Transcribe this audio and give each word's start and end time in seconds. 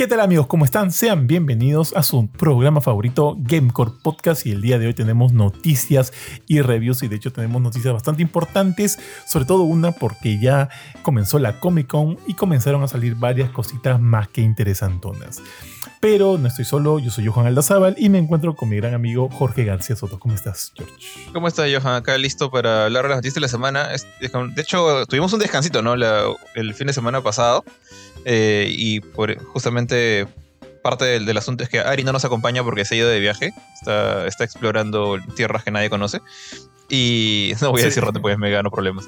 ¿Qué 0.00 0.06
tal 0.06 0.20
amigos? 0.20 0.46
¿Cómo 0.46 0.64
están? 0.64 0.92
Sean 0.92 1.26
bienvenidos 1.26 1.94
a 1.94 2.02
su 2.02 2.26
programa 2.26 2.80
favorito 2.80 3.36
Gamecore 3.38 3.90
Podcast 4.02 4.46
y 4.46 4.52
el 4.52 4.62
día 4.62 4.78
de 4.78 4.86
hoy 4.86 4.94
tenemos 4.94 5.34
noticias 5.34 6.14
y 6.46 6.62
reviews 6.62 7.02
y 7.02 7.08
de 7.08 7.16
hecho 7.16 7.34
tenemos 7.34 7.60
noticias 7.60 7.92
bastante 7.92 8.22
importantes, 8.22 8.98
sobre 9.26 9.44
todo 9.44 9.64
una 9.64 9.92
porque 9.92 10.38
ya 10.38 10.70
comenzó 11.02 11.38
la 11.38 11.60
Comic 11.60 11.88
Con 11.88 12.18
y 12.26 12.32
comenzaron 12.32 12.82
a 12.82 12.88
salir 12.88 13.14
varias 13.14 13.50
cositas 13.50 14.00
más 14.00 14.28
que 14.28 14.40
interesantonas. 14.40 15.42
Pero 16.00 16.38
no 16.38 16.48
estoy 16.48 16.64
solo, 16.64 16.98
yo 16.98 17.10
soy 17.10 17.26
Johan 17.26 17.46
Aldazábal 17.46 17.94
y 17.98 18.08
me 18.08 18.18
encuentro 18.18 18.56
con 18.56 18.70
mi 18.70 18.76
gran 18.76 18.94
amigo 18.94 19.28
Jorge 19.28 19.64
García 19.64 19.96
Soto. 19.96 20.18
¿Cómo 20.18 20.34
estás, 20.34 20.72
George? 20.74 20.94
¿Cómo 21.34 21.46
estás, 21.46 21.70
Johan? 21.70 21.96
Acá 21.96 22.16
listo 22.16 22.50
para 22.50 22.86
hablar 22.86 23.02
de 23.02 23.10
las 23.10 23.18
noticias 23.18 23.34
de 23.34 23.40
la 23.42 23.48
semana. 23.48 23.88
De 23.88 24.62
hecho, 24.62 25.04
tuvimos 25.06 25.30
un 25.34 25.40
descansito, 25.40 25.82
¿no? 25.82 25.92
el 26.54 26.74
fin 26.74 26.86
de 26.86 26.94
semana 26.94 27.20
pasado. 27.20 27.64
Eh, 28.24 28.68
y 28.70 29.00
por, 29.00 29.36
justamente 29.44 30.26
parte 30.82 31.04
del, 31.04 31.36
asunto 31.36 31.64
es 31.64 31.68
que 31.68 31.80
Ari 31.80 32.04
no 32.04 32.12
nos 32.12 32.24
acompaña 32.24 32.64
porque 32.64 32.86
se 32.86 32.94
ha 32.94 32.98
ido 32.98 33.08
de 33.08 33.20
viaje. 33.20 33.52
Está, 33.74 34.26
está 34.26 34.44
explorando 34.44 35.18
tierras 35.36 35.64
que 35.64 35.70
nadie 35.70 35.90
conoce. 35.90 36.20
Y 36.88 37.52
no 37.60 37.72
voy 37.72 37.82
a 37.82 37.86
decir 37.86 38.02
dónde, 38.02 38.20
pues 38.20 38.38
me 38.38 38.50
gano 38.50 38.70
problemas. 38.70 39.06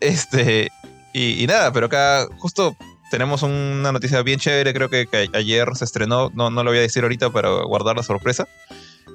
Este, 0.00 0.70
y, 1.12 1.46
nada, 1.46 1.72
pero 1.72 1.86
acá 1.86 2.26
justo 2.38 2.76
tenemos 3.10 3.42
una 3.42 3.92
noticia 3.92 4.22
bien 4.22 4.38
chévere. 4.38 4.72
Creo 4.72 4.88
que, 4.88 5.06
ayer 5.32 5.68
se 5.74 5.84
estrenó. 5.84 6.30
No, 6.34 6.50
no 6.50 6.62
lo 6.62 6.70
voy 6.70 6.78
a 6.78 6.82
decir 6.82 7.02
ahorita 7.02 7.30
para 7.30 7.48
guardar 7.62 7.96
la 7.96 8.02
sorpresa. 8.02 8.46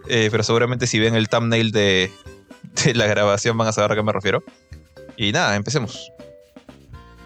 Eh, 0.08 0.30
pero 0.32 0.44
seguramente 0.44 0.88
si 0.88 1.00
ven 1.00 1.16
el 1.16 1.30
thumbnail 1.30 1.72
de, 1.72 2.12
la 2.94 3.08
grabación 3.08 3.58
van 3.58 3.68
a 3.68 3.72
saber 3.72 3.92
a 3.92 3.96
qué 3.96 4.04
me 4.04 4.12
refiero. 4.12 4.44
Y 5.18 5.32
nada, 5.32 5.56
empecemos. 5.56 6.12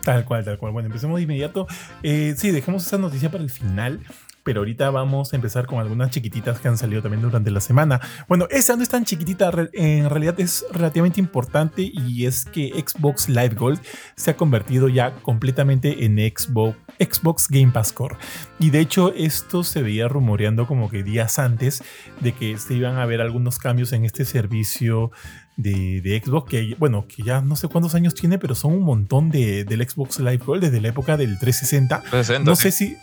Tal 0.04 0.26
cual, 0.26 0.46
tal 0.46 0.58
cual. 0.58 0.72
Bueno, 0.72 0.88
empecemos 0.88 1.18
de 1.18 1.24
inmediato. 1.24 1.68
Eh, 2.04 2.36
sí, 2.38 2.52
dejemos 2.52 2.86
esa 2.86 2.98
noticia 2.98 3.30
para 3.30 3.44
el 3.44 3.50
final. 3.50 4.00
Pero 4.48 4.62
ahorita 4.62 4.90
vamos 4.92 5.34
a 5.34 5.36
empezar 5.36 5.66
con 5.66 5.80
algunas 5.80 6.10
chiquititas 6.10 6.62
que 6.62 6.70
han 6.70 6.78
salido 6.78 7.02
también 7.02 7.22
durante 7.22 7.52
la 7.52 7.60
semana. 7.60 8.00
Bueno, 8.30 8.48
esa 8.50 8.78
no 8.78 8.82
es 8.82 8.88
tan 8.88 9.04
chiquitita, 9.04 9.52
en 9.74 10.10
realidad 10.10 10.40
es 10.40 10.64
relativamente 10.72 11.20
importante 11.20 11.82
y 11.82 12.26
es 12.26 12.46
que 12.46 12.70
Xbox 12.70 13.28
Live 13.28 13.56
Gold 13.56 13.82
se 14.16 14.32
ha 14.32 14.38
convertido 14.38 14.88
ya 14.88 15.16
completamente 15.16 16.06
en 16.06 16.16
Xbox, 16.16 16.78
Xbox 16.98 17.50
Game 17.50 17.74
Pass 17.74 17.92
Core. 17.92 18.16
Y 18.58 18.70
de 18.70 18.80
hecho 18.80 19.14
esto 19.14 19.66
se 19.66 19.82
veía 19.82 20.08
rumoreando 20.08 20.66
como 20.66 20.90
que 20.90 21.04
días 21.04 21.40
antes 21.40 21.84
de 22.22 22.32
que 22.32 22.58
se 22.58 22.74
iban 22.74 22.96
a 23.00 23.06
ver 23.06 23.20
algunos 23.20 23.60
cambios 23.60 23.92
en 23.92 24.06
este 24.06 24.24
servicio 24.24 25.12
de, 25.58 26.22
Xbox, 26.24 26.50
que 26.50 26.76
bueno, 26.80 27.06
que 27.06 27.22
ya 27.22 27.42
no 27.42 27.58
sé 27.58 27.68
cuántos 27.68 27.96
años 27.96 28.16
tiene, 28.16 28.40
pero 28.40 28.56
son 28.56 28.72
un 28.72 28.84
montón 28.84 29.30
de, 29.30 29.66
del 29.66 29.86
Xbox 29.86 30.20
Live 30.20 30.44
Gold 30.46 30.64
desde 30.64 30.80
la 30.80 30.88
época 30.88 31.18
del 31.18 31.38
360. 31.38 32.40
no 32.46 32.56
sé 32.56 32.72
si, 32.72 32.96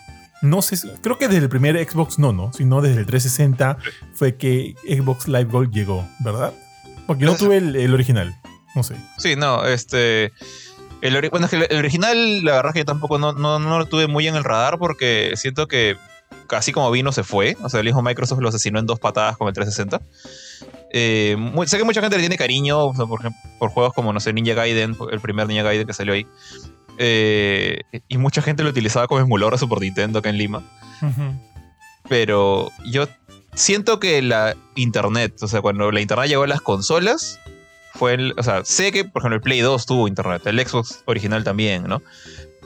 no 0.43 0.63
sé, 0.63 0.77
creo 1.01 1.19
que 1.19 1.29
desde 1.29 1.45
el 1.45 1.49
primer 1.49 1.77
Xbox 1.89 2.19
no, 2.19 2.33
no, 2.33 2.53
sino 2.53 2.81
desde 2.83 3.01
el 3.01 3.07
360 3.07 3.79
fue 4.15 4.37
que 4.37 4.75
Xbox 4.85 5.29
Live 5.29 5.45
Gold 5.45 5.73
llegó, 5.73 6.07
¿verdad? 6.21 6.53
Porque 7.07 7.25
no 7.25 7.37
tuve 7.37 7.59
el, 7.59 7.95
original, 7.95 8.35
no 8.75 8.83
sé. 8.83 8.97
Sí, 9.19 9.37
no, 9.37 9.65
este... 9.67 10.33
El, 11.03 11.29
bueno, 11.29 11.45
es 11.47 11.51
que 11.51 11.67
el 11.69 11.77
original, 11.77 12.43
la 12.45 12.53
verdad 12.53 12.71
es 12.71 12.73
que 12.73 12.79
yo 12.81 12.85
tampoco 12.87 13.19
no, 13.19 13.35
no, 13.35 13.59
no 13.59 13.79
lo 13.79 13.85
tuve 13.85 14.07
muy 14.07 14.27
en 14.27 14.37
el 14.37 14.45
radar 14.45 14.79
porque 14.79 15.35
siento 15.37 15.69
que 15.69 15.99
casi 16.47 16.73
como 16.73 16.91
vino 16.91 17.13
se 17.13 17.25
fue. 17.25 17.57
O 17.63 17.69
sea, 17.69 17.81
el 17.81 17.89
hijo 17.89 18.03
Microsoft 18.03 18.41
lo 18.41 18.49
asesinó 18.49 18.79
en 18.79 18.87
dos 18.87 19.01
patadas 19.01 19.37
con 19.37 19.49
el 19.49 19.55
360. 19.55 20.01
Eh, 20.93 21.37
sé 21.67 21.79
que 21.79 21.85
mucha 21.85 22.01
gente 22.01 22.17
le 22.17 22.23
tiene 22.23 22.37
cariño 22.37 22.93
por, 22.93 23.21
por, 23.59 23.71
juegos 23.71 23.93
como, 23.95 24.13
no 24.13 24.21
sé, 24.21 24.33
Ninja 24.33 24.55
Gaiden, 24.55 24.97
el 25.11 25.21
primer 25.21 25.47
Ninja 25.47 25.63
Gaiden 25.63 25.87
que 25.87 25.93
salió 25.93 26.15
ahí. 26.15 26.27
Eh, 26.99 27.81
y 28.09 28.19
mucha 28.19 28.43
gente 28.43 28.63
lo 28.63 28.71
utilizaba 28.71 29.07
como 29.07 29.21
emulador 29.21 29.55
a 29.55 29.59
Super 29.59 29.81
Nintendo 29.81 30.19
acá 30.19 30.31
en 30.31 30.39
Lima. 30.39 30.63
Pero 32.09 32.71
yo 32.85 33.09
siento 33.55 34.01
que 34.01 34.21
la 34.23 34.57
internet, 34.75 35.35
o 35.43 35.49
sea, 35.49 35.61
cuando 35.61 35.91
la 35.91 36.01
internet 36.01 36.29
llegó 36.29 36.45
a 36.45 36.47
las 36.47 36.61
consolas, 36.61 37.41
fue 37.95 38.15
el, 38.15 38.35
o 38.37 38.43
sea, 38.43 38.65
sé 38.65 38.93
que, 38.93 39.05
por 39.05 39.23
ejemplo, 39.23 39.37
el 39.37 39.43
Play 39.43 39.61
2 39.61 39.87
tuvo 39.87 40.09
internet, 40.09 40.47
el 40.47 40.67
Xbox 40.67 41.03
original 41.07 41.45
también, 41.45 41.85
¿no? 41.85 42.03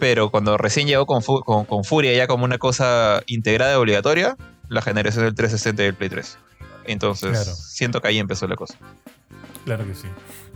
Pero 0.00 0.30
cuando 0.30 0.56
recién 0.56 0.86
llegó 0.86 1.06
con, 1.06 1.22
con, 1.22 1.84
Furia 1.84 2.14
ya 2.14 2.26
como 2.26 2.44
una 2.44 2.58
cosa 2.58 3.22
integrada 3.26 3.74
y 3.74 3.76
obligatoria, 3.76 4.36
la 4.68 4.80
generación 4.80 5.24
del 5.24 5.34
360 5.34 5.82
y 5.82 5.86
el 5.86 5.94
Play 5.94 6.08
3. 6.08 6.38
Entonces, 6.84 7.38
siento 7.74 8.00
que 8.00 8.08
ahí 8.08 8.18
empezó 8.18 8.46
la 8.46 8.56
cosa. 8.56 8.78
Claro 9.64 9.86
que 9.86 9.94
sí. 9.94 10.08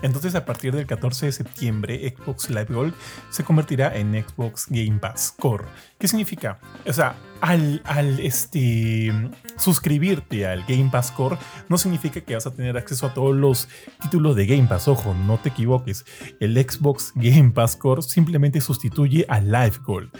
Entonces, 0.02 0.34
a 0.34 0.44
partir 0.44 0.74
del 0.74 0.86
14 0.86 1.26
de 1.26 1.32
septiembre, 1.32 2.14
Xbox 2.16 2.50
Live 2.50 2.66
Gold 2.70 2.92
se 3.30 3.44
convertirá 3.44 3.96
en 3.96 4.12
Xbox 4.12 4.66
Game 4.68 4.98
Pass 4.98 5.34
Core. 5.38 5.64
¿Qué 5.98 6.08
significa? 6.08 6.58
O 6.84 6.92
sea, 6.92 7.14
al, 7.40 7.80
al 7.84 8.18
este, 8.18 9.12
suscribirte 9.56 10.46
al 10.46 10.64
Game 10.64 10.90
Pass 10.90 11.12
Core, 11.12 11.38
no 11.68 11.78
significa 11.78 12.20
que 12.20 12.34
vas 12.34 12.46
a 12.46 12.52
tener 12.52 12.76
acceso 12.76 13.06
a 13.06 13.14
todos 13.14 13.34
los 13.34 13.68
títulos 14.02 14.34
de 14.34 14.46
Game 14.46 14.66
Pass. 14.66 14.88
Ojo, 14.88 15.14
no 15.14 15.38
te 15.38 15.50
equivoques. 15.50 16.04
El 16.40 16.56
Xbox 16.56 17.12
Game 17.14 17.50
Pass 17.50 17.76
Core 17.76 18.02
simplemente 18.02 18.60
sustituye 18.60 19.24
a 19.28 19.40
Live 19.40 19.78
Gold. 19.84 20.10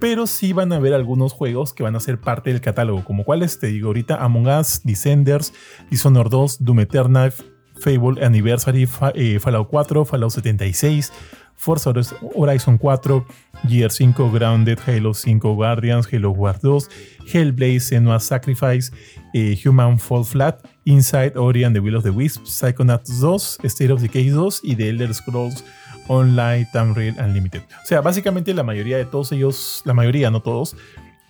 Pero 0.00 0.26
sí 0.26 0.52
van 0.52 0.72
a 0.72 0.76
haber 0.76 0.92
algunos 0.92 1.32
juegos 1.32 1.72
que 1.72 1.82
van 1.82 1.96
a 1.96 2.00
ser 2.00 2.20
parte 2.20 2.50
del 2.50 2.60
catálogo, 2.60 3.04
como 3.04 3.24
cuáles 3.24 3.58
te 3.58 3.68
digo 3.68 3.88
ahorita: 3.88 4.16
Among 4.16 4.48
Us, 4.48 4.80
Descenders, 4.84 5.54
Dishonored 5.90 6.30
2, 6.30 6.64
Doom 6.64 6.80
Eternal 6.80 7.32
Fable 7.80 8.22
Anniversary, 8.24 8.88
eh, 9.14 9.38
Fallout 9.40 9.68
4, 9.70 10.04
Fallout 10.04 10.30
76, 10.30 11.12
Forza 11.56 11.92
Horizon 12.34 12.78
4, 12.78 13.26
Gear 13.68 13.90
5, 13.90 14.30
Grounded, 14.30 14.78
Halo 14.86 15.12
5 15.12 15.54
Guardians, 15.54 16.08
Halo 16.10 16.30
War 16.30 16.58
2, 16.58 16.88
Hellblade, 17.32 17.80
Senua 17.80 18.18
Sacrifice, 18.18 18.90
eh, 19.34 19.58
Human 19.62 19.98
Fall 19.98 20.24
Flat, 20.24 20.66
Inside 20.84 21.32
Ori 21.36 21.64
and 21.64 21.74
the 21.74 21.80
Will 21.80 21.96
of 21.96 22.02
the 22.02 22.10
Wisp, 22.10 22.44
Psychonauts 22.44 23.10
2, 23.20 23.68
State 23.68 23.92
of 23.92 24.00
Decay 24.00 24.30
2 24.30 24.60
y 24.62 24.74
The 24.74 24.88
Elder 24.88 25.12
Scrolls 25.12 25.62
Online 26.08 26.66
Tamriel 26.72 27.14
Unlimited. 27.18 27.62
O 27.82 27.86
sea, 27.86 28.00
básicamente 28.00 28.54
la 28.54 28.62
mayoría 28.62 28.96
de 28.96 29.04
todos 29.04 29.30
ellos, 29.32 29.82
la 29.84 29.92
mayoría, 29.92 30.30
no 30.30 30.40
todos, 30.40 30.76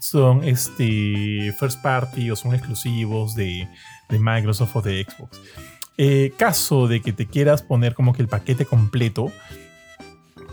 son 0.00 0.44
este, 0.44 1.52
first 1.58 1.82
party 1.82 2.30
o 2.30 2.36
son 2.36 2.54
exclusivos 2.54 3.34
de, 3.34 3.68
de 4.08 4.18
Microsoft 4.18 4.76
o 4.76 4.80
de 4.80 5.04
Xbox. 5.04 5.40
Eh, 6.02 6.32
caso 6.38 6.88
de 6.88 7.02
que 7.02 7.12
te 7.12 7.26
quieras 7.26 7.60
poner 7.60 7.92
como 7.92 8.14
que 8.14 8.22
el 8.22 8.28
paquete 8.28 8.64
completo, 8.64 9.30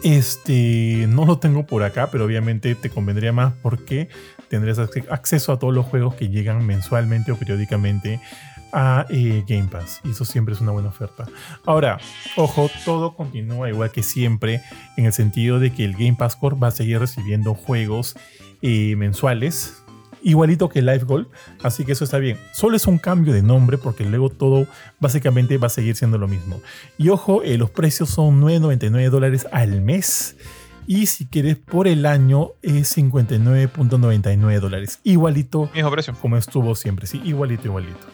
este 0.03 1.05
no 1.07 1.23
lo 1.23 1.39
tengo 1.39 1.65
por 1.65 1.83
acá, 1.83 2.11
pero 2.11 2.25
obviamente 2.25 2.75
te 2.75 2.89
convendría 2.89 3.31
más 3.31 3.53
porque 3.61 4.09
tendrías 4.49 4.77
acceso 4.77 5.53
a 5.53 5.57
todos 5.57 5.73
los 5.73 5.85
juegos 5.85 6.15
que 6.15 6.27
llegan 6.27 6.65
mensualmente 6.65 7.31
o 7.31 7.37
periódicamente 7.37 8.19
a 8.73 9.05
eh, 9.09 9.45
Game 9.47 9.69
Pass. 9.71 10.01
Y 10.03 10.09
eso 10.09 10.25
siempre 10.25 10.53
es 10.53 10.59
una 10.59 10.71
buena 10.71 10.89
oferta. 10.89 11.25
Ahora, 11.65 11.97
ojo, 12.35 12.69
todo 12.83 13.15
continúa 13.15 13.69
igual 13.69 13.91
que 13.91 14.03
siempre 14.03 14.61
en 14.97 15.05
el 15.05 15.13
sentido 15.13 15.61
de 15.61 15.71
que 15.71 15.85
el 15.85 15.93
Game 15.93 16.15
Pass 16.15 16.35
Core 16.35 16.57
va 16.61 16.67
a 16.67 16.71
seguir 16.71 16.99
recibiendo 16.99 17.53
juegos 17.53 18.17
eh, 18.61 18.97
mensuales 18.97 19.81
igualito 20.29 20.69
que 20.69 20.81
Live 20.81 21.05
Gold, 21.05 21.27
así 21.63 21.85
que 21.85 21.93
eso 21.93 22.03
está 22.03 22.17
bien. 22.17 22.38
Solo 22.53 22.75
es 22.75 22.85
un 22.88 22.97
cambio 22.97 23.33
de 23.33 23.41
nombre 23.41 23.77
porque 23.77 24.05
luego 24.05 24.29
todo 24.29 24.67
básicamente 24.99 25.57
va 25.57 25.67
a 25.67 25.69
seguir 25.69 25.95
siendo 25.95 26.17
lo 26.17 26.27
mismo. 26.27 26.61
Y 26.97 27.09
ojo, 27.09 27.43
eh, 27.43 27.57
los 27.57 27.69
precios 27.69 28.09
son 28.09 28.41
9.99 28.41 29.09
dólares 29.09 29.47
al 29.51 29.81
mes. 29.81 30.35
Y 30.85 31.07
si 31.07 31.25
quieres 31.25 31.57
por 31.57 31.88
el 31.88 32.05
año 32.05 32.51
es 32.61 32.97
59.99 32.97 34.59
dólares. 34.59 34.99
Igualito 35.03 35.69
precio. 35.91 36.13
como 36.21 36.38
estuvo 36.38 36.75
siempre. 36.75 37.07
Sí, 37.07 37.21
igualito, 37.25 37.67
igualito. 37.67 38.07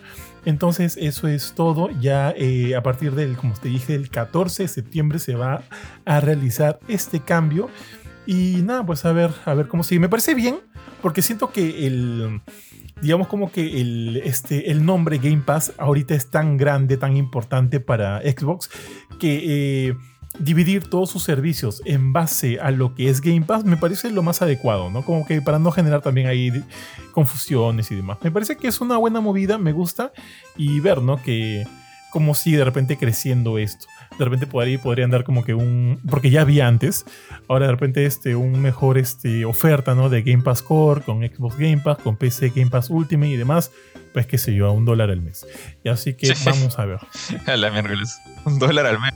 Entonces 0.45 0.97
eso 0.99 1.27
es 1.27 1.53
todo. 1.53 1.89
Ya 2.01 2.33
eh, 2.35 2.75
a 2.75 2.83
partir 2.83 3.13
del, 3.13 3.37
como 3.37 3.53
te 3.53 3.69
dije, 3.69 3.95
el 3.95 4.09
14 4.09 4.63
de 4.63 4.69
septiembre 4.69 5.19
se 5.19 5.35
va 5.35 5.63
a 6.05 6.19
realizar 6.19 6.79
este 6.87 7.19
cambio. 7.19 7.69
Y 8.25 8.61
nada, 8.63 8.85
pues 8.85 9.05
a 9.05 9.11
ver, 9.11 9.31
a 9.45 9.53
ver 9.53 9.67
cómo 9.67 9.83
sigue. 9.83 9.99
Me 9.99 10.09
parece 10.09 10.33
bien, 10.33 10.59
porque 11.01 11.21
siento 11.21 11.51
que 11.51 11.85
el. 11.85 12.41
Digamos 13.01 13.27
como 13.27 13.51
que 13.51 13.81
el, 13.81 14.21
este, 14.23 14.71
el 14.71 14.85
nombre 14.85 15.17
Game 15.17 15.41
Pass 15.45 15.73
ahorita 15.77 16.15
es 16.15 16.29
tan 16.29 16.55
grande, 16.55 16.95
tan 16.95 17.17
importante 17.17 17.81
para 17.81 18.21
Xbox, 18.21 18.69
que 19.19 19.89
eh, 19.89 19.95
dividir 20.39 20.87
todos 20.89 21.09
sus 21.09 21.23
servicios 21.23 21.81
en 21.85 22.13
base 22.13 22.59
a 22.61 22.71
lo 22.71 22.95
que 22.95 23.09
es 23.09 23.19
Game 23.19 23.41
Pass 23.41 23.65
me 23.65 23.77
parece 23.77 24.09
lo 24.09 24.23
más 24.23 24.41
adecuado, 24.41 24.89
¿no? 24.89 25.03
Como 25.03 25.25
que 25.25 25.41
para 25.41 25.59
no 25.59 25.71
generar 25.71 26.01
también 26.01 26.27
ahí 26.27 26.63
confusiones 27.11 27.91
y 27.91 27.95
demás. 27.95 28.19
Me 28.21 28.31
parece 28.31 28.55
que 28.55 28.67
es 28.67 28.79
una 28.79 28.97
buena 28.97 29.19
movida, 29.19 29.57
me 29.57 29.73
gusta, 29.73 30.13
y 30.55 30.79
ver, 30.79 31.01
¿no? 31.01 31.21
Que 31.21 31.67
como 32.11 32.35
sigue 32.35 32.57
de 32.57 32.65
repente 32.65 32.97
creciendo 32.97 33.57
esto 33.57 33.87
de 34.17 34.25
repente 34.25 34.47
por 34.47 34.63
ahí 34.63 34.77
podrían 34.77 35.09
dar 35.09 35.23
como 35.23 35.43
que 35.43 35.53
un, 35.53 35.99
porque 36.09 36.29
ya 36.29 36.41
había 36.41 36.67
antes, 36.67 37.05
ahora 37.47 37.65
de 37.67 37.71
repente 37.71 38.05
este, 38.05 38.35
un 38.35 38.61
mejor 38.61 38.97
este, 38.97 39.45
oferta 39.45 39.95
¿no? 39.95 40.09
de 40.09 40.21
Game 40.21 40.43
Pass 40.43 40.61
Core 40.61 41.01
con 41.01 41.21
Xbox 41.21 41.57
Game 41.57 41.79
Pass, 41.79 41.97
con 41.99 42.17
PC 42.17 42.49
Game 42.49 42.69
Pass 42.69 42.89
Ultimate 42.89 43.31
y 43.31 43.37
demás, 43.37 43.71
pues 44.13 44.27
qué 44.27 44.37
sé 44.37 44.53
yo, 44.53 44.67
a 44.67 44.71
un 44.71 44.85
dólar 44.85 45.09
al 45.09 45.21
mes. 45.21 45.45
Y 45.83 45.89
así 45.89 46.13
que 46.13 46.33
vamos 46.45 46.77
a 46.79 46.85
ver. 46.85 46.99
a 47.45 47.57
la 47.57 47.71
miércoles, 47.71 48.19
un 48.45 48.59
dólar 48.59 48.85
al 48.85 48.99
mes. 48.99 49.13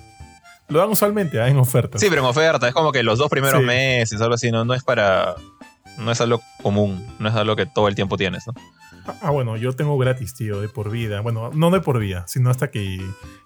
Lo 0.70 0.80
dan 0.80 0.90
usualmente 0.90 1.38
¿eh? 1.38 1.48
en 1.48 1.58
oferta. 1.58 1.98
Sí, 1.98 2.08
pero 2.10 2.22
en 2.22 2.28
oferta, 2.28 2.68
es 2.68 2.74
como 2.74 2.92
que 2.92 3.02
los 3.04 3.20
dos 3.20 3.30
primeros 3.30 3.64
meses, 3.64 4.20
algo 4.20 4.36
así, 4.36 4.52
no, 4.52 4.66
no 4.66 4.74
es 4.74 4.84
para 4.84 5.36
no 5.98 6.12
es 6.12 6.22
algo 6.22 6.42
común, 6.62 7.06
no 7.20 7.30
es 7.30 7.36
algo 7.36 7.56
que 7.56 7.66
todo 7.66 7.88
el 7.88 7.96
tiempo 7.96 8.18
tienes, 8.18 8.46
¿no? 8.48 8.54
Ah, 9.22 9.32
bueno, 9.32 9.58
yo 9.58 9.74
tengo 9.74 9.98
gratis, 9.98 10.34
tío, 10.34 10.62
de 10.62 10.70
por 10.70 10.92
vida. 10.92 11.22
Bueno, 11.22 11.52
no 11.54 11.72
de 11.72 11.82
por 11.82 12.00
vida, 12.00 12.26
sino 12.28 12.50
hasta 12.50 12.70
que 12.70 13.02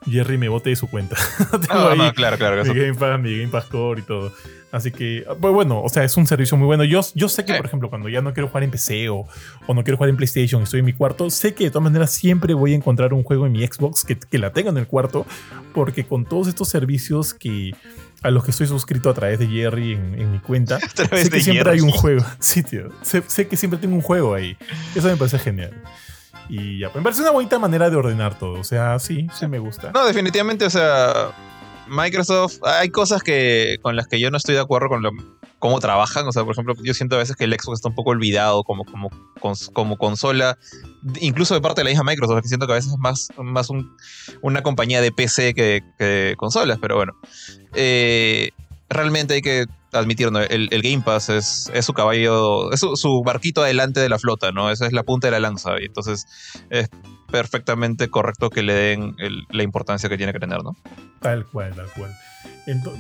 Jerry 0.10 0.38
me 0.38 0.50
bote 0.50 0.70
de 0.70 0.76
su 0.76 0.90
cuenta. 0.90 1.16
tengo 1.52 1.88
ah, 1.88 1.92
ahí 1.92 2.12
claro, 2.14 2.38
claro. 2.38 2.64
Mi 2.64 2.74
Game 2.74 2.96
Pass, 2.96 3.20
mi 3.20 3.38
Game 3.38 3.52
Pass 3.52 3.66
Core 3.66 4.02
y 4.02 4.04
todo. 4.04 4.32
Así 4.72 4.92
que, 4.92 5.26
pues 5.40 5.54
bueno, 5.54 5.82
o 5.82 5.90
sea, 5.90 6.04
es 6.04 6.16
un 6.16 6.26
servicio 6.26 6.58
muy 6.58 6.66
bueno. 6.66 6.84
Yo, 6.86 7.02
yo 7.14 7.28
sé 7.28 7.44
que, 7.44 7.54
por 7.56 7.66
ejemplo, 7.66 7.90
cuando 7.90 8.08
ya 8.08 8.22
no 8.22 8.34
quiero 8.34 8.48
jugar 8.48 8.64
en 8.64 8.72
PC 8.72 9.10
o, 9.10 9.28
o, 9.68 9.74
no 9.74 9.84
quiero 9.84 9.98
jugar 9.98 10.10
en 10.10 10.16
PlayStation, 10.16 10.64
estoy 10.64 10.80
en 10.80 10.86
mi 10.86 10.94
cuarto, 10.94 11.30
sé 11.30 11.54
que 11.54 11.66
de 11.66 11.72
todas 11.72 11.84
maneras 11.84 12.12
siempre 12.12 12.54
voy 12.54 12.72
a 12.72 12.76
encontrar 12.78 13.14
un 13.14 13.24
juego 13.24 13.46
en 13.46 13.52
mi 13.52 13.68
Xbox 13.68 14.06
que, 14.06 14.18
que 14.18 14.38
la 14.38 14.54
tenga 14.54 14.70
en 14.70 14.78
el 14.78 14.88
cuarto, 14.88 15.26
porque 15.74 16.06
con 16.06 16.24
todos 16.24 16.48
estos 16.48 16.70
servicios 16.70 17.34
que 17.34 17.76
a 18.24 18.30
los 18.30 18.44
que 18.44 18.52
estoy 18.52 18.68
suscrito 18.68 19.10
a 19.10 19.14
través 19.14 19.40
de 19.40 19.48
Jerry 19.48 19.94
en, 19.94 20.32
mi 20.32 20.40
cuenta, 20.40 20.80
sé 20.96 21.30
que 21.30 21.42
siempre 21.42 21.72
hay 21.72 21.82
un 21.82 21.92
juego. 21.92 22.24
Sí, 22.40 22.64
tío. 22.64 22.90
Sé, 23.02 23.48
que 23.48 23.58
siempre 23.58 23.80
tengo 23.80 23.96
un 23.96 24.02
juego 24.02 24.34
ahí. 24.34 24.58
Eso 24.96 25.08
me 25.08 25.18
parece 25.18 25.40
genial. 25.40 25.74
Y 26.50 26.80
ya, 26.80 26.90
me 26.94 27.02
parece 27.02 27.22
una 27.22 27.32
bonita 27.32 27.60
manera 27.60 27.90
de 27.90 27.96
ordenar 27.96 28.38
todo. 28.38 28.60
O 28.60 28.64
sea, 28.64 29.00
sí, 29.00 29.28
sí 29.38 29.48
me 29.48 29.60
gusta. 29.60 29.92
No, 29.92 30.06
definitivamente, 30.06 30.66
o 30.66 30.70
sea, 30.70 31.32
Microsoft, 31.88 32.60
hay 32.64 32.90
cosas 32.90 33.24
que 33.24 33.78
con 33.82 33.96
las 33.96 34.08
que 34.08 34.20
yo 34.20 34.30
no 34.32 34.38
estoy 34.38 34.56
de 34.56 34.62
acuerdo 34.62 34.90
con 34.90 35.02
cómo 35.62 35.80
trabajan. 35.80 36.28
O 36.28 36.34
sea, 36.34 36.44
por 36.44 36.52
ejemplo, 36.52 36.76
yo 36.84 36.94
siento 36.94 37.16
a 37.16 37.20
veces 37.20 37.38
que 37.38 37.46
el 37.46 37.54
Xbox 37.54 37.78
está 37.78 37.88
un 37.88 37.96
poco 37.96 38.10
olvidado 38.10 38.64
como, 38.66 38.84
como, 38.84 39.10
como 39.72 39.98
consola, 39.98 40.58
incluso 41.22 41.54
de 41.54 41.62
parte 41.62 41.80
de 41.80 41.86
la 41.86 41.92
misma 41.92 42.12
Microsoft, 42.12 42.42
que 42.42 42.50
siento 42.50 42.68
que 42.68 42.74
a 42.74 42.76
veces 42.76 42.92
es 42.92 43.00
más, 43.00 43.30
más 43.38 43.70
una 44.42 44.64
compañía 44.64 45.00
de 45.00 45.14
PC 45.14 45.54
que, 45.54 46.36
consolas, 46.36 46.80
pero 46.82 46.98
bueno. 46.98 47.14
Eh, 47.74 48.50
realmente 48.90 49.36
hay 49.36 49.42
que 49.42 49.66
admitirlo, 49.94 50.40
el, 50.40 50.82
Game 50.82 51.04
Pass 51.04 51.30
es, 51.30 51.72
su 51.82 51.94
caballo, 51.94 52.72
es 52.74 52.80
su, 52.80 53.24
barquito 53.24 53.62
adelante 53.62 54.00
de 54.00 54.10
la 54.10 54.20
flota, 54.20 54.52
¿no? 54.52 54.72
Esa 54.72 54.88
es 54.88 54.94
la 54.94 55.04
punta 55.04 55.28
de 55.28 55.32
la 55.32 55.40
lanza. 55.40 55.80
Y 55.80 55.86
entonces 55.86 56.26
es 56.70 56.90
perfectamente 57.32 58.10
correcto 58.10 58.50
que 58.50 58.64
le 58.64 58.74
den 58.74 59.16
la 59.52 59.64
importancia 59.64 60.10
que 60.10 60.18
tiene 60.18 60.34
que 60.34 60.40
tener, 60.40 60.64
¿no? 60.64 60.76
Tal 61.22 61.46
cual, 61.46 61.76
tal 61.76 61.88
cual. 61.96 62.12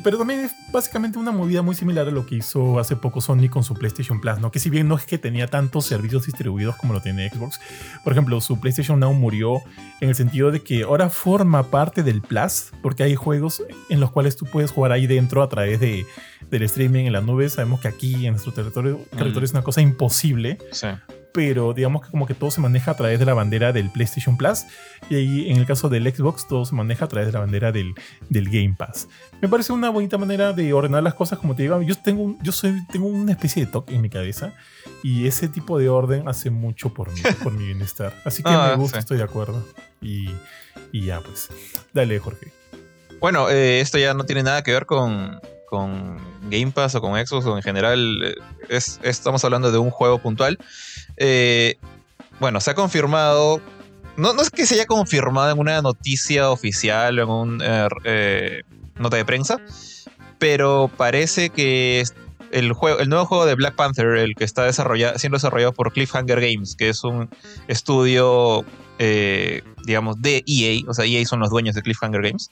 Pero 0.03 0.17
también 0.17 0.41
es 0.41 0.51
básicamente 0.71 1.19
una 1.19 1.31
movida 1.31 1.61
muy 1.61 1.75
similar 1.75 2.07
a 2.07 2.11
lo 2.11 2.25
que 2.25 2.35
hizo 2.35 2.79
hace 2.79 2.95
poco 2.95 3.21
Sony 3.21 3.47
con 3.49 3.63
su 3.63 3.73
PlayStation 3.75 4.19
Plus, 4.19 4.39
¿no? 4.39 4.51
Que 4.51 4.59
si 4.59 4.69
bien 4.69 4.88
no 4.88 4.97
es 4.97 5.05
que 5.05 5.17
tenía 5.17 5.47
tantos 5.47 5.85
servicios 5.85 6.25
distribuidos 6.25 6.75
como 6.75 6.93
lo 6.93 7.01
tiene 7.01 7.29
Xbox, 7.29 7.59
por 8.03 8.13
ejemplo, 8.13 8.41
su 8.41 8.59
PlayStation 8.59 8.99
Now 8.99 9.13
murió 9.13 9.61
en 9.99 10.09
el 10.09 10.15
sentido 10.15 10.51
de 10.51 10.61
que 10.61 10.83
ahora 10.83 11.09
forma 11.09 11.69
parte 11.69 12.03
del 12.03 12.21
Plus, 12.21 12.71
porque 12.81 13.03
hay 13.03 13.15
juegos 13.15 13.63
en 13.89 13.99
los 13.99 14.11
cuales 14.11 14.35
tú 14.35 14.45
puedes 14.45 14.71
jugar 14.71 14.91
ahí 14.91 15.07
dentro 15.07 15.43
a 15.43 15.49
través 15.49 15.79
de, 15.79 16.05
del 16.49 16.63
streaming 16.63 17.05
en 17.05 17.13
la 17.13 17.21
nube. 17.21 17.47
Sabemos 17.49 17.81
que 17.81 17.88
aquí 17.88 18.25
en 18.25 18.33
nuestro 18.33 18.53
territorio, 18.53 18.99
territorio 19.11 19.45
es 19.45 19.51
una 19.51 19.63
cosa 19.63 19.81
imposible. 19.81 20.57
Sí 20.71 20.88
pero 21.33 21.74
digamos 21.74 22.04
que 22.04 22.12
como 22.12 22.25
que 22.25 22.33
todo 22.33 22.51
se 22.51 22.62
maneja 22.62 22.92
a 22.92 22.98
través 22.98 23.19
de 23.19 23.25
la 23.25 23.33
bandera 23.33 23.72
del 23.72 23.89
PlayStation 23.89 24.38
Plus 24.38 24.66
y 25.10 25.16
ahí 25.16 25.50
en 25.50 25.57
el 25.57 25.66
caso 25.66 25.89
del 25.89 26.12
Xbox 26.13 26.48
todo 26.48 26.66
se 26.66 26.75
maneja 26.75 27.06
a 27.06 27.07
través 27.07 27.28
de 27.28 27.33
la 27.33 27.39
bandera 27.39 27.72
del, 27.72 27.94
del 28.30 28.45
Game 28.45 28.75
Pass. 28.78 29.07
Me 29.42 29.48
parece 29.48 29.74
una 29.74 29.89
bonita 29.89 30.18
manera 30.18 30.54
de 30.54 30.74
ordenar 30.74 31.04
las 31.04 31.13
cosas, 31.13 31.39
como 31.39 31.56
te 31.56 31.63
digo, 31.63 31.81
yo 31.81 31.95
tengo, 31.95 32.36
yo 32.42 32.51
soy, 32.51 32.86
tengo 32.92 33.07
una 33.07 33.31
especie 33.31 33.66
de 33.66 33.72
toque 33.72 33.95
en 33.95 34.01
mi 34.01 34.10
cabeza 34.10 34.54
y 35.04 35.28
ese 35.28 35.48
tipo 35.48 35.78
de 35.80 35.89
orden 35.89 36.28
hace 36.28 36.50
mucho 36.50 36.94
por 36.94 37.12
mí, 37.12 37.22
por 37.44 37.54
mi 37.54 37.66
bienestar. 37.66 38.13
Así 38.25 38.44
que 38.44 38.50
me 38.50 38.56
ah, 38.56 38.75
gusta, 38.75 39.00
estoy 39.00 39.18
de 39.18 39.24
acuerdo. 39.24 39.66
Y, 40.01 40.30
y, 40.92 41.06
ya 41.06 41.22
pues, 41.22 41.50
dale 41.94 42.19
Jorge. 42.19 42.51
Bueno, 43.19 43.50
eh, 43.50 43.81
esto 43.81 43.98
ya 43.98 44.13
no 44.13 44.25
tiene 44.25 44.44
nada 44.44 44.63
que 44.63 44.72
ver 44.72 44.86
con, 44.86 45.39
con 45.68 46.18
Game 46.50 46.72
Pass 46.72 46.95
o 46.95 47.01
con 47.01 47.13
Xbox 47.13 47.45
o 47.45 47.56
en 47.56 47.63
general, 47.63 48.22
eh, 48.24 48.36
es, 48.69 49.00
estamos 49.04 49.44
hablando 49.45 49.72
de 49.72 49.77
un 49.77 49.89
juego 49.89 50.19
puntual. 50.19 50.57
Eh, 51.23 51.77
bueno, 52.39 52.59
se 52.62 52.71
ha 52.71 52.73
confirmado, 52.73 53.62
no, 54.18 54.31
es 54.41 54.50
que 54.50 54.65
se 54.65 54.73
haya 54.73 54.88
confirmado 54.88 55.51
en 55.51 55.59
una 55.59 55.79
noticia 55.83 56.50
oficial 56.50 57.19
o 57.19 57.21
en 57.21 57.29
una 57.29 57.88
eh, 58.06 58.63
nota 58.97 59.18
de 59.18 59.25
prensa, 59.25 59.59
pero 60.39 60.89
parece 60.97 61.51
que 61.51 62.03
el, 62.51 62.73
juego, 62.73 62.97
el 62.97 63.09
nuevo 63.09 63.27
juego 63.27 63.45
de 63.45 63.53
Black 63.53 63.75
Panther, 63.75 64.18
el 64.18 64.33
que 64.33 64.45
está 64.45 64.73
siendo 64.73 65.35
desarrollado 65.35 65.73
por 65.73 65.94
Cliffhanger 65.94 66.41
Games, 66.41 66.75
que 66.75 66.89
es 66.89 67.03
un 67.03 67.29
estudio 67.67 68.65
eh, 68.97 69.62
digamos, 69.86 70.22
de 70.22 70.44
EA, 70.48 70.81
o 70.88 70.94
sea, 70.94 71.06
EA 71.06 71.25
son 71.25 71.39
los 71.39 71.50
dueños 71.50 71.75
de 71.75 71.81
Cliffhanger 71.81 72.22
Games, 72.22 72.50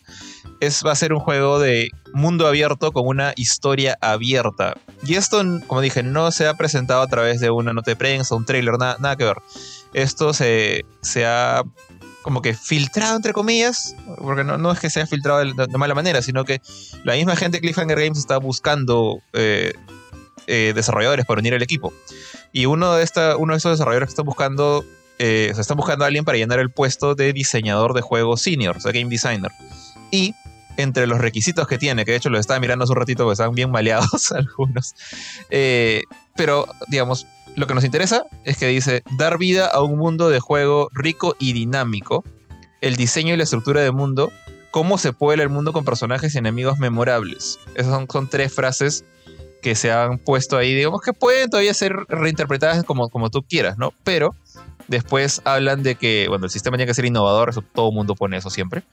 es, 0.60 0.84
va 0.86 0.92
a 0.92 0.96
ser 0.96 1.14
un 1.14 1.20
juego 1.20 1.60
de 1.60 1.90
mundo 2.14 2.48
abierto 2.48 2.92
con 2.92 3.08
una 3.08 3.34
historia 3.36 3.98
abierta. 4.02 4.76
Y 5.06 5.16
esto, 5.16 5.42
como 5.68 5.81
dije, 5.81 6.04
no 6.04 6.31
se 6.31 6.48
ha 6.48 6.56
presentado 6.56 7.02
a 7.02 7.08
través 7.08 7.40
de 7.40 7.50
una 7.50 7.74
nota 7.74 7.92
de 7.92 7.96
prensa, 7.96 8.36
un 8.36 8.46
trailer, 8.46 8.78
nada, 8.78 8.98
nada 9.00 9.16
que 9.16 9.26
ver. 9.26 9.38
Esto 9.94 10.34
se, 10.34 10.86
se 11.02 11.26
ha 11.26 11.64
como 12.22 12.42
que 12.42 12.54
filtrado, 12.54 13.16
entre 13.16 13.34
comillas, 13.34 13.96
porque 14.18 14.44
no, 14.44 14.58
no 14.58 14.72
es 14.72 14.80
que 14.80 14.90
sea 14.90 15.08
filtrado 15.08 15.40
de, 15.40 15.78
mala 15.78 15.96
manera, 15.96 16.22
sino 16.22 16.46
que 16.46 16.62
la 17.04 17.16
misma 17.16 17.36
gente 17.36 17.58
de 17.58 17.62
Cliffhanger 17.62 18.00
Games 18.00 18.18
está 18.18 18.38
buscando 18.38 19.22
eh, 19.34 19.74
eh, 20.48 20.74
desarrolladores 20.75 21.25
para 21.25 21.40
unir 21.40 21.54
el 21.54 21.62
equipo. 21.62 21.94
Y 22.52 22.66
uno 22.66 22.94
de, 22.94 23.04
esta, 23.04 23.38
uno 23.38 23.54
de 23.54 23.58
esos 23.58 23.72
desarrolladores 23.72 24.08
que 24.08 24.12
está 24.12 24.24
buscando 24.24 24.84
eh, 25.19 25.51
se 25.54 25.62
está 25.62 25.74
buscando 25.74 26.06
a 26.06 26.07
alguien 26.07 26.24
para 26.24 26.38
llenar 26.38 26.60
el 26.60 26.71
puesto 26.71 27.13
de 27.13 27.33
diseñador 27.33 27.94
de 27.94 28.01
juegos 28.01 28.42
senior, 28.42 28.77
o 28.77 28.80
sea, 28.80 28.94
game 28.94 29.10
designer. 29.10 29.51
Y 30.12 30.33
entre 30.77 31.07
los 31.07 31.19
requisitos 31.19 31.68
que 31.68 31.77
tiene, 31.77 32.06
que 32.06 32.12
de 32.12 32.18
hecho 32.18 32.30
lo 32.30 32.39
estaba 32.39 32.60
mirando 32.62 32.83
hace 32.83 32.94
un 32.94 33.00
ratito 33.00 33.24
porque 33.24 33.33
están 33.33 33.54
bien 33.54 33.69
maleados 33.69 34.31
algunos, 34.31 34.95
eh, 35.50 36.04
pero 36.38 36.68
digamos, 36.88 37.27
lo 37.56 37.68
que 37.68 37.74
nos 37.74 37.83
interesa 37.83 38.24
es 38.45 38.57
que 38.57 38.68
dice 38.68 39.04
dar 39.18 39.38
vida 39.38 39.68
a 39.68 39.81
un 39.81 39.98
mundo 39.98 40.30
de 40.30 40.39
juego 40.39 40.89
rico 40.94 41.36
y 41.38 41.51
dinámico, 41.51 42.24
el 42.80 42.95
diseño 42.95 43.33
y 43.33 43.38
la 43.38 43.44
estructura 43.44 43.81
de 43.81 43.92
mundo, 43.92 44.31
cómo 44.72 44.98
se 44.98 45.12
puebla 45.12 45.44
el 45.44 45.50
mundo 45.50 45.74
con 45.74 45.83
personajes 45.83 46.33
y 46.33 46.38
enemigos 46.38 46.80
memorables. 46.80 47.60
Esas 47.75 47.92
son, 47.92 48.07
son 48.10 48.30
tres 48.30 48.54
frases 48.54 49.04
que 49.62 49.75
se 49.75 49.92
han 49.92 50.18
puesto 50.19 50.57
ahí, 50.57 50.74
digamos 50.74 51.01
que 51.01 51.12
pueden 51.12 51.50
todavía 51.50 51.74
ser 51.74 51.94
reinterpretadas 52.07 52.86
como, 52.86 53.10
como 53.10 53.30
tú 53.30 53.44
quieras, 53.44 53.77
¿no? 53.77 53.94
Pero 54.06 54.33
Después 54.89 55.41
hablan 55.45 55.83
de 55.83 55.95
que, 55.95 56.25
bueno, 56.27 56.45
el 56.45 56.51
sistema 56.51 56.75
tiene 56.75 56.89
que 56.89 56.95
ser 56.95 57.06
innovador, 57.06 57.50
eso 57.50 57.62
todo 57.62 57.89
el 57.89 57.95
mundo 57.95 58.15
pone 58.15 58.38
eso 58.38 58.50
siempre. 58.50 58.83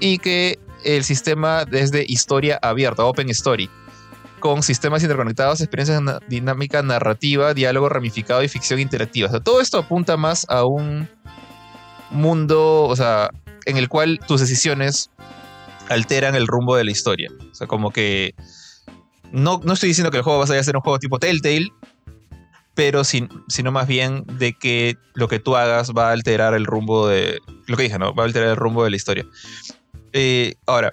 Y 0.00 0.18
que 0.18 0.58
el 0.84 1.04
sistema 1.04 1.64
es 1.70 1.90
de 1.90 2.04
historia 2.08 2.58
abierta, 2.62 3.04
open 3.04 3.28
story, 3.30 3.68
con 4.40 4.62
sistemas 4.62 5.02
interconectados, 5.02 5.60
experiencias 5.60 6.00
dinámica 6.28 6.82
narrativa, 6.82 7.52
diálogo 7.52 7.88
ramificado 7.88 8.42
y 8.42 8.48
ficción 8.48 8.80
interactiva. 8.80 9.28
O 9.28 9.30
sea, 9.30 9.40
todo 9.40 9.60
esto 9.60 9.78
apunta 9.78 10.16
más 10.16 10.46
a 10.48 10.64
un 10.64 11.08
mundo, 12.10 12.84
o 12.84 12.96
sea, 12.96 13.30
en 13.66 13.76
el 13.76 13.88
cual 13.88 14.18
tus 14.26 14.40
decisiones 14.40 15.10
alteran 15.90 16.34
el 16.34 16.46
rumbo 16.46 16.76
de 16.76 16.84
la 16.84 16.90
historia. 16.90 17.30
O 17.50 17.54
sea, 17.54 17.66
como 17.66 17.90
que 17.90 18.34
no, 19.32 19.60
no 19.64 19.74
estoy 19.74 19.88
diciendo 19.88 20.10
que 20.10 20.18
el 20.18 20.22
juego 20.22 20.38
vaya 20.38 20.58
a 20.58 20.64
ser 20.64 20.76
un 20.76 20.82
juego 20.82 20.98
tipo 20.98 21.18
Telltale, 21.18 21.68
pero 22.76 23.04
sin, 23.04 23.30
sino 23.48 23.72
más 23.72 23.88
bien 23.88 24.24
de 24.38 24.52
que 24.52 24.98
lo 25.14 25.28
que 25.28 25.40
tú 25.40 25.56
hagas 25.56 25.92
va 25.92 26.10
a 26.10 26.12
alterar 26.12 26.54
el 26.54 26.66
rumbo 26.66 27.08
de. 27.08 27.40
Lo 27.66 27.76
que 27.76 27.84
dije, 27.84 27.98
¿no? 27.98 28.14
Va 28.14 28.22
a 28.22 28.26
alterar 28.26 28.50
el 28.50 28.56
rumbo 28.56 28.84
de 28.84 28.90
la 28.90 28.96
historia. 28.96 29.26
Eh, 30.12 30.54
ahora, 30.66 30.92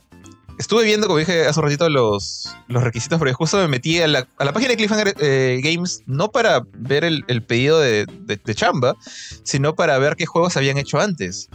estuve 0.58 0.86
viendo, 0.86 1.08
como 1.08 1.20
dije 1.20 1.46
hace 1.46 1.60
un 1.60 1.66
ratito, 1.66 1.90
los, 1.90 2.56
los 2.70 2.84
requisitos, 2.84 3.20
porque 3.20 3.34
justo 3.34 3.58
me 3.58 3.68
metí 3.68 4.00
a 4.00 4.08
la, 4.08 4.26
página 4.38 4.70
de 4.70 4.78
Cliffhanger 4.78 5.16
eh, 5.20 5.60
Games, 5.62 6.04
no 6.06 6.32
para 6.32 6.64
ver 6.74 7.04
el, 7.04 7.44
pedido 7.44 7.82
de, 7.82 8.08
chamba, 8.56 8.96
sino 9.44 9.76
para 9.76 9.98
ver 9.98 10.16
qué 10.16 10.26
juegos 10.26 10.56
habían 10.56 10.78
hecho 10.78 11.02
antes. 11.02 11.50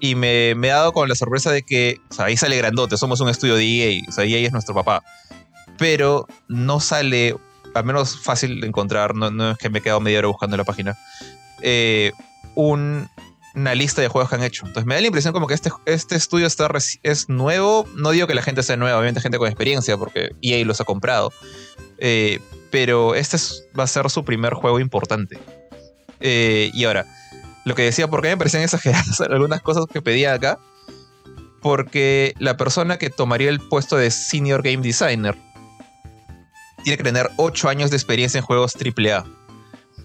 Y 0.00 0.16
me, 0.16 0.56
me, 0.56 0.66
he 0.66 0.70
dado 0.72 0.92
con 0.92 1.08
la 1.08 1.14
sorpresa 1.14 1.52
de 1.52 1.62
que, 1.62 2.00
o 2.10 2.14
sea, 2.14 2.24
ahí 2.24 2.36
sale 2.36 2.56
grandote, 2.56 2.96
somos 2.96 3.20
un 3.20 3.28
estudio 3.28 3.54
de 3.54 3.64
EA, 3.64 4.02
o 4.08 4.10
sea, 4.10 4.24
EA 4.24 4.44
es 4.44 4.52
nuestro 4.52 4.74
papá. 4.74 5.04
Pero 5.78 6.26
no 6.48 6.80
sale 6.80 7.36
al 7.74 7.84
menos 7.84 8.18
fácil 8.18 8.60
de 8.60 8.66
encontrar, 8.66 9.14
no, 9.14 9.50
es 9.50 9.58
que 9.58 9.70
me 9.70 9.78
he 9.78 9.82
quedado 9.82 10.00
media 10.00 10.18
hora 10.18 10.28
buscando 10.28 10.56
la 10.56 10.64
página, 10.64 10.98
eh, 11.60 12.12
una 12.54 13.08
lista 13.74 14.02
de 14.02 14.08
juegos 14.08 14.28
que 14.28 14.36
han 14.36 14.42
hecho. 14.42 14.66
Entonces 14.66 14.86
me 14.86 14.94
da 14.94 15.00
la 15.00 15.06
impresión 15.06 15.32
como 15.32 15.46
que 15.46 15.54
este, 15.54 15.70
este 15.86 16.16
estudio 16.16 16.46
está 16.46 16.70
es 17.02 17.28
nuevo. 17.28 17.86
No 17.94 18.10
digo 18.10 18.26
que 18.26 18.34
la 18.34 18.42
gente 18.42 18.62
sea 18.62 18.76
nueva, 18.76 18.98
obviamente 18.98 19.20
gente 19.20 19.38
con 19.38 19.48
experiencia, 19.48 19.96
porque 19.96 20.30
EA 20.42 20.64
los 20.64 20.80
ha 20.80 20.84
comprado. 20.84 21.32
Eh, 21.98 22.40
pero 22.70 23.14
este 23.14 23.36
va 23.78 23.84
a 23.84 23.86
ser 23.86 24.10
su 24.10 24.24
primer 24.24 24.54
juego 24.54 24.80
importante. 24.80 25.38
Eh, 26.20 26.70
y 26.72 26.84
ahora, 26.84 27.06
lo 27.64 27.74
que 27.74 27.82
decía, 27.82 28.08
¿por 28.08 28.22
qué 28.22 28.28
me 28.28 28.36
parecían 28.36 28.62
exageradas 28.62 29.20
algunas 29.30 29.60
cosas 29.60 29.86
que 29.92 30.02
pedía 30.02 30.34
acá? 30.34 30.58
Porque 31.60 32.34
la 32.38 32.56
persona 32.56 32.98
que 32.98 33.10
tomaría 33.10 33.48
el 33.48 33.60
puesto 33.60 33.96
de 33.96 34.10
Senior 34.10 34.62
Game 34.62 34.82
Designer 34.82 35.36
tiene 36.82 36.96
que 36.96 37.04
tener 37.04 37.30
8 37.36 37.68
años 37.68 37.90
de 37.90 37.96
experiencia 37.96 38.38
en 38.38 38.44
juegos 38.44 38.74
AAA, 38.76 39.24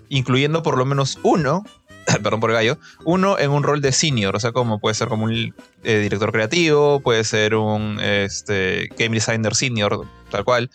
incluyendo 0.09 0.63
por 0.63 0.77
lo 0.77 0.85
menos 0.85 1.19
uno, 1.23 1.63
perdón 2.23 2.39
por 2.39 2.51
el 2.51 2.55
gallo, 2.55 2.77
uno 3.03 3.37
en 3.37 3.51
un 3.51 3.63
rol 3.63 3.81
de 3.81 3.91
senior, 3.91 4.35
o 4.35 4.39
sea, 4.39 4.51
como 4.51 4.79
puede 4.79 4.95
ser 4.95 5.07
como 5.07 5.25
un 5.25 5.53
eh, 5.83 5.99
director 5.99 6.31
creativo, 6.31 6.99
puede 6.99 7.23
ser 7.23 7.55
un 7.55 7.99
este, 8.01 8.89
game 8.97 9.15
designer 9.15 9.55
senior, 9.55 10.05
tal 10.29 10.43
cual, 10.43 10.69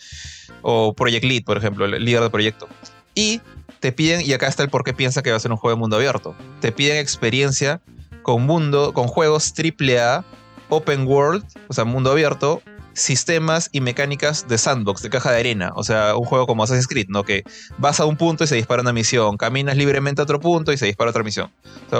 o 0.63 0.95
project 0.95 1.25
lead, 1.25 1.45
por 1.45 1.57
ejemplo, 1.57 1.85
el 1.85 2.05
líder 2.05 2.23
de 2.23 2.31
proyecto. 2.31 2.69
Y 3.15 3.41
te 3.81 3.93
piden, 3.93 4.23
y 4.25 4.33
acá 4.33 4.47
está 4.47 4.63
el 4.63 4.71
por 4.71 4.85
qué 4.85 4.95
piensa 4.95 5.23
que 5.23 5.31
va 5.31 5.37
a 5.37 5.41
ser 5.41 5.51
un 5.51 5.57
juego 5.57 5.77
de 5.77 5.81
mundo 5.81 5.97
abierto. 5.97 6.37
Te 6.61 6.71
piden 6.71 6.99
experiencia 6.99 7.81
con 8.23 8.47
mundo, 8.47 8.93
con 8.93 9.09
juegos 9.09 9.53
AAA, 9.57 10.25
open 10.69 11.07
world, 11.07 11.45
o 11.69 11.73
sea, 11.75 11.85
mundo 11.85 12.13
abierto, 12.13 12.63
sistemas 12.95 13.69
y 13.73 13.81
mecánicas 13.81 14.49
de 14.49 14.59
sandbox, 14.59 15.03
de 15.03 15.11
caja 15.11 15.33
de 15.33 15.41
arena. 15.41 15.73
O 15.75 15.85
sea, 15.85 16.17
un 16.17 16.25
juego 16.25 16.47
como 16.47 16.63
Assassin's 16.63 16.87
Creed, 16.87 17.07
¿no? 17.09 17.25
Que 17.25 17.45
vas 17.79 18.01
a 18.01 18.05
un 18.05 18.17
punto 18.17 18.45
y 18.45 18.47
se 18.47 18.57
dispara 18.57 18.83
una 18.83 18.93
misión, 18.93 19.37
caminas 19.37 19.77
libremente 19.77 20.21
a 20.21 20.25
otro 20.25 20.41
punto 20.41 20.73
y 20.73 20.77
se 20.77 20.87
dispara 20.87 21.11
otra 21.11 21.23
misión. 21.23 21.51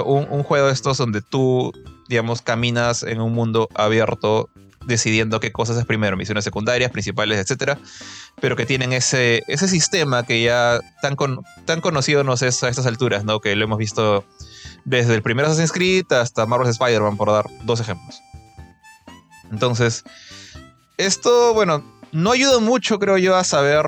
Un 0.05 0.43
juego 0.43 0.67
de 0.67 0.73
estos 0.73 0.97
donde 0.97 1.21
tú, 1.21 1.71
digamos, 2.09 2.41
caminas 2.41 3.03
en 3.03 3.21
un 3.21 3.33
mundo 3.33 3.69
abierto 3.75 4.49
decidiendo 4.85 5.39
qué 5.39 5.51
cosas 5.51 5.77
es 5.77 5.85
primero, 5.85 6.17
misiones 6.17 6.43
secundarias, 6.43 6.91
principales, 6.91 7.39
etcétera, 7.39 7.79
pero 8.41 8.55
que 8.55 8.65
tienen 8.65 8.93
ese, 8.93 9.43
ese 9.47 9.67
sistema 9.67 10.23
que 10.23 10.43
ya 10.43 10.79
tan, 11.01 11.15
con, 11.15 11.41
tan 11.65 11.81
conocido 11.81 12.23
nos 12.23 12.41
es 12.41 12.61
a 12.63 12.69
estas 12.69 12.85
alturas, 12.85 13.23
¿no? 13.23 13.39
Que 13.39 13.55
lo 13.55 13.63
hemos 13.63 13.77
visto 13.77 14.25
desde 14.85 15.15
el 15.15 15.21
primer 15.21 15.45
Assassin's 15.45 15.71
Creed 15.71 16.11
hasta 16.11 16.45
Marvel's 16.45 16.71
Spider-Man, 16.71 17.17
por 17.17 17.31
dar 17.31 17.45
dos 17.63 17.79
ejemplos. 17.79 18.21
Entonces, 19.51 20.03
esto, 20.97 21.53
bueno, 21.53 21.83
no 22.11 22.31
ayuda 22.31 22.59
mucho, 22.59 22.99
creo 22.99 23.17
yo, 23.17 23.35
a 23.35 23.43
saber 23.43 23.85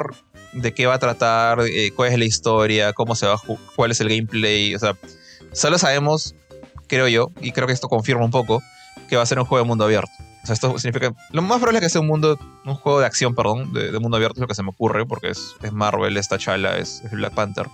de 0.53 0.73
qué 0.73 0.85
va 0.85 0.95
a 0.95 0.99
tratar, 0.99 1.59
eh, 1.61 1.91
cuál 1.95 2.11
es 2.11 2.19
la 2.19 2.25
historia, 2.25 2.93
cómo 2.93 3.15
se 3.15 3.27
va 3.27 3.33
a 3.33 3.41
cuál 3.75 3.91
es 3.91 4.01
el 4.01 4.09
gameplay. 4.09 4.73
O 4.73 4.79
sea, 4.79 4.97
solo 5.51 5.77
sabemos, 5.77 6.35
creo 6.87 7.07
yo, 7.07 7.31
y 7.41 7.51
creo 7.51 7.67
que 7.67 7.73
esto 7.73 7.87
confirma 7.89 8.23
un 8.23 8.31
poco, 8.31 8.63
que 9.09 9.17
va 9.17 9.23
a 9.23 9.25
ser 9.25 9.39
un 9.39 9.45
juego 9.45 9.63
de 9.63 9.67
mundo 9.67 9.85
abierto. 9.85 10.11
O 10.43 10.45
sea, 10.45 10.53
esto 10.53 10.77
significa. 10.77 11.13
Lo 11.31 11.41
más 11.41 11.57
probable 11.57 11.79
es 11.79 11.85
que 11.85 11.89
sea 11.89 12.01
un 12.01 12.07
mundo. 12.07 12.39
Un 12.65 12.75
juego 12.75 12.99
de 12.99 13.05
acción, 13.05 13.33
perdón, 13.33 13.73
de, 13.73 13.99
mundo 13.99 14.17
abierto, 14.17 14.35
es 14.35 14.41
lo 14.41 14.47
que 14.47 14.55
se 14.55 14.63
me 14.63 14.69
ocurre, 14.69 15.05
porque 15.05 15.29
es, 15.29 15.55
Marvel, 15.71 16.17
es 16.17 16.29
T'Challa, 16.29 16.77
es, 16.77 17.01
es 17.03 17.11
Black 17.11 17.33
Panther. 17.33 17.67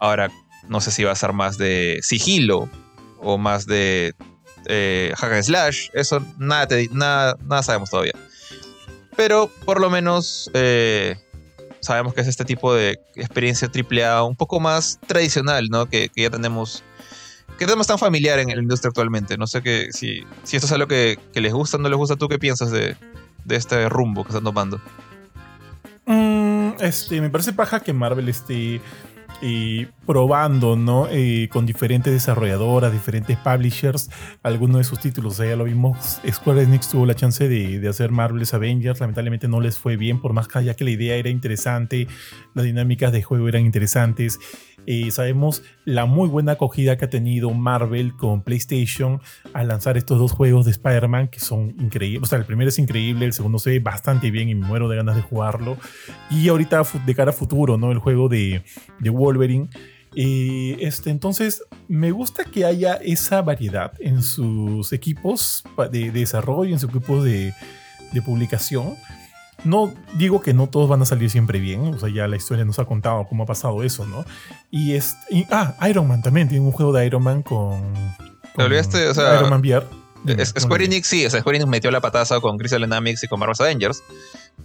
Ahora, 0.00 0.30
no 0.68 0.80
sé 0.80 0.90
si 0.90 1.04
va 1.04 1.12
a 1.12 1.16
ser 1.16 1.32
más 1.32 1.58
de 1.58 1.98
sigilo 2.02 2.68
o 3.20 3.38
más 3.38 3.66
de 3.66 4.14
eh, 4.66 5.12
hack 5.16 5.32
and 5.32 5.42
slash. 5.42 5.88
Eso 5.92 6.24
nada, 6.38 6.66
nada, 6.92 7.36
nada 7.44 7.62
sabemos 7.62 7.90
todavía. 7.90 8.14
Pero 9.16 9.50
por 9.64 9.80
lo 9.80 9.90
menos 9.90 10.50
eh, 10.54 11.16
sabemos 11.80 12.14
que 12.14 12.22
es 12.22 12.28
este 12.28 12.44
tipo 12.44 12.74
de 12.74 12.98
experiencia 13.16 13.68
AAA 13.68 14.24
un 14.24 14.36
poco 14.36 14.60
más 14.60 14.98
tradicional, 15.06 15.68
¿no? 15.70 15.86
Que, 15.86 16.10
ya 16.16 16.30
tenemos. 16.30 16.82
Que 17.58 17.66
tenemos 17.66 17.86
tan 17.86 17.98
familiar 17.98 18.38
en 18.38 18.48
la 18.48 18.62
industria 18.62 18.88
actualmente. 18.88 19.36
No 19.36 19.46
sé 19.46 19.62
que, 19.62 19.92
si, 19.92 20.24
si 20.42 20.56
esto 20.56 20.66
es 20.66 20.72
algo 20.72 20.86
que, 20.86 21.18
les 21.34 21.52
gusta 21.52 21.76
o 21.76 21.80
no 21.80 21.88
les 21.88 21.98
gusta. 21.98 22.16
¿Tú 22.16 22.28
qué 22.28 22.38
piensas 22.38 22.70
de, 22.70 22.96
este 23.48 23.88
rumbo 23.88 24.24
que 24.24 24.30
están 24.30 24.44
tomando? 24.44 24.80
Mm, 26.06 26.70
este, 26.80 27.20
me 27.20 27.28
parece 27.28 27.52
paja 27.52 27.80
que 27.80 27.92
Marvel 27.92 28.28
esté 28.28 28.80
y 29.42 29.86
probando, 30.06 30.76
¿no? 30.76 31.08
Eh, 31.10 31.48
con 31.50 31.66
diferentes 31.66 32.12
desarrolladoras, 32.12 32.92
diferentes 32.92 33.36
publishers, 33.36 34.08
algunos 34.42 34.78
de 34.78 34.84
sus 34.84 35.00
títulos. 35.00 35.40
O 35.40 35.44
ya 35.44 35.56
lo 35.56 35.64
vimos, 35.64 36.20
Square 36.30 36.62
Enix 36.62 36.88
tuvo 36.88 37.04
la 37.04 37.14
chance 37.14 37.48
de, 37.48 37.80
de, 37.80 37.88
hacer 37.88 38.12
Marvel's 38.12 38.54
Avengers, 38.54 39.00
lamentablemente 39.00 39.48
no 39.48 39.60
les 39.60 39.78
fue 39.78 39.96
bien, 39.96 40.20
por 40.20 40.32
más 40.32 40.46
que 40.46 40.62
ya 40.64 40.74
que 40.74 40.84
la 40.84 40.90
idea 40.90 41.16
era 41.16 41.28
interesante, 41.28 42.06
las 42.54 42.64
dinámicas 42.64 43.10
de 43.10 43.22
juego 43.22 43.48
eran 43.48 43.62
interesantes. 43.66 44.38
Sabemos 45.10 45.62
la 45.84 46.06
muy 46.06 46.28
buena 46.28 46.52
acogida 46.52 46.96
que 46.96 47.04
ha 47.04 47.10
tenido 47.10 47.50
Marvel 47.50 48.14
con 48.16 48.42
PlayStation 48.42 49.20
al 49.52 49.68
lanzar 49.68 49.96
estos 49.96 50.18
dos 50.18 50.32
juegos 50.32 50.64
de 50.64 50.72
Spider-Man 50.72 51.28
que 51.28 51.40
son 51.40 51.74
increíbles. 51.78 52.22
O 52.22 52.26
sea, 52.26 52.38
el 52.38 52.44
primero 52.44 52.68
es 52.68 52.78
increíble, 52.78 53.26
el 53.26 53.32
segundo 53.32 53.58
se 53.58 53.70
ve 53.70 53.78
bastante 53.78 54.30
bien 54.30 54.48
y 54.48 54.54
me 54.54 54.66
muero 54.66 54.88
de 54.88 54.96
ganas 54.96 55.16
de 55.16 55.22
jugarlo. 55.22 55.76
Y 56.30 56.48
ahorita 56.48 56.82
de 57.06 57.14
cara 57.14 57.30
a 57.30 57.34
futuro, 57.34 57.76
¿no? 57.78 57.92
El 57.92 57.98
juego 57.98 58.28
de, 58.28 58.62
de 58.98 59.10
Wolverine. 59.10 59.68
Este, 60.14 61.10
entonces, 61.10 61.64
me 61.88 62.10
gusta 62.10 62.44
que 62.44 62.64
haya 62.64 62.94
esa 62.96 63.42
variedad 63.42 63.92
en 64.00 64.22
sus 64.22 64.92
equipos 64.92 65.64
de, 65.90 66.10
desarrollo, 66.10 66.72
en 66.72 66.78
sus 66.78 66.90
equipos 66.90 67.24
de, 67.24 67.54
de 68.12 68.22
publicación. 68.22 68.94
No 69.64 69.92
digo 70.14 70.40
que 70.40 70.54
no 70.54 70.68
todos 70.68 70.88
van 70.88 71.02
a 71.02 71.04
salir 71.04 71.30
siempre 71.30 71.60
bien, 71.60 71.94
o 71.94 71.98
sea, 71.98 72.08
ya 72.08 72.26
la 72.26 72.36
historia 72.36 72.64
nos 72.64 72.78
ha 72.78 72.84
contado 72.84 73.26
cómo 73.28 73.44
ha 73.44 73.46
pasado 73.46 73.82
eso, 73.82 74.06
¿no? 74.06 74.24
Y 74.70 74.94
es. 74.94 75.16
ah, 75.50 75.76
Iron 75.88 76.08
Man 76.08 76.22
también 76.22 76.48
tiene 76.48 76.64
un 76.64 76.72
juego 76.72 76.92
de 76.92 77.06
Iron 77.06 77.22
Man 77.22 77.42
con. 77.42 77.80
con 78.54 78.64
olvidaste? 78.64 79.08
O 79.08 79.14
sea, 79.14 79.36
Iron 79.36 79.50
Man 79.50 79.60
VR. 79.60 79.86
Square 80.58 80.84
Enix 80.84 81.08
sí, 81.08 81.26
o 81.26 81.30
sea, 81.30 81.40
Square 81.40 81.58
Enix 81.58 81.68
metió 81.68 81.90
la 81.90 82.00
pataza 82.00 82.40
con 82.40 82.58
Crystal 82.58 82.80
Dynamics 82.80 83.24
y 83.24 83.28
con 83.28 83.40
Marvel's 83.40 83.60
Avengers, 83.60 84.02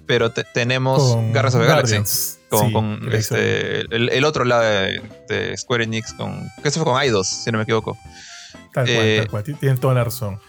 pero 0.06 0.32
tenemos 0.32 1.16
Guardians 1.16 1.56
of 1.56 1.62
the 1.62 1.68
Galaxy. 1.68 2.38
Con, 2.50 3.10
este, 3.12 3.82
el, 3.94 4.24
otro 4.24 4.46
lado 4.46 4.64
de, 4.64 5.58
Square 5.58 5.84
Enix, 5.84 6.14
con, 6.14 6.50
que 6.64 6.72
se 6.72 6.80
fue 6.80 6.86
con 6.92 7.02
Eidos, 7.02 7.28
si 7.28 7.52
no 7.52 7.58
me 7.58 7.64
equivoco. 7.64 7.98
Tal 8.74 8.86
cual, 8.86 8.86
tal 8.86 9.06
eh, 9.06 9.28
cual, 9.30 9.44
tienes 9.44 9.80
toda 9.80 9.94
la 9.96 10.04
razón. 10.04 10.40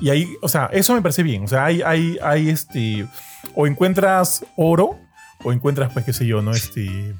Y 0.00 0.10
ahí, 0.10 0.36
o 0.42 0.48
sea, 0.48 0.68
eso 0.72 0.94
me 0.94 1.02
parece 1.02 1.22
bien. 1.22 1.44
O 1.44 1.48
sea, 1.48 1.64
hay, 1.64 1.82
hay, 1.82 2.18
hay 2.22 2.48
este. 2.48 3.06
O 3.54 3.66
encuentras 3.66 4.44
oro, 4.56 4.98
o 5.42 5.52
encuentras, 5.52 5.92
pues, 5.92 6.04
qué 6.04 6.12
sé 6.12 6.26
yo, 6.26 6.42
¿no? 6.42 6.52
Este. 6.52 7.14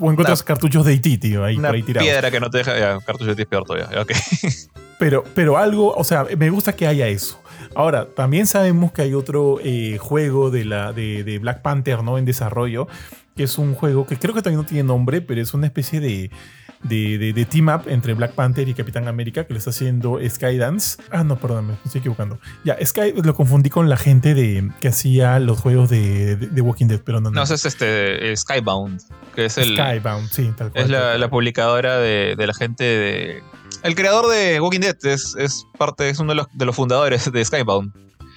O 0.00 0.10
encuentras 0.10 0.42
cartuchos 0.42 0.84
de 0.84 0.94
IT, 0.94 1.20
tío, 1.20 1.44
ahí, 1.44 1.56
una 1.56 1.68
por 1.68 1.76
ahí 1.76 1.82
tirados. 1.82 2.08
piedra 2.08 2.30
que 2.30 2.40
no 2.40 2.50
te 2.50 2.58
deja. 2.58 2.78
Ya, 2.78 2.98
cartuchos 3.00 3.36
de 3.36 3.42
IT 3.42 3.48
peor 3.48 3.64
todavía. 3.64 4.00
Ok. 4.00 4.12
pero, 4.98 5.24
pero 5.34 5.56
algo, 5.56 5.94
o 5.94 6.04
sea, 6.04 6.26
me 6.36 6.50
gusta 6.50 6.74
que 6.74 6.86
haya 6.86 7.06
eso. 7.08 7.40
Ahora, 7.76 8.06
también 8.06 8.46
sabemos 8.46 8.92
que 8.92 9.02
hay 9.02 9.14
otro 9.14 9.58
eh, 9.62 9.98
juego 9.98 10.50
de, 10.50 10.64
la, 10.64 10.92
de, 10.92 11.24
de, 11.24 11.38
Black 11.38 11.62
Panther, 11.62 12.02
¿no? 12.02 12.18
En 12.18 12.24
desarrollo, 12.24 12.88
que 13.36 13.44
es 13.44 13.58
un 13.58 13.74
juego 13.74 14.06
que 14.06 14.16
creo 14.16 14.34
que 14.34 14.40
todavía 14.40 14.62
no 14.62 14.66
tiene 14.66 14.84
nombre, 14.84 15.20
pero 15.20 15.40
es 15.40 15.54
una 15.54 15.66
especie 15.66 16.00
de 16.00 16.30
de, 16.84 17.46
team 17.50 17.68
up 17.68 17.82
entre 17.86 18.14
Black 18.14 18.32
Panther 18.32 18.68
y 18.68 18.74
Capitán 18.74 19.08
América 19.08 19.44
que 19.46 19.52
lo 19.52 19.58
está 19.58 19.70
haciendo 19.70 20.18
Skydance. 20.28 21.02
Ah, 21.10 21.24
no, 21.24 21.36
perdón, 21.36 21.68
me 21.68 21.74
estoy 21.84 22.00
equivocando. 22.00 22.38
Ya, 22.64 22.76
Sky 22.84 23.12
lo 23.22 23.34
confundí 23.34 23.70
con 23.70 23.88
la 23.88 23.96
gente 23.96 24.34
de 24.34 24.70
que 24.80 24.88
hacía 24.88 25.38
los 25.38 25.60
juegos 25.60 25.90
de, 25.90 26.36
de, 26.36 26.60
Walking 26.60 26.86
Dead, 26.86 27.00
pero 27.04 27.20
no. 27.20 27.30
No, 27.30 27.44
no 27.44 27.54
es 27.54 27.64
este 27.64 28.36
Skybound, 28.36 29.00
que 29.34 29.46
es 29.46 29.58
el. 29.58 29.74
Skybound, 29.74 30.30
sí, 30.30 30.52
tal 30.56 30.70
cual. 30.70 30.84
Es 30.84 30.90
la, 30.90 31.28
publicadora 31.30 31.98
de, 31.98 32.36
la 32.38 32.54
gente 32.54 32.84
de. 32.84 33.42
El 33.82 33.94
creador 33.94 34.28
de 34.28 34.60
Walking 34.60 34.80
Dead 34.80 34.96
es, 35.04 35.34
es 35.38 35.66
parte, 35.76 36.08
es 36.08 36.18
uno 36.18 36.32
de 36.32 36.36
los, 36.36 36.46
de 36.52 36.64
los 36.64 36.76
fundadores 36.76 37.30
de 37.30 37.44
Skybound. 37.44 37.92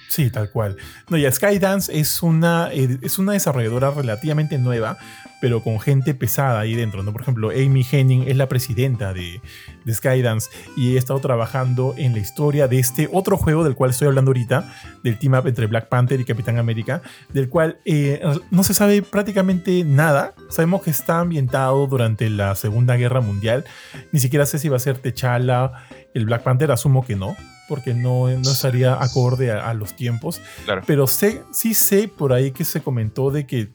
Sí, 0.08 0.30
tal 0.30 0.50
cual. 0.50 0.76
No, 1.08 1.16
ya 1.16 1.30
Skydance 1.30 1.96
es 1.98 2.22
una, 2.22 2.70
eh, 2.72 2.98
es 3.02 3.18
una 3.18 3.32
desarrolladora 3.32 3.90
relativamente 3.90 4.58
nueva, 4.58 4.96
pero 5.40 5.62
con 5.62 5.80
gente 5.80 6.14
pesada 6.14 6.60
ahí 6.60 6.74
dentro. 6.74 7.02
¿no? 7.02 7.12
Por 7.12 7.22
ejemplo, 7.22 7.50
Amy 7.50 7.86
Henning 7.90 8.24
es 8.28 8.36
la 8.36 8.48
presidenta 8.48 9.12
de, 9.12 9.40
de 9.84 9.94
Skydance 9.94 10.50
y 10.76 10.94
he 10.94 10.98
estado 10.98 11.20
trabajando 11.20 11.94
en 11.96 12.12
la 12.12 12.18
historia 12.18 12.68
de 12.68 12.78
este 12.78 13.08
otro 13.12 13.36
juego 13.36 13.64
del 13.64 13.74
cual 13.74 13.90
estoy 13.90 14.08
hablando 14.08 14.30
ahorita, 14.30 14.72
del 15.02 15.18
team 15.18 15.34
up 15.34 15.46
entre 15.46 15.66
Black 15.66 15.88
Panther 15.88 16.20
y 16.20 16.24
Capitán 16.24 16.58
América, 16.58 17.02
del 17.32 17.48
cual 17.48 17.78
eh, 17.84 18.20
no 18.50 18.62
se 18.62 18.74
sabe 18.74 19.02
prácticamente 19.02 19.84
nada. 19.84 20.34
Sabemos 20.50 20.82
que 20.82 20.90
está 20.90 21.20
ambientado 21.20 21.86
durante 21.86 22.30
la 22.30 22.54
Segunda 22.54 22.96
Guerra 22.96 23.20
Mundial. 23.20 23.64
Ni 24.12 24.20
siquiera 24.20 24.46
sé 24.46 24.58
si 24.58 24.68
va 24.68 24.76
a 24.76 24.80
ser 24.80 24.98
T'Challa 24.98 25.72
el 26.14 26.24
Black 26.24 26.42
Panther, 26.42 26.70
asumo 26.72 27.04
que 27.04 27.16
no 27.16 27.36
porque 27.68 27.92
no, 27.92 28.28
no 28.28 28.50
estaría 28.50 28.94
acorde 28.94 29.52
a, 29.52 29.72
los 29.74 29.94
tiempos. 29.94 30.40
Pero 30.86 31.06
sé, 31.06 31.42
sí 31.52 31.74
sé 31.74 32.08
por 32.08 32.32
ahí 32.32 32.50
que 32.50 32.64
se 32.64 32.80
comentó 32.80 33.30
de 33.30 33.46
que 33.46 33.68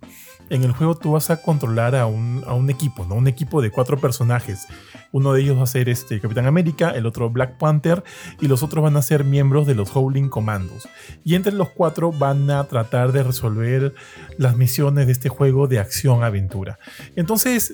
en 0.53 0.63
el 0.63 0.71
juego 0.71 0.95
tú 0.95 1.13
vas 1.13 1.31
a 1.31 1.41
controlar 1.41 1.95
a 1.95 2.05
un, 2.05 2.43
a 2.45 2.53
un, 2.53 2.69
equipo, 2.69 3.05
¿no? 3.05 3.15
Un 3.15 3.27
equipo 3.27 3.61
de 3.61 3.71
cuatro 3.71 3.97
personajes. 3.97 4.67
Uno 5.11 5.33
de 5.33 5.41
ellos 5.41 5.57
va 5.57 5.63
a 5.63 5.67
ser 5.67 5.89
este 5.89 6.19
Capitán 6.19 6.45
América, 6.45 6.91
el 6.91 7.07
otro 7.07 7.31
Black 7.31 7.57
Panther 7.57 8.03
y 8.39 8.47
los 8.47 8.61
otros 8.61 8.83
van 8.83 8.95
a 8.95 9.01
ser 9.01 9.23
miembros 9.23 9.65
de 9.65 9.73
los 9.73 9.95
Howling 9.95 10.29
Commandos. 10.29 10.87
Y 11.23 11.33
entre 11.33 11.53
los 11.53 11.69
cuatro 11.69 12.11
van 12.11 12.51
a 12.51 12.63
tratar 12.65 13.11
de 13.13 13.23
resolver 13.23 13.95
las 14.37 14.55
misiones 14.55 15.07
de 15.07 15.11
este 15.13 15.27
juego 15.27 15.67
de 15.67 15.79
acción-aventura. 15.79 16.77
Entonces, 17.15 17.73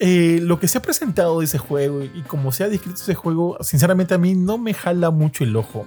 eh, 0.00 0.40
lo 0.42 0.58
que 0.58 0.66
se 0.66 0.78
ha 0.78 0.82
presentado 0.82 1.38
de 1.38 1.44
ese 1.44 1.58
juego 1.58 2.02
y 2.02 2.22
como 2.26 2.50
se 2.50 2.64
ha 2.64 2.68
descrito 2.68 3.00
ese 3.00 3.14
juego, 3.14 3.56
sinceramente 3.60 4.14
a 4.14 4.18
mí 4.18 4.34
no 4.34 4.58
me 4.58 4.74
jala 4.74 5.10
mucho 5.10 5.44
el 5.44 5.54
ojo, 5.54 5.86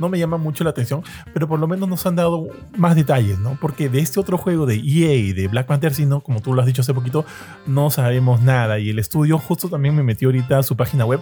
no 0.00 0.08
me 0.08 0.18
llama 0.18 0.36
mucho 0.38 0.64
la 0.64 0.70
atención, 0.70 1.02
pero 1.32 1.46
por 1.46 1.60
lo 1.60 1.68
menos 1.68 1.88
nos 1.88 2.04
han 2.06 2.16
dado 2.16 2.48
más 2.76 2.96
detalles, 2.96 3.38
¿no? 3.38 3.56
Porque 3.60 3.88
de 3.88 4.00
este 4.00 4.18
otro 4.18 4.38
juego 4.38 4.66
de 4.66 4.74
EA 4.74 5.14
y 5.14 5.32
de 5.32 5.46
Black 5.46 5.66
Panther, 5.66 5.94
sino 5.94 6.20
como 6.20 6.40
tú 6.40 6.54
lo 6.54 6.60
has 6.60 6.66
dicho 6.66 6.82
hace 6.82 6.94
poquito, 6.94 7.24
no 7.66 7.90
sabemos 7.90 8.40
nada. 8.40 8.78
Y 8.78 8.90
el 8.90 8.98
estudio 8.98 9.38
justo 9.38 9.68
también 9.68 9.94
me 9.94 10.02
metió 10.02 10.28
ahorita 10.28 10.58
a 10.58 10.62
su 10.62 10.76
página 10.76 11.04
web. 11.04 11.20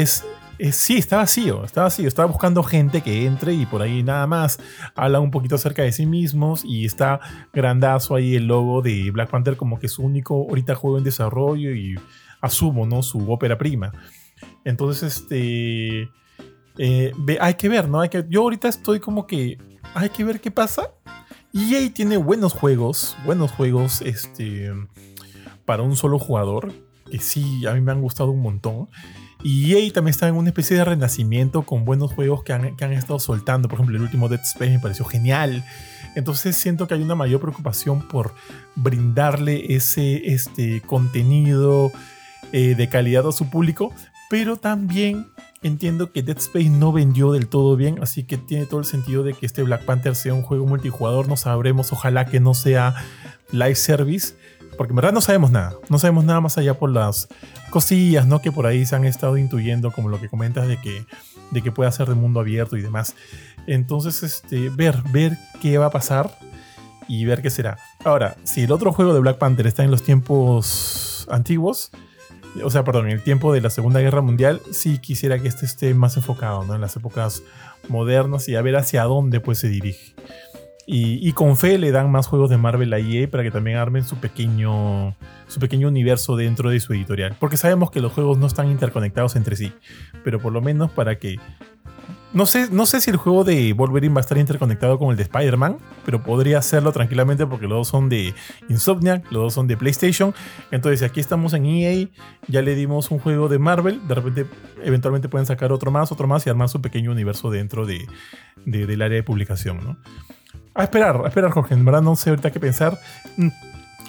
Es 0.00 0.24
eh, 0.58 0.72
sí, 0.72 0.96
está 0.96 1.18
vacío, 1.18 1.64
está 1.64 1.82
vacío. 1.82 2.08
Estaba 2.08 2.26
buscando 2.26 2.62
gente 2.64 3.00
que 3.00 3.26
entre 3.26 3.54
y 3.54 3.64
por 3.64 3.80
ahí 3.80 4.02
nada 4.02 4.26
más. 4.26 4.58
Habla 4.96 5.20
un 5.20 5.30
poquito 5.30 5.54
acerca 5.54 5.82
de 5.82 5.92
sí 5.92 6.04
mismos 6.04 6.64
y 6.64 6.84
está 6.84 7.20
grandazo 7.52 8.16
ahí 8.16 8.34
el 8.34 8.46
logo 8.48 8.82
de 8.82 9.10
Black 9.12 9.30
Panther 9.30 9.56
como 9.56 9.78
que 9.78 9.88
su 9.88 10.02
único 10.02 10.34
ahorita 10.48 10.74
juego 10.74 10.98
en 10.98 11.04
desarrollo 11.04 11.70
y 11.70 11.94
asumo, 12.40 12.86
¿no? 12.86 13.02
Su 13.02 13.30
ópera 13.30 13.56
prima. 13.56 13.92
Entonces, 14.64 15.16
este... 15.16 16.10
Eh, 16.78 17.12
hay 17.40 17.54
que 17.54 17.68
ver, 17.68 17.88
¿no? 17.88 18.04
Yo 18.04 18.42
ahorita 18.42 18.68
estoy 18.68 19.00
como 19.00 19.26
que... 19.26 19.58
Hay 19.94 20.10
que 20.10 20.22
ver 20.22 20.40
qué 20.40 20.50
pasa. 20.50 20.90
EA 21.54 21.92
tiene 21.92 22.18
buenos 22.18 22.52
juegos, 22.52 23.16
buenos 23.24 23.50
juegos, 23.50 24.02
este 24.02 24.70
para 25.68 25.82
un 25.82 25.96
solo 25.96 26.18
jugador, 26.18 26.72
que 27.10 27.18
sí, 27.18 27.66
a 27.66 27.74
mí 27.74 27.82
me 27.82 27.92
han 27.92 28.00
gustado 28.00 28.30
un 28.30 28.40
montón. 28.40 28.88
Y 29.42 29.74
EA 29.74 29.92
también 29.92 30.12
está 30.12 30.26
en 30.26 30.34
una 30.34 30.48
especie 30.48 30.78
de 30.78 30.82
renacimiento 30.82 31.60
con 31.62 31.84
buenos 31.84 32.10
juegos 32.14 32.42
que 32.42 32.54
han, 32.54 32.74
que 32.74 32.86
han 32.86 32.92
estado 32.92 33.18
soltando. 33.18 33.68
Por 33.68 33.76
ejemplo, 33.76 33.94
el 33.96 34.02
último 34.02 34.30
Dead 34.30 34.40
Space 34.40 34.70
me 34.70 34.78
pareció 34.78 35.04
genial. 35.04 35.62
Entonces 36.14 36.56
siento 36.56 36.88
que 36.88 36.94
hay 36.94 37.02
una 37.02 37.14
mayor 37.14 37.42
preocupación 37.42 38.08
por 38.08 38.34
brindarle 38.76 39.74
ese 39.74 40.32
este, 40.32 40.80
contenido 40.80 41.92
eh, 42.52 42.74
de 42.74 42.88
calidad 42.88 43.28
a 43.28 43.32
su 43.32 43.50
público, 43.50 43.92
pero 44.28 44.56
también 44.56 45.28
entiendo 45.62 46.12
que 46.12 46.22
Dead 46.22 46.38
Space 46.38 46.70
no 46.70 46.92
vendió 46.92 47.32
del 47.32 47.48
todo 47.48 47.76
bien, 47.76 47.98
así 48.02 48.24
que 48.24 48.36
tiene 48.36 48.66
todo 48.66 48.80
el 48.80 48.86
sentido 48.86 49.22
de 49.22 49.34
que 49.34 49.46
este 49.46 49.62
Black 49.62 49.84
Panther 49.84 50.14
sea 50.14 50.34
un 50.34 50.42
juego 50.42 50.66
multijugador, 50.66 51.28
no 51.28 51.36
sabremos, 51.36 51.92
ojalá 51.92 52.26
que 52.26 52.40
no 52.40 52.54
sea 52.54 52.94
live 53.50 53.74
service, 53.74 54.34
porque 54.76 54.92
en 54.92 54.96
verdad 54.96 55.12
no 55.12 55.20
sabemos 55.20 55.50
nada, 55.50 55.74
no 55.88 55.98
sabemos 55.98 56.24
nada 56.24 56.40
más 56.40 56.58
allá 56.58 56.78
por 56.78 56.90
las 56.90 57.28
cosillas, 57.70 58.26
¿no? 58.26 58.40
Que 58.40 58.52
por 58.52 58.66
ahí 58.66 58.86
se 58.86 58.94
han 58.94 59.04
estado 59.04 59.36
intuyendo, 59.36 59.90
como 59.90 60.08
lo 60.08 60.20
que 60.20 60.28
comentas 60.28 60.68
de 60.68 60.80
que, 60.80 61.04
de 61.50 61.62
que 61.62 61.72
pueda 61.72 61.90
ser 61.90 62.08
de 62.08 62.14
mundo 62.14 62.40
abierto 62.40 62.76
y 62.76 62.82
demás. 62.82 63.14
Entonces, 63.66 64.22
este, 64.22 64.70
ver, 64.70 65.02
ver 65.10 65.36
qué 65.60 65.78
va 65.78 65.86
a 65.86 65.90
pasar 65.90 66.38
y 67.08 67.24
ver 67.24 67.42
qué 67.42 67.50
será. 67.50 67.78
Ahora, 68.04 68.36
si 68.44 68.62
el 68.62 68.72
otro 68.72 68.92
juego 68.92 69.14
de 69.14 69.20
Black 69.20 69.38
Panther 69.38 69.66
está 69.66 69.82
en 69.82 69.90
los 69.90 70.02
tiempos 70.02 71.26
antiguos, 71.30 71.90
o 72.64 72.70
sea, 72.70 72.84
perdón, 72.84 73.06
en 73.06 73.12
el 73.12 73.22
tiempo 73.22 73.52
de 73.52 73.60
la 73.60 73.70
Segunda 73.70 74.00
Guerra 74.00 74.22
Mundial, 74.22 74.60
sí 74.70 74.98
quisiera 74.98 75.38
que 75.38 75.48
este 75.48 75.66
esté 75.66 75.94
más 75.94 76.16
enfocado, 76.16 76.64
¿no? 76.64 76.74
En 76.74 76.80
las 76.80 76.96
épocas 76.96 77.42
modernas 77.88 78.48
y 78.48 78.56
a 78.56 78.62
ver 78.62 78.76
hacia 78.76 79.04
dónde 79.04 79.40
pues 79.40 79.58
se 79.58 79.68
dirige. 79.68 80.14
Y, 80.90 81.32
con 81.32 81.58
fe 81.58 81.76
le 81.76 81.92
dan 81.92 82.10
más 82.10 82.26
juegos 82.26 82.48
de 82.48 82.56
Marvel 82.56 82.94
a 82.94 82.98
EA 82.98 83.28
para 83.30 83.42
que 83.42 83.50
también 83.50 83.76
armen 83.76 84.04
su 84.04 84.16
pequeño, 84.16 85.14
su 85.46 85.60
pequeño 85.60 85.86
universo 85.86 86.34
dentro 86.34 86.70
de 86.70 86.80
su 86.80 86.94
editorial. 86.94 87.36
Porque 87.38 87.58
sabemos 87.58 87.90
que 87.90 88.00
los 88.00 88.10
juegos 88.10 88.38
no 88.38 88.46
están 88.46 88.70
interconectados 88.70 89.36
entre 89.36 89.54
sí, 89.54 89.70
pero 90.24 90.40
por 90.40 90.50
lo 90.50 90.62
menos 90.62 90.90
para 90.90 91.18
que 91.18 91.36
no 92.32 92.44
sé, 92.44 92.68
no 92.70 92.84
sé 92.84 93.00
si 93.00 93.10
el 93.10 93.16
juego 93.16 93.42
de 93.42 93.72
Wolverine 93.72 94.14
va 94.14 94.20
a 94.20 94.22
estar 94.22 94.36
interconectado 94.36 94.98
con 94.98 95.10
el 95.10 95.16
de 95.16 95.22
Spider-Man, 95.22 95.78
pero 96.04 96.22
podría 96.22 96.58
hacerlo 96.58 96.92
tranquilamente 96.92 97.46
porque 97.46 97.66
los 97.66 97.78
dos 97.78 97.88
son 97.88 98.08
de 98.08 98.34
Insomniac, 98.68 99.24
los 99.32 99.44
dos 99.44 99.54
son 99.54 99.66
de 99.66 99.76
PlayStation. 99.76 100.34
Entonces, 100.70 101.02
aquí 101.02 101.20
estamos 101.20 101.54
en 101.54 101.64
EA, 101.64 102.08
ya 102.46 102.60
le 102.60 102.74
dimos 102.74 103.10
un 103.10 103.18
juego 103.18 103.48
de 103.48 103.58
Marvel, 103.58 104.06
de 104.06 104.14
repente, 104.14 104.46
eventualmente 104.82 105.28
pueden 105.28 105.46
sacar 105.46 105.72
otro 105.72 105.90
más, 105.90 106.12
otro 106.12 106.28
más 106.28 106.46
y 106.46 106.50
armar 106.50 106.68
su 106.68 106.82
pequeño 106.82 107.12
universo 107.12 107.50
dentro 107.50 107.86
de, 107.86 108.06
del 108.66 109.02
área 109.02 109.16
de 109.16 109.22
publicación, 109.22 109.82
¿no? 109.82 109.96
A 110.74 110.84
esperar, 110.84 111.20
a 111.24 111.28
esperar, 111.28 111.50
Jorge. 111.50 111.74
En 111.74 111.84
verdad 111.84 112.02
no 112.02 112.14
sé 112.14 112.30
ahorita 112.30 112.52
qué 112.52 112.60
pensar. 112.60 113.00
Mm, 113.36 113.48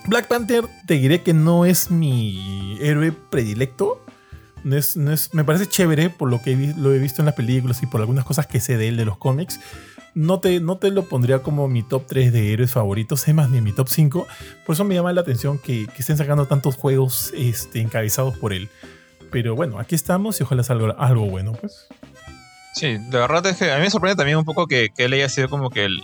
Black 0.08 0.28
Panther, 0.28 0.66
te 0.86 0.96
diré 0.96 1.22
que 1.22 1.34
no 1.34 1.66
es 1.66 1.90
mi 1.90 2.78
héroe 2.82 3.12
predilecto 3.12 4.04
me 4.63 5.44
parece 5.44 5.68
chévere 5.68 6.10
por 6.10 6.30
lo 6.30 6.42
que 6.42 6.56
lo 6.78 6.94
he 6.94 7.00
visto 7.00 7.22
en 7.22 7.28
las 7.28 7.36
películas 7.36 7.82
y 7.84 7.86
por 7.86 8.01
algunas 8.01 8.25
cosas 8.25 8.48
que 8.48 8.60
sé 8.60 8.78
de 8.78 8.88
él, 8.89 8.98
de 8.98 9.06
los 9.06 9.18
cómics. 9.18 9.60
No 10.16 10.39
te, 10.39 10.60
no 10.60 10.78
te 10.78 10.92
lo 10.92 11.06
pondría 11.06 11.39
como 11.39 11.68
mi 11.68 11.84
top 11.84 12.06
3 12.08 12.34
de 12.34 12.51
héroes 12.51 12.72
favoritos, 12.72 13.28
es 13.28 13.34
más, 13.34 13.50
ni 13.50 13.62
mi 13.62 13.72
top 13.72 13.88
5. 13.88 14.28
Por 14.66 14.74
eso 14.74 14.84
me 14.84 14.96
llama 14.96 15.13
la 15.13 15.22
atención 15.22 15.60
que, 15.60 15.88
estén 15.98 16.18
sacando 16.18 16.46
tantos 16.46 16.75
juegos 16.75 17.32
este, 17.36 17.80
encabezados 17.80 18.38
por 18.38 18.54
él. 18.54 18.70
Pero 19.32 19.56
bueno, 19.56 19.80
aquí 19.80 19.96
estamos 19.96 20.39
y 20.39 20.44
ojalá 20.44 20.63
salga 20.63 20.96
algo 20.98 21.30
bueno, 21.30 21.54
pues. 21.54 21.88
Sí, 22.74 22.98
la 23.12 23.20
verdad 23.20 23.46
es 23.48 23.58
que 23.58 23.72
a 23.72 23.78
mí 23.78 23.84
me 23.84 23.89
sorprende 23.89 24.16
también 24.16 24.38
un 24.38 24.46
poco 24.46 24.68
que, 24.68 24.92
él 24.98 25.13
haya 25.13 25.30
sido 25.30 25.50
como 25.50 25.70
que 25.70 25.86
el. 25.86 26.04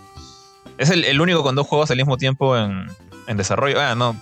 Es 0.78 0.90
el, 0.90 1.20
único 1.22 1.42
con 1.42 1.56
dos 1.56 1.66
juegos 1.66 1.90
al 1.90 1.98
mismo 1.98 2.18
tiempo 2.18 2.58
en, 2.58 2.88
en 3.28 3.38
desarrollo. 3.38 3.80
Ah, 3.80 3.96
no. 3.96 4.16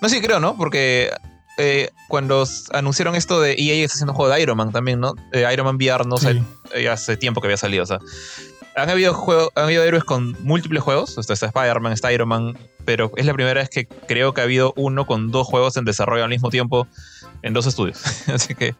No, 0.00 0.08
sí, 0.08 0.20
creo, 0.20 0.40
¿no? 0.40 0.56
Porque 0.56 1.10
eh, 1.58 1.90
cuando 2.08 2.44
anunciaron 2.72 3.14
esto 3.14 3.40
de 3.40 3.52
EA 3.52 3.84
está 3.84 3.94
haciendo 3.94 4.12
un 4.12 4.16
juego 4.16 4.32
de 4.32 4.42
Iron 4.42 4.56
Man 4.56 4.72
también, 4.72 5.00
¿no? 5.00 5.14
Eh, 5.32 5.46
Iron 5.52 5.66
Man 5.66 5.76
VR 5.76 6.06
no 6.06 6.16
sé, 6.16 6.42
eh, 6.74 6.88
hace 6.88 7.16
tiempo 7.16 7.40
que 7.40 7.48
había 7.48 7.56
salido, 7.56 7.82
o 7.82 7.86
sea. 7.86 7.98
Han 8.74 8.88
habido, 8.88 9.52
han 9.54 9.64
habido 9.64 9.84
héroes 9.84 10.02
con 10.02 10.34
múltiples 10.42 10.82
juegos, 10.82 11.18
o 11.18 11.22
sea, 11.22 11.34
está 11.34 11.46
Spider-Man, 11.46 11.92
está 11.92 12.10
Iron 12.10 12.28
Man, 12.28 12.58
pero 12.86 13.12
es 13.16 13.26
la 13.26 13.34
primera 13.34 13.60
vez 13.60 13.68
que 13.68 13.86
creo 13.86 14.32
que 14.32 14.40
ha 14.40 14.44
habido 14.44 14.72
uno 14.76 15.04
con 15.04 15.30
dos 15.30 15.46
juegos 15.46 15.76
en 15.76 15.84
desarrollo 15.84 16.24
al 16.24 16.30
mismo 16.30 16.48
tiempo 16.48 16.86
en 17.42 17.52
dos 17.52 17.66
estudios. 17.66 18.00
Así 18.28 18.54
que 18.54 18.74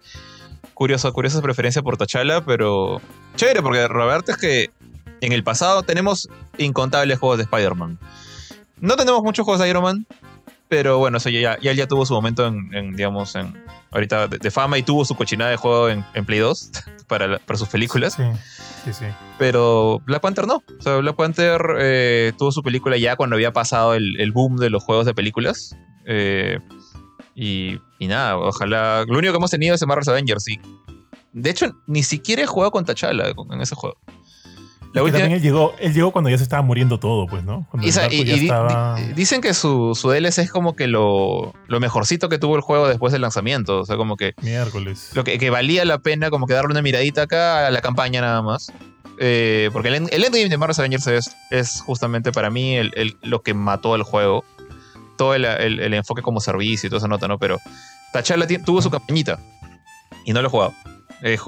curioso, 0.72 1.12
curiosa 1.12 1.42
preferencia 1.42 1.82
por 1.82 1.98
T'Challa, 1.98 2.42
pero 2.42 3.02
chévere, 3.36 3.60
porque 3.60 3.86
Roberto 3.86 4.32
es 4.32 4.38
que 4.38 4.70
en 5.20 5.32
el 5.32 5.44
pasado 5.44 5.82
tenemos 5.82 6.28
incontables 6.56 7.18
juegos 7.18 7.36
de 7.36 7.44
Spider-Man. 7.44 7.98
No 8.80 8.96
tenemos 8.96 9.22
muchos 9.22 9.44
juegos 9.44 9.60
de 9.60 9.68
Iron 9.68 9.82
Man, 9.84 10.06
pero 10.72 10.96
bueno, 10.96 11.18
eso 11.18 11.28
ya, 11.28 11.58
ya, 11.60 11.74
ya 11.74 11.86
tuvo 11.86 12.06
su 12.06 12.14
momento 12.14 12.46
en, 12.46 12.96
digamos, 12.96 13.34
en 13.34 13.62
ahorita 13.90 14.26
de, 14.26 14.50
fama 14.50 14.78
y 14.78 14.82
tuvo 14.82 15.04
su 15.04 15.14
cochinada 15.14 15.50
de 15.50 15.58
juego 15.58 15.90
en, 15.90 16.24
Play 16.24 16.38
2 16.38 16.70
para, 17.08 17.38
para 17.40 17.58
sus 17.58 17.68
películas. 17.68 18.14
Sí, 18.14 18.22
sí, 18.86 18.92
sí. 18.94 19.04
Pero 19.38 20.00
Black 20.06 20.22
Panther 20.22 20.46
no. 20.46 20.62
O 20.78 20.82
sea, 20.82 20.96
Black 20.96 21.14
Panther 21.14 21.60
eh, 21.78 22.32
tuvo 22.38 22.52
su 22.52 22.62
película 22.62 22.96
ya 22.96 23.16
cuando 23.16 23.36
había 23.36 23.52
pasado 23.52 23.92
el, 23.92 24.32
boom 24.32 24.56
de 24.56 24.70
los 24.70 24.82
juegos 24.82 25.04
de 25.04 25.12
películas. 25.12 25.76
Eh, 26.06 26.58
y, 27.34 27.78
y, 27.98 28.06
nada, 28.06 28.38
ojalá. 28.38 29.04
Lo 29.06 29.18
único 29.18 29.34
que 29.34 29.36
hemos 29.36 29.50
tenido 29.50 29.74
es 29.74 29.86
Marvel's 29.86 30.08
Avengers. 30.08 30.48
Y 30.48 30.58
de 31.34 31.50
hecho, 31.50 31.76
ni 31.86 32.02
siquiera 32.02 32.44
he 32.44 32.46
jugado 32.46 32.70
con 32.70 32.86
T'Challa 32.86 33.34
en 33.50 33.60
ese 33.60 33.74
juego. 33.74 33.98
También 34.92 35.32
él 35.32 35.40
llegó, 35.40 35.74
él 35.78 35.94
llegó 35.94 36.10
cuando 36.10 36.28
ya 36.28 36.36
se 36.36 36.42
estaba 36.42 36.62
muriendo 36.62 36.98
todo, 36.98 37.26
pues, 37.26 37.44
¿no? 37.44 37.66
dicen 39.14 39.40
que 39.40 39.54
su, 39.54 39.94
su, 39.94 40.10
DLC 40.10 40.38
es 40.38 40.50
como 40.50 40.76
que 40.76 40.86
lo, 40.86 41.54
lo, 41.66 41.80
mejorcito 41.80 42.28
que 42.28 42.38
tuvo 42.38 42.56
el 42.56 42.60
juego 42.62 42.88
después 42.88 43.12
del 43.12 43.22
lanzamiento. 43.22 43.80
O 43.80 43.86
sea, 43.86 43.96
como 43.96 44.16
que. 44.16 44.34
Miércoles. 44.42 45.10
Lo 45.14 45.24
que, 45.24 45.38
que 45.38 45.50
valía 45.50 45.84
la 45.84 45.98
pena 45.98 46.30
como 46.30 46.46
que 46.46 46.54
darle 46.54 46.72
una 46.72 46.82
miradita 46.82 47.22
acá 47.22 47.66
a 47.66 47.70
la 47.70 47.80
campaña 47.80 48.20
nada 48.20 48.42
más. 48.42 48.72
Eh, 49.18 49.70
porque 49.72 49.88
el, 49.88 49.94
el, 49.94 50.24
endgame 50.24 50.48
de 50.48 50.56
Marvel 50.56 50.76
Avengers 50.78 51.06
es, 51.06 51.36
es 51.50 51.80
justamente 51.82 52.32
para 52.32 52.50
mí 52.50 52.76
el, 52.76 53.16
lo 53.22 53.42
que 53.42 53.54
mató 53.54 53.94
el 53.94 54.02
juego. 54.02 54.44
Todo 55.16 55.34
el, 55.34 55.44
enfoque 55.94 56.22
como 56.22 56.40
servicio 56.40 56.86
y 56.86 56.90
toda 56.90 56.98
esa 56.98 57.08
nota, 57.08 57.28
¿no? 57.28 57.38
Pero 57.38 57.58
T'Challa 58.12 58.46
tuvo 58.64 58.82
su 58.82 58.90
campañita 58.90 59.38
y 60.24 60.32
no 60.32 60.42
lo 60.42 60.48
he 60.48 60.50
jugado. 60.50 60.74
Eh, 61.22 61.38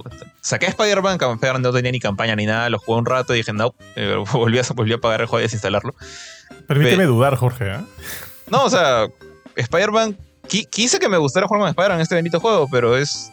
saqué 0.40 0.66
Spider-Man, 0.66 1.18
spider 1.20 1.58
no 1.58 1.72
tenía 1.72 1.90
ni 1.90 1.98
campaña 1.98 2.36
ni 2.36 2.46
nada, 2.46 2.70
lo 2.70 2.78
jugué 2.78 2.98
un 2.98 3.06
rato 3.06 3.34
y 3.34 3.38
dije, 3.38 3.52
no, 3.52 3.74
eh, 3.96 4.16
volví, 4.32 4.58
a, 4.58 4.62
volví, 4.74 4.92
a, 4.92 4.98
pagar 4.98 5.22
el 5.22 5.26
juego 5.26 5.40
y 5.40 5.42
desinstalarlo. 5.42 5.94
Permíteme 6.68 7.04
dudar, 7.04 7.36
Jorge. 7.36 7.74
¿eh? 7.74 7.80
No, 8.50 8.64
o 8.64 8.70
sea, 8.70 9.08
Spider-Man, 9.56 10.16
quise 10.48 10.98
que 10.98 11.08
me 11.08 11.18
gustara 11.18 11.48
jugar 11.48 11.62
con 11.62 11.68
Spider-Man 11.70 11.98
en 11.98 12.02
este 12.02 12.14
bendito 12.14 12.40
juego, 12.40 12.68
pero 12.70 12.96
es. 12.96 13.30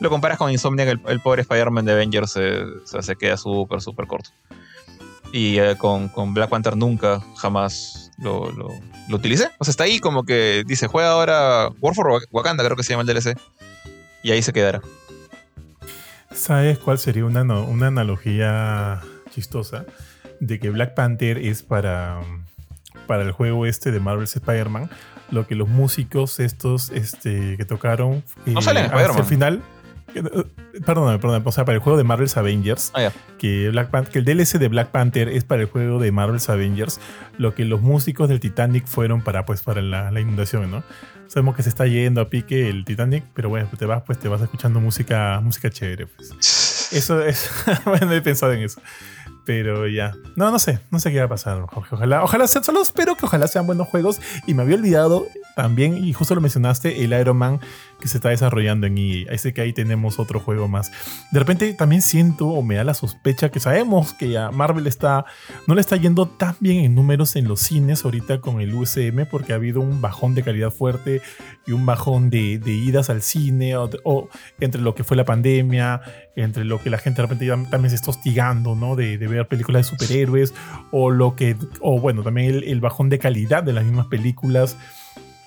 Lo 0.00 0.10
comparas 0.10 0.38
con 0.38 0.50
Insomniac, 0.50 0.88
el, 0.88 1.00
el 1.06 1.20
pobre 1.20 1.42
Spider-Man 1.42 1.84
de 1.84 1.92
Avengers 1.92 2.32
se 2.32 3.16
queda 3.16 3.36
súper, 3.36 3.80
súper 3.80 4.06
corto. 4.08 4.30
Y 5.32 5.58
con, 5.76 6.08
con, 6.08 6.34
Black 6.34 6.50
Panther 6.50 6.76
nunca, 6.76 7.22
jamás 7.36 8.10
lo, 8.18 8.50
lo, 8.52 8.68
lo, 9.08 9.16
utilicé. 9.16 9.50
O 9.58 9.64
sea, 9.64 9.70
está 9.70 9.84
ahí 9.84 10.00
como 10.00 10.24
que 10.24 10.64
dice, 10.66 10.88
juega 10.88 11.10
ahora 11.10 11.70
War 11.80 11.94
for 11.94 12.20
Wakanda, 12.32 12.64
creo 12.64 12.76
que 12.76 12.82
se 12.82 12.92
llama 12.92 13.02
el 13.02 13.06
DLC. 13.08 13.38
Y 14.22 14.32
ahí 14.32 14.42
se 14.42 14.52
quedará. 14.52 14.80
¿Sabes 16.34 16.78
cuál 16.78 16.98
sería 16.98 17.24
una, 17.24 17.42
una 17.42 17.86
analogía 17.86 19.00
chistosa? 19.30 19.86
De 20.40 20.58
que 20.58 20.68
Black 20.70 20.94
Panther 20.94 21.38
es 21.38 21.62
para, 21.62 22.20
para 23.06 23.22
el 23.22 23.32
juego 23.32 23.66
este 23.66 23.92
de 23.92 24.00
Marvel's 24.00 24.34
Spider-Man, 24.36 24.90
lo 25.30 25.46
que 25.46 25.54
los 25.54 25.68
músicos 25.68 26.40
estos 26.40 26.90
este, 26.90 27.56
que 27.56 27.64
tocaron 27.64 28.22
no 28.46 28.60
salen 28.60 28.86
hacia 28.86 29.18
el 29.18 29.24
final. 29.24 29.62
Perdóname, 30.22 31.18
perdóname. 31.18 31.44
O 31.46 31.52
sea, 31.52 31.64
para 31.64 31.76
el 31.76 31.82
juego 31.82 31.96
de 31.96 32.04
Marvel's 32.04 32.36
Avengers, 32.36 32.92
ah, 32.94 33.10
que, 33.38 33.70
Black 33.70 34.08
que 34.08 34.18
el 34.18 34.24
DLC 34.24 34.58
de 34.58 34.68
Black 34.68 34.90
Panther 34.90 35.28
es 35.28 35.44
para 35.44 35.62
el 35.62 35.68
juego 35.68 35.98
de 35.98 36.12
Marvel's 36.12 36.48
Avengers, 36.48 37.00
lo 37.38 37.54
que 37.54 37.64
los 37.64 37.80
músicos 37.80 38.28
del 38.28 38.40
Titanic 38.40 38.86
fueron 38.86 39.22
para, 39.22 39.44
pues, 39.44 39.62
para 39.62 39.82
la, 39.82 40.10
la 40.10 40.20
inundación, 40.20 40.70
¿no? 40.70 40.82
Sabemos 41.26 41.56
que 41.56 41.62
se 41.62 41.68
está 41.68 41.86
yendo 41.86 42.20
a 42.20 42.28
pique 42.28 42.68
el 42.68 42.84
Titanic, 42.84 43.24
pero 43.34 43.48
bueno, 43.48 43.68
te 43.76 43.86
vas, 43.86 44.02
pues 44.02 44.18
te 44.18 44.28
vas 44.28 44.40
escuchando 44.40 44.80
música, 44.80 45.40
música 45.42 45.70
chévere. 45.70 46.06
Pues. 46.06 46.92
Eso 46.92 47.22
es. 47.22 47.50
bueno, 47.84 48.12
he 48.12 48.20
pensado 48.20 48.52
en 48.52 48.62
eso. 48.62 48.80
Pero 49.44 49.86
ya. 49.88 50.14
No, 50.36 50.50
no 50.50 50.58
sé. 50.58 50.80
No 50.90 50.98
sé 50.98 51.10
qué 51.10 51.18
va 51.18 51.24
a 51.24 51.28
pasar, 51.28 51.60
Ojalá, 51.90 52.22
ojalá 52.22 52.46
sean, 52.46 52.64
solo 52.64 52.80
espero 52.80 53.16
que 53.16 53.26
ojalá 53.26 53.46
sean 53.46 53.66
buenos 53.66 53.88
juegos. 53.88 54.20
Y 54.46 54.54
me 54.54 54.62
había 54.62 54.76
olvidado 54.76 55.26
también, 55.54 56.04
y 56.04 56.12
justo 56.12 56.34
lo 56.34 56.40
mencionaste, 56.40 57.04
el 57.04 57.12
Iron 57.12 57.36
Man 57.36 57.60
que 58.00 58.08
se 58.08 58.18
está 58.18 58.28
desarrollando 58.28 58.86
en 58.86 58.98
EA. 58.98 59.38
Sé 59.38 59.54
que 59.54 59.60
ahí 59.60 59.72
tenemos 59.72 60.18
otro 60.18 60.40
juego 60.40 60.68
más. 60.68 60.92
De 61.30 61.38
repente 61.38 61.72
también 61.74 62.02
siento 62.02 62.48
o 62.48 62.62
me 62.62 62.74
da 62.74 62.84
la 62.84 62.94
sospecha 62.94 63.50
que 63.50 63.60
sabemos 63.60 64.12
que 64.12 64.30
ya 64.30 64.50
Marvel 64.50 64.86
está. 64.86 65.24
No 65.66 65.74
le 65.74 65.80
está 65.80 65.96
yendo 65.96 66.26
tan 66.26 66.56
bien 66.60 66.84
en 66.84 66.94
números 66.94 67.36
en 67.36 67.48
los 67.48 67.60
cines 67.60 68.04
ahorita 68.04 68.40
con 68.40 68.60
el 68.60 68.74
USM 68.74 69.26
porque 69.30 69.52
ha 69.52 69.56
habido 69.56 69.80
un 69.80 70.00
bajón 70.00 70.34
de 70.34 70.42
calidad 70.42 70.70
fuerte 70.70 71.22
y 71.66 71.72
un 71.72 71.86
bajón 71.86 72.30
de, 72.30 72.60
idas 72.66 73.10
al 73.10 73.22
cine 73.22 73.76
o, 73.76 74.28
entre 74.60 74.80
lo 74.80 74.94
que 74.94 75.04
fue 75.04 75.16
la 75.16 75.24
pandemia, 75.24 76.02
entre 76.36 76.64
lo 76.64 76.82
que 76.82 76.90
la 76.90 76.98
gente 76.98 77.22
de 77.22 77.28
repente 77.28 77.48
también 77.70 77.90
se 77.90 77.96
está 77.96 78.10
hostigando, 78.10 78.74
¿no? 78.74 78.96
De, 78.96 79.16
ver 79.16 79.48
películas 79.48 79.86
de 79.86 79.96
superhéroes 79.96 80.52
o 80.90 81.10
lo 81.10 81.34
que, 81.36 81.56
o 81.80 81.98
bueno, 82.00 82.22
también 82.22 82.62
el, 82.64 82.80
bajón 82.80 83.08
de 83.08 83.18
calidad 83.18 83.62
de 83.62 83.72
las 83.72 83.84
mismas 83.84 84.06
películas. 84.06 84.76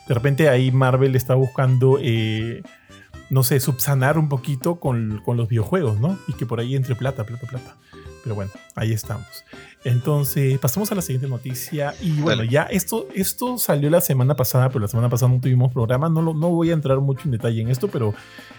De 0.07 0.13
repente 0.13 0.49
ahí 0.49 0.71
Marvel 0.71 1.15
está 1.15 1.35
buscando, 1.35 1.97
eh, 2.01 2.63
no 3.29 3.43
sé, 3.43 3.59
subsanar 3.59 4.17
un 4.17 4.29
poquito 4.29 4.79
con, 4.79 5.21
con, 5.25 5.37
los 5.37 5.49
videojuegos, 5.49 5.99
¿no? 5.99 6.17
Y 6.27 6.33
que 6.33 6.45
por 6.45 6.59
ahí 6.59 6.75
entre 6.75 6.95
plata, 6.95 7.25
plata, 7.25 7.47
plata. 7.47 7.75
Pero 8.23 8.35
bueno, 8.35 8.51
ahí 8.75 8.91
estamos. 8.91 9.45
Entonces, 9.83 10.59
pasamos 10.59 10.91
a 10.91 10.95
la 10.95 11.01
siguiente 11.01 11.29
noticia. 11.29 11.93
Y 12.01 12.19
bueno, 12.19 12.43
ya 12.43 12.63
esto, 12.63 13.07
esto 13.15 13.57
salió 13.57 13.89
la 13.89 14.01
semana 14.01 14.35
pasada, 14.35 14.67
pero 14.69 14.81
la 14.81 14.87
semana 14.87 15.09
pasada 15.09 15.31
no 15.31 15.39
tuvimos 15.39 15.71
programa. 15.71 16.09
No, 16.09 16.21
no 16.21 16.49
voy 16.49 16.71
a 16.71 16.73
entrar 16.73 16.99
mucho 16.99 17.21
en 17.25 17.31
detalle 17.31 17.61
en 17.61 17.69
esto, 17.69 17.87
pero 17.87 18.13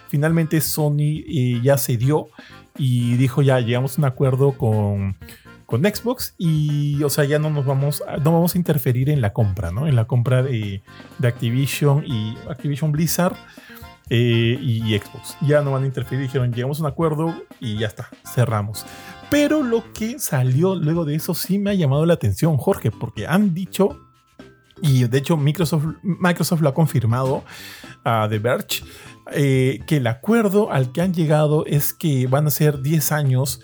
finalmente 0.07 0.59
Sony 0.61 1.23
eh, 1.27 1.61
ya 1.63 1.77
se 1.77 1.97
dio 1.97 2.29
y 2.77 3.15
dijo 3.17 3.41
ya, 3.41 3.59
llegamos 3.59 3.97
a 3.97 4.01
un 4.01 4.05
acuerdo 4.05 4.53
con, 4.53 5.17
con 5.69 5.83
Xbox 5.83 6.33
y, 6.39 7.03
o 7.03 7.11
sea, 7.11 7.25
ya 7.25 7.37
no 7.37 7.51
nos 7.51 7.63
vamos, 7.63 8.01
a, 8.07 8.17
no 8.17 8.33
vamos 8.33 8.55
a 8.55 8.57
interferir 8.57 9.07
en 9.07 9.21
la 9.21 9.33
compra, 9.33 9.69
¿no? 9.69 9.87
En 9.87 9.95
la 9.95 10.05
compra 10.05 10.41
de, 10.41 10.81
de 11.19 11.27
Activision 11.27 12.03
y 12.07 12.35
Activision 12.49 12.91
Blizzard. 12.91 13.35
Eh, 14.11 14.57
y 14.59 14.97
Xbox. 14.97 15.37
Ya 15.41 15.61
no 15.61 15.73
van 15.73 15.83
a 15.83 15.85
interferir, 15.85 16.23
dijeron, 16.23 16.51
llegamos 16.51 16.79
a 16.79 16.81
un 16.81 16.87
acuerdo 16.87 17.31
y 17.59 17.77
ya 17.77 17.85
está, 17.85 18.09
cerramos. 18.25 18.83
Pero 19.29 19.61
lo 19.61 19.83
que 19.93 20.17
salió 20.17 20.73
luego 20.73 21.05
de 21.05 21.13
eso 21.13 21.35
sí 21.35 21.59
me 21.59 21.69
ha 21.69 21.73
llamado 21.75 22.07
la 22.07 22.15
atención, 22.15 22.57
Jorge, 22.57 22.89
porque 22.89 23.27
han 23.27 23.53
dicho, 23.53 23.99
y 24.81 25.03
de 25.03 25.15
hecho 25.19 25.37
Microsoft, 25.37 25.83
Microsoft 26.01 26.61
lo 26.61 26.69
ha 26.69 26.73
confirmado 26.73 27.43
a 28.03 28.25
The 28.27 28.39
Verge, 28.39 28.83
eh, 29.31 29.81
que 29.85 29.97
el 29.97 30.07
acuerdo 30.07 30.71
al 30.71 30.91
que 30.91 31.01
han 31.01 31.13
llegado 31.13 31.67
es 31.67 31.93
que 31.93 32.25
van 32.25 32.47
a 32.47 32.49
ser 32.49 32.81
10 32.81 33.11
años 33.11 33.61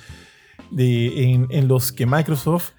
de, 0.76 1.34
en, 1.50 1.68
los 1.68 1.92
que 1.92 2.06
Microsoft 2.06 2.72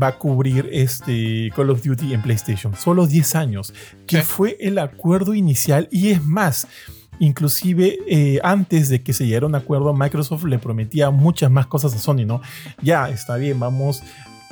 va 0.00 0.08
a 0.08 0.18
cubrir 0.18 0.68
este 0.70 1.50
Call 1.56 1.70
of 1.70 1.82
Duty 1.82 2.12
en 2.12 2.20
PlayStation. 2.20 2.76
Solo 2.76 3.06
10 3.06 3.34
años, 3.36 3.72
que 4.06 4.22
fue 4.22 4.56
el 4.60 4.78
acuerdo 4.78 5.34
inicial 5.34 5.88
y 5.90 6.10
es 6.10 6.22
más. 6.24 6.68
Inclusive 7.20 7.98
eh, 8.06 8.38
antes 8.44 8.90
de 8.90 9.02
que 9.02 9.12
se 9.12 9.26
llegara 9.26 9.46
un 9.46 9.54
acuerdo, 9.54 9.92
Microsoft 9.94 10.44
le 10.44 10.58
prometía 10.58 11.10
muchas 11.10 11.50
más 11.50 11.66
cosas 11.66 11.94
a 11.94 11.98
Sony, 11.98 12.24
¿no? 12.26 12.40
Ya, 12.82 13.08
está 13.08 13.36
bien, 13.36 13.58
vamos, 13.58 14.02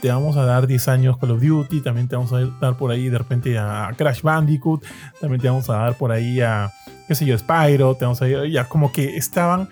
te 0.00 0.08
vamos 0.08 0.36
a 0.36 0.44
dar 0.44 0.66
10 0.66 0.88
años 0.88 1.18
Call 1.18 1.32
of 1.32 1.42
Duty, 1.42 1.82
también 1.82 2.08
te 2.08 2.16
vamos 2.16 2.32
a 2.32 2.40
dar 2.60 2.76
por 2.76 2.90
ahí 2.90 3.08
de 3.08 3.18
repente 3.18 3.58
a 3.58 3.92
Crash 3.96 4.22
Bandicoot, 4.22 4.84
también 5.20 5.40
te 5.40 5.48
vamos 5.48 5.68
a 5.68 5.74
dar 5.74 5.98
por 5.98 6.10
ahí 6.12 6.40
a, 6.40 6.72
qué 7.06 7.14
sé 7.14 7.26
yo, 7.26 7.36
Spyro, 7.36 7.94
te 7.94 8.06
vamos 8.06 8.20
a 8.22 8.46
ya 8.46 8.64
como 8.68 8.90
que 8.90 9.16
estaban, 9.16 9.68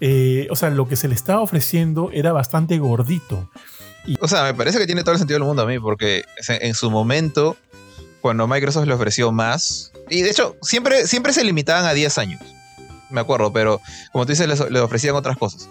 eh, 0.00 0.46
o 0.50 0.56
sea, 0.56 0.70
lo 0.70 0.88
que 0.88 0.96
se 0.96 1.08
le 1.08 1.14
estaba 1.14 1.40
ofreciendo 1.40 2.10
era 2.12 2.32
bastante 2.32 2.78
gordito. 2.78 3.50
o 4.20 4.28
sea, 4.28 4.44
me 4.44 4.54
parece 4.54 4.78
que 4.78 4.86
tiene 4.86 5.02
todo 5.02 5.12
el 5.12 5.18
sentido 5.18 5.38
del 5.38 5.46
mundo 5.46 5.62
a 5.62 5.66
mí, 5.66 5.78
porque 5.78 6.24
en 6.48 6.74
su 6.74 6.90
momento, 6.90 7.56
cuando 8.20 8.46
Microsoft 8.46 8.86
le 8.86 8.94
ofreció 8.94 9.32
más, 9.32 9.92
y 10.08 10.22
de 10.22 10.30
hecho, 10.30 10.56
siempre, 10.62 11.06
siempre 11.06 11.32
se 11.32 11.44
limitaban 11.44 11.84
a 11.84 11.94
10 11.94 12.18
años. 12.18 12.40
Me 13.10 13.20
acuerdo, 13.20 13.52
pero 13.52 13.80
como 14.12 14.26
tú 14.26 14.32
dices, 14.32 14.48
les, 14.48 14.60
ofrecían 14.80 15.14
otras 15.14 15.36
cosas. 15.36 15.68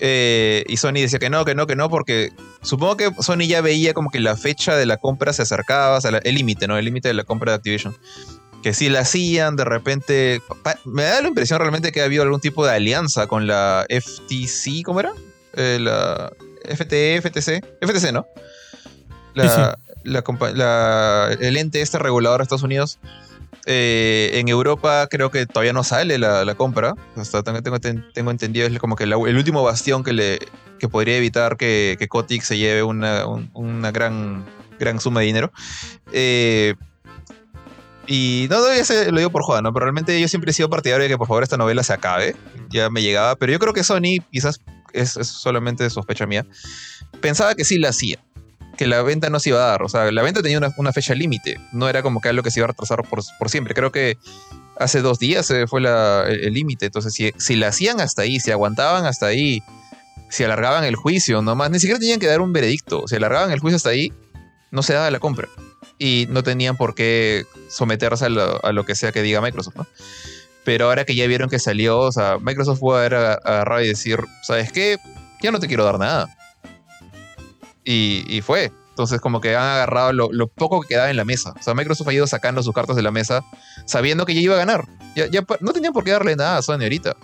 Eh, 0.00 0.64
y 0.66 0.76
Sony 0.76 0.94
decía 0.94 1.18
que 1.18 1.30
no, 1.30 1.44
que 1.44 1.54
no, 1.54 1.66
que 1.66 1.76
no, 1.76 1.88
porque 1.88 2.32
supongo 2.62 2.96
que 2.96 3.10
Sony 3.20 3.46
ya 3.46 3.60
veía 3.60 3.94
como 3.94 4.10
que 4.10 4.18
la 4.18 4.36
fecha 4.36 4.76
de 4.76 4.86
la 4.86 4.96
compra 4.96 5.32
se 5.32 5.42
acercaba, 5.42 5.98
o 5.98 6.08
el 6.08 6.34
límite, 6.34 6.66
¿no? 6.66 6.76
El 6.76 6.84
límite 6.84 7.08
de 7.08 7.14
la 7.14 7.24
compra 7.24 7.52
de 7.52 7.56
Activision. 7.56 7.96
Que 8.64 8.72
si 8.72 8.88
la 8.88 9.00
hacían, 9.00 9.56
de 9.56 9.64
repente. 9.66 10.40
Me 10.86 11.02
da 11.02 11.20
la 11.20 11.28
impresión 11.28 11.60
realmente 11.60 11.92
que 11.92 12.00
ha 12.00 12.06
habido 12.06 12.22
algún 12.22 12.40
tipo 12.40 12.64
de 12.64 12.72
alianza 12.72 13.26
con 13.26 13.46
la 13.46 13.84
FTC, 13.90 14.82
¿cómo 14.82 15.00
era? 15.00 15.12
Eh, 15.52 15.76
la 15.78 16.32
FTE, 16.74 17.20
FTC. 17.20 17.62
FTC, 17.82 18.12
¿no? 18.14 18.26
La, 19.34 19.76
La, 20.02 21.36
el 21.38 21.58
ente 21.58 21.82
este 21.82 21.98
regulador 21.98 22.38
de 22.38 22.44
Estados 22.44 22.62
Unidos 22.62 22.98
eh, 23.66 24.30
en 24.34 24.48
Europa 24.48 25.08
creo 25.10 25.30
que 25.30 25.44
todavía 25.44 25.74
no 25.74 25.84
sale 25.84 26.16
la, 26.16 26.54
compra. 26.54 26.94
Hasta 27.16 27.42
tengo, 27.42 27.78
tengo, 27.80 28.30
entendido, 28.30 28.66
es 28.66 28.78
como 28.78 28.96
que 28.96 29.04
el 29.04 29.36
último 29.36 29.62
bastión 29.62 30.02
que, 30.04 30.14
le, 30.14 30.38
que 30.78 30.88
podría 30.88 31.18
evitar 31.18 31.58
que, 31.58 31.96
que 31.98 32.08
Kotick 32.08 32.40
se 32.40 32.56
lleve 32.56 32.82
una, 32.82 33.26
una 33.52 33.90
gran, 33.90 34.46
gran 34.78 35.00
suma 35.00 35.20
de 35.20 35.26
dinero. 35.26 35.52
Eh, 36.12 36.76
y 38.06 38.46
no, 38.50 38.58
no, 38.60 38.74
ya 38.74 39.10
lo 39.10 39.18
digo 39.18 39.30
por 39.30 39.42
joda, 39.42 39.62
¿no? 39.62 39.72
Pero 39.72 39.86
realmente 39.86 40.20
yo 40.20 40.28
siempre 40.28 40.50
he 40.50 40.54
sido 40.54 40.68
partidario 40.68 41.04
de 41.04 41.08
que 41.08 41.18
por 41.18 41.26
favor 41.26 41.42
esta 41.42 41.56
novela 41.56 41.82
se 41.82 41.92
acabe. 41.92 42.36
Ya 42.68 42.90
me 42.90 43.02
llegaba. 43.02 43.36
Pero 43.36 43.52
yo 43.52 43.58
creo 43.58 43.72
que 43.72 43.84
Sony, 43.84 44.20
quizás 44.30 44.60
es, 44.92 45.12
solamente 45.12 45.88
sospecha 45.90 46.26
mía, 46.26 46.46
pensaba 47.20 47.54
que 47.54 47.64
sí 47.64 47.78
la 47.78 47.90
hacía 47.90 48.18
que 48.76 48.88
la 48.88 49.02
venta 49.02 49.30
no 49.30 49.38
se 49.38 49.50
iba 49.50 49.64
a 49.64 49.68
dar. 49.68 49.82
O 49.84 49.88
sea, 49.88 50.10
la 50.10 50.22
venta 50.22 50.42
tenía 50.42 50.58
una, 50.76 50.92
fecha 50.92 51.14
límite. 51.14 51.60
No 51.72 51.88
era 51.88 52.02
como 52.02 52.20
que 52.20 52.28
algo 52.28 52.42
que 52.42 52.50
se 52.50 52.58
iba 52.58 52.64
a 52.64 52.68
retrasar 52.68 53.02
por, 53.08 53.22
siempre. 53.48 53.72
Creo 53.72 53.92
que 53.92 54.18
hace 54.80 55.00
dos 55.00 55.20
días 55.20 55.52
fue 55.68 55.80
el 55.80 56.52
límite. 56.52 56.86
Entonces, 56.86 57.14
si, 57.14 57.32
si 57.38 57.54
la 57.54 57.68
hacían 57.68 58.00
hasta 58.00 58.22
ahí, 58.22 58.40
si 58.40 58.50
aguantaban 58.50 59.06
hasta 59.06 59.26
ahí, 59.26 59.62
si 60.28 60.42
alargaban 60.42 60.82
el 60.82 60.96
juicio, 60.96 61.40
nomás, 61.40 61.70
ni 61.70 61.78
siquiera 61.78 62.00
tenían 62.00 62.18
que 62.18 62.26
dar 62.26 62.40
un 62.40 62.52
veredicto. 62.52 63.06
Si 63.06 63.14
alargaban 63.14 63.52
el 63.52 63.60
juicio 63.60 63.76
hasta 63.76 63.90
ahí, 63.90 64.12
no 64.72 64.82
se 64.82 64.92
daba 64.92 65.08
la 65.12 65.20
compra. 65.20 65.48
Y 66.04 66.26
no 66.28 66.42
tenían 66.42 66.76
por 66.76 66.94
qué 66.94 67.46
someterse 67.68 68.26
a 68.26 68.28
lo, 68.28 68.84
que 68.84 68.94
sea 68.94 69.10
que 69.10 69.22
diga 69.22 69.40
Microsoft, 69.40 69.76
¿no? 69.76 69.86
Pero 70.62 70.86
ahora 70.86 71.06
que 71.06 71.14
ya 71.14 71.26
vieron 71.26 71.48
que 71.48 71.58
salió, 71.58 71.98
o 71.98 72.12
sea, 72.12 72.36
Microsoft 72.38 72.80
puede 72.80 73.06
haber 73.06 73.14
agarrado 73.14 73.80
y 73.80 73.88
decir, 73.88 74.18
¿sabes 74.42 74.70
qué? 74.70 74.98
Ya 75.42 75.50
no 75.50 75.60
te 75.60 75.66
quiero 75.66 75.84
dar 75.84 75.98
nada 75.98 76.28
y, 77.84 78.40
fue. 78.42 78.72
Entonces, 78.90 79.20
como 79.20 79.40
que 79.40 79.56
han 79.56 79.62
agarrado 79.62 80.12
lo, 80.12 80.48
poco 80.48 80.80
que 80.82 80.88
quedaba 80.88 81.10
en 81.10 81.16
la 81.16 81.24
mesa. 81.24 81.54
O 81.58 81.62
sea, 81.62 81.74
Microsoft 81.74 82.08
ha 82.08 82.12
ido 82.12 82.26
sacando 82.26 82.62
sus 82.62 82.74
cartas 82.74 82.96
de 82.96 83.02
la 83.02 83.10
mesa 83.10 83.42
sabiendo 83.86 84.24
que 84.26 84.34
ya 84.34 84.40
iba 84.40 84.54
a 84.54 84.58
ganar. 84.58 84.84
Ya, 85.16 85.44
no 85.60 85.72
tenían 85.72 85.92
por 85.92 86.04
qué 86.04 86.10
darle 86.10 86.36
nada 86.36 86.58
a 86.58 86.62
Sony 86.62 86.82
ahorita. 86.82 87.16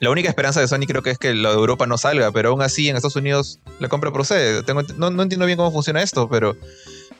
La 0.00 0.10
única 0.10 0.28
esperanza 0.28 0.60
de 0.60 0.66
Sony 0.66 0.86
creo 0.86 1.02
que 1.02 1.10
es 1.10 1.18
que 1.18 1.32
lo 1.32 1.50
de 1.50 1.54
Europa 1.54 1.86
no 1.86 1.96
salga, 1.96 2.32
pero 2.32 2.50
aún 2.50 2.60
así 2.60 2.88
en 2.88 2.96
Estados 2.96 3.16
Unidos 3.16 3.60
la 3.78 3.88
compra 3.88 4.12
procede. 4.12 4.62
Tengo, 4.64 4.82
no, 4.96 5.22
entiendo 5.22 5.46
bien 5.46 5.56
cómo 5.56 5.70
funciona 5.70 6.02
esto, 6.02 6.28
pero 6.28 6.56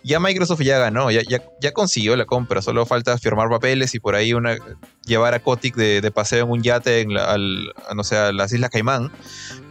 ya 0.04 0.20
Microsoft 0.20 0.60
ya 0.62 0.78
ganó, 0.78 1.10
ya, 1.10 1.22
ya, 1.22 1.72
consiguió 1.72 2.16
la 2.16 2.24
compra. 2.24 2.62
Solo 2.62 2.86
falta 2.86 3.16
firmar 3.18 3.48
papeles 3.48 3.94
y 3.94 4.00
por 4.00 4.14
ahí 4.14 4.34
una, 4.34 4.56
llevar 5.04 5.34
a 5.34 5.40
Kotick 5.40 5.76
de, 5.76 6.10
paseo 6.10 6.44
en 6.44 6.50
un 6.50 6.62
yate 6.62 7.00
en 7.00 7.16
al, 7.16 7.72
no 7.94 8.04
sé, 8.04 8.16
a 8.16 8.32
las 8.32 8.52
Islas 8.52 8.70
Caimán. 8.70 9.12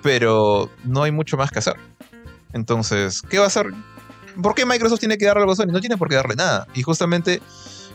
Pero 0.01 0.69
no 0.83 1.03
hay 1.03 1.11
mucho 1.11 1.37
más 1.37 1.51
que 1.51 1.59
hacer. 1.59 1.75
Entonces, 2.53 3.21
¿qué 3.29 3.37
va 3.37 3.45
a 3.45 3.47
hacer? 3.47 3.67
¿Por 4.41 4.55
qué 4.55 4.65
Microsoft 4.65 4.99
tiene 4.99 5.17
que 5.17 5.25
darle 5.25 5.41
algo 5.41 5.53
a 5.53 5.55
Sony? 5.55 5.67
No 5.67 5.81
tiene 5.81 5.97
por 5.97 6.09
qué 6.09 6.15
darle 6.15 6.35
nada. 6.35 6.67
Y 6.73 6.83
justamente 6.83 7.41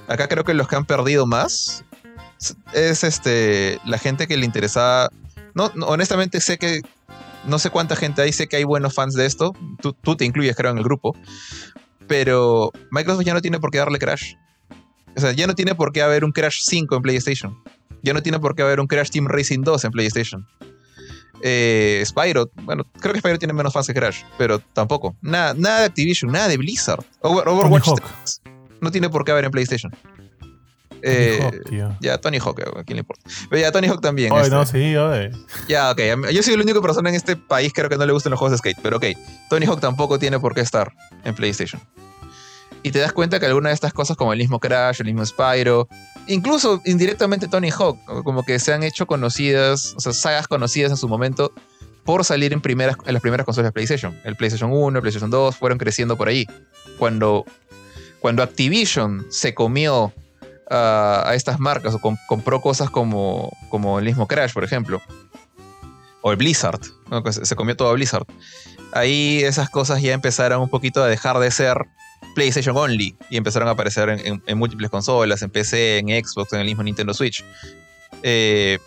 acá 0.08 0.28
creo 0.28 0.44
que 0.44 0.54
los 0.54 0.68
que 0.68 0.76
han 0.76 0.84
perdido 0.84 1.26
más 1.26 1.84
es 2.72 3.04
este 3.04 3.80
la 3.84 3.98
gente 3.98 4.26
que 4.26 4.36
le 4.36 4.44
interesaba. 4.44 5.10
No, 5.54 5.72
honestamente 5.86 6.40
sé 6.40 6.58
que 6.58 6.82
no 7.46 7.58
sé 7.58 7.70
cuánta 7.70 7.96
gente 7.96 8.22
hay, 8.22 8.32
sé 8.32 8.48
que 8.48 8.56
hay 8.56 8.64
buenos 8.64 8.94
fans 8.94 9.14
de 9.14 9.24
esto. 9.24 9.54
Tú, 9.80 9.92
tú, 9.92 10.16
te 10.16 10.24
incluyes, 10.24 10.56
creo, 10.56 10.72
en 10.72 10.78
el 10.78 10.84
grupo. 10.84 11.16
Pero 12.08 12.72
Microsoft 12.90 13.24
ya 13.24 13.34
no 13.34 13.40
tiene 13.40 13.58
por 13.58 13.70
qué 13.70 13.78
darle 13.78 13.98
Crash. 13.98 14.34
O 15.16 15.20
sea, 15.20 15.32
ya 15.32 15.46
no 15.46 15.54
tiene 15.54 15.74
por 15.74 15.92
qué 15.92 16.02
haber 16.02 16.24
un 16.24 16.32
Crash 16.32 16.60
5 16.62 16.96
en 16.96 17.02
PlayStation. 17.02 17.58
Ya 18.02 18.12
no 18.12 18.22
tiene 18.22 18.38
por 18.38 18.54
qué 18.54 18.62
haber 18.62 18.80
un 18.80 18.86
Crash 18.86 19.10
Team 19.10 19.26
Racing 19.26 19.62
2 19.62 19.84
en 19.84 19.90
PlayStation. 19.90 20.46
Eh, 21.42 22.02
Spyro, 22.04 22.50
bueno, 22.62 22.84
creo 23.00 23.12
que 23.12 23.20
Spyro 23.20 23.38
tiene 23.38 23.52
menos 23.52 23.72
fans 23.72 23.86
que 23.86 23.94
Crash, 23.94 24.22
pero 24.38 24.58
tampoco. 24.58 25.16
Nada, 25.20 25.54
nada 25.54 25.80
de 25.80 25.84
Activision, 25.86 26.32
nada 26.32 26.48
de 26.48 26.56
Blizzard. 26.56 27.04
Overwatch 27.20 27.88
no 28.80 28.90
tiene 28.90 29.08
por 29.08 29.24
qué 29.24 29.32
haber 29.32 29.44
en 29.44 29.50
PlayStation. 29.50 29.92
Eh, 31.02 31.38
ya, 32.00 32.18
Tony 32.18 32.38
Hawk, 32.38 32.60
¿a 32.60 32.84
quién 32.84 32.96
le 32.96 33.00
importa? 33.00 33.22
Pero 33.48 33.60
ya, 33.60 33.72
Tony 33.72 33.88
Hawk 33.88 34.00
también. 34.00 34.34
Este. 34.34 34.50
no, 34.50 34.66
sí, 34.66 34.92
Ya, 35.68 35.90
ok. 35.90 36.00
Yo 36.32 36.42
soy 36.42 36.56
la 36.56 36.62
única 36.62 36.80
persona 36.80 37.08
en 37.08 37.14
este 37.14 37.36
país 37.36 37.72
creo 37.74 37.88
que 37.88 37.96
no 37.96 38.06
le 38.06 38.12
gustan 38.12 38.30
los 38.30 38.38
juegos 38.38 38.52
de 38.52 38.58
skate, 38.58 38.78
pero 38.82 38.96
ok. 38.96 39.04
Tony 39.48 39.66
Hawk 39.66 39.80
tampoco 39.80 40.18
tiene 40.18 40.40
por 40.40 40.54
qué 40.54 40.60
estar 40.62 40.92
en 41.24 41.34
PlayStation. 41.34 41.80
Y 42.82 42.92
te 42.92 43.00
das 43.00 43.12
cuenta 43.12 43.40
que 43.40 43.46
alguna 43.46 43.70
de 43.70 43.74
estas 43.74 43.92
cosas, 43.92 44.16
como 44.16 44.32
el 44.32 44.38
mismo 44.38 44.60
Crash, 44.60 45.00
el 45.00 45.06
mismo 45.06 45.24
Spyro, 45.26 45.88
incluso 46.28 46.80
indirectamente 46.84 47.48
Tony 47.48 47.70
Hawk, 47.70 47.98
como 48.22 48.44
que 48.44 48.58
se 48.58 48.72
han 48.72 48.82
hecho 48.82 49.06
conocidas, 49.06 49.94
o 49.96 50.00
sea, 50.00 50.12
sagas 50.12 50.46
conocidas 50.46 50.92
en 50.92 50.96
su 50.96 51.08
momento 51.08 51.52
por 52.04 52.24
salir 52.24 52.52
en, 52.52 52.60
primeras, 52.60 52.96
en 53.04 53.12
las 53.12 53.20
primeras 53.20 53.44
consolas 53.44 53.68
de 53.68 53.72
PlayStation. 53.72 54.16
El 54.24 54.36
PlayStation 54.36 54.70
1, 54.72 54.98
el 54.98 55.02
PlayStation 55.02 55.30
2 55.30 55.56
fueron 55.56 55.78
creciendo 55.78 56.16
por 56.16 56.28
ahí. 56.28 56.46
Cuando, 56.98 57.44
cuando 58.20 58.44
Activision 58.44 59.26
se 59.30 59.52
comió 59.54 60.12
a 60.68 61.32
estas 61.34 61.60
marcas 61.60 61.94
o 61.94 62.00
compró 62.00 62.60
cosas 62.60 62.90
como, 62.90 63.52
como 63.68 63.98
el 63.98 64.04
mismo 64.04 64.26
Crash, 64.26 64.52
por 64.52 64.64
ejemplo, 64.64 65.00
o 66.22 66.32
el 66.32 66.36
Blizzard, 66.36 66.80
se 67.30 67.54
comió 67.54 67.76
todo 67.76 67.88
a 67.88 67.92
Blizzard. 67.92 68.26
Ahí 68.92 69.42
esas 69.44 69.70
cosas 69.70 70.02
ya 70.02 70.12
empezaron 70.12 70.60
un 70.60 70.68
poquito 70.68 71.02
a 71.02 71.06
dejar 71.06 71.38
de 71.38 71.50
ser 71.50 71.76
PlayStation 72.34 72.76
Only 72.76 73.16
y 73.30 73.36
empezaron 73.36 73.68
a 73.68 73.72
aparecer 73.72 74.08
en, 74.44 74.58
múltiples 74.58 74.90
consolas, 74.90 75.42
en 75.42 75.50
PC, 75.50 75.98
en 75.98 76.08
Xbox, 76.08 76.52
en 76.52 76.60
el 76.60 76.66
mismo 76.66 76.82
Nintendo 76.82 77.14
Switch. 77.14 77.44
Eh, 78.22 78.78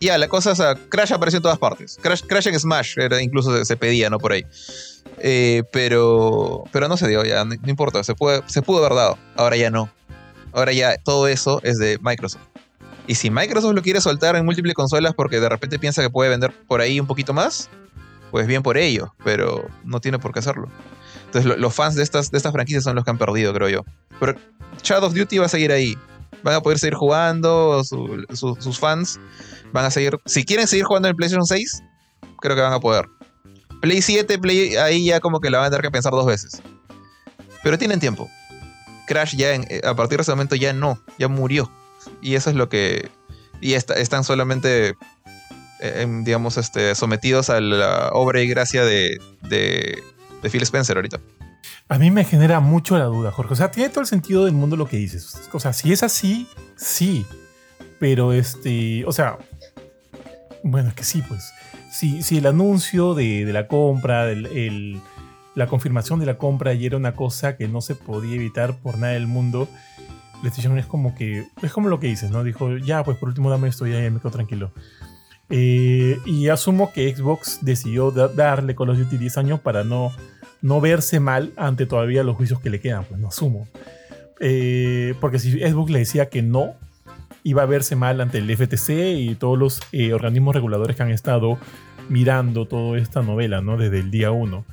ya, 0.00 0.18
la 0.18 0.28
cosa 0.28 0.52
es, 0.52 0.78
Crash 0.88 1.12
apareció 1.12 1.38
en 1.38 1.42
todas 1.42 1.58
partes. 1.58 1.98
Crash, 2.02 2.22
Crash 2.26 2.48
en 2.48 2.58
Smash, 2.58 2.98
era, 2.98 3.22
incluso 3.22 3.64
se, 3.64 3.76
pedía, 3.76 4.10
¿no? 4.10 4.18
Por 4.18 4.32
ahí. 4.32 4.44
Eh, 5.18 5.62
pero, 5.72 6.64
pero 6.72 6.88
no 6.88 6.96
se 6.96 7.08
dio, 7.08 7.24
ya, 7.24 7.44
no, 7.44 7.54
importa, 7.66 8.02
se, 8.04 8.14
puede, 8.14 8.42
se 8.46 8.62
pudo 8.62 8.84
haber 8.84 8.96
dado, 8.96 9.18
ahora 9.36 9.56
ya 9.56 9.70
no. 9.70 9.90
Ahora 10.52 10.72
ya 10.72 10.96
todo 10.98 11.28
eso 11.28 11.60
es 11.62 11.78
de 11.78 11.98
Microsoft. 12.00 12.42
Y 13.06 13.16
si 13.16 13.30
Microsoft 13.30 13.74
lo 13.74 13.82
quiere 13.82 14.00
soltar 14.00 14.36
en 14.36 14.44
múltiples 14.44 14.74
consolas 14.74 15.14
porque 15.14 15.40
de 15.40 15.48
repente 15.48 15.78
piensa 15.78 16.02
que 16.02 16.10
puede 16.10 16.30
vender 16.30 16.52
por 16.66 16.80
ahí 16.80 17.00
un 17.00 17.06
poquito 17.06 17.32
más, 17.32 17.68
pues 18.30 18.46
bien 18.46 18.62
por 18.62 18.78
ello, 18.78 19.12
pero 19.24 19.66
no 19.84 20.00
tiene 20.00 20.18
por 20.18 20.32
qué 20.32 20.38
hacerlo. 20.38 20.68
Entonces 21.26 21.58
los 21.58 21.74
fans 21.74 21.96
de 21.96 22.02
estas, 22.02 22.30
de 22.30 22.36
estas 22.36 22.52
franquicias 22.52 22.84
son 22.84 22.94
los 22.94 23.04
que 23.04 23.10
han 23.10 23.18
perdido, 23.18 23.52
creo 23.52 23.68
yo. 23.68 23.84
Pero 24.20 24.34
Shadow 24.82 25.08
of 25.08 25.14
Duty 25.14 25.38
va 25.38 25.46
a 25.46 25.48
seguir 25.48 25.72
ahí. 25.72 25.96
Van 26.42 26.54
a 26.54 26.60
poder 26.60 26.78
seguir 26.78 26.94
jugando, 26.94 27.82
sus 27.84 28.78
fans 28.78 29.18
van 29.72 29.84
a 29.84 29.90
seguir... 29.90 30.18
Si 30.26 30.44
quieren 30.44 30.66
seguir 30.66 30.84
jugando 30.84 31.08
en 31.08 31.16
PlayStation 31.16 31.46
6, 31.46 31.82
creo 32.40 32.56
que 32.56 32.62
van 32.62 32.72
a 32.72 32.80
poder. 32.80 33.06
Play 33.80 34.00
7, 34.00 34.38
Play, 34.38 34.76
ahí 34.76 35.06
ya 35.06 35.20
como 35.20 35.40
que 35.40 35.50
la 35.50 35.58
van 35.58 35.66
a 35.66 35.70
tener 35.70 35.82
que 35.82 35.90
pensar 35.90 36.12
dos 36.12 36.26
veces. 36.26 36.62
Pero 37.62 37.78
tienen 37.78 38.00
tiempo. 38.00 38.28
Crash 39.12 39.36
ya 39.36 39.54
eh, 39.54 39.82
a 39.84 39.94
partir 39.94 40.18
de 40.18 40.22
ese 40.22 40.32
momento 40.32 40.56
ya 40.56 40.72
no, 40.72 41.02
ya 41.18 41.28
murió. 41.28 41.70
Y 42.20 42.34
eso 42.34 42.50
es 42.50 42.56
lo 42.56 42.68
que... 42.68 43.10
Y 43.60 43.74
están 43.74 44.24
solamente, 44.24 44.96
eh, 45.80 46.06
digamos, 46.24 46.56
este, 46.56 46.94
sometidos 46.96 47.48
a 47.48 47.60
la 47.60 48.08
obra 48.12 48.40
y 48.40 48.48
gracia 48.48 48.84
de, 48.84 49.20
de, 49.42 50.02
de 50.42 50.50
Phil 50.50 50.62
Spencer 50.62 50.96
ahorita. 50.96 51.20
A 51.88 51.98
mí 51.98 52.10
me 52.10 52.24
genera 52.24 52.58
mucho 52.60 52.98
la 52.98 53.04
duda, 53.04 53.30
Jorge. 53.30 53.52
O 53.52 53.56
sea, 53.56 53.70
tiene 53.70 53.90
todo 53.90 54.00
el 54.00 54.06
sentido 54.06 54.46
del 54.46 54.54
mundo 54.54 54.76
lo 54.76 54.88
que 54.88 54.96
dices. 54.96 55.48
O 55.52 55.60
sea, 55.60 55.72
si 55.72 55.92
es 55.92 56.02
así, 56.02 56.48
sí. 56.74 57.24
Pero 58.00 58.32
este, 58.32 59.04
o 59.04 59.12
sea, 59.12 59.38
bueno, 60.64 60.88
es 60.88 60.94
que 60.94 61.04
sí, 61.04 61.22
pues. 61.28 61.52
Si, 61.92 62.22
si 62.22 62.38
el 62.38 62.46
anuncio 62.46 63.14
de, 63.14 63.44
la 63.52 63.68
compra, 63.68 64.30
el, 64.30 65.00
la 65.54 65.66
confirmación 65.66 66.20
de 66.20 66.26
la 66.26 66.38
compra 66.38 66.74
ya 66.74 66.86
era 66.86 66.96
una 66.96 67.14
cosa 67.14 67.56
que 67.56 67.68
no 67.68 67.80
se 67.80 67.94
podía 67.94 68.36
evitar 68.36 68.78
por 68.80 68.98
nada 68.98 69.12
del 69.12 69.26
mundo, 69.26 69.68
PlayStation 70.42 70.76
es 70.78 70.86
como 70.86 71.14
que, 71.14 71.46
es 71.62 71.72
como 71.72 71.88
lo 71.88 72.00
que 72.00 72.08
dices, 72.08 72.30
¿no? 72.30 72.42
Dijo, 72.42 72.76
ya, 72.78 73.04
pues 73.04 73.16
por 73.16 73.28
último 73.28 73.48
dame 73.48 73.68
esto, 73.68 73.86
ya, 73.86 73.98
me 74.10 74.18
quedo 74.18 74.32
tranquilo. 74.32 74.72
Eh, 75.48 76.18
y 76.26 76.48
asumo 76.48 76.92
que 76.92 77.14
Xbox 77.14 77.60
decidió 77.62 78.10
darle 78.10 78.74
Call 78.74 78.90
of 78.90 78.98
Duty 78.98 79.18
10 79.18 79.38
años 79.38 79.60
para 79.60 79.84
no, 79.84 80.12
no 80.60 80.80
verse 80.80 81.20
mal 81.20 81.52
ante 81.56 81.86
todavía 81.86 82.24
los 82.24 82.36
juicios 82.36 82.60
que 82.60 82.70
le 82.70 82.80
quedan, 82.80 83.04
pues 83.04 83.20
no 83.20 83.28
asumo. 83.28 83.68
Eh, 84.40 85.14
porque 85.20 85.38
si 85.38 85.60
Xbox 85.60 85.90
le 85.92 86.00
decía 86.00 86.28
que 86.28 86.42
no, 86.42 86.74
iba 87.44 87.62
a 87.62 87.66
verse 87.66 87.94
mal 87.94 88.20
ante 88.20 88.38
el 88.38 88.56
FTC 88.56 89.18
y 89.18 89.34
todos 89.36 89.58
los 89.58 89.80
eh, 89.92 90.12
organismos 90.12 90.54
reguladores 90.54 90.96
que 90.96 91.02
han 91.02 91.10
estado 91.10 91.58
mirando 92.08 92.66
toda 92.66 92.98
esta 92.98 93.22
novela, 93.22 93.60
¿no? 93.60 93.76
Desde 93.76 94.00
el 94.00 94.10
día 94.10 94.32
1. 94.32 94.64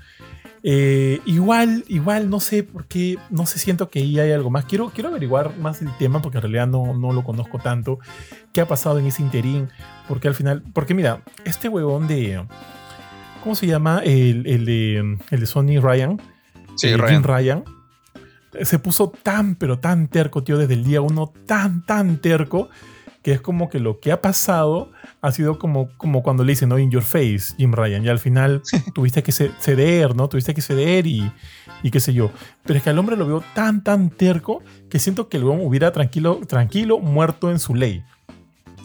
Eh, 0.63 1.21
igual, 1.25 1.85
igual, 1.87 2.29
no 2.29 2.39
sé 2.39 2.63
por 2.63 2.85
qué, 2.85 3.17
no 3.29 3.45
sé, 3.45 3.59
siento 3.59 3.89
que 3.89 3.99
ahí 3.99 4.19
hay 4.19 4.31
algo 4.31 4.49
más. 4.49 4.65
Quiero, 4.65 4.89
quiero 4.89 5.09
averiguar 5.09 5.57
más 5.57 5.81
el 5.81 5.89
tema 5.97 6.21
porque 6.21 6.37
en 6.37 6.43
realidad 6.43 6.67
no, 6.67 6.93
no 6.93 7.13
lo 7.13 7.23
conozco 7.23 7.59
tanto. 7.59 7.99
¿Qué 8.53 8.61
ha 8.61 8.67
pasado 8.67 8.99
en 8.99 9.05
ese 9.05 9.21
interín? 9.21 9.69
Porque 10.07 10.27
al 10.27 10.35
final, 10.35 10.63
porque 10.73 10.93
mira, 10.93 11.21
este 11.45 11.69
huevón 11.69 12.07
de, 12.07 12.43
¿cómo 13.41 13.55
se 13.55 13.67
llama? 13.67 14.01
El, 14.03 14.45
el, 14.47 14.65
de, 14.65 15.17
el 15.29 15.39
de 15.39 15.45
Sony 15.45 15.79
Ryan. 15.81 16.21
Sí, 16.75 16.95
Ryan. 16.95 17.23
Ryan. 17.23 17.63
Se 18.63 18.79
puso 18.79 19.13
tan, 19.23 19.55
pero 19.55 19.79
tan 19.79 20.07
terco, 20.07 20.43
tío, 20.43 20.57
desde 20.57 20.73
el 20.73 20.83
día 20.83 21.01
uno, 21.01 21.31
tan, 21.45 21.85
tan 21.85 22.17
terco, 22.17 22.69
que 23.21 23.33
es 23.33 23.41
como 23.41 23.69
que 23.69 23.79
lo 23.79 23.99
que 23.99 24.11
ha 24.11 24.21
pasado 24.21 24.91
ha 25.21 25.31
sido 25.31 25.59
como, 25.59 25.89
como 25.97 26.23
cuando 26.23 26.43
le 26.43 26.53
dicen, 26.53 26.69
¿no? 26.69 26.79
In 26.79 26.89
your 26.89 27.03
face, 27.03 27.53
Jim 27.57 27.73
Ryan. 27.73 28.05
Y 28.05 28.09
al 28.09 28.19
final 28.19 28.61
tuviste 28.93 29.23
que 29.23 29.31
ceder, 29.31 30.15
¿no? 30.15 30.29
Tuviste 30.29 30.53
que 30.53 30.61
ceder 30.61 31.05
y, 31.05 31.31
y 31.83 31.91
qué 31.91 31.99
sé 31.99 32.13
yo. 32.13 32.31
Pero 32.63 32.77
es 32.77 32.83
que 32.83 32.89
al 32.89 32.99
hombre 32.99 33.17
lo 33.17 33.27
veo 33.27 33.43
tan, 33.53 33.83
tan 33.83 34.09
terco 34.09 34.61
que 34.89 34.99
siento 34.99 35.27
que 35.27 35.37
el 35.37 35.43
hubiera 35.43 35.91
tranquilo, 35.91 36.39
tranquilo, 36.47 36.99
muerto 36.99 37.51
en 37.51 37.59
su 37.59 37.75
ley. 37.75 38.03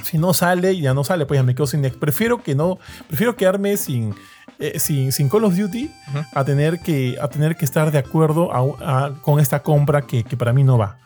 Si 0.02 0.18
no 0.18 0.34
sale, 0.34 0.78
ya 0.78 0.92
no 0.92 1.04
sale, 1.04 1.26
pues 1.26 1.38
ya 1.38 1.42
me 1.42 1.54
quedo 1.54 1.66
sin 1.66 1.82
Prefiero 1.82 2.42
que 2.42 2.54
no, 2.54 2.78
prefiero 3.06 3.36
quedarme 3.36 3.76
sin, 3.76 4.14
eh, 4.58 4.78
sin, 4.78 5.12
sin, 5.12 5.28
Call 5.28 5.44
of 5.44 5.56
Duty 5.56 5.90
a, 6.34 6.44
tener 6.44 6.80
que, 6.80 7.16
a 7.20 7.28
tener 7.28 7.56
que 7.56 7.64
estar 7.64 7.90
de 7.90 7.98
acuerdo 7.98 8.50
con 9.22 9.40
esta 9.40 9.62
compra 9.62 10.02
que, 10.02 10.24
que 10.24 10.36
para 10.36 10.52
mí 10.52 10.62
no 10.62 10.76
va. 10.76 10.98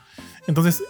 Entonces, 0.48 0.82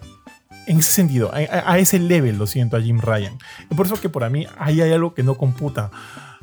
en 0.68 0.78
ese 0.78 0.92
sentido, 0.92 1.31
a, 1.33 1.78
ese 1.78 1.98
level 1.98 2.37
lo 2.38 2.46
siento 2.46 2.76
a 2.76 2.81
Jim 2.81 3.00
Ryan. 3.00 3.38
Por 3.74 3.87
eso 3.87 4.00
que 4.00 4.11
para 4.11 4.28
mí 4.28 4.46
ahí 4.59 4.81
hay 4.83 4.92
algo 4.92 5.14
que 5.14 5.22
no 5.22 5.35
computa. 5.35 5.90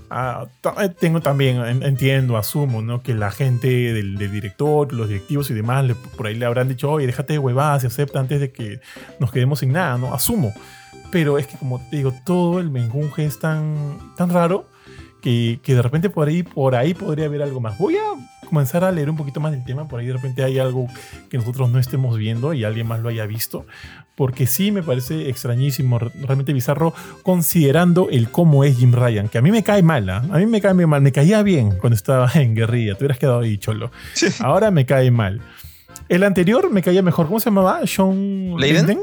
Ah, 0.09 0.47
eh, 0.81 0.89
tengo 0.89 1.21
también, 1.21 1.83
entiendo, 1.83 2.37
asumo, 2.37 2.81
¿no? 2.81 3.01
Que 3.01 3.13
la 3.13 3.31
gente 3.31 3.67
del, 3.67 4.17
director, 4.17 4.91
los 4.93 5.09
directivos 5.09 5.49
y 5.51 5.53
demás, 5.53 5.85
por 6.17 6.27
ahí 6.27 6.35
le 6.35 6.45
habrán 6.45 6.69
dicho, 6.69 6.91
oye, 6.91 7.05
déjate 7.05 7.33
de 7.33 7.39
huevadas 7.39 7.83
y 7.83 7.87
acepta 7.87 8.19
antes 8.19 8.39
de 8.39 8.51
que 8.51 8.79
nos 9.19 9.31
quedemos 9.31 9.59
sin 9.59 9.71
nada, 9.71 9.97
¿no? 9.97 10.13
Asumo. 10.13 10.53
Pero 11.11 11.37
es 11.37 11.45
que, 11.47 11.57
como 11.57 11.79
te 11.89 11.97
digo, 11.97 12.13
todo 12.25 12.59
el 12.59 12.71
menjunje 12.71 13.25
es 13.25 13.39
tan, 13.39 13.99
tan 14.15 14.29
raro 14.31 14.67
que, 15.21 15.59
que 15.63 15.75
de 15.75 15.81
repente 15.83 16.09
por 16.09 16.27
ahí, 16.27 16.43
por 16.43 16.75
ahí 16.75 16.93
podría 16.95 17.25
haber 17.25 17.43
algo 17.43 17.59
más. 17.59 17.77
Voy 17.77 17.95
a 17.97 18.03
comenzar 18.45 18.83
a 18.83 18.91
leer 18.91 19.09
un 19.09 19.17
poquito 19.17 19.39
más 19.39 19.51
del 19.51 19.63
tema, 19.63 19.87
por 19.87 19.99
ahí 19.99 20.07
de 20.07 20.13
repente 20.13 20.43
hay 20.43 20.59
algo 20.59 20.87
que 21.29 21.37
nosotros 21.37 21.69
no 21.69 21.79
estemos 21.79 22.17
viendo 22.17 22.53
y 22.53 22.63
alguien 22.63 22.87
más 22.87 23.01
lo 23.01 23.09
haya 23.09 23.25
visto, 23.25 23.65
porque 24.15 24.47
sí 24.47 24.71
me 24.71 24.81
parece 24.81 25.29
extrañísimo, 25.29 25.99
realmente 25.99 26.53
bizarro, 26.53 26.93
considerando 27.23 28.09
el 28.09 28.29
cómo 28.29 28.63
es 28.63 28.77
Jim 28.77 28.93
Ryan, 28.93 29.27
que 29.27 29.37
a 29.37 29.41
mí 29.41 29.51
me 29.51 29.63
cae 29.63 29.83
mal, 29.83 30.09
¿ah? 30.09 30.23
a 30.31 30.37
mí 30.37 30.45
me 30.45 30.61
cae 30.61 30.73
mal, 30.73 31.01
me 31.01 31.11
caía 31.11 31.43
bien 31.43 31.77
cuando 31.77 31.95
estaba 31.95 32.31
en 32.35 32.55
guerrilla, 32.55 32.95
te 32.95 33.03
hubieras 33.03 33.19
quedado 33.19 33.39
ahí 33.39 33.57
cholo, 33.57 33.91
ahora 34.39 34.71
me 34.71 34.85
cae 34.85 35.11
mal. 35.11 35.41
El 36.07 36.23
anterior 36.23 36.71
me 36.71 36.81
caía 36.81 37.01
mejor, 37.01 37.27
¿cómo 37.27 37.39
se 37.39 37.45
llamaba? 37.45 37.85
Sean 37.85 38.55
Leiden. 38.57 39.01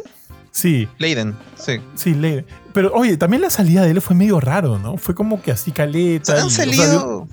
Sí. 0.50 0.86
Leiden, 0.98 1.34
sí. 1.56 1.80
Sí, 1.94 2.14
Leiden. 2.14 2.44
Pero 2.72 2.92
oye, 2.92 3.16
también 3.16 3.42
la 3.42 3.50
salida 3.50 3.82
de 3.82 3.90
él 3.90 4.00
fue 4.00 4.14
medio 4.14 4.38
raro, 4.38 4.78
¿no? 4.78 4.98
Fue 4.98 5.14
como 5.14 5.42
que 5.42 5.50
así 5.50 5.72
caleta. 5.72 6.40
han 6.40 6.50
salido... 6.50 7.26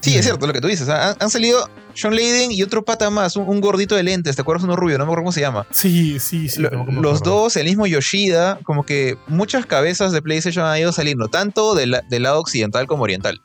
Sí, 0.00 0.16
es 0.16 0.24
cierto 0.24 0.46
lo 0.46 0.52
que 0.52 0.60
tú 0.60 0.68
dices. 0.68 0.88
Han, 0.88 1.30
salido 1.30 1.68
Sean 1.94 2.14
Layden 2.14 2.52
y 2.52 2.62
otro 2.62 2.84
pata 2.84 3.10
más, 3.10 3.36
un, 3.36 3.60
gordito 3.60 3.96
de 3.96 4.02
lentes, 4.02 4.36
¿te 4.36 4.42
acuerdas? 4.42 4.64
Uno 4.64 4.76
rubio, 4.76 4.96
no 4.96 5.04
me 5.04 5.08
acuerdo 5.08 5.22
cómo 5.22 5.32
se 5.32 5.40
llama. 5.40 5.66
Sí, 5.70 6.18
sí, 6.20 6.48
sí. 6.48 6.62
los 6.62 7.22
dos, 7.22 7.56
el 7.56 7.66
mismo 7.66 7.86
Yoshida, 7.86 8.58
como 8.62 8.84
que 8.84 9.18
muchas 9.26 9.66
cabezas 9.66 10.12
de 10.12 10.22
PlayStation 10.22 10.64
han 10.64 10.78
ido 10.78 10.92
saliendo, 10.92 11.28
tanto 11.28 11.74
del, 11.74 11.90
lado 11.90 12.40
occidental 12.40 12.86
como 12.86 13.02
oriental. 13.02 13.40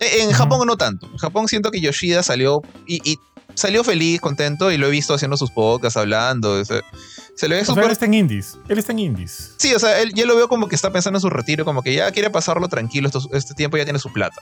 E, 0.00 0.22
en, 0.22 0.32
Japón 0.32 0.66
no 0.66 0.76
tanto. 0.76 1.06
En 1.06 1.18
Japón 1.18 1.48
siento 1.48 1.70
que 1.70 1.80
Yoshida 1.80 2.22
salió 2.22 2.62
y, 2.86 3.18
salió 3.54 3.84
feliz, 3.84 4.20
contento, 4.20 4.72
y 4.72 4.78
lo 4.78 4.88
he 4.88 4.90
visto 4.90 5.14
haciendo 5.14 5.36
sus 5.36 5.50
podcasts, 5.50 5.96
hablando. 5.96 6.64
Se, 6.64 7.48
le 7.48 7.56
ve 7.56 7.62
él 7.62 7.90
está 7.90 8.06
en 8.06 8.14
indies. 8.14 8.56
Él 8.68 8.78
está 8.78 8.92
en 8.92 9.00
indies. 9.00 9.54
Sí, 9.58 9.74
o 9.74 9.78
sea, 9.78 10.00
él, 10.00 10.12
yo 10.14 10.24
lo 10.24 10.34
veo 10.34 10.48
como 10.48 10.68
que 10.68 10.74
está 10.74 10.90
pensando 10.90 11.18
en 11.18 11.20
su 11.20 11.30
retiro, 11.30 11.64
como 11.64 11.82
que 11.82 11.94
ya 11.94 12.10
quiere 12.10 12.30
pasarlo 12.30 12.68
tranquilo, 12.68 13.10
este 13.32 13.54
tiempo 13.54 13.76
ya 13.76 13.84
tiene 13.84 13.98
su 13.98 14.12
plata 14.12 14.40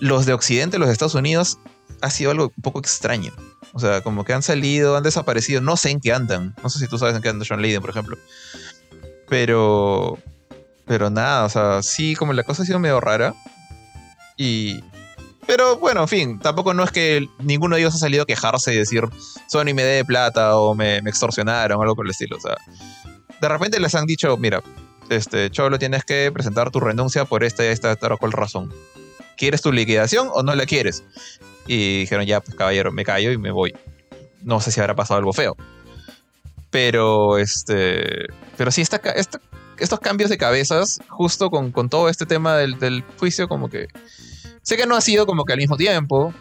los 0.00 0.26
de 0.26 0.32
Occidente, 0.32 0.78
los 0.78 0.88
de 0.88 0.92
Estados 0.92 1.14
Unidos, 1.14 1.58
ha 2.00 2.10
sido 2.10 2.30
algo 2.30 2.52
un 2.56 2.62
poco 2.62 2.78
extraño. 2.78 3.32
O 3.72 3.80
sea, 3.80 4.00
como 4.00 4.24
que 4.24 4.32
han 4.32 4.42
salido, 4.42 4.96
han 4.96 5.02
desaparecido, 5.02 5.60
no 5.60 5.76
sé 5.76 5.90
en 5.90 6.00
qué 6.00 6.12
andan. 6.12 6.54
No 6.62 6.70
sé 6.70 6.78
si 6.78 6.88
tú 6.88 6.98
sabes 6.98 7.14
en 7.14 7.22
qué 7.22 7.28
anda 7.28 7.46
John 7.48 7.62
Layden, 7.62 7.80
por 7.80 7.90
ejemplo. 7.90 8.16
Pero. 9.28 10.18
Pero 10.86 11.10
nada, 11.10 11.44
o 11.44 11.48
sea, 11.50 11.82
sí, 11.82 12.14
como 12.14 12.32
la 12.32 12.44
cosa 12.44 12.62
ha 12.62 12.66
sido 12.66 12.78
medio 12.78 13.00
rara. 13.00 13.34
Y. 14.36 14.82
Pero 15.46 15.78
bueno, 15.78 16.02
en 16.02 16.08
fin, 16.08 16.38
tampoco 16.38 16.74
no 16.74 16.84
es 16.84 16.90
que 16.90 17.26
ninguno 17.38 17.76
de 17.76 17.82
ellos 17.82 17.94
ha 17.94 17.98
salido 17.98 18.24
a 18.24 18.26
quejarse 18.26 18.74
y 18.74 18.76
decir 18.76 19.04
Sony 19.48 19.72
me 19.74 19.82
dé 19.82 20.04
plata 20.04 20.56
o 20.56 20.74
me, 20.74 20.98
extorsionaron 20.98 21.78
o 21.78 21.82
algo 21.82 21.96
por 21.96 22.04
el 22.04 22.10
estilo. 22.10 22.36
O 22.36 22.40
sea, 22.40 22.56
de 23.40 23.48
repente 23.48 23.80
les 23.80 23.94
han 23.94 24.04
dicho, 24.04 24.36
mira, 24.36 24.62
este, 25.08 25.50
Cholo, 25.50 25.78
tienes 25.78 26.04
que 26.04 26.30
presentar 26.32 26.70
tu 26.70 26.80
renuncia 26.80 27.24
por 27.24 27.44
esta 27.44 27.64
y 27.64 27.68
esta, 27.68 27.92
esta, 27.92 28.16
cual 28.16 28.32
razón. 28.32 28.72
¿Quieres 29.38 29.62
tu 29.62 29.72
liquidación 29.72 30.28
o 30.34 30.42
no 30.42 30.54
la 30.54 30.66
quieres? 30.66 31.04
Y 31.66 32.00
dijeron, 32.00 32.26
ya, 32.26 32.40
pues 32.40 32.56
caballero, 32.56 32.92
me 32.92 33.04
callo 33.04 33.30
y 33.32 33.38
me 33.38 33.50
voy. 33.50 33.74
No 34.42 34.60
sé 34.60 34.70
si 34.70 34.80
habrá 34.80 34.94
pasado 34.94 35.18
algo 35.18 35.32
feo. 35.32 35.56
Pero, 36.70 37.38
este, 37.38 38.26
pero 38.56 38.70
sí, 38.70 38.82
esta, 38.82 39.00
estos 39.78 40.00
cambios 40.00 40.28
de 40.28 40.36
cabezas, 40.36 41.00
justo 41.08 41.50
con, 41.50 41.72
todo 41.88 42.08
este 42.08 42.26
tema 42.26 42.56
del, 42.56 43.04
juicio, 43.18 43.48
como 43.48 43.70
que... 43.70 43.88
Sé 44.62 44.76
que 44.76 44.86
no 44.86 44.96
ha 44.96 45.00
sido 45.00 45.24
como 45.24 45.44
que 45.44 45.54
al 45.54 45.58
mismo 45.58 45.76
tiempo, 45.76 46.34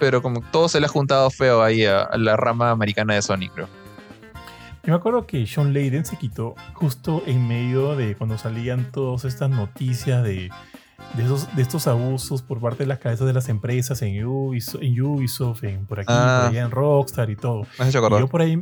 pero 0.00 0.22
como 0.22 0.40
todo 0.40 0.68
se 0.68 0.80
le 0.80 0.86
ha 0.86 0.88
juntado 0.88 1.30
feo 1.30 1.62
ahí 1.62 1.84
a, 1.84 2.08
la 2.16 2.36
rama 2.36 2.70
americana 2.70 3.14
de 3.14 3.22
Sony, 3.22 3.48
creo. 3.54 3.68
Yo 4.82 4.92
me 4.92 4.94
acuerdo 4.94 5.26
que 5.26 5.46
Sean 5.46 5.72
Layden 5.72 6.04
se 6.04 6.16
quitó 6.16 6.54
justo 6.72 7.22
en 7.26 7.46
medio 7.46 7.94
de 7.96 8.16
cuando 8.16 8.38
salían 8.38 8.90
todas 8.90 9.24
estas 9.24 9.50
noticias 9.50 10.24
de 10.24 10.50
de, 11.16 11.24
esos, 11.24 11.54
de 11.56 11.62
estos 11.62 11.86
abusos 11.86 12.42
por 12.42 12.60
parte 12.60 12.84
de 12.84 12.86
las 12.86 12.98
cabezas 12.98 13.26
de 13.26 13.32
las 13.32 13.48
empresas 13.48 14.00
en 14.02 14.24
Ubisoft, 14.24 14.82
en, 14.82 15.00
Ubisoft, 15.00 15.64
en 15.64 15.86
por 15.86 16.00
aquí, 16.00 16.06
por 16.06 16.16
ah. 16.16 16.48
allá 16.48 16.62
en 16.62 16.70
Rockstar 16.70 17.30
y 17.30 17.36
todo. 17.36 17.66
y 17.78 17.90
yo 17.90 18.28
por 18.28 18.42
ahí, 18.42 18.58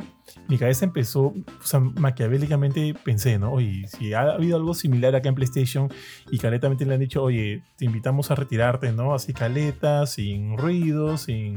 mi 0.47 0.57
cabeza 0.57 0.85
empezó, 0.85 1.27
o 1.27 1.43
sea, 1.63 1.79
maquiavélicamente 1.79 2.95
pensé, 3.03 3.37
¿no? 3.37 3.53
Oye, 3.53 3.87
si 3.87 4.13
ha 4.13 4.21
habido 4.21 4.57
algo 4.57 4.73
similar 4.73 5.15
acá 5.15 5.29
en 5.29 5.35
PlayStation 5.35 5.91
y 6.31 6.39
caletamente 6.39 6.85
le 6.85 6.93
han 6.95 6.99
dicho, 6.99 7.23
oye, 7.23 7.63
te 7.77 7.85
invitamos 7.85 8.31
a 8.31 8.35
retirarte, 8.35 8.91
¿no? 8.91 9.13
Así 9.13 9.33
caleta, 9.33 10.05
sin 10.07 10.57
ruido, 10.57 11.17
sin, 11.17 11.55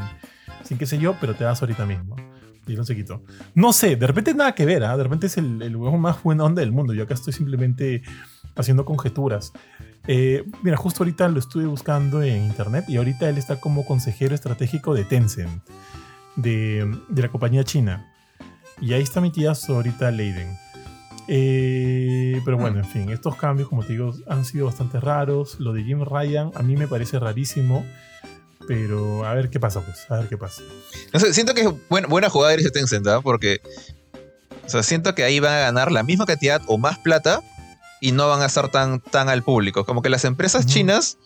sin 0.63 0.79
qué 0.79 0.87
sé 0.87 0.99
yo, 0.99 1.17
pero 1.21 1.35
te 1.35 1.45
vas 1.45 1.61
ahorita 1.63 1.87
mismo. 1.87 2.17
Dieron 2.67 2.87
se 2.87 2.95
quitó. 2.95 3.25
No 3.55 3.73
sé, 3.73 3.97
de 3.97 4.07
repente 4.07 4.35
nada 4.35 4.55
que 4.55 4.65
ver, 4.65 4.85
¿ah? 4.85 4.97
De 4.97 5.03
repente 5.03 5.27
es 5.27 5.37
el, 5.37 5.61
el 5.63 5.75
juego 5.75 5.99
más 5.99 6.23
buena 6.23 6.45
onda 6.45 6.61
del 6.61 6.71
mundo. 6.71 6.95
Yo 6.95 7.03
acá 7.03 7.15
estoy 7.15 7.33
simplemente 7.33 8.03
haciendo 8.55 8.85
conjeturas. 8.85 9.53
Eh, 10.07 10.45
mira, 10.63 10.77
justo 10.77 11.03
ahorita 11.03 11.29
lo 11.29 11.39
estuve 11.39 11.67
buscando 11.67 12.23
en 12.23 12.43
internet 12.43 12.87
y 12.89 12.97
ahorita 12.97 13.29
él 13.29 13.39
está 13.39 13.61
como 13.61 13.85
consejero 13.87 14.35
estratégico 14.35 14.95
de 14.95 15.05
Tencent, 15.05 15.63
de, 16.37 16.99
la 17.15 17.29
compañía 17.29 17.65
china. 17.65 18.13
Y 18.81 18.95
ahí 18.95 19.03
está 19.03 19.21
mi 19.21 19.31
tía 19.31 19.53
ahorita 19.69 20.11
Leiden. 20.11 20.59
Eh, 21.29 22.41
pero 22.45 22.59
bueno, 22.59 22.79
en 22.79 22.85
fin, 22.85 23.11
estos 23.11 23.37
cambios, 23.37 23.69
como 23.69 23.85
te 23.85 23.93
digo, 23.93 24.13
han 24.29 24.45
sido 24.45 24.67
bastante 24.67 24.99
raros. 24.99 25.61
Lo 25.61 25.73
de 25.73 25.85
Jim 25.85 26.05
Ryan 26.05 26.51
a 26.55 26.63
mí 26.63 26.77
me 26.77 26.89
parece 26.89 27.19
rarísimo. 27.19 27.87
Pero 28.67 29.25
a 29.25 29.35
ver 29.35 29.51
qué 29.51 29.59
pasa, 29.59 29.81
pues, 29.81 30.09
a 30.09 30.19
ver 30.19 30.29
qué 30.29 30.37
pasa. 30.37 30.63
No 31.13 31.19
sé, 31.19 31.35
siento 31.35 31.53
que 31.53 31.63
es 31.63 31.69
buena, 31.89 32.29
jugada 32.29 32.57
de 32.57 32.71
Tencent, 32.71 33.07
¿ah? 33.09 33.21
Porque. 33.21 33.61
O 34.65 34.69
sea, 34.69 34.83
siento 34.83 35.15
que 35.15 35.25
ahí 35.25 35.41
van 35.41 35.53
a 35.53 35.59
ganar 35.59 35.91
la 35.91 36.05
misma 36.05 36.27
cantidad 36.27 36.63
o 36.67 36.79
más 36.79 36.99
plata 36.99 37.43
y 38.03 38.13
no 38.13 38.29
van 38.29 38.43
a 38.43 38.47
estar 38.47 38.69
tan, 38.71 39.01
tan 39.01 39.31
al 39.31 39.43
público. 39.43 39.87
Como 39.87 40.03
que 40.03 40.11
las 40.11 40.25
empresas 40.27 40.67
chinas 40.67 41.17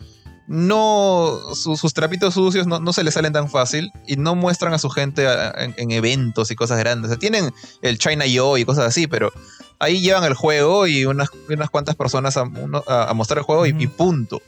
no. 0.46 1.40
su- 1.54 1.76
sus 1.76 1.92
trapitos 1.94 2.34
sucios 2.34 2.66
no, 2.66 2.78
no 2.78 2.92
se 2.92 3.02
les 3.02 3.14
salen 3.14 3.32
tan 3.32 3.50
fácil 3.50 3.90
y 4.06 4.16
no 4.16 4.34
muestran 4.34 4.72
a 4.74 4.78
su 4.78 4.88
gente 4.90 5.26
a- 5.26 5.50
en, 5.56 5.74
en 5.76 5.90
eventos 5.90 6.50
y 6.50 6.54
cosas 6.54 6.78
grandes. 6.78 7.10
O 7.10 7.14
sea, 7.14 7.18
tienen 7.18 7.52
el 7.82 7.98
China 7.98 8.26
Yo 8.26 8.56
y 8.58 8.64
cosas 8.64 8.84
así, 8.84 9.06
pero 9.06 9.32
ahí 9.78 10.00
llevan 10.00 10.24
el 10.24 10.34
juego 10.34 10.86
y 10.86 11.04
unas, 11.04 11.28
unas 11.48 11.70
cuantas 11.70 11.96
personas 11.96 12.36
a, 12.36 12.42
uno- 12.44 12.84
a- 12.86 13.10
a 13.10 13.14
mostrar 13.14 13.38
el 13.38 13.44
juego 13.44 13.66
y- 13.66 13.86
punto. 13.88 14.40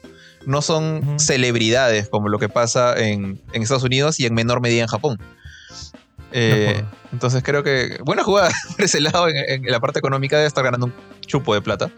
No 0.47 0.63
son 0.63 1.19
celebridades 1.19 2.09
como 2.09 2.29
lo 2.29 2.39
que 2.39 2.49
pasa 2.49 2.97
en, 2.97 3.43
en 3.53 3.63
Estados 3.63 3.83
Unidos 3.83 4.21
y 4.21 4.27
en 4.27 4.35
menor 4.35 4.61
medida 4.61 4.83
en 4.83 4.89
Japón. 4.89 5.19
Eh, 6.33 6.85
entonces 7.13 7.43
creo 7.43 7.63
que 7.63 7.99
buena 8.05 8.23
jugada 8.23 8.51
por 8.77 8.85
ese 8.85 9.01
lado 9.01 9.29
en, 9.29 9.37
en 9.37 9.71
la 9.73 9.81
parte 9.81 9.99
económica 9.99 10.37
debe 10.37 10.47
estar 10.49 10.63
ganando 10.65 10.87
un 10.87 10.93
chupo 11.23 11.55
de 11.55 11.63
plata 11.63 11.91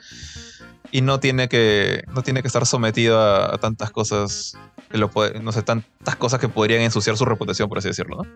y 0.93 1.01
no 1.03 1.19
tiene 1.21 1.49
que 1.49 2.05
no 2.15 2.23
tiene 2.23 2.41
que 2.43 2.49
estar 2.49 2.65
sometido 2.67 3.21
a, 3.21 3.55
a 3.55 3.59
tantas 3.59 3.91
cosas 3.91 4.57
que 4.91 4.99
lo 4.99 5.11
puede, 5.11 5.41
no 5.41 5.53
sé 5.53 5.63
tantas 5.63 6.17
cosas 6.17 6.41
que 6.41 6.49
podrían 6.49 6.81
ensuciar 6.83 7.17
su 7.17 7.25
reputación 7.25 7.69
por 7.69 7.79
así 7.79 7.89
decirlo 7.89 8.23
¿no? 8.23 8.27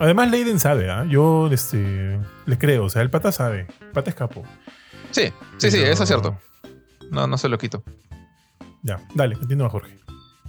Además, 0.00 0.28
Leiden 0.30 0.58
sabe, 0.58 0.90
¿ah? 0.90 1.04
Yo 1.08 1.48
este, 1.52 2.18
le 2.46 2.58
creo, 2.58 2.86
o 2.86 2.90
sea, 2.90 3.00
el 3.02 3.10
pata 3.10 3.30
sabe. 3.30 3.68
El 3.80 3.90
pata 3.92 4.10
es 4.10 4.16
capo. 4.16 4.42
sí 5.12 5.32
sí 5.58 5.70
sí 5.70 5.78
eso 5.82 6.02
es 6.04 6.08
cierto 6.08 6.38
no 7.10 7.26
no 7.26 7.38
se 7.38 7.48
lo 7.48 7.58
quito 7.58 7.82
Ya, 8.82 9.00
dale, 9.14 9.36
continúa, 9.36 9.68
Jorge. 9.68 9.96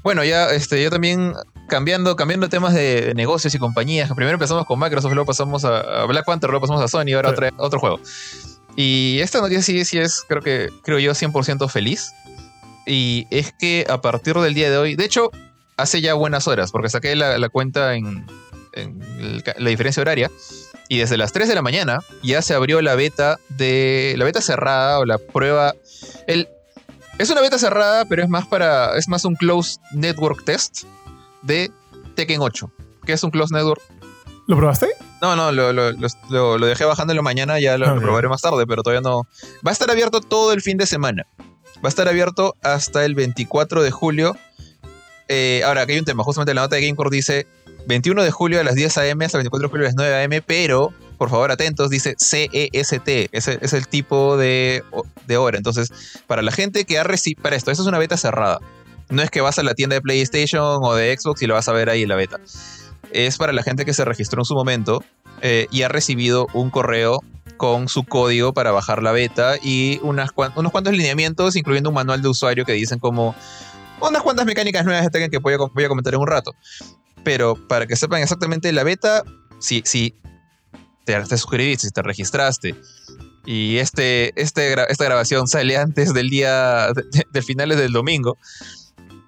bueno 0.04 0.24
ya 0.24 0.50
este 0.52 0.82
yo 0.84 0.90
también 0.90 1.34
cambiando 1.68 2.16
cambiando 2.16 2.48
temas 2.50 2.74
de 2.74 3.14
negocios 3.16 3.54
y 3.56 3.60
compañías 3.60 4.12
primero 4.14 4.36
empezamos 4.36 4.66
con 4.66 4.80
Microsoft 4.80 5.14
luego 5.14 5.26
pasamos 5.26 5.66
a, 5.66 6.06
Black 6.06 6.26
Panther 6.26 6.50
luego 6.50 6.62
pasamos 6.68 6.82
a 6.84 6.88
Sony 6.88 7.14
ahora 7.16 7.30
Sí. 7.30 7.34
otra- 7.36 7.54
otro 7.58 7.80
juego 7.80 8.00
y 8.76 9.20
esta 9.22 9.40
noticia 9.42 9.62
sí 9.64 9.86
sí 9.86 9.98
es 9.98 10.24
creo 10.28 10.42
que 10.42 10.70
creo 10.84 11.00
yo 11.00 11.14
100% 11.14 11.68
feliz 11.70 12.12
y 12.86 13.26
es 13.32 13.52
que 13.58 13.86
a 13.90 14.00
partir 14.02 14.36
del 14.36 14.54
día 14.54 14.70
de 14.70 14.78
hoy, 14.78 14.96
de 14.96 15.06
hecho, 15.06 15.32
hace 15.76 16.02
ya 16.02 16.14
buenas 16.14 16.48
horas, 16.48 16.72
porque 16.72 16.88
saqué 16.90 17.16
la, 17.16 17.40
la 17.40 17.50
cuenta 17.50 17.96
en, 17.96 18.28
en 18.74 19.02
el 19.20 19.44
la 19.58 19.70
diferencia 19.72 20.02
horaria, 20.02 20.30
y 20.88 21.00
desde 21.00 21.18
las 21.18 21.34
3 21.34 21.48
de 21.50 21.56
la 21.56 21.64
mañana 21.64 21.98
ya 22.22 22.44
se 22.44 22.54
abrió 22.54 22.84
la 22.84 22.94
beta 22.94 23.40
de 23.50 24.14
la 24.20 24.26
beta 24.26 24.40
cerrada 24.40 25.00
o 25.00 25.06
la 25.06 25.18
prueba. 25.18 25.74
El, 26.28 26.48
es 27.18 27.32
una 27.32 27.42
beta 27.42 27.58
cerrada, 27.58 28.06
pero 28.06 28.22
es 28.22 28.30
más 28.30 28.46
para. 28.46 28.96
es 29.00 29.08
más 29.08 29.26
un 29.26 29.34
closed 29.36 29.82
network 29.92 30.46
test 30.46 30.84
de 31.46 31.72
Tekken 32.16 32.42
8. 32.42 32.72
que 33.06 33.14
es 33.14 33.24
un 33.24 33.32
closed 33.32 33.56
network? 33.56 33.82
¿Lo 34.48 34.58
probaste? 34.58 34.88
No, 35.22 35.36
no, 35.36 35.52
lo, 35.52 35.74
lo- 35.74 35.92
lo- 35.92 36.58
lo- 36.58 36.66
dejé 36.68 36.86
bajando 36.86 37.14
en 37.14 37.18
la 37.18 37.24
mañana, 37.24 37.60
ya 37.60 37.78
lo, 37.78 38.00
probaré 38.00 38.28
más 38.28 38.42
tarde, 38.42 38.66
pero 38.68 38.84
todavía 38.84 39.02
no. 39.02 39.28
Va 39.66 39.70
a 39.70 39.72
estar 39.72 39.90
abierto 39.90 40.22
todo 40.22 40.54
el 40.54 40.62
fin 40.62 40.78
de 40.78 40.86
semana. 40.86 41.26
Va 41.84 41.88
a 41.88 41.90
estar 41.90 42.08
abierto 42.08 42.56
hasta 42.64 43.06
el 43.06 43.16
24 43.16 43.82
de 43.84 43.92
julio. 43.92 44.36
Eh, 45.28 45.62
ahora, 45.66 45.82
aquí 45.82 45.94
hay 45.94 46.00
un 46.00 46.06
tema. 46.06 46.24
Justamente 46.24 46.54
la 46.54 46.62
nota 46.62 46.76
de 46.76 46.84
Gamecore 46.84 47.10
dice 47.10 47.48
21 47.88 48.24
de 48.24 48.32
julio 48.32 48.60
a 48.60 48.64
las 48.64 48.76
10 48.76 48.98
a.m. 49.00 49.26
hasta 49.26 49.38
el 49.38 49.44
24 49.44 49.68
de 49.68 49.72
julio 49.72 49.86
a 49.86 49.90
las 49.90 49.96
9 49.96 50.14
a.m., 50.16 50.42
pero, 50.42 50.94
por 51.18 51.30
favor, 51.30 51.52
atentos, 51.52 51.90
dice 51.90 52.16
CEST. 52.20 53.08
Ese 53.32 53.60
es 53.62 53.74
el 53.74 53.88
tipo 53.88 54.38
de, 54.38 54.84
de 55.28 55.38
hora. 55.38 55.58
Entonces, 55.58 55.92
para 56.28 56.42
la 56.44 56.52
gente 56.52 56.86
que 56.86 57.00
ha 57.00 57.04
recibido... 57.04 57.42
Para 57.42 57.56
esto, 57.56 57.72
esto 57.72 57.82
es 57.84 57.88
una 57.88 57.98
beta 58.00 58.18
cerrada. 58.18 58.60
No 59.10 59.22
es 59.22 59.30
que 59.30 59.42
vas 59.42 59.60
a 59.60 59.64
la 59.64 59.74
tienda 59.76 59.96
de 59.96 60.02
PlayStation 60.02 60.80
o 60.82 60.94
de 60.96 61.16
Xbox 61.18 61.42
y 61.42 61.48
lo 61.48 61.54
vas 61.54 61.68
a 61.68 61.74
ver 61.74 61.90
ahí 61.90 62.04
en 62.04 62.10
la 62.10 62.16
beta. 62.16 62.40
Es 63.12 63.38
para 63.38 63.54
la 63.54 63.64
gente 63.64 63.86
que 63.86 63.94
se 63.94 64.04
registró 64.06 64.42
en 64.42 64.46
su 64.46 64.56
momento 64.56 65.04
eh, 65.42 65.68
y 65.72 65.84
ha 65.84 65.88
recibido 65.88 66.48
un 66.54 66.70
correo 66.70 67.22
con 67.58 67.88
su 67.88 68.04
código 68.04 68.54
para 68.54 68.72
bajar 68.72 69.02
la 69.02 69.12
beta 69.12 69.56
y 69.62 70.00
unas 70.02 70.32
cuan- 70.32 70.52
unos 70.56 70.72
cuantos 70.72 70.94
lineamientos, 70.94 71.56
incluyendo 71.56 71.90
un 71.90 71.96
manual 71.96 72.22
de 72.22 72.28
usuario 72.30 72.66
que 72.66 72.74
dicen 72.74 73.00
como 73.00 73.36
unas 74.02 74.22
cuantas 74.24 74.46
mecánicas 74.46 74.84
nuevas 74.86 75.08
que 75.10 75.38
voy 75.38 75.54
a, 75.54 75.58
voy 75.58 75.84
a 75.84 75.88
comentar 75.88 76.14
en 76.14 76.20
un 76.20 76.28
rato. 76.28 76.54
Pero 77.24 77.56
para 77.68 77.88
que 77.88 77.96
sepan 77.96 78.22
exactamente 78.22 78.72
la 78.74 78.84
beta, 78.84 79.24
si, 79.60 79.82
si 79.86 80.14
te, 81.06 81.18
te 81.22 81.38
suscribiste, 81.38 81.88
si 81.88 81.94
te 81.94 82.02
registraste 82.02 82.76
y 83.46 83.78
este, 83.78 84.34
este, 84.42 84.74
esta 84.92 85.06
grabación 85.06 85.48
sale 85.48 85.78
antes 85.78 86.14
del 86.14 86.30
día, 86.30 86.88
de, 86.94 87.04
de- 87.32 87.42
finales 87.42 87.78
del 87.78 87.94
domingo, 87.94 88.38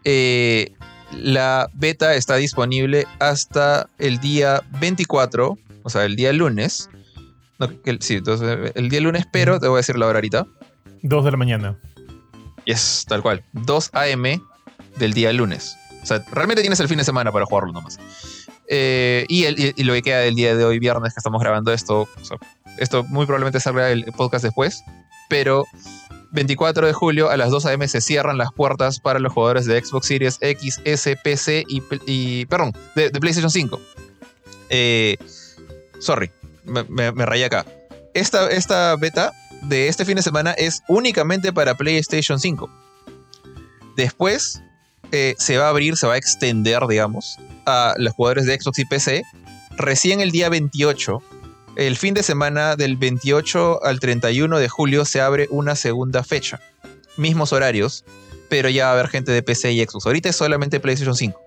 eh, 0.03 0.73
la 1.13 1.69
beta 1.73 2.15
está 2.15 2.35
disponible 2.35 3.05
hasta 3.19 3.89
el 3.97 4.19
día 4.19 4.61
24, 4.79 5.57
o 5.83 5.89
sea, 5.89 6.05
el 6.05 6.15
día 6.15 6.33
lunes. 6.33 6.89
No, 7.59 7.69
el- 7.85 8.01
sí, 8.01 8.15
entonces 8.15 8.71
el 8.75 8.89
día 8.89 9.01
lunes, 9.01 9.25
pero 9.31 9.59
te 9.59 9.67
voy 9.67 9.77
a 9.77 9.79
decir 9.79 9.97
la 9.97 10.07
hora 10.07 10.17
ahorita. 10.17 10.45
Dos 11.01 11.25
de 11.25 11.31
la 11.31 11.37
mañana. 11.37 11.79
Y 12.65 12.71
es 12.71 13.05
tal 13.07 13.21
cual, 13.21 13.43
2 13.53 13.91
a.m. 13.93 14.41
del 14.97 15.13
día 15.13 15.31
lunes. 15.31 15.77
O 16.03 16.05
sea, 16.05 16.23
realmente 16.31 16.61
tienes 16.61 16.79
el 16.81 16.87
fin 16.89 16.97
de 16.97 17.03
semana 17.05 17.31
para 17.31 17.45
jugarlo 17.45 17.71
nomás. 17.71 17.97
Eh, 18.69 19.25
y, 19.29 19.45
el- 19.45 19.57
y- 19.59 19.73
y 19.75 19.83
lo 19.85 19.93
que 19.93 20.01
queda 20.01 20.19
del 20.19 20.35
día 20.35 20.55
de 20.55 20.65
hoy, 20.65 20.77
viernes, 20.79 21.13
que 21.13 21.19
estamos 21.19 21.41
grabando 21.41 21.71
esto, 21.71 22.01
o 22.01 22.25
sea, 22.25 22.37
esto 22.77 23.03
muy 23.05 23.25
probablemente 23.25 23.59
salga 23.61 23.89
el 23.91 24.03
podcast 24.17 24.43
después, 24.43 24.83
pero 25.29 25.63
24 26.37 26.85
de 26.85 26.93
julio 26.93 27.29
a 27.31 27.37
las 27.37 27.49
2 27.49 27.65
a.m. 27.65 27.87
se 27.87 27.99
cierran 27.99 28.37
las 28.37 28.51
puertas 28.53 28.99
para 28.99 29.17
los 29.19 29.33
jugadores 29.33 29.65
de 29.65 29.83
Xbox 29.83 30.05
Series 30.07 30.37
X, 30.41 30.79
S, 30.85 31.17
PC 31.23 31.63
y, 31.67 32.45
perdón, 32.45 32.73
de, 32.95 33.09
PlayStation 33.11 33.49
5. 33.49 33.81
Eh, 34.69 35.17
sorry, 35.99 36.29
me, 36.63 36.83
me- 36.83 37.11
me 37.11 37.25
rayé 37.25 37.45
acá. 37.45 37.65
Esta, 38.13 38.49
esta 38.51 38.95
beta 38.97 39.33
de 39.63 39.87
este 39.87 40.05
fin 40.05 40.15
de 40.15 40.21
semana 40.21 40.51
es 40.51 40.81
únicamente 40.87 41.51
para 41.51 41.75
PlayStation 41.75 42.39
5. 42.39 42.69
Después 43.95 44.61
eh, 45.11 45.33
se 45.39 45.57
va 45.57 45.65
a 45.65 45.69
abrir, 45.69 45.97
se 45.97 46.05
va 46.05 46.13
a 46.13 46.17
extender, 46.17 46.85
digamos, 46.87 47.37
a 47.65 47.95
los 47.97 48.13
jugadores 48.13 48.45
de 48.45 48.59
Xbox 48.59 48.77
y 48.79 48.85
PC. 48.85 49.23
Recién 49.75 50.21
el 50.21 50.29
día 50.31 50.49
28, 50.49 51.19
el 51.77 51.95
fin 51.95 52.13
de 52.13 52.23
semana 52.23 52.75
del 52.75 52.97
28 52.97 53.83
al 53.85 53.99
31 53.99 54.59
de 54.59 54.67
julio, 54.67 55.05
se 55.05 55.21
abre 55.21 55.47
una 55.51 55.75
segunda 55.75 56.23
fecha. 56.23 56.59
Mismos 57.17 57.53
horarios, 57.53 58.03
pero 58.49 58.69
ya 58.69 58.85
va 58.85 58.89
a 58.91 58.93
haber 58.93 59.07
gente 59.09 59.31
de 59.31 59.41
PC 59.43 59.71
y 59.73 59.83
Xbox. 59.85 60.05
Ahorita 60.05 60.29
es 60.29 60.35
solamente 60.35 60.79
PlayStation 60.79 61.15
5. 61.15 61.39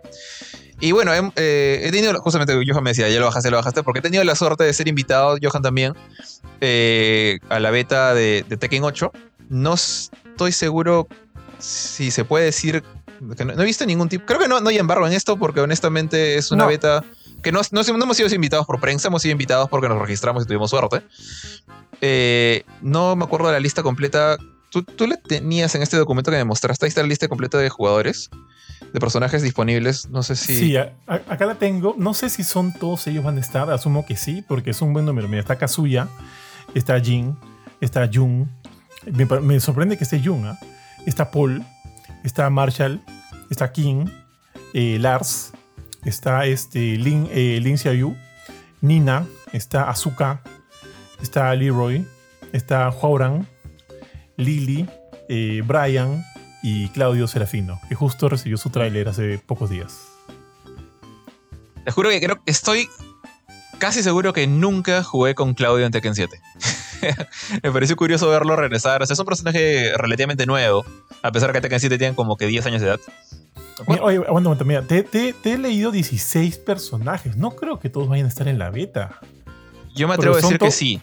Y 0.80 0.92
bueno, 0.92 1.12
eh, 1.36 1.80
he 1.84 1.90
tenido, 1.90 2.18
justamente 2.20 2.54
Johan 2.66 2.82
me 2.82 2.90
decía, 2.90 3.08
ya 3.08 3.20
lo 3.20 3.26
bajaste, 3.26 3.50
lo 3.50 3.58
bajaste, 3.58 3.82
porque 3.82 3.98
he 3.98 4.02
tenido 4.02 4.24
la 4.24 4.34
suerte 4.34 4.64
de 4.64 4.72
ser 4.72 4.88
invitado, 4.88 5.36
Johan 5.42 5.62
también, 5.62 5.94
eh, 6.60 7.38
a 7.48 7.60
la 7.60 7.70
beta 7.70 8.14
de, 8.14 8.44
de 8.48 8.56
Tekken 8.56 8.84
8. 8.84 9.12
No 9.50 9.74
estoy 9.74 10.52
seguro 10.52 11.06
si 11.58 12.10
se 12.10 12.24
puede 12.24 12.46
decir 12.46 12.82
que 13.36 13.44
no, 13.44 13.52
no 13.54 13.62
he 13.62 13.66
visto 13.66 13.84
ningún 13.84 14.08
tipo. 14.08 14.24
Creo 14.24 14.38
que 14.38 14.48
no, 14.48 14.60
no 14.60 14.70
hay 14.70 14.78
embargo 14.78 15.06
en 15.06 15.12
esto, 15.12 15.36
porque 15.38 15.60
honestamente 15.60 16.36
es 16.36 16.50
una 16.50 16.64
No. 16.64 16.68
beta 16.70 17.04
que 17.42 17.52
no, 17.52 17.60
no, 17.70 17.80
hemos 17.80 18.16
sido 18.16 18.34
invitados 18.34 18.66
por 18.66 18.80
prensa, 18.80 19.08
hemos 19.08 19.22
sido 19.22 19.32
invitados 19.32 19.68
porque 19.68 19.88
nos 19.88 19.98
registramos 19.98 20.44
y 20.44 20.46
tuvimos 20.46 20.70
suerte. 20.70 21.02
Eh, 22.00 22.64
no 22.82 23.16
me 23.16 23.24
acuerdo 23.24 23.48
de 23.48 23.52
la 23.54 23.60
lista 23.60 23.82
completa. 23.82 24.36
¿Tú, 24.70 24.82
tú 24.82 25.06
le 25.06 25.16
tenías 25.16 25.74
en 25.74 25.82
este 25.82 25.96
documento 25.96 26.30
que 26.30 26.36
me 26.36 26.44
mostraste, 26.44 26.86
ahí 26.86 26.88
está 26.88 27.02
la 27.02 27.08
lista 27.08 27.28
completa 27.28 27.58
de 27.58 27.68
jugadores, 27.68 28.30
de 28.92 29.00
personajes 29.00 29.42
disponibles. 29.42 30.08
No 30.08 30.22
sé 30.22 30.36
si. 30.36 30.58
Sí, 30.58 30.76
acá 30.76 31.46
la 31.46 31.56
tengo. 31.56 31.94
No 31.98 32.14
sé 32.14 32.28
si 32.30 32.44
son 32.44 32.72
todos 32.72 33.06
ellos 33.06 33.24
van 33.24 33.36
a 33.36 33.40
estar. 33.40 33.70
Asumo 33.70 34.06
que 34.06 34.16
sí, 34.16 34.44
porque 34.46 34.70
es 34.70 34.82
un 34.82 34.92
buen 34.92 35.04
número. 35.04 35.28
Mira, 35.28 35.40
está 35.40 35.56
Kazuya, 35.56 36.08
está 36.74 37.00
Jin, 37.00 37.36
está 37.80 38.08
Jun. 38.12 38.50
Me, 39.42 39.60
sorprende 39.60 39.96
que 39.96 40.04
esté 40.04 40.20
Jun. 40.22 40.46
¿ah? 40.46 40.58
Está 41.06 41.30
Paul, 41.30 41.64
está 42.24 42.48
Marshall, 42.50 43.00
está 43.48 43.72
King, 43.72 44.06
eh, 44.74 44.98
Lars, 45.00 45.52
está 46.04 46.46
este, 46.46 46.96
Lin, 46.96 47.28
eh, 47.30 47.60
Nina, 48.80 49.26
está 49.52 49.90
Azuka, 49.90 50.42
está 51.20 51.54
Leroy, 51.54 52.06
está 52.52 52.88
Huauran, 52.90 53.46
Lily, 54.36 54.88
eh, 55.28 55.62
Brian 55.64 56.24
y 56.62 56.88
Claudio 56.88 57.26
Serafino, 57.26 57.80
que 57.88 57.94
justo 57.94 58.28
recibió 58.28 58.56
su 58.56 58.70
tráiler 58.70 59.08
hace 59.08 59.38
pocos 59.38 59.70
días. 59.70 59.98
Te 61.84 61.90
juro 61.90 62.10
que 62.10 62.20
creo 62.20 62.42
que 62.42 62.50
estoy 62.50 62.88
casi 63.78 64.02
seguro 64.02 64.32
que 64.32 64.46
nunca 64.46 65.02
jugué 65.02 65.34
con 65.34 65.54
Claudio 65.54 65.86
en 65.86 65.92
Tekken 65.92 66.14
7. 66.14 66.40
me 67.62 67.72
pareció 67.72 67.96
curioso 67.96 68.28
verlo 68.28 68.56
regresar. 68.56 69.02
O 69.02 69.06
sea, 69.06 69.14
es 69.14 69.18
un 69.18 69.26
personaje 69.26 69.92
relativamente 69.96 70.46
nuevo, 70.46 70.84
a 71.22 71.32
pesar 71.32 71.52
que 71.52 71.60
Tekken 71.60 71.80
7 71.80 71.98
tiene 71.98 72.14
como 72.14 72.36
que 72.36 72.46
10 72.46 72.66
años 72.66 72.82
de 72.82 72.88
edad. 72.88 73.00
Mira, 73.86 74.02
oye, 74.02 74.16
aguanta, 74.18 74.48
aguanta, 74.48 74.64
mira, 74.64 74.82
te, 74.82 75.02
te- 75.02 75.32
te 75.32 75.52
he 75.54 75.58
leído 75.58 75.90
16 75.90 76.58
personajes. 76.58 77.36
No 77.36 77.50
creo 77.52 77.78
que 77.78 77.88
todos 77.90 78.08
vayan 78.08 78.26
a 78.26 78.28
estar 78.28 78.48
en 78.48 78.58
la 78.58 78.70
beta. 78.70 79.18
Yo 79.94 80.06
me 80.08 80.14
atrevo 80.14 80.34
a 80.36 80.40
decir 80.40 80.58
que 80.58 80.70
sí. 80.70 81.00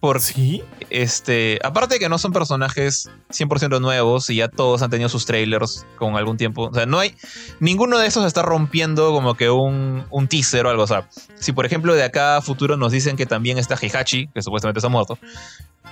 Porque, 0.00 0.20
¿Sí? 0.20 0.64
este, 0.90 1.60
aparte 1.62 1.94
de 1.94 2.00
que 2.00 2.08
no 2.08 2.18
son 2.18 2.32
personajes 2.32 3.08
100% 3.30 3.80
nuevos 3.80 4.28
y 4.30 4.36
ya 4.36 4.48
todos 4.48 4.82
han 4.82 4.90
tenido 4.90 5.08
sus 5.08 5.26
trailers 5.26 5.86
con 5.96 6.16
algún 6.16 6.36
tiempo. 6.36 6.70
O 6.70 6.74
sea, 6.74 6.86
no 6.86 6.98
hay. 6.98 7.14
Ninguno 7.60 7.98
de 7.98 8.08
esos 8.08 8.24
está 8.26 8.42
rompiendo 8.42 9.12
como 9.12 9.34
que 9.36 9.48
un, 9.50 10.02
un 10.10 10.26
teaser 10.26 10.66
o 10.66 10.70
algo. 10.70 10.82
O 10.82 10.86
sea, 10.88 11.08
si 11.38 11.52
por 11.52 11.66
ejemplo 11.66 11.94
de 11.94 12.02
acá 12.02 12.38
a 12.38 12.42
futuro 12.42 12.76
nos 12.76 12.90
dicen 12.90 13.16
que 13.16 13.26
también 13.26 13.58
está 13.58 13.76
Heihachi, 13.80 14.26
que 14.34 14.42
supuestamente 14.42 14.80
está 14.80 14.88
muerto, 14.88 15.18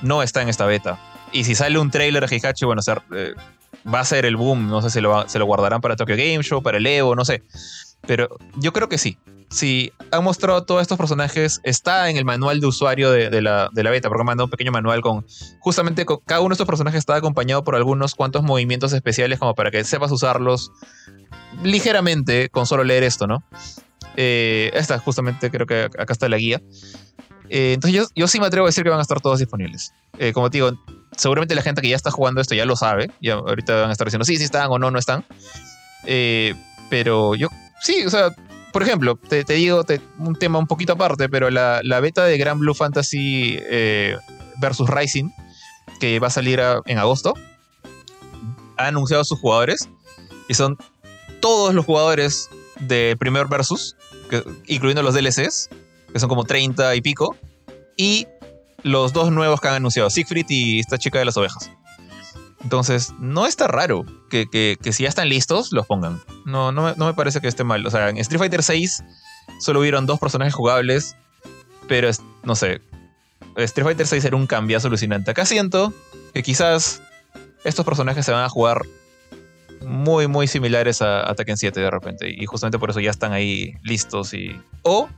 no 0.03 0.25
está 0.25 0.43
en 0.43 0.49
esta 0.49 0.66
beta. 0.66 0.99
Y 1.31 1.45
si 1.45 1.55
sale 1.55 1.79
un 1.79 1.93
trailer 1.93 2.29
de 2.29 2.35
Heihachi, 2.35 2.64
bueno, 2.64 2.81
o 2.81 2.83
sea, 2.83 3.01
eh, 3.14 3.35
va 3.87 4.01
a 4.01 4.05
ser 4.05 4.24
el 4.24 4.37
boom. 4.37 4.68
No 4.68 4.83
sé 4.83 4.91
si 4.91 5.01
lo 5.01 5.28
se 5.28 5.39
lo 5.39 5.47
guardarán 5.47 5.81
para 5.81 5.97
Tokyo 5.97 6.16
Game 6.16 6.43
Show, 6.43 6.62
para 6.62 6.78
el 6.78 6.87
Evo, 6.87 7.14
no 7.14 7.24
sé. 7.24 7.43
Pero 8.07 8.28
yo 8.57 8.72
creo 8.72 8.89
que 8.89 8.99
sí. 8.99 9.18
Si 9.51 9.93
han 10.12 10.22
mostrado 10.22 10.62
todos 10.62 10.81
estos 10.81 10.97
personajes, 10.97 11.61
está 11.64 12.09
en 12.09 12.16
el 12.16 12.24
manual 12.24 12.61
de 12.61 12.68
usuario 12.68 13.11
de, 13.11 13.43
la, 13.43 13.68
de 13.72 13.83
la 13.83 13.91
beta, 13.91 14.09
porque 14.09 14.31
han 14.31 14.41
un 14.41 14.51
pequeño 14.51 14.70
manual 14.70 15.01
con. 15.01 15.26
Justamente 15.59 16.05
con, 16.05 16.18
cada 16.24 16.41
uno 16.41 16.51
de 16.51 16.55
estos 16.55 16.68
personajes 16.68 16.99
está 16.99 17.16
acompañado 17.16 17.64
por 17.64 17.74
algunos 17.74 18.14
cuantos 18.14 18.45
movimientos 18.45 18.93
especiales, 18.93 19.41
como 19.41 19.55
para 19.55 19.72
que 19.72 19.83
sepas 19.83 20.12
usarlos 20.12 20.70
ligeramente 21.64 22.49
con 22.49 22.66
solo 22.66 22.85
leer 22.85 23.03
esto, 23.03 23.26
¿no? 23.26 23.43
Eh, 24.16 24.70
esta, 24.74 24.99
justamente, 24.99 25.51
creo 25.51 25.66
que 25.66 25.85
acá 25.85 26.12
está 26.12 26.28
la 26.28 26.37
guía. 26.37 26.62
Eh, 27.49 27.72
entonces, 27.74 28.09
yo, 28.14 28.28
sí 28.28 28.39
me 28.39 28.47
atrevo 28.47 28.66
a 28.66 28.68
decir 28.68 28.85
que 28.85 28.91
van 28.91 29.01
a 29.01 29.03
estar 29.03 29.20
todos 29.20 29.41
disponibles. 29.41 29.93
Eh, 30.18 30.33
como 30.33 30.49
digo, 30.49 30.70
seguramente 31.17 31.55
la 31.55 31.63
gente 31.63 31.83
que 31.83 31.89
ya 31.89 31.97
está 31.97 32.11
jugando 32.11 32.41
esto 32.41 32.55
ya 32.55 32.65
lo 32.65 32.77
sabe. 32.77 33.11
Ya 33.21 33.35
ahorita 33.35 33.75
van 33.83 33.91
a 33.91 33.93
estar 33.93 34.07
diciendo 34.07 34.25
sí, 34.25 34.37
sí 34.37 34.45
están 34.45 34.71
o 34.71 34.79
no, 34.79 34.91
no 34.91 34.99
están. 34.99 35.25
Eh, 36.05 36.55
pero 36.89 37.35
yo, 37.35 37.49
sí, 37.81 38.05
o 38.07 38.11
sea, 38.11 38.35
por 38.73 38.83
ejemplo, 38.83 39.17
te, 39.17 39.45
te 39.45 39.55
digo 39.55 39.85
un 40.19 40.37
tema 40.37 40.59
un 40.59 40.67
poquito 40.67 40.93
aparte, 40.93 41.29
pero 41.29 41.51
la, 41.51 41.81
la 41.83 42.01
beta 42.01 42.25
de 42.25 42.39
Grand 42.39 42.61
Blue 42.61 42.75
Fantasy 42.75 43.59
eh, 43.61 44.17
versus 44.61 44.89
Rising, 44.89 45.31
que 45.99 46.19
va 46.19 46.29
a 46.29 46.31
salir 46.31 46.61
en 46.87 46.99
agosto, 46.99 47.35
ha 48.77 48.87
anunciado 48.87 49.23
a 49.23 49.25
sus 49.25 49.39
jugadores 49.39 49.89
y 50.49 50.55
son 50.55 50.79
todos 51.41 51.75
los 51.75 51.85
jugadores 51.85 52.49
de 52.81 53.17
primer 53.19 53.47
versus, 53.49 53.97
incluyendo 54.67 55.03
los 55.03 55.15
DLCs, 55.15 55.69
que 56.13 56.19
son 56.19 56.29
como 56.29 56.45
30 56.45 56.95
y 56.95 57.01
pico, 57.01 57.37
y 57.97 58.27
los 58.83 59.12
dos 59.12 59.31
nuevos 59.31 59.61
que 59.61 59.68
han 59.68 59.74
anunciado, 59.74 60.11
Siegfried 60.11 60.47
y 60.49 60.81
esta 60.81 60.99
chica 60.99 61.18
de 61.18 61.24
las 61.24 61.37
ovejas. 61.37 61.70
Entonces, 62.62 63.12
no 63.18 63.47
está 63.47 63.66
raro 63.68 64.05
que, 64.28 64.47
que- 64.51 64.76
si 64.93 65.05
ya 65.05 65.09
están 65.09 65.28
listos, 65.28 65.72
los 65.72 65.87
pongan. 65.87 66.20
No, 66.45 66.72
no, 66.72 66.83
me- 66.85 66.95
no 66.97 67.07
me 67.07 67.14
parece 67.14 67.41
que 67.41 67.49
esté 67.49 67.64
mal. 67.64 67.87
O 67.87 67.91
sea, 67.91 68.09
en 68.11 68.18
Street 68.18 68.39
Fighter 68.39 68.62
6 68.62 69.03
solo 69.61 69.81
hubieron 69.81 70.05
dos 70.07 70.18
personajes 70.20 70.53
jugables, 70.55 71.16
pero 71.89 72.11
no 72.43 72.55
sé. 72.55 72.83
Street 73.57 73.87
Fighter 73.87 74.07
6 74.07 74.24
era 74.26 74.37
un 74.37 74.47
cambiazo 74.47 74.89
alucinante. 74.89 75.31
Acá 75.31 75.47
siento 75.47 75.93
que 76.35 76.43
quizás 76.43 77.03
estos 77.64 77.85
personajes 77.85 78.24
se 78.26 78.33
van 78.33 78.45
a 78.45 78.49
jugar 78.51 78.83
muy, 79.87 80.26
muy 80.28 80.47
similares 80.47 81.01
a, 81.01 81.28
a 81.31 81.35
Tekken 81.35 81.57
7 81.57 81.81
de 81.81 81.91
repente. 81.91 82.28
Y 82.31 82.45
justamente 82.45 82.78
por 82.78 82.91
eso 82.91 83.01
ya 83.01 83.11
están 83.11 83.33
ahí 83.33 83.72
listos. 83.83 84.35
Y, 84.35 84.61
o, 84.83 85.09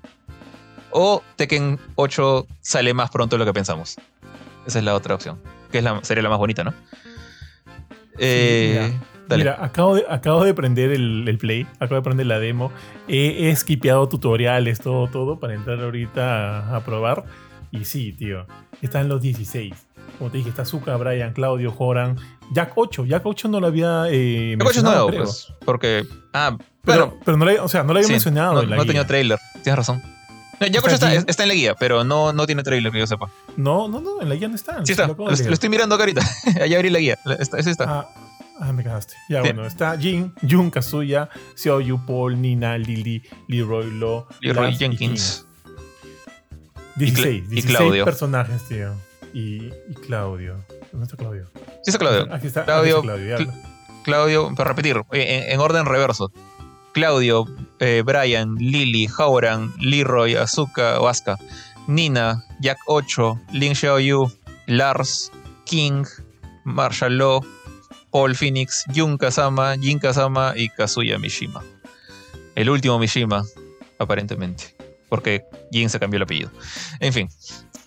o 0.93 1.23
Tekken 1.37 1.79
8 1.97 2.47
sale 2.61 2.95
más 2.95 3.11
pronto 3.11 3.37
de 3.37 3.41
lo 3.41 3.45
que 3.45 3.53
pensamos. 3.53 3.97
Esa 4.67 4.79
es 4.79 4.85
la 4.85 4.95
otra 4.95 5.15
opción. 5.15 5.41
Que 5.71 5.79
es 5.79 5.85
la, 5.85 6.03
sería 6.05 6.23
la 6.23 6.29
más 6.29 6.39
bonita, 6.39 6.65
¿no? 6.65 6.75
Eh, 8.19 8.93
mira. 9.31 9.57
acabo 9.65 9.95
de, 9.97 10.05
acabo 10.09 10.45
de 10.45 10.55
prender 10.55 10.91
el, 10.93 11.27
el 11.27 11.39
play, 11.39 11.67
acabo 11.81 11.97
de 11.97 12.03
prender 12.03 12.27
la 12.27 12.39
demo. 12.39 12.71
He, 13.09 13.49
he 13.49 13.57
skipeado 13.57 14.09
tutoriales, 14.09 14.81
todo, 14.81 15.09
todo, 15.09 15.39
para 15.41 15.55
entrar 15.55 15.81
ahorita 15.81 16.59
a, 16.73 16.77
a 16.77 16.85
probar. 16.85 17.25
Y 17.71 17.85
sí, 17.87 18.13
tío, 18.13 18.47
están 18.83 19.09
los 19.09 19.23
16. 19.23 19.75
Como 20.19 20.31
te 20.31 20.39
dije, 20.39 20.51
está 20.51 20.65
Zuka, 20.65 20.95
Brian, 20.97 21.33
Claudio, 21.33 21.73
Joran, 21.73 22.17
Jack 22.53 22.73
8. 22.77 23.07
Jack 23.07 23.23
8 23.25 23.49
no 23.49 23.61
lo 23.61 23.67
había 23.67 24.09
eh, 24.11 24.53
El 24.53 24.59
coche 24.59 24.71
es 24.71 24.77
mencionado, 24.85 25.09
nuevo, 25.09 25.25
pues. 25.25 25.53
Porque. 25.65 26.05
Ah, 26.35 26.57
Pero, 26.85 27.07
bueno, 27.07 27.21
pero 27.25 27.37
no, 27.39 27.45
le, 27.47 27.59
o 27.61 27.69
sea, 27.69 27.83
no 27.83 27.95
lo 27.95 27.99
había 27.99 28.07
sí, 28.09 28.13
mencionado. 28.13 28.55
no, 28.55 28.61
en 28.63 28.71
la 28.71 28.77
no 28.77 28.83
guía. 28.83 28.89
tenía 28.93 29.07
trailer. 29.07 29.39
Tienes 29.65 29.77
razón. 29.77 30.03
No, 30.63 30.67
ya 30.73 30.79
Está 30.81 31.15
está, 31.15 31.43
en 31.43 31.49
la 31.49 31.55
guía, 31.55 31.75
pero 31.79 32.05
no, 32.05 32.33
no 32.33 32.47
tiene 32.47 32.63
trailer 32.63 32.93
que 32.93 32.99
yo 32.99 33.07
sepa. 33.07 33.31
No, 33.57 33.89
no, 33.89 34.01
no, 34.01 34.23
en 34.23 34.29
la 34.29 34.35
guía 34.35 34.49
no 34.49 34.55
está. 34.55 34.85
Sí 34.85 34.93
está. 34.93 35.07
lo 35.09 35.29
estoy 35.33 35.69
mirando 35.69 35.95
acá 35.95 36.03
ahorita. 36.05 36.23
Allá 36.63 36.77
abrí 36.77 36.91
la 36.91 36.99
guía. 36.99 37.19
Está, 37.39 37.59
ese 37.59 37.71
está. 37.71 37.85
Ah, 38.01 38.09
ah, 38.61 38.73
me 38.73 38.83
cagaste. 38.85 39.15
Ya, 39.29 39.41
bueno, 39.41 39.67
está 39.67 39.97
Jin, 39.99 40.33
Jun, 40.49 40.71
Kazuya, 40.71 41.29
Xiaoyu, 41.57 42.05
Paul, 42.07 42.41
Nina, 42.41 42.79
Lily, 42.79 43.23
Leroy 43.49 43.91
Lo, 43.91 44.27
Leroy 44.41 44.71
y 44.73 44.77
Jenkins. 44.77 45.45
King. 45.45 45.49
16, 46.97 47.27
y 47.27 47.41
16 47.49 47.77
Claudio. 47.77 48.05
personajes, 48.05 48.63
tío. 48.69 48.93
Y, 49.33 49.67
y 49.89 49.95
Claudio. 50.07 50.63
¿Dónde 50.93 51.07
está 51.07 51.17
Claudio? 51.17 51.51
Sí 51.83 51.91
está 51.91 51.99
Claudio. 51.99 52.23
Aquí 52.35 52.47
está, 52.49 52.61
aquí 52.61 52.67
Claudio, 52.67 52.97
está 52.97 53.03
Claudio. 53.15 53.39
ya. 53.39 53.45
Cl- 53.45 53.63
Claudio, 54.05 54.55
para 54.57 54.71
repetir, 54.71 55.01
en, 55.13 55.53
en 55.53 55.61
orden 55.61 55.87
reverso. 55.87 56.31
Claudio, 56.93 57.47
eh, 57.81 58.03
Brian, 58.05 58.57
Lily, 58.57 59.09
Hauran, 59.19 59.73
Leroy, 59.79 60.37
Azuka, 60.37 60.99
Asuka, 60.99 61.39
Nina, 61.87 62.45
Jack 62.61 62.79
8, 62.87 63.39
Lin 63.53 63.75
Xiaoyu, 63.75 64.31
Lars, 64.67 65.33
King, 65.65 66.07
Marshall 66.65 67.19
Law, 67.19 67.41
Paul 68.11 68.35
Phoenix, 68.35 68.85
Jun 68.95 69.17
Kazama, 69.17 69.77
Jin 69.81 69.99
Kazama 69.99 70.53
y 70.57 70.69
Kazuya 70.69 71.19
Mishima. 71.19 71.63
El 72.55 72.69
último 72.69 72.99
Mishima, 72.99 73.43
aparentemente. 73.99 74.77
Porque 75.09 75.45
Jin 75.71 75.89
se 75.89 75.99
cambió 75.99 76.19
el 76.19 76.25
apellido. 76.25 76.51
En 77.01 77.13
fin. 77.13 77.29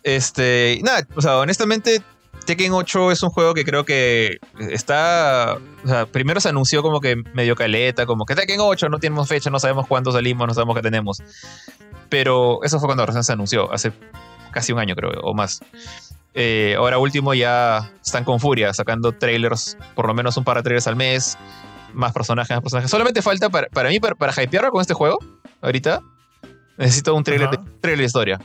Este. 0.03 0.79
Nada, 0.83 1.07
o 1.15 1.21
sea, 1.21 1.37
honestamente, 1.37 2.01
Tekken 2.45 2.73
8 2.73 3.11
es 3.11 3.23
un 3.23 3.29
juego 3.29 3.53
que 3.53 3.65
creo 3.65 3.85
que 3.85 4.39
está. 4.69 5.57
O 5.83 5.87
sea, 5.87 6.05
primero 6.05 6.39
se 6.39 6.49
anunció 6.49 6.81
como 6.83 7.01
que 7.01 7.15
medio 7.33 7.55
caleta, 7.55 8.05
como 8.05 8.25
que 8.25 8.35
Tekken 8.35 8.59
8 8.59 8.89
no 8.89 8.99
tenemos 8.99 9.27
fecha, 9.27 9.49
no 9.49 9.59
sabemos 9.59 9.87
cuándo 9.87 10.11
salimos, 10.11 10.47
no 10.47 10.53
sabemos 10.53 10.75
qué 10.75 10.81
tenemos. 10.81 11.23
Pero 12.09 12.63
eso 12.63 12.79
fue 12.79 12.87
cuando 12.87 13.05
recién 13.05 13.23
se 13.23 13.33
anunció, 13.33 13.71
hace 13.73 13.91
casi 14.51 14.73
un 14.73 14.79
año 14.79 14.95
creo, 14.95 15.11
o 15.21 15.33
más. 15.33 15.61
Eh, 16.33 16.75
ahora 16.77 16.97
último 16.97 17.33
ya 17.33 17.91
están 18.03 18.23
con 18.25 18.39
furia, 18.39 18.73
sacando 18.73 19.13
trailers, 19.13 19.77
por 19.95 20.05
lo 20.05 20.13
menos 20.13 20.37
un 20.37 20.43
par 20.43 20.57
de 20.57 20.63
trailers 20.63 20.85
al 20.87 20.95
mes, 20.95 21.37
más 21.93 22.13
personajes, 22.13 22.51
más 22.51 22.61
personajes. 22.61 22.91
Solamente 22.91 23.21
falta 23.21 23.49
para, 23.49 23.67
para 23.69 23.89
mí, 23.89 23.99
para, 23.99 24.15
para 24.15 24.43
hypearme 24.43 24.69
con 24.69 24.81
este 24.81 24.93
juego, 24.93 25.17
ahorita, 25.61 26.01
necesito 26.77 27.15
un 27.15 27.23
trailer, 27.23 27.49
de, 27.49 27.57
Ajá. 27.57 27.65
trailer 27.81 27.99
de 27.99 28.05
historia. 28.05 28.39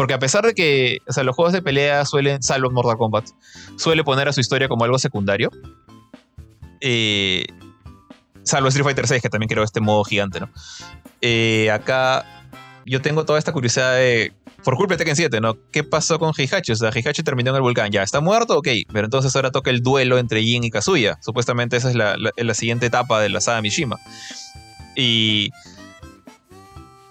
Porque 0.00 0.14
a 0.14 0.18
pesar 0.18 0.46
de 0.46 0.54
que 0.54 0.96
o 1.06 1.12
sea, 1.12 1.24
los 1.24 1.36
juegos 1.36 1.52
de 1.52 1.60
pelea 1.60 2.06
suelen, 2.06 2.42
salvo 2.42 2.70
Mortal 2.70 2.96
Kombat, 2.96 3.28
suele 3.76 4.02
poner 4.02 4.28
a 4.28 4.32
su 4.32 4.40
historia 4.40 4.66
como 4.66 4.84
algo 4.84 4.98
secundario. 4.98 5.50
Eh, 6.80 7.44
salvo 8.42 8.68
Street 8.68 8.84
Fighter 8.84 9.06
6, 9.06 9.20
que 9.20 9.28
también 9.28 9.48
creo 9.50 9.62
este 9.62 9.80
modo 9.82 10.02
gigante, 10.04 10.40
¿no? 10.40 10.48
Eh, 11.20 11.70
acá 11.70 12.24
yo 12.86 13.02
tengo 13.02 13.26
toda 13.26 13.38
esta 13.38 13.52
curiosidad 13.52 13.94
de. 13.94 14.32
Por 14.64 14.76
culpa 14.76 14.94
de 14.94 14.98
Tekken 14.98 15.16
7, 15.16 15.38
¿no? 15.42 15.58
¿Qué 15.70 15.84
pasó 15.84 16.18
con 16.18 16.32
Heihachi? 16.34 16.72
O 16.72 16.76
sea, 16.76 16.88
Heihachi 16.94 17.22
terminó 17.22 17.50
en 17.50 17.56
el 17.56 17.62
volcán. 17.62 17.90
Ya, 17.90 18.02
¿está 18.02 18.22
muerto? 18.22 18.56
Ok. 18.56 18.68
Pero 18.90 19.04
entonces 19.06 19.36
ahora 19.36 19.50
toca 19.50 19.68
el 19.68 19.82
duelo 19.82 20.16
entre 20.16 20.42
Jin 20.42 20.64
y 20.64 20.70
Kazuya. 20.70 21.18
Supuestamente 21.20 21.76
esa 21.76 21.90
es 21.90 21.94
la, 21.94 22.16
la- 22.16 22.32
la 22.34 22.54
siguiente 22.54 22.86
etapa 22.86 23.20
de 23.20 23.28
la 23.28 23.42
saga 23.42 23.60
Mishima. 23.60 23.98
Y. 24.96 25.50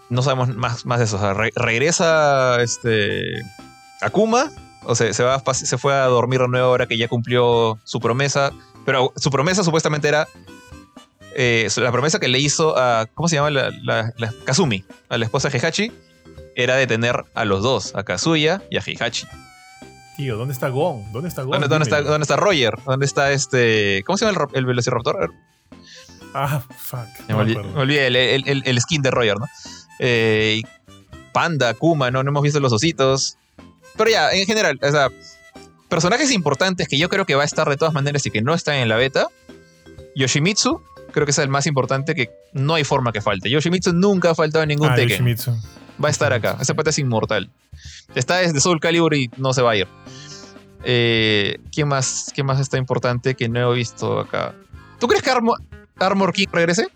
No 0.10 0.22
sabemos 0.22 0.50
más, 0.56 0.86
más 0.86 1.00
de 1.00 1.06
eso. 1.06 1.18
O 1.18 1.20
sea, 1.20 1.34
re- 1.34 1.52
regresa 1.56 2.62
este. 2.62 3.42
Akuma. 4.02 4.50
O 4.86 4.96
sea, 4.96 5.14
se, 5.14 5.24
va, 5.24 5.36
a 5.36 5.54
se 5.54 5.78
fue 5.78 5.94
a 5.94 6.06
dormir 6.06 6.40
de 6.40 6.48
nuevo 6.48 6.68
ahora 6.68 6.88
que 6.88 6.98
ya 6.98 7.08
cumplió 7.08 7.78
su 7.84 8.00
promesa. 8.00 8.52
Pero 8.86 9.14
su 9.16 9.30
promesa 9.30 9.64
supuestamente 9.64 10.08
era. 10.08 10.28
eh, 11.36 11.68
la 11.78 11.92
promesa 11.92 12.20
que 12.20 12.28
le 12.28 12.40
hizo 12.40 12.78
a. 12.78 13.06
¿Cómo 13.14 13.28
se 13.28 13.36
llama? 13.36 13.50
La, 13.52 13.72
la- 13.84 14.14
la- 14.18 14.34
Kazumi, 14.46 14.84
a 15.10 15.18
la 15.18 15.26
esposa 15.26 15.50
de 15.50 15.58
Heihachi. 15.58 15.92
Era 16.56 16.76
detener 16.76 17.24
a 17.36 17.46
los 17.46 17.62
dos, 17.64 17.96
a 17.96 18.04
Kazuya 18.04 18.62
y 18.70 18.78
a 18.78 18.82
Heihachi. 18.86 19.26
Tío, 20.18 20.36
¿dónde 20.36 20.54
está 20.54 20.68
Gon? 20.70 21.10
¿Dónde 21.14 21.30
está 21.30 21.44
Gon? 21.44 21.52
¿Dónde, 21.52 21.68
dónde 21.70 21.84
está. 21.84 22.02
¿Dónde 22.02 22.24
está 22.24 22.36
Roger? 22.36 22.74
¿Dónde 22.86 23.06
está 23.06 23.32
este. 23.32 24.04
¿Cómo 24.06 24.18
se 24.18 24.26
llama 24.26 24.48
el, 24.52 24.58
el 24.58 24.66
velociraptor? 24.66 25.32
Ah, 26.34 26.62
fuck. 26.78 27.08
Me, 27.28 27.34
no 27.36 27.40
olvidé, 27.40 27.64
me 27.64 27.80
olvidé 27.82 28.08
el, 28.08 28.16
el- 28.16 28.48
el- 28.48 28.64
el 28.66 28.82
skin 28.82 29.02
de 29.02 29.12
Roger, 29.12 29.38
¿no? 29.40 29.46
Eh, 30.00 30.62
Panda, 31.34 31.74
Kuma, 31.74 32.10
¿no? 32.12 32.24
No 32.24 32.30
hemos 32.30 32.44
visto 32.44 32.60
los 32.60 32.74
ositos. 32.74 33.38
Pero 33.98 34.10
ya, 34.10 34.32
en 34.32 34.46
general, 34.46 34.80
o 34.82 34.92
sea, 34.92 35.10
personajes 35.90 36.32
importantes 36.32 36.88
que 36.88 36.98
yo 36.98 37.10
creo 37.10 37.26
que 37.26 37.36
va 37.36 37.44
a 37.44 37.46
estar 37.46 37.70
de 37.70 37.78
todas 37.78 37.94
maneras 37.94 38.26
y 38.26 38.32
que 38.32 38.42
no 38.42 38.54
están 38.54 38.76
en 38.76 38.90
la 38.90 38.96
beta. 38.96 39.28
Yoshimitsu, 40.16 40.82
creo 41.12 41.26
que 41.26 41.32
es 41.32 41.38
el 41.38 41.50
más 41.50 41.68
importante 41.68 42.16
que 42.16 42.30
no 42.54 42.76
hay 42.76 42.84
forma 42.84 43.12
que 43.12 43.22
falte. 43.22 43.50
Yoshimitsu 43.50 43.94
nunca 43.94 44.32
ha 44.32 44.36
faltado 44.36 44.64
en 44.64 44.70
ningún 44.70 44.90
Ah, 44.90 44.96
Tekken. 44.96 45.10
Yoshimitsu. 45.10 45.52
Va 46.04 46.08
a 46.08 46.12
estar 46.12 46.32
acá. 46.32 46.58
Ese 46.62 46.74
pata 46.74 46.90
es 46.92 47.00
inmortal. 47.00 47.50
Está 48.16 48.38
desde 48.38 48.60
Soul 48.62 48.80
Calibur 48.80 49.14
y 49.14 49.30
no 49.38 49.54
se 49.54 49.62
va 49.62 49.72
a 49.72 49.76
ir. 49.76 49.88
Eh, 50.84 51.58
¿quién, 51.74 51.88
más, 51.90 52.32
¿Quién 52.34 52.46
más 52.48 52.60
está 52.60 52.78
importante 52.78 53.36
que 53.36 53.50
no 53.50 53.74
he 53.74 53.76
visto 53.76 54.20
acá? 54.20 54.56
¿Tú 55.00 55.08
crees 55.08 55.24
que 55.24 55.30
Armor, 56.00 56.34
King 56.34 56.48
regrese? 56.52 56.88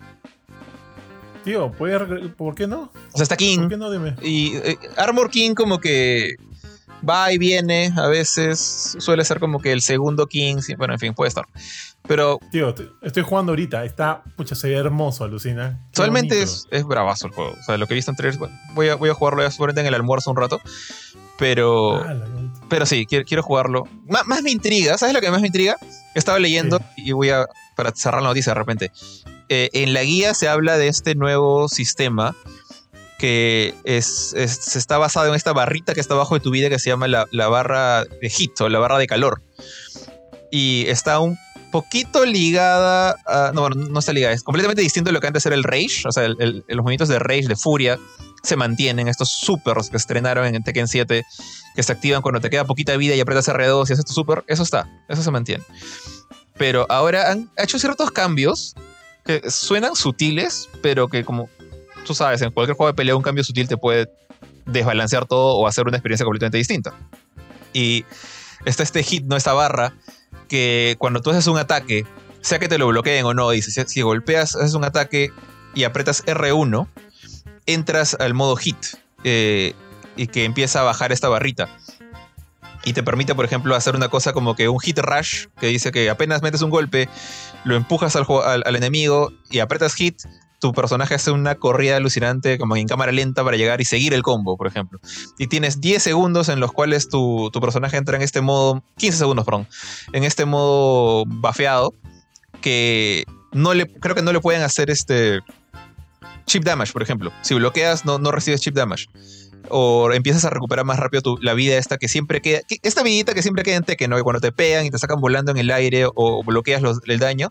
Tío, 1.44 1.70
¿por 1.72 2.54
qué 2.54 2.66
no? 2.66 2.90
O 3.12 3.16
sea, 3.16 3.24
está 3.24 3.36
King. 3.36 3.60
¿Por 3.60 3.68
qué 3.68 3.76
no? 3.76 3.90
Dime. 3.90 4.16
Y 4.22 4.56
eh, 4.56 4.78
Armor 4.96 5.30
King 5.30 5.54
como 5.54 5.78
que 5.78 6.36
va 7.08 7.32
y 7.32 7.38
viene, 7.38 7.92
a 7.96 8.06
veces 8.06 8.96
suele 8.98 9.24
ser 9.24 9.40
como 9.40 9.60
que 9.60 9.72
el 9.72 9.82
segundo 9.82 10.26
King, 10.26 10.56
bueno, 10.78 10.94
en 10.94 11.00
fin, 11.00 11.14
puede 11.14 11.28
estar. 11.28 11.46
Pero. 12.06 12.38
Tío, 12.50 12.74
estoy 13.02 13.22
jugando 13.22 13.52
ahorita, 13.52 13.84
está, 13.84 14.22
pucha, 14.36 14.54
se 14.54 14.68
ve 14.68 14.74
hermoso, 14.76 15.24
alucina. 15.24 15.86
Solamente 15.92 16.42
es, 16.42 16.66
es, 16.70 16.84
bravazo 16.84 17.26
el 17.26 17.32
juego. 17.32 17.52
O 17.58 17.62
sea, 17.62 17.76
lo 17.76 17.86
que 17.86 17.94
he 17.94 17.96
visto 17.96 18.10
en 18.10 18.16
trailers, 18.16 18.38
bueno, 18.38 18.58
voy 18.74 18.88
a, 18.88 18.94
voy 18.94 19.10
a 19.10 19.14
jugarlo 19.14 19.42
ya 19.42 19.50
suerte 19.50 19.80
en 19.80 19.86
el 19.86 19.94
almuerzo 19.94 20.30
un 20.30 20.36
rato. 20.36 20.60
Pero. 21.38 21.96
Ah, 21.96 22.14
pero 22.68 22.86
sí, 22.86 23.06
quiero, 23.06 23.24
quiero 23.24 23.42
jugarlo. 23.42 23.84
más 24.06 24.42
me 24.42 24.50
intriga, 24.50 24.96
¿sabes 24.98 25.14
lo 25.14 25.20
que 25.20 25.30
más 25.30 25.40
me 25.40 25.48
intriga? 25.48 25.76
Estaba 26.14 26.38
leyendo 26.38 26.80
y 26.96 27.12
voy 27.12 27.30
a. 27.30 27.46
Para 27.74 27.90
cerrar 27.90 28.22
la 28.22 28.28
noticia 28.28 28.52
de 28.52 28.58
repente. 28.58 28.92
Eh, 29.48 29.70
en 29.72 29.92
la 29.92 30.02
guía 30.02 30.34
se 30.34 30.48
habla 30.48 30.78
de 30.78 30.88
este 30.88 31.14
nuevo 31.14 31.68
sistema 31.68 32.34
que 33.18 33.74
es, 33.84 34.34
está 34.34 34.98
basado 34.98 35.28
en 35.28 35.34
esta 35.34 35.52
barrita 35.52 35.94
que 35.94 36.00
está 36.00 36.14
abajo 36.14 36.34
de 36.34 36.40
tu 36.40 36.50
vida 36.50 36.68
que 36.68 36.78
se 36.78 36.90
llama 36.90 37.08
la, 37.08 37.48
barra 37.48 38.04
de 38.04 38.28
hit 38.28 38.60
o 38.60 38.68
la 38.68 38.78
barra 38.78 38.98
de 38.98 39.06
calor. 39.06 39.42
Y 40.50 40.84
está 40.88 41.20
un 41.20 41.38
poquito 41.72 42.24
ligada 42.24 43.16
a, 43.26 43.52
No, 43.54 43.68
no 43.70 43.98
está 43.98 44.12
ligada, 44.12 44.34
es 44.34 44.42
completamente 44.42 44.82
distinto 44.82 45.08
de 45.08 45.14
lo 45.14 45.20
que 45.20 45.26
antes 45.26 45.46
era 45.46 45.54
el 45.54 45.64
Rage. 45.64 46.06
O 46.06 46.12
sea, 46.12 46.28
los 46.28 46.64
movimientos 46.68 47.08
de 47.08 47.18
Rage, 47.18 47.48
de 47.48 47.56
Furia, 47.56 47.98
se 48.42 48.56
mantienen. 48.56 49.08
Estos 49.08 49.30
supers 49.30 49.90
que 49.90 49.96
estrenaron 49.96 50.54
en 50.54 50.62
Tekken 50.62 50.86
7, 50.86 51.24
que 51.74 51.82
se 51.82 51.92
activan 51.92 52.22
cuando 52.22 52.40
te 52.40 52.50
queda 52.50 52.64
poquita 52.64 52.96
vida 52.96 53.14
y 53.14 53.20
apretas 53.20 53.48
R2 53.48 53.88
y 53.88 53.92
haces 53.94 54.04
tu 54.04 54.12
super, 54.12 54.44
eso 54.46 54.62
está, 54.62 54.88
eso 55.08 55.22
se 55.22 55.30
mantiene. 55.30 55.64
Pero 56.56 56.86
ahora 56.88 57.32
han 57.32 57.50
hecho 57.56 57.78
ciertos 57.78 58.10
cambios 58.10 58.74
que 59.24 59.50
suenan 59.50 59.96
sutiles, 59.96 60.68
pero 60.82 61.08
que 61.08 61.24
como 61.24 61.48
tú 62.04 62.14
sabes, 62.14 62.42
en 62.42 62.50
cualquier 62.50 62.76
juego 62.76 62.92
de 62.92 62.94
pelea 62.94 63.16
un 63.16 63.22
cambio 63.22 63.42
sutil 63.42 63.66
te 63.66 63.76
puede 63.76 64.08
desbalancear 64.66 65.26
todo 65.26 65.56
o 65.56 65.66
hacer 65.66 65.86
una 65.86 65.96
experiencia 65.96 66.24
completamente 66.24 66.58
distinta. 66.58 66.94
Y 67.72 68.04
está 68.64 68.82
este 68.82 69.02
hit, 69.02 69.24
no 69.24 69.36
esta 69.36 69.52
barra, 69.52 69.94
que 70.48 70.96
cuando 70.98 71.20
tú 71.20 71.30
haces 71.30 71.46
un 71.46 71.58
ataque, 71.58 72.06
sea 72.40 72.58
que 72.58 72.68
te 72.68 72.78
lo 72.78 72.86
bloqueen 72.88 73.24
o 73.24 73.34
no, 73.34 73.50
dices, 73.50 73.82
si, 73.88 74.02
golpeas, 74.02 74.54
haces 74.54 74.74
un 74.74 74.84
ataque 74.84 75.32
y 75.74 75.84
apretas 75.84 76.24
R1, 76.26 76.86
entras 77.66 78.16
al 78.20 78.34
modo 78.34 78.56
hit 78.56 78.76
eh, 79.24 79.74
y 80.16 80.26
que 80.28 80.44
empieza 80.44 80.80
a 80.80 80.82
bajar 80.84 81.12
esta 81.12 81.28
barrita. 81.28 81.68
Y 82.84 82.92
te 82.92 83.02
permite, 83.02 83.34
por 83.34 83.46
ejemplo, 83.46 83.74
hacer 83.74 83.96
una 83.96 84.08
cosa 84.08 84.34
como 84.34 84.54
que 84.54 84.68
un 84.68 84.78
hit 84.78 84.98
rush, 84.98 85.46
que 85.58 85.68
dice 85.68 85.90
que 85.90 86.10
apenas 86.10 86.42
metes 86.42 86.60
un 86.60 86.68
golpe, 86.68 87.08
lo 87.64 87.76
empujas 87.76 88.16
al, 88.16 88.26
al 88.64 88.76
enemigo 88.76 89.32
y 89.50 89.58
apretas 89.58 89.94
hit, 89.94 90.22
tu 90.64 90.72
personaje 90.72 91.14
hace 91.14 91.30
una 91.30 91.56
corrida 91.56 91.98
alucinante 91.98 92.56
como 92.56 92.74
en 92.74 92.88
cámara 92.88 93.12
lenta 93.12 93.44
para 93.44 93.58
llegar 93.58 93.82
y 93.82 93.84
seguir 93.84 94.14
el 94.14 94.22
combo, 94.22 94.56
por 94.56 94.66
ejemplo. 94.66 94.98
Y 95.38 95.46
tienes 95.46 95.78
10 95.82 96.02
segundos 96.02 96.48
en 96.48 96.58
los 96.58 96.72
cuales 96.72 97.10
tu, 97.10 97.50
personaje 97.60 97.98
entra 97.98 98.16
en 98.16 98.22
este 98.22 98.40
modo, 98.40 98.82
15 98.96 99.18
segundos, 99.18 99.44
perdón, 99.44 99.68
en 100.14 100.24
este 100.24 100.46
modo 100.46 101.24
bafeado, 101.26 101.92
que 102.62 103.26
no 103.52 103.74
le, 103.74 103.92
creo 103.92 104.14
que 104.14 104.22
no 104.22 104.32
le 104.32 104.40
pueden 104.40 104.62
hacer 104.62 104.88
este 104.88 105.40
chip 106.46 106.64
damage, 106.64 106.94
por 106.94 107.02
ejemplo. 107.02 107.30
Si 107.42 107.52
bloqueas, 107.52 108.06
no, 108.06 108.18
no 108.18 108.32
recibes 108.32 108.62
chip 108.62 108.74
damage. 108.74 109.08
O 109.70 110.12
empiezas 110.12 110.44
a 110.44 110.50
recuperar 110.50 110.84
más 110.84 110.98
rápido 110.98 111.36
la 111.40 111.54
vida 111.54 111.78
esta 111.78 111.96
que 111.96 112.08
siempre 112.08 112.40
queda. 112.40 112.60
esta 112.82 113.02
vidita 113.02 113.34
que 113.34 113.42
siempre 113.42 113.64
queda 113.64 113.76
en 113.76 113.84
Tekken, 113.84 114.10
¿no? 114.10 114.16
Que 114.16 114.22
cuando 114.22 114.40
te 114.40 114.52
pegan 114.52 114.84
y 114.84 114.90
te 114.90 114.98
sacan 114.98 115.20
volando 115.20 115.50
en 115.50 115.58
el 115.58 115.70
aire 115.70 116.06
o 116.14 116.44
bloqueas 116.44 116.82
el 117.06 117.18
daño, 117.18 117.48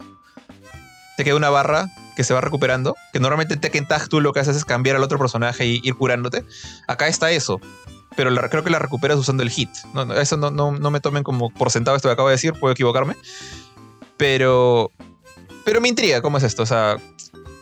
te 1.17 1.23
queda 1.23 1.35
una 1.35 1.49
barra 1.49 1.87
que 2.15 2.23
se 2.23 2.33
va 2.33 2.41
recuperando. 2.41 2.95
Que 3.11 3.19
normalmente 3.19 3.55
en 3.55 3.61
Tekken 3.61 3.87
Tag 3.87 4.07
tú 4.07 4.21
lo 4.21 4.33
que 4.33 4.39
haces 4.39 4.55
es 4.55 4.65
cambiar 4.65 4.95
al 4.95 5.03
otro 5.03 5.17
personaje 5.17 5.65
y 5.65 5.81
ir 5.83 5.95
curándote. 5.95 6.43
Acá 6.87 7.07
está 7.07 7.31
eso. 7.31 7.59
Pero 8.15 8.33
creo 8.49 8.63
que 8.63 8.69
la 8.69 8.79
recuperas 8.79 9.17
usando 9.17 9.43
el 9.43 9.49
hit. 9.49 9.69
No, 9.93 10.13
eso 10.13 10.37
no, 10.37 10.51
no, 10.51 10.91
me 10.91 10.99
tomen 10.99 11.23
como 11.23 11.49
por 11.49 11.71
sentado 11.71 11.97
esto 11.97 12.09
que 12.09 12.13
acabo 12.13 12.29
de 12.29 12.35
decir, 12.35 12.53
puedo 12.53 12.73
equivocarme. 12.73 13.15
Pero. 14.17 14.91
Pero 15.65 15.81
me 15.81 15.87
intriga 15.87 16.21
cómo 16.21 16.37
es 16.37 16.43
esto. 16.43 16.63
O 16.63 16.67
sea. 16.67 16.97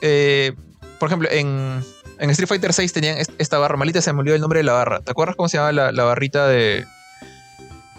Eh, 0.02 0.54
por 1.00 1.08
ejemplo, 1.08 1.30
en, 1.32 1.84
en 2.22 2.30
Street 2.30 2.48
Fighter 2.48 2.72
6 2.72 2.94
tenían 2.94 3.18
esta 3.18 3.58
barra. 3.58 3.76
Malita 3.78 4.02
se 4.02 4.14
me 4.14 4.20
olvidó 4.20 4.36
el 4.36 4.42
nombre 4.42 4.60
de 4.60 4.64
la 4.64 4.74
barra. 4.74 5.02
¿Te 5.02 5.12
acuerdas 5.12 5.36
cómo 5.36 5.50
se 5.50 5.58
llama 5.58 5.72
la, 5.72 5.92
la 5.92 6.04
barrita 6.04 6.48
de. 6.48 6.86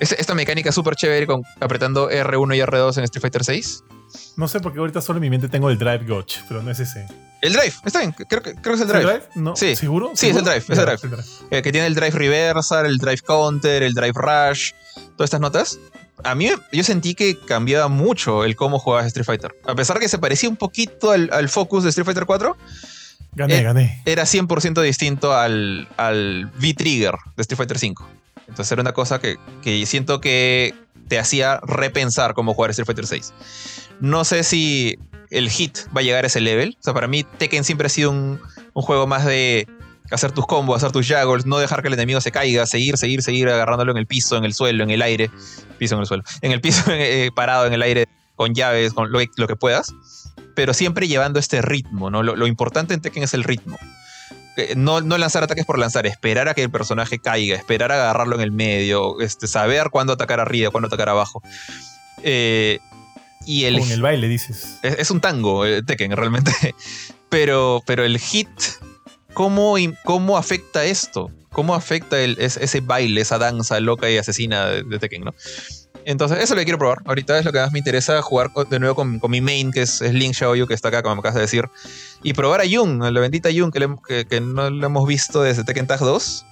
Esta 0.01 0.35
mecánica 0.35 0.73
súper 0.73 0.97
chévere 0.97 1.27
con 1.27 1.43
apretando 1.61 2.11
R1 2.11 2.57
y 2.57 2.61
R2 2.61 2.99
en 2.99 3.05
Street 3.05 3.21
Fighter 3.21 3.45
6? 3.45 3.85
No 4.37 4.49
sé 4.49 4.61
porque 4.61 4.79
ahorita 4.79 5.01
solo 5.01 5.19
en 5.19 5.23
mi 5.23 5.31
mente 5.31 5.49
tengo 5.49 5.71
el 5.71 5.79
Drive 5.79 6.05
Gotch, 6.07 6.39
pero 6.49 6.63
no 6.63 6.71
es 6.71 6.81
ese. 6.81 7.07
El 7.41 7.53
Drive, 7.53 7.75
está 7.85 8.01
bien, 8.01 8.13
creo, 8.13 8.43
creo 8.43 8.63
que 8.63 8.73
es 8.73 8.81
el 8.81 8.89
Drive. 8.89 9.01
¿El 9.01 9.07
drive? 9.07 9.23
No, 9.35 9.57
sí. 9.57 9.75
¿Seguro? 9.77 10.13
Sí, 10.15 10.29
es 10.29 10.37
el 10.37 10.45
Drive, 10.45 10.65
es 10.69 10.79
el 10.79 10.85
Drive. 10.87 11.25
Eh, 11.51 11.63
que 11.63 11.73
tiene 11.73 11.87
el 11.87 11.95
Drive 11.95 12.13
Reversal, 12.13 12.87
el 12.87 12.99
Drive 12.99 13.21
Counter, 13.27 13.83
el 13.83 13.95
Drive 13.95 14.15
Rush, 14.15 14.73
todas 15.17 15.29
estas 15.29 15.41
notas. 15.41 15.79
A 16.25 16.35
mí 16.35 16.51
yo 16.73 16.85
sentí 16.85 17.15
que 17.15 17.39
cambiaba 17.39 17.89
mucho 17.89 18.45
el 18.45 18.55
cómo 18.55 18.79
jugabas 18.79 19.07
Street 19.07 19.27
Fighter. 19.27 19.55
A 19.67 19.75
pesar 19.75 19.99
que 19.99 20.09
se 20.09 20.19
parecía 20.19 20.49
un 20.49 20.57
poquito 20.57 21.11
al, 21.11 21.49
focus 21.49 21.83
de 21.83 21.91
Street 21.91 22.05
Fighter 22.05 22.27
4. 22.27 22.57
Gané, 23.35 23.59
eh, 23.59 23.63
gané. 23.63 24.03
Era 24.05 24.25
100% 24.25 24.83
distinto 24.83 25.35
al, 25.35 25.89
al 25.97 26.51
V-Trigger 26.61 27.15
de 27.37 27.41
Street 27.43 27.57
Fighter 27.57 27.79
5. 27.79 28.09
Entonces 28.49 28.71
era 28.73 28.83
una 28.83 28.93
cosa 28.93 29.19
que, 29.21 29.39
que 29.63 29.85
siento 29.87 30.21
que 30.21 30.75
te 31.09 31.19
hacía 31.19 31.61
repensar 31.63 32.35
cómo 32.35 32.55
jugar 32.55 32.71
Street 32.71 32.87
Fighter 32.87 33.07
6. 33.07 33.33
No 34.01 34.25
sé 34.25 34.45
si 34.45 34.99
el 35.33 35.51
hit 35.51 35.79
va 35.97 36.01
a 36.01 36.05
llegar 36.05 36.25
a 36.25 36.27
ese 36.27 36.41
level. 36.41 36.77
O 36.79 36.83
sea, 36.83 36.95
para 36.95 37.09
mí 37.09 37.25
Tekken 37.25 37.65
siempre 37.65 37.87
ha 37.87 37.91
sido 37.91 38.11
un, 38.11 38.41
juego 38.75 39.07
más 39.07 39.25
de 39.25 39.67
hacer 40.11 40.33
tus 40.33 40.47
combos, 40.47 40.77
hacer 40.77 40.93
tus 40.93 41.09
juggles, 41.09 41.47
no 41.47 41.59
dejar 41.59 41.83
que 41.83 41.89
el 41.89 41.95
enemigo 41.95 42.21
se 42.21 42.31
caiga, 42.31 42.67
seguir, 42.67 42.99
seguir, 42.99 43.23
seguir 43.23 43.49
agarrándolo 43.49 43.93
en 43.93 43.99
el 43.99 44.07
piso, 44.07 44.37
en 44.37 44.45
el 44.45 44.55
suelo, 44.55 44.85
en 44.85 44.91
el 44.91 45.03
aire. 45.03 45.31
Piso 45.79 45.95
en 45.95 46.03
el 46.03 46.07
suelo. 46.07 46.23
En 46.43 46.53
el 46.53 46.61
piso 46.61 46.85
eh, 46.91 47.31
parado 47.35 47.67
en 47.67 47.73
el 47.73 47.83
aire 47.83 48.07
con 48.37 48.55
llaves, 48.55 48.93
con 48.93 49.11
lo, 49.11 49.19
que 49.19 49.57
puedas. 49.57 49.95
Pero 50.55 50.75
siempre 50.75 51.09
llevando 51.09 51.39
este 51.39 51.63
ritmo, 51.63 52.11
¿no? 52.11 52.23
Lo, 52.23 52.47
importante 52.47 52.95
en 52.95 53.01
Tekken 53.01 53.23
es 53.23 53.35
el 53.35 53.45
ritmo. 53.45 53.79
Eh, 54.57 54.75
no, 54.77 55.01
no, 55.01 55.17
lanzar 55.17 55.43
ataques 55.43 55.65
por 55.65 55.79
lanzar, 55.79 56.07
esperar 56.07 56.49
a 56.49 56.55
que 56.55 56.63
el 56.63 56.71
personaje 56.71 57.19
caiga, 57.19 57.57
esperar 57.57 57.91
a 57.91 57.95
agarrarlo 57.95 58.35
en 58.35 58.43
el 58.43 58.53
medio, 58.53 59.21
este, 59.21 59.47
saber 59.47 59.89
cuándo 59.91 60.13
atacar 60.13 60.41
arriba, 60.41 60.71
cuándo 60.71 60.89
atacar 60.89 61.09
abajo. 61.09 61.43
Eh, 62.23 62.79
y 63.47 63.65
el, 63.65 63.79
Con 63.79 63.91
el 63.91 64.03
baile, 64.03 64.29
dices. 64.29 64.79
Es, 64.83 65.11
un 65.11 65.21
tango, 65.21 65.65
eh, 65.67 65.83
Tekken, 65.83 66.13
realmente. 66.13 66.53
Pero, 67.29 67.83
pero 67.87 68.05
el 68.05 68.19
hit, 68.19 68.51
¿cómo, 69.33 69.77
cómo 70.05 70.37
afecta 70.37 70.85
esto? 70.85 71.31
¿Cómo 71.51 71.75
afecta 71.75 72.21
el, 72.21 72.37
ese 72.39 72.81
baile, 72.83 73.23
esa 73.23 73.39
danza 73.39 73.81
loca 73.81 74.11
y 74.11 74.19
asesina 74.19 74.67
de, 74.67 74.99
Tekken, 74.99 75.25
no? 75.25 75.35
Entonces, 76.05 76.39
eso 76.39 76.55
lo 76.55 76.61
que 76.61 76.65
quiero 76.65 76.79
probar. 76.79 76.99
Ahorita 77.05 77.39
es 77.39 77.45
lo 77.45 77.53
que 77.53 77.59
más 77.59 77.73
me 77.73 77.79
interesa, 77.79 78.21
jugar 78.23 78.51
de 78.53 78.79
nuevo 78.79 78.95
con, 78.95 79.21
mi 79.31 79.41
main, 79.41 79.71
que 79.71 79.83
es, 79.83 80.01
Link 80.01 80.35
Xiaoyu, 80.35 80.67
que 80.67 80.75
está 80.75 80.89
acá, 80.89 81.03
como 81.03 81.17
me 81.17 81.21
acabas 81.21 81.37
de 81.37 81.43
decir. 81.43 81.69
Y 82.23 82.33
probar 82.33 82.61
a 82.61 82.65
Jung, 82.69 83.03
a 83.05 83.11
la 83.11 83.21
bendita 83.21 83.51
Jung, 83.55 83.73
que, 83.73 84.41
no 84.41 84.71
lo 84.71 84.87
hemos 84.87 85.07
visto 85.07 85.43
desde 85.43 85.65
Tekken 85.65 85.87
Tag 85.87 86.01
2. 86.01 86.47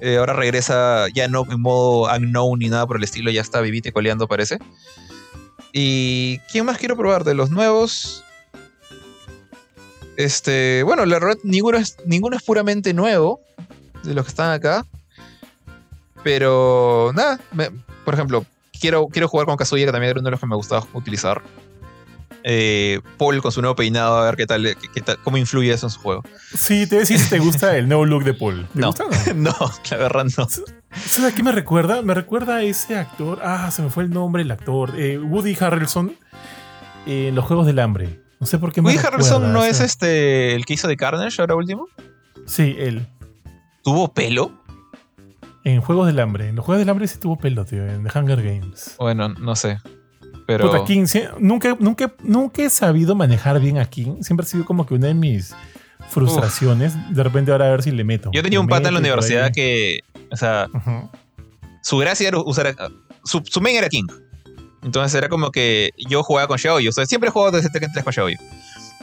Eh, 0.00 0.16
ahora 0.16 0.32
regresa 0.32 1.06
ya 1.14 1.28
no 1.28 1.46
en 1.50 1.60
modo 1.60 2.12
unknown 2.14 2.58
ni 2.58 2.68
nada 2.68 2.86
por 2.86 2.96
el 2.96 3.04
estilo, 3.04 3.30
ya 3.30 3.40
está 3.40 3.60
vivite 3.60 3.92
coleando, 3.92 4.28
parece. 4.28 4.58
¿Y 5.72 6.38
quién 6.50 6.64
más 6.66 6.78
quiero 6.78 6.96
probar 6.96 7.24
de 7.24 7.34
los 7.34 7.50
nuevos? 7.50 8.24
Este, 10.16 10.82
bueno, 10.84 11.04
la 11.06 11.18
verdad, 11.18 11.38
ninguno 11.42 11.78
es, 11.78 11.96
ninguno 12.06 12.36
es 12.36 12.42
puramente 12.42 12.94
nuevo 12.94 13.40
de 14.04 14.14
los 14.14 14.24
que 14.24 14.30
están 14.30 14.52
acá. 14.52 14.86
Pero 16.22 17.12
nada, 17.14 17.38
por 18.04 18.14
ejemplo, 18.14 18.46
quiero, 18.84 19.08
quiero 19.08 19.28
jugar 19.28 19.46
con 19.46 19.56
Kazuya, 19.56 19.86
que 19.86 19.92
también 19.92 20.10
era 20.10 20.20
uno 20.20 20.26
de 20.26 20.32
los 20.32 20.40
que 20.40 20.46
me 20.46 20.56
gustaba 20.56 20.86
utilizar. 20.92 21.42
Eh, 22.42 23.00
Paul 23.16 23.40
con 23.40 23.50
su 23.50 23.62
nuevo 23.62 23.74
peinado, 23.74 24.18
a 24.18 24.26
ver 24.26 24.36
qué 24.36 24.44
tal, 24.44 24.76
qué, 24.92 25.00
tal, 25.00 25.18
cómo 25.24 25.38
influye 25.38 25.72
eso 25.72 25.86
en 25.86 25.90
su 25.90 26.00
juego. 26.00 26.22
Sí, 26.54 26.86
te 26.86 26.96
decís 26.96 27.22
si 27.22 27.30
te 27.30 27.38
gusta 27.38 27.78
el 27.78 27.88
nuevo 27.88 28.04
look 28.04 28.24
de 28.24 28.34
Paul. 28.34 28.68
¿Te 28.74 28.80
no, 28.80 28.88
gusta, 28.88 29.04
no? 29.34 29.54
no, 29.58 29.72
la 29.90 29.96
verdad 29.96 30.26
no. 30.36 30.46
¿Sabes 30.50 31.32
a 31.32 31.34
qué 31.34 31.42
me 31.42 31.52
recuerda? 31.52 32.02
Me 32.02 32.12
recuerda 32.12 32.56
a 32.56 32.62
ese 32.62 32.94
actor. 32.96 33.40
Ah, 33.42 33.70
se 33.70 33.80
me 33.80 33.88
fue 33.88 34.02
el 34.02 34.10
nombre 34.10 34.42
del 34.42 34.50
actor. 34.50 34.92
Eh, 34.98 35.18
Woody 35.18 35.56
Harrelson 35.58 36.14
en 37.06 37.34
los 37.34 37.46
Juegos 37.46 37.64
del 37.64 37.78
Hambre. 37.78 38.20
No 38.38 38.46
sé 38.46 38.58
por 38.58 38.70
qué 38.70 38.82
me 38.82 38.90
Woody 38.90 39.06
Harrelson 39.06 39.50
no 39.54 39.64
es 39.64 39.80
este 39.80 40.54
el 40.54 40.66
que 40.66 40.74
hizo 40.74 40.88
de 40.88 40.98
Carnage 40.98 41.40
ahora 41.40 41.54
último. 41.54 41.88
Sí, 42.44 42.76
él. 42.78 43.06
¿Tuvo 43.82 44.12
pelo? 44.12 44.52
En 45.64 45.80
Juegos 45.80 46.06
del 46.06 46.20
Hambre. 46.20 46.48
En 46.48 46.56
los 46.56 46.64
Juegos 46.64 46.80
del 46.80 46.88
Hambre 46.90 47.08
sí 47.08 47.18
tuvo 47.18 47.36
pelo, 47.36 47.64
tío. 47.64 47.86
En 47.86 48.04
The 48.04 48.18
Hunger 48.18 48.42
Games. 48.42 48.96
Bueno, 48.98 49.30
no 49.30 49.56
sé. 49.56 49.78
Pero. 50.46 50.84
nunca, 51.38 51.76
nunca, 51.80 52.14
nunca 52.22 52.62
he 52.62 52.70
sabido 52.70 53.14
manejar 53.14 53.58
bien 53.60 53.78
a 53.78 53.86
King. 53.86 54.22
Siempre 54.22 54.44
ha 54.44 54.46
sido 54.48 54.66
como 54.66 54.84
que 54.84 54.94
uno 54.94 55.06
de 55.06 55.14
mis 55.14 55.54
frustraciones. 56.10 56.94
De 57.14 57.22
repente 57.22 57.50
ahora 57.50 57.68
a 57.68 57.70
ver 57.70 57.82
si 57.82 57.90
le 57.90 58.04
meto. 58.04 58.30
Yo 58.32 58.42
tenía 58.42 58.60
un 58.60 58.68
pata 58.68 58.88
en 58.88 58.94
la 58.94 59.00
universidad 59.00 59.50
que, 59.52 60.00
o 60.30 60.36
sea, 60.36 60.68
su 61.82 61.96
gracia 61.96 62.28
era 62.28 62.38
usar. 62.38 62.74
Su, 63.24 63.42
su 63.44 63.60
main 63.62 63.76
era 63.76 63.88
King. 63.88 64.06
Entonces 64.82 65.14
era 65.14 65.30
como 65.30 65.50
que 65.50 65.92
yo 65.96 66.22
jugaba 66.22 66.46
con 66.46 66.58
Xiaoyu. 66.58 66.90
O 66.90 66.92
sea, 66.92 67.06
siempre 67.06 67.28
he 67.28 67.32
jugado 67.32 67.52
desde 67.52 67.70
Tekken 67.70 67.90
3 67.92 68.04
con 68.04 68.12
Xiaoyu. 68.12 68.36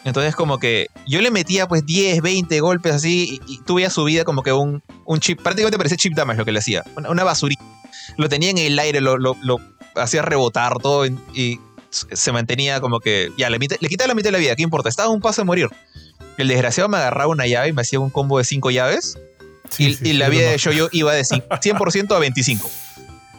Entonces, 0.04 0.36
como 0.36 0.58
que 0.58 0.88
yo 1.08 1.22
le 1.22 1.30
metía 1.32 1.68
pues 1.68 1.86
10, 1.86 2.22
20 2.22 2.60
golpes 2.60 2.94
así 2.96 3.40
y, 3.48 3.54
y 3.54 3.62
tú 3.62 3.76
veías 3.76 3.94
su 3.94 4.04
vida 4.04 4.24
como 4.24 4.42
que 4.44 4.52
un, 4.52 4.82
un 5.06 5.20
chip. 5.20 5.42
Prácticamente 5.42 5.78
parecía 5.78 5.98
chip 5.98 6.14
damage 6.16 6.40
lo 6.40 6.46
que 6.46 6.52
le 6.52 6.60
hacía. 6.60 6.84
Una, 6.96 7.10
una 7.10 7.24
basurita. 7.24 7.64
Lo 8.18 8.28
tenía 8.30 8.50
en 8.50 8.58
el 8.58 8.80
aire, 8.80 9.00
lo, 9.02 9.18
lo, 9.18 9.36
lo 9.44 9.58
hacía 9.96 10.22
rebotar 10.24 10.80
todo 10.80 11.06
y, 11.06 11.16
y 11.34 11.60
se 11.90 12.32
mantenía 12.32 12.82
como 12.82 13.00
que. 13.00 13.32
Ya, 13.38 13.50
le, 13.50 13.60
le 13.60 13.90
quitaba 13.90 14.08
la 14.08 14.16
mitad 14.16 14.30
de 14.30 14.32
la 14.34 14.38
vida, 14.40 14.56
¿qué 14.56 14.64
importa? 14.64 14.90
Estaba 14.90 15.10
a 15.10 15.12
un 15.12 15.22
paso 15.22 15.42
de 15.42 15.46
morir. 15.46 15.68
El 16.38 16.48
desgraciado 16.48 16.90
me 16.90 16.98
agarraba 16.98 17.28
una 17.32 17.46
llave 17.46 17.68
y 17.70 17.74
me 17.74 17.82
hacía 17.84 18.00
un 18.00 18.10
combo 18.10 18.38
de 18.40 18.44
5 18.46 18.72
llaves 18.72 19.18
Sí, 19.70 19.86
y, 19.86 19.94
sí, 19.94 20.00
y 20.04 20.08
sí, 20.08 20.14
la 20.14 20.28
vida 20.30 20.50
de 20.50 20.58
Shoyo 20.58 20.90
iba 20.92 21.14
de 21.14 21.22
cin- 21.22 21.48
100% 21.48 22.12
a 22.16 22.20
25. 22.20 22.70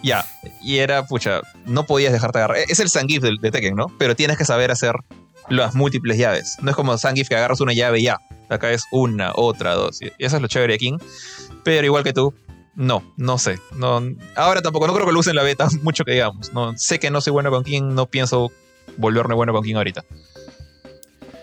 Ya, 0.03 0.27
y 0.63 0.79
era, 0.79 1.07
pucha, 1.07 1.41
no 1.67 1.87
podías 1.87 2.13
dejarte 2.13 2.39
agarrar. 2.39 2.59
Es 2.69 2.81
el 2.81 2.89
Sangif 2.89 3.23
de, 3.23 3.33
de 3.41 3.51
Tekken, 3.51 3.75
¿no? 3.75 3.87
Pero 3.99 4.17
tienes 4.17 4.37
que 4.39 4.45
saber 4.45 4.71
hacer 4.71 4.95
las 5.49 5.75
múltiples 5.75 6.17
llaves. 6.19 6.57
No 6.63 6.71
es 6.71 6.77
como 6.77 6.97
Sangif 6.99 7.29
que 7.29 7.37
agarras 7.37 7.61
una 7.61 7.73
llave 7.73 8.01
y 8.01 8.05
ya. 8.05 8.19
Acá 8.49 8.71
es 8.71 8.85
una, 8.91 9.33
otra, 9.35 9.75
dos. 9.75 10.01
Y 10.03 10.11
eso 10.19 10.37
es 10.37 10.43
lo 10.43 10.49
chévere 10.49 10.75
de 10.75 10.79
King. 10.79 10.99
Pero 11.65 11.85
igual 11.87 12.05
que 12.05 12.13
tú, 12.13 12.35
no, 12.75 13.03
no 13.17 13.39
sé. 13.39 13.59
No, 13.77 14.03
ahora 14.37 14.61
tampoco, 14.63 14.87
no 14.87 14.95
creo 14.95 15.07
que 15.07 15.13
lo 15.13 15.21
usen 15.21 15.31
en 15.33 15.37
la 15.37 15.43
beta 15.43 15.69
mucho 15.83 16.05
que 16.05 16.13
digamos. 16.13 16.53
No, 16.53 16.77
sé 16.77 16.99
que 16.99 17.11
no 17.11 17.21
soy 17.21 17.33
bueno 17.33 17.51
con 17.51 17.65
King, 17.65 17.95
no 17.95 18.07
pienso 18.07 18.51
volverme 18.97 19.35
bueno 19.35 19.53
con 19.53 19.63
King 19.63 19.77
ahorita. 19.77 20.05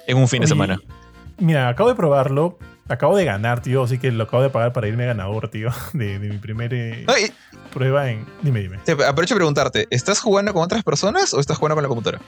En 0.08 0.18
un 0.18 0.28
fin 0.28 0.41
de 0.41 0.47
semana. 0.47 0.80
Mira, 1.38 1.70
acabo 1.70 1.89
de 1.89 1.95
probarlo. 1.95 2.58
Acabo 2.88 3.16
de 3.16 3.24
ganar, 3.26 3.62
tío. 3.62 3.84
Así 3.84 4.00
que 4.00 4.12
lo 4.12 4.24
acabo 4.24 4.41
de 4.41 4.50
pagar 4.50 4.74
para 4.74 4.88
irme 4.88 5.06
ganador, 5.06 5.50
tío. 5.50 5.70
De, 5.93 6.18
de 6.20 6.30
mi 6.30 6.38
primera 6.39 6.76
y- 6.76 7.06
prueba 7.72 8.10
en. 8.10 8.26
Dime, 8.41 8.62
dime. 8.62 8.80
te 8.84 8.93
aprovecho 8.93 9.36
de 9.36 9.39
preguntarte, 9.39 9.88
¿estás 9.91 10.20
jugando 10.20 10.52
con 10.54 10.64
otras 10.64 10.84
personas 10.84 11.32
o 11.36 11.39
estás 11.39 11.58
jugando 11.58 11.76
con 11.76 11.84
la 11.84 11.88
computadora? 11.88 12.22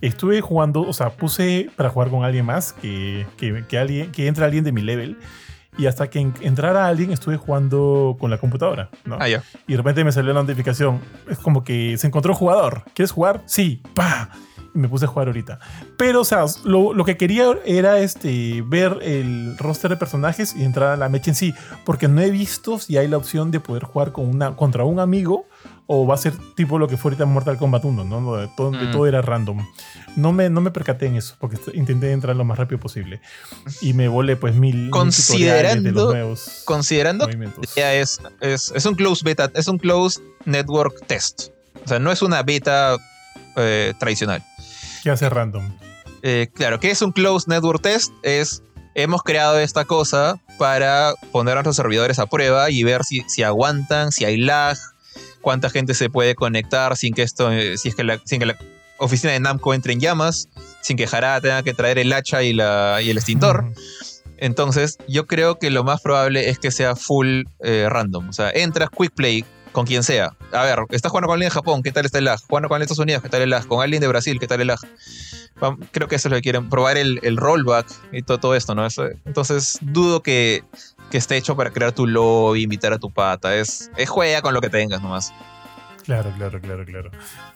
Estuve 0.00 0.40
jugando, 0.40 0.82
o 0.82 0.92
sea, 0.92 1.10
puse 1.10 1.70
para 1.76 1.88
jugar 1.90 2.10
con 2.10 2.24
alguien 2.24 2.44
más, 2.46 2.72
que, 2.72 3.26
que, 3.36 3.64
que 3.68 3.78
alguien, 3.78 4.12
que 4.12 4.26
entre 4.26 4.44
alguien 4.44 4.64
de 4.64 4.72
mi 4.72 4.80
level. 4.82 5.16
Y 5.76 5.86
hasta 5.86 6.08
que 6.10 6.18
en- 6.18 6.34
entrara 6.40 6.86
alguien, 6.88 7.12
estuve 7.12 7.36
jugando 7.36 8.16
con 8.18 8.30
la 8.30 8.38
computadora, 8.38 8.90
¿no? 9.04 9.16
Ah, 9.20 9.28
ya. 9.28 9.42
Y 9.68 9.72
de 9.72 9.76
repente 9.76 10.02
me 10.04 10.10
salió 10.12 10.32
la 10.32 10.40
notificación. 10.40 11.00
Es 11.30 11.38
como 11.38 11.62
que 11.62 11.96
se 11.98 12.06
encontró 12.08 12.34
jugador. 12.34 12.82
¿Quieres 12.94 13.12
jugar? 13.12 13.42
Sí. 13.46 13.80
¡Pa! 13.94 14.30
Y 14.74 14.78
me 14.78 14.88
puse 14.88 15.04
a 15.04 15.08
jugar 15.08 15.28
ahorita. 15.28 15.60
Pero, 15.96 16.22
o 16.22 16.24
sea, 16.24 16.44
lo, 16.64 16.92
lo 16.94 17.04
que 17.04 17.16
quería 17.16 17.46
era 17.64 17.98
este, 18.00 18.62
ver 18.66 18.98
el 19.02 19.56
roster 19.56 19.90
de 19.90 19.96
personajes 19.96 20.54
y 20.56 20.64
entrar 20.64 20.90
a 20.90 20.96
la 20.96 21.08
mecha 21.08 21.30
en 21.30 21.36
sí. 21.36 21.54
Porque 21.84 22.08
no 22.08 22.20
he 22.22 22.30
visto 22.30 22.78
si 22.80 22.96
hay 22.96 23.06
la 23.06 23.16
opción 23.16 23.50
de 23.52 23.60
poder 23.60 23.84
jugar 23.84 24.10
con 24.12 24.26
una, 24.28 24.56
contra 24.56 24.82
un 24.84 24.98
amigo 24.98 25.46
o 25.90 26.06
va 26.06 26.14
a 26.14 26.18
ser 26.18 26.34
tipo 26.54 26.78
lo 26.78 26.86
que 26.86 26.98
fue 26.98 27.08
ahorita 27.10 27.24
en 27.24 27.30
Mortal 27.32 27.56
Kombat 27.56 27.82
1, 27.84 28.04
¿no? 28.04 28.20
Donde 28.20 28.48
todo, 28.56 28.72
Mm. 28.72 28.90
todo 28.92 29.06
era 29.06 29.22
random. 29.22 29.66
No 30.16 30.32
me, 30.32 30.50
no 30.50 30.60
me 30.60 30.70
percaté 30.70 31.06
en 31.06 31.16
eso 31.16 31.34
porque 31.40 31.56
intenté 31.72 32.12
entrar 32.12 32.36
lo 32.36 32.44
más 32.44 32.58
rápido 32.58 32.78
posible. 32.78 33.20
Y 33.80 33.94
me 33.94 34.06
volé 34.06 34.36
pues 34.36 34.54
mil, 34.54 34.76
mil 34.76 34.90
tutoriales 34.90 35.82
de 35.82 35.90
los 35.92 36.02
Considerando- 36.02 36.12
nuevos 36.12 36.62
Considerando 36.66 37.24
movimientos. 37.26 37.74
ya 37.74 37.94
es, 37.94 38.20
es, 38.40 38.70
es 38.74 38.84
un 38.84 38.94
close 38.96 39.22
beta, 39.24 39.50
es 39.54 39.66
un 39.66 39.78
close 39.78 40.20
network 40.44 41.06
test. 41.06 41.48
O 41.84 41.88
sea, 41.88 41.98
no 41.98 42.12
es 42.12 42.20
una 42.20 42.42
beta 42.42 42.96
eh, 43.56 43.94
tradicional. 43.98 44.44
¿Qué 45.02 45.10
hace 45.10 45.28
random? 45.30 45.70
Eh, 46.22 46.48
claro, 46.54 46.80
¿qué 46.80 46.90
es 46.90 47.00
un 47.00 47.12
close 47.12 47.48
network 47.48 47.80
test? 47.80 48.12
Es, 48.22 48.62
hemos 48.94 49.22
creado 49.22 49.58
esta 49.58 49.86
cosa 49.86 50.38
para 50.58 51.14
poner 51.32 51.52
a 51.52 51.62
nuestros 51.62 51.76
servidores 51.76 52.18
a 52.18 52.26
prueba 52.26 52.68
y 52.70 52.82
ver 52.82 53.04
si, 53.04 53.22
si 53.28 53.42
aguantan, 53.42 54.12
si 54.12 54.24
hay 54.26 54.36
lag, 54.36 54.76
cuánta 55.48 55.70
gente 55.70 55.94
se 55.94 56.10
puede 56.10 56.34
conectar 56.34 56.94
sin 56.94 57.14
que 57.14 57.22
esto, 57.22 57.50
eh, 57.50 57.78
si 57.78 57.88
es 57.88 57.94
que 57.94 58.04
la, 58.04 58.20
sin 58.26 58.38
que 58.38 58.44
la 58.44 58.58
oficina 58.98 59.32
de 59.32 59.40
Namco 59.40 59.72
entre 59.72 59.94
en 59.94 59.98
llamas, 59.98 60.46
sin 60.82 60.98
que 60.98 61.08
Harada 61.10 61.40
tenga 61.40 61.62
que 61.62 61.72
traer 61.72 61.96
el 61.96 62.12
hacha 62.12 62.42
y, 62.42 62.52
la, 62.52 63.00
y 63.00 63.08
el 63.08 63.16
extintor. 63.16 63.72
Entonces, 64.36 64.98
yo 65.08 65.26
creo 65.26 65.58
que 65.58 65.70
lo 65.70 65.84
más 65.84 66.02
probable 66.02 66.50
es 66.50 66.58
que 66.58 66.70
sea 66.70 66.96
full 66.96 67.44
eh, 67.60 67.86
random. 67.88 68.28
O 68.28 68.32
sea, 68.34 68.50
entras 68.50 68.90
quick 68.90 69.14
play 69.14 69.42
con 69.72 69.86
quien 69.86 70.02
sea. 70.02 70.36
A 70.52 70.64
ver, 70.64 70.80
estás 70.90 71.10
jugando 71.10 71.28
con 71.28 71.36
alguien 71.36 71.48
de 71.48 71.54
Japón, 71.54 71.82
¿qué 71.82 71.92
tal 71.92 72.04
está 72.04 72.18
el 72.18 72.26
lag? 72.26 72.38
Jugando 72.46 72.68
con 72.68 72.76
alguien 72.76 72.88
de 72.88 72.92
Estados 72.92 73.04
Unidos, 73.04 73.22
¿qué 73.22 73.30
tal 73.30 73.40
el 73.40 73.48
lag? 73.48 73.66
Con 73.66 73.80
alguien 73.82 74.02
de 74.02 74.08
Brasil, 74.08 74.38
¿qué 74.38 74.46
tal 74.46 74.60
el 74.60 74.66
lag? 74.66 74.80
Creo 75.92 76.08
que 76.08 76.16
eso 76.16 76.28
es 76.28 76.30
lo 76.30 76.36
que 76.36 76.42
quieren, 76.42 76.68
probar 76.68 76.98
el, 76.98 77.20
el 77.22 77.38
rollback 77.38 77.86
y 78.12 78.20
todo, 78.20 78.36
todo 78.36 78.54
esto, 78.54 78.74
¿no? 78.74 78.86
Entonces, 79.24 79.78
dudo 79.80 80.22
que, 80.22 80.62
que 81.10 81.18
esté 81.18 81.36
hecho 81.36 81.56
para 81.56 81.70
crear 81.70 81.92
tu 81.92 82.06
lobby, 82.06 82.62
invitar 82.62 82.92
a 82.92 82.98
tu 82.98 83.10
pata. 83.10 83.54
Es, 83.54 83.90
es 83.96 84.08
juega 84.08 84.42
con 84.42 84.54
lo 84.54 84.60
que 84.60 84.68
tengas 84.68 85.02
nomás. 85.02 85.32
Claro, 86.04 86.32
claro, 86.36 86.60
claro, 86.60 86.84
claro. 86.84 87.10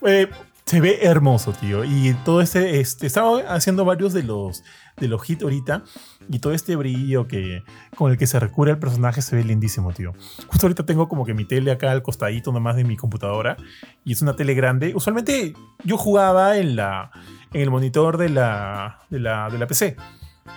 Eh, 0.06 0.28
se 0.66 0.80
ve 0.80 1.00
hermoso, 1.02 1.52
tío. 1.52 1.84
Y 1.84 2.14
todo 2.24 2.40
este, 2.40 2.80
este 2.80 3.06
estaba 3.06 3.40
haciendo 3.54 3.84
varios 3.84 4.12
de 4.12 4.22
los 4.22 4.62
de 4.98 5.08
los 5.08 5.28
hits 5.28 5.42
ahorita 5.42 5.84
y 6.28 6.38
todo 6.38 6.52
este 6.52 6.76
brillo 6.76 7.26
que 7.26 7.62
con 7.96 8.12
el 8.12 8.18
que 8.18 8.26
se 8.26 8.38
recura 8.38 8.70
el 8.70 8.78
personaje 8.78 9.22
se 9.22 9.34
ve 9.36 9.44
lindísimo, 9.44 9.92
tío. 9.92 10.12
Justo 10.48 10.66
ahorita 10.66 10.84
tengo 10.84 11.08
como 11.08 11.24
que 11.24 11.34
mi 11.34 11.44
tele 11.44 11.70
acá 11.70 11.90
al 11.90 12.02
costadito 12.02 12.52
nomás 12.52 12.76
de 12.76 12.84
mi 12.84 12.96
computadora 12.96 13.56
y 14.04 14.12
es 14.12 14.22
una 14.22 14.36
tele 14.36 14.54
grande. 14.54 14.92
Usualmente 14.94 15.54
yo 15.84 15.96
jugaba 15.96 16.58
en 16.58 16.76
la 16.76 17.10
en 17.52 17.60
el 17.62 17.70
monitor 17.70 18.16
de 18.18 18.28
la 18.28 19.00
de 19.10 19.18
la, 19.18 19.48
de 19.50 19.58
la 19.58 19.66
PC 19.66 19.96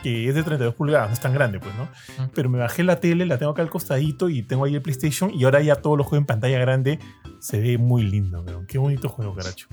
que 0.04 0.28
es 0.28 0.36
de 0.36 0.44
32 0.44 0.76
pulgadas, 0.76 1.10
no 1.10 1.14
es 1.14 1.20
tan 1.20 1.34
grande, 1.34 1.60
pues, 1.60 1.74
¿no? 1.76 1.88
Pero 2.34 2.50
me 2.50 2.60
bajé 2.60 2.84
la 2.84 3.00
tele, 3.00 3.26
la 3.26 3.38
tengo 3.38 3.52
acá 3.52 3.62
al 3.62 3.70
costadito 3.70 4.30
y 4.30 4.44
tengo 4.44 4.66
ahí 4.66 4.76
el 4.76 4.82
PlayStation 4.82 5.32
y 5.34 5.44
ahora 5.44 5.62
ya 5.62 5.76
todo 5.76 5.96
lo 5.96 6.04
juego 6.04 6.22
en 6.22 6.26
pantalla 6.26 6.60
grande. 6.60 7.00
Se 7.40 7.60
ve 7.60 7.78
muy 7.78 8.04
lindo, 8.04 8.42
weón. 8.42 8.66
Qué 8.66 8.78
bonito 8.78 9.10
juego, 9.10 9.36
caracho. 9.36 9.68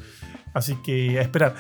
Así 0.54 0.76
que 0.84 1.18
a 1.18 1.22
esperar. 1.22 1.54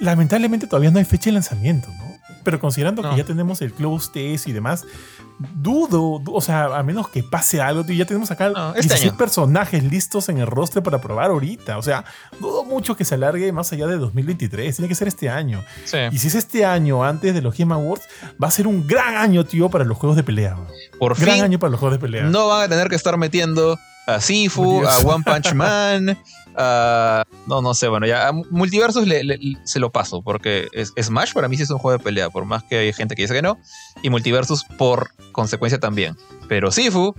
Lamentablemente 0.00 0.66
todavía 0.66 0.90
no 0.90 0.98
hay 0.98 1.04
fecha 1.04 1.26
de 1.26 1.32
lanzamiento, 1.32 1.88
¿no? 1.88 2.15
Pero 2.42 2.58
considerando 2.60 3.02
No. 3.02 3.10
que 3.10 3.16
ya 3.18 3.24
tenemos 3.24 3.60
el 3.62 3.72
Close 3.72 4.10
Test 4.12 4.48
y 4.48 4.52
demás, 4.52 4.84
dudo, 5.54 6.18
du- 6.18 6.34
o 6.34 6.40
sea, 6.40 6.76
a 6.76 6.82
menos 6.82 7.08
que 7.08 7.22
pase 7.22 7.60
algo, 7.60 7.84
tío, 7.84 7.94
ya 7.96 8.04
tenemos 8.04 8.30
acá 8.30 8.50
No, 8.50 8.70
este 8.70 8.82
16 8.82 9.10
año. 9.10 9.18
personajes 9.18 9.84
listos 9.84 10.28
en 10.28 10.38
el 10.38 10.46
roster 10.46 10.82
para 10.82 11.00
probar 11.00 11.30
ahorita. 11.30 11.78
O 11.78 11.82
sea, 11.82 12.04
dudo 12.40 12.64
mucho 12.64 12.96
que 12.96 13.04
se 13.04 13.14
alargue 13.14 13.50
más 13.52 13.72
allá 13.72 13.86
de 13.86 13.96
2023. 13.96 14.76
Tiene 14.76 14.88
que 14.88 14.94
ser 14.94 15.08
este 15.08 15.28
año. 15.28 15.62
Sí. 15.84 15.98
Y 16.10 16.18
si 16.18 16.28
es 16.28 16.34
este 16.34 16.64
año, 16.64 17.04
antes 17.04 17.34
de 17.34 17.42
los 17.42 17.56
Game 17.56 17.74
Awards, 17.74 18.04
va 18.42 18.48
a 18.48 18.50
ser 18.50 18.66
un 18.66 18.86
gran 18.86 19.16
año, 19.16 19.44
tío, 19.44 19.68
para 19.68 19.84
los 19.84 19.96
juegos 19.98 20.16
de 20.16 20.22
pelea. 20.24 20.56
Por 20.98 21.18
Gran 21.18 21.34
fin, 21.36 21.44
año 21.44 21.58
para 21.58 21.70
los 21.70 21.80
juegos 21.80 21.98
de 21.98 22.00
pelea. 22.00 22.24
no 22.24 22.48
van 22.48 22.62
a 22.62 22.68
tener 22.68 22.88
que 22.88 22.96
estar 22.96 23.16
metiendo 23.18 23.78
a 24.06 24.20
Sifu, 24.20 24.86
a 24.86 24.98
One 24.98 25.24
Punch 25.24 25.52
Man, 25.52 26.16
a... 26.56 27.24
No, 27.46 27.62
no 27.62 27.74
sé, 27.74 27.88
bueno, 27.88 28.06
ya 28.06 28.28
a 28.28 28.32
Multiversus 28.32 29.06
se 29.64 29.80
lo 29.80 29.90
paso, 29.90 30.22
porque 30.22 30.68
Smash 31.00 31.32
para 31.32 31.48
mí 31.48 31.56
sí 31.56 31.62
es 31.62 31.70
un 31.70 31.78
juego 31.78 31.98
de 31.98 32.04
pelea, 32.04 32.30
por 32.30 32.44
más 32.44 32.64
que 32.64 32.78
hay 32.78 32.92
gente 32.92 33.14
que 33.14 33.22
dice 33.22 33.34
que 33.34 33.42
no, 33.42 33.58
y 34.02 34.10
Multiversus 34.10 34.64
por 34.78 35.10
consecuencia 35.32 35.78
también. 35.78 36.16
Pero 36.48 36.70
Sifu, 36.70 37.14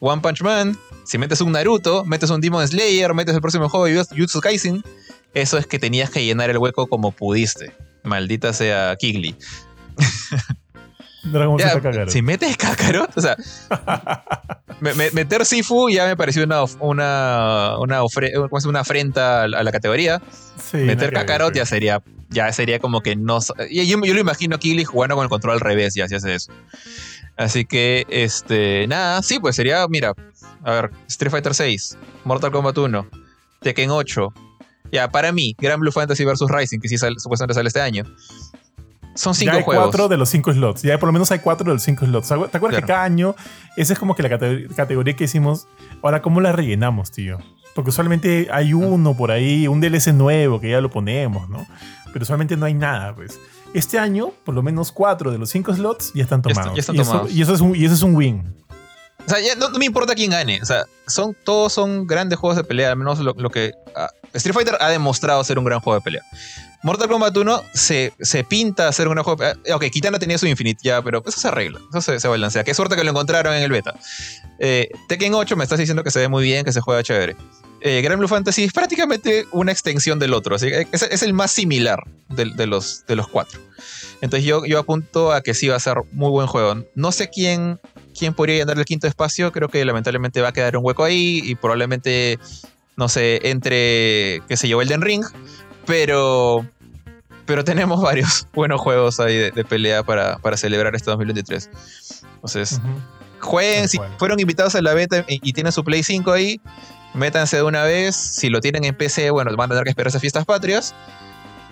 One 0.00 0.22
Punch 0.22 0.42
Man, 0.42 0.78
si 1.04 1.18
metes 1.18 1.40
un 1.40 1.52
Naruto, 1.52 2.04
metes 2.04 2.30
un 2.30 2.40
Demon 2.40 2.66
Slayer, 2.66 3.14
metes 3.14 3.34
el 3.34 3.40
próximo 3.40 3.68
juego 3.68 3.86
de 3.86 4.04
Jutsu 4.16 4.40
Kaisen, 4.40 4.82
eso 5.34 5.58
es 5.58 5.66
que 5.66 5.78
tenías 5.78 6.10
que 6.10 6.24
llenar 6.24 6.50
el 6.50 6.58
hueco 6.58 6.86
como 6.86 7.12
pudiste. 7.12 7.74
Maldita 8.04 8.52
sea 8.52 8.96
Kigli. 8.96 9.34
Dragon 11.24 11.56
Ball 11.56 11.60
Z 11.60 11.80
Kakarot. 11.80 12.10
si 12.10 12.22
metes 12.22 12.56
Kakarot, 12.58 13.16
o 13.16 13.20
sea, 13.20 13.36
me- 14.80 14.94
me- 14.94 15.10
meter 15.12 15.44
Sifu 15.46 15.88
ya 15.88 16.06
me 16.06 16.16
pareció 16.16 16.44
una, 16.44 16.62
una, 16.80 17.76
una, 17.78 18.02
ofre- 18.02 18.32
una 18.66 18.80
afrenta 18.80 19.42
a 19.44 19.48
la, 19.48 19.72
categoría. 19.72 20.20
Sí, 20.70 20.78
meter 20.78 21.10
ver, 21.10 21.14
Kakarot 21.14 21.54
ya 21.54 21.64
sería, 21.66 22.02
ya 22.30 22.52
sería 22.52 22.78
como 22.78 23.00
que 23.00 23.16
no. 23.16 23.38
Yo, 23.70 23.82
yo 23.82 24.14
lo 24.14 24.20
imagino 24.20 24.56
a 24.56 24.58
Kili 24.58 24.84
jugando 24.84 25.14
con 25.16 25.24
el 25.24 25.28
control 25.30 25.54
al 25.54 25.60
revés, 25.60 25.94
ya 25.94 26.08
si 26.08 26.14
hace 26.14 26.34
eso. 26.34 26.52
Así 27.36 27.64
que, 27.64 28.06
este, 28.10 28.86
nada, 28.86 29.20
sí, 29.22 29.40
pues 29.40 29.56
sería, 29.56 29.86
mira, 29.88 30.12
a 30.62 30.70
ver, 30.70 30.90
Street 31.08 31.30
Fighter 31.32 31.54
6, 31.54 31.98
Mortal 32.24 32.52
Kombat 32.52 32.78
1, 32.78 33.08
Tekken 33.60 33.90
8. 33.90 34.32
Ya, 34.92 35.08
para 35.10 35.32
mí, 35.32 35.56
Grand 35.58 35.80
Blue 35.80 35.90
Fantasy 35.90 36.24
vs 36.24 36.42
Rising, 36.48 36.78
que 36.78 36.88
sí 36.88 36.96
sale- 36.96 37.18
supuestamente 37.18 37.54
sale 37.54 37.66
este 37.68 37.80
año. 37.80 38.04
Son 39.14 39.32
Ya 39.34 39.38
cinco 39.38 39.56
hay 39.56 39.62
juegos. 39.62 39.84
cuatro 39.84 40.08
de 40.08 40.16
los 40.16 40.28
cinco 40.28 40.52
slots. 40.52 40.82
Ya 40.82 40.98
por 40.98 41.06
lo 41.08 41.12
menos 41.12 41.30
hay 41.30 41.38
cuatro 41.38 41.64
de 41.66 41.74
los 41.74 41.82
cinco 41.82 42.04
slots. 42.04 42.28
¿Te 42.28 42.34
acuerdas 42.34 42.60
Claro. 42.60 42.76
que 42.76 42.82
cada 42.84 43.04
año, 43.04 43.34
esa 43.76 43.92
es 43.92 43.98
como 43.98 44.14
que 44.14 44.22
la 44.22 44.28
cate- 44.30 44.68
categoría 44.74 45.14
que 45.14 45.24
hicimos? 45.24 45.66
Ahora, 46.02 46.20
¿cómo 46.22 46.40
la 46.40 46.52
rellenamos, 46.52 47.10
tío? 47.12 47.38
Porque 47.74 47.90
usualmente 47.90 48.48
hay 48.52 48.72
uno 48.72 49.14
por 49.16 49.30
ahí, 49.30 49.66
un 49.68 49.80
DLC 49.80 50.12
nuevo 50.12 50.60
que 50.60 50.70
ya 50.70 50.80
lo 50.80 50.90
ponemos, 50.90 51.48
¿no? 51.48 51.66
Pero 52.12 52.22
usualmente 52.22 52.56
no 52.56 52.66
hay 52.66 52.74
nada, 52.74 53.14
pues. 53.14 53.38
Este 53.72 53.98
año, 53.98 54.30
por 54.44 54.54
lo 54.54 54.62
menos 54.62 54.92
cuatro 54.92 55.32
de 55.32 55.38
los 55.38 55.50
cinco 55.50 55.74
slots 55.74 56.12
ya 56.14 56.22
están 56.22 56.42
Ya 56.42 56.50
está- 56.50 56.60
tomados. 56.62 56.76
ya 56.76 56.80
están 56.80 56.96
y, 56.96 57.00
eso, 57.00 57.10
tomados. 57.10 57.32
y 57.32 57.42
eso 57.42 57.54
es 57.54 57.60
un, 57.60 57.74
y 57.76 57.84
eso 57.84 57.94
es 57.94 58.02
un 58.02 58.14
win. 58.14 58.54
O 59.26 59.28
sea, 59.28 59.40
ya 59.40 59.54
no, 59.54 59.70
me 59.70 59.86
importa 59.86 60.14
quién 60.14 60.30
gane. 60.30 60.60
O 60.62 60.66
sea, 60.66 60.84
son, 61.06 61.36
todos 61.44 61.72
son 61.72 62.06
grandes 62.06 62.38
juegos 62.38 62.56
de 62.56 62.64
pelea. 62.64 62.90
Al 62.90 62.96
menos 62.96 63.18
lo, 63.18 63.50
que. 63.50 63.72
ah, 63.96 64.08
Street 64.32 64.54
Fighter 64.54 64.76
ha 64.80 64.90
demostrado 64.90 65.42
ser 65.44 65.58
un 65.58 65.64
gran 65.64 65.80
juego 65.80 65.98
de 65.98 66.04
pelea. 66.04 66.22
Mortal 66.82 67.08
Kombat 67.08 67.34
1 67.34 67.62
se, 67.72 68.12
se 68.20 68.44
pinta 68.44 68.92
ser 68.92 69.08
un 69.08 69.14
gran 69.14 69.24
juego 69.24 69.42
de 69.42 69.54
pelea. 69.54 69.76
Ok, 69.76 69.84
Kitana 69.90 70.18
tenía 70.18 70.36
su 70.36 70.46
Infinite 70.46 70.80
ya, 70.82 71.00
pero 71.00 71.22
eso 71.26 71.40
se 71.40 71.48
arregla. 71.48 71.80
Eso 71.94 72.18
se, 72.18 72.28
balancea. 72.28 72.64
Qué 72.64 72.74
suerte 72.74 72.96
que 72.96 73.04
lo 73.04 73.10
encontraron 73.10 73.54
en 73.54 73.62
el 73.62 73.70
beta. 73.70 73.94
Eh, 74.58 74.90
Tekken 75.08 75.34
8 75.34 75.56
me 75.56 75.64
estás 75.64 75.78
diciendo 75.78 76.04
que 76.04 76.10
se 76.10 76.18
ve 76.18 76.28
muy 76.28 76.44
bien, 76.44 76.64
que 76.64 76.72
se 76.72 76.80
juega 76.80 77.02
chévere. 77.02 77.36
Eh, 77.80 78.00
Grand 78.02 78.18
Blue 78.18 78.28
Fantasy 78.28 78.64
es 78.64 78.72
prácticamente 78.72 79.46
una 79.52 79.72
extensión 79.72 80.18
del 80.18 80.34
otro. 80.34 80.56
Así 80.56 80.68
que 80.68 80.86
es, 80.92 81.02
es 81.02 81.22
el 81.22 81.32
más 81.32 81.50
similar 81.50 82.02
de, 82.28 82.50
de, 82.54 82.66
los, 82.66 83.04
de 83.06 83.16
los 83.16 83.28
cuatro. 83.28 83.60
Entonces 84.20 84.46
yo, 84.46 84.64
yo 84.64 84.78
apunto 84.78 85.32
a 85.32 85.42
que 85.42 85.54
sí 85.54 85.68
va 85.68 85.76
a 85.76 85.80
ser 85.80 85.98
muy 86.12 86.30
buen 86.30 86.46
juego. 86.46 86.82
No 86.94 87.12
sé 87.12 87.28
quién, 87.28 87.78
quién 88.16 88.34
podría 88.34 88.56
llenar 88.56 88.78
el 88.78 88.84
quinto 88.84 89.06
espacio. 89.06 89.52
Creo 89.52 89.68
que 89.68 89.84
lamentablemente 89.84 90.40
va 90.40 90.48
a 90.48 90.52
quedar 90.52 90.76
un 90.76 90.84
hueco 90.84 91.04
ahí 91.04 91.40
y 91.44 91.54
probablemente, 91.54 92.38
no 92.96 93.08
sé, 93.08 93.40
entre, 93.48 94.42
qué 94.48 94.56
sé 94.56 94.68
yo, 94.68 94.80
Elden 94.80 95.02
Ring. 95.02 95.24
Pero, 95.86 96.66
pero 97.46 97.64
tenemos 97.64 98.00
varios 98.02 98.46
buenos 98.54 98.80
juegos 98.80 99.20
ahí 99.20 99.36
de, 99.36 99.50
de 99.50 99.64
pelea 99.64 100.02
para, 100.02 100.38
para, 100.38 100.56
celebrar 100.56 100.94
este 100.94 101.10
2023. 101.10 101.70
Entonces, 102.36 102.72
uh 102.72 102.86
-huh. 102.86 103.40
jueguen. 103.40 103.88
Si 103.88 103.98
fueron 104.18 104.40
invitados 104.40 104.74
a 104.74 104.82
la 104.82 104.94
beta 104.94 105.24
y, 105.28 105.40
y 105.42 105.52
tienen 105.52 105.72
su 105.72 105.84
Play 105.84 106.02
5 106.02 106.32
ahí, 106.32 106.60
métanse 107.14 107.56
de 107.56 107.62
una 107.62 107.84
vez. 107.84 108.16
Si 108.16 108.48
lo 108.48 108.60
tienen 108.60 108.84
en 108.84 108.94
PC, 108.94 109.30
bueno, 109.30 109.54
van 109.56 109.70
a 109.70 109.74
tener 109.74 109.84
que 109.84 109.90
esperar 109.90 110.08
esas 110.08 110.20
fiestas 110.20 110.44
patrias. 110.44 110.94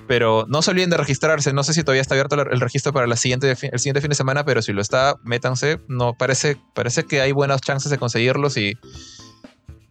Pero 0.07 0.47
no 0.49 0.63
se 0.63 0.71
olviden 0.71 0.91
de 0.91 0.97
registrarse. 0.97 1.53
No 1.53 1.63
sé 1.63 1.75
si 1.75 1.83
todavía 1.83 2.03
está 2.03 2.15
abierto 2.15 2.41
el 2.41 2.61
registro 2.61 2.93
para 2.93 3.07
la 3.07 3.17
siguiente, 3.17 3.51
el 3.51 3.79
siguiente 3.79 4.01
fin 4.01 4.11
de 4.11 4.17
semana, 4.17 4.45
pero 4.45 4.63
si 4.63 4.73
lo 4.73 4.83
está, 4.83 5.17
métanse. 5.23 5.81
No, 5.89 6.15
parece, 6.15 6.57
parece 6.75 7.05
que 7.05 7.21
hay 7.21 7.33
buenas 7.33 7.61
chances 7.61 7.91
de 7.91 7.99
conseguirlos 7.99 8.57
y. 8.57 8.77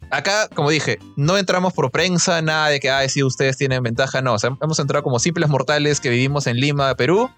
Acá, 0.09 0.49
como 0.53 0.69
dije, 0.69 0.99
no 1.15 1.37
entramos 1.37 1.71
por 1.71 1.89
prensa, 1.89 2.41
nada 2.41 2.67
de 2.67 2.81
que, 2.81 2.89
ah, 2.89 3.07
si 3.07 3.23
ustedes 3.23 3.55
tienen 3.55 3.81
ventaja, 3.81 4.21
no. 4.21 4.33
O 4.33 4.39
sea, 4.39 4.49
hemos 4.61 4.77
entrado 4.79 5.03
como 5.03 5.19
simples 5.19 5.47
mortales 5.47 6.01
que 6.01 6.09
vivimos 6.09 6.47
en 6.47 6.57
Lima, 6.57 6.93
Perú, 6.95 7.29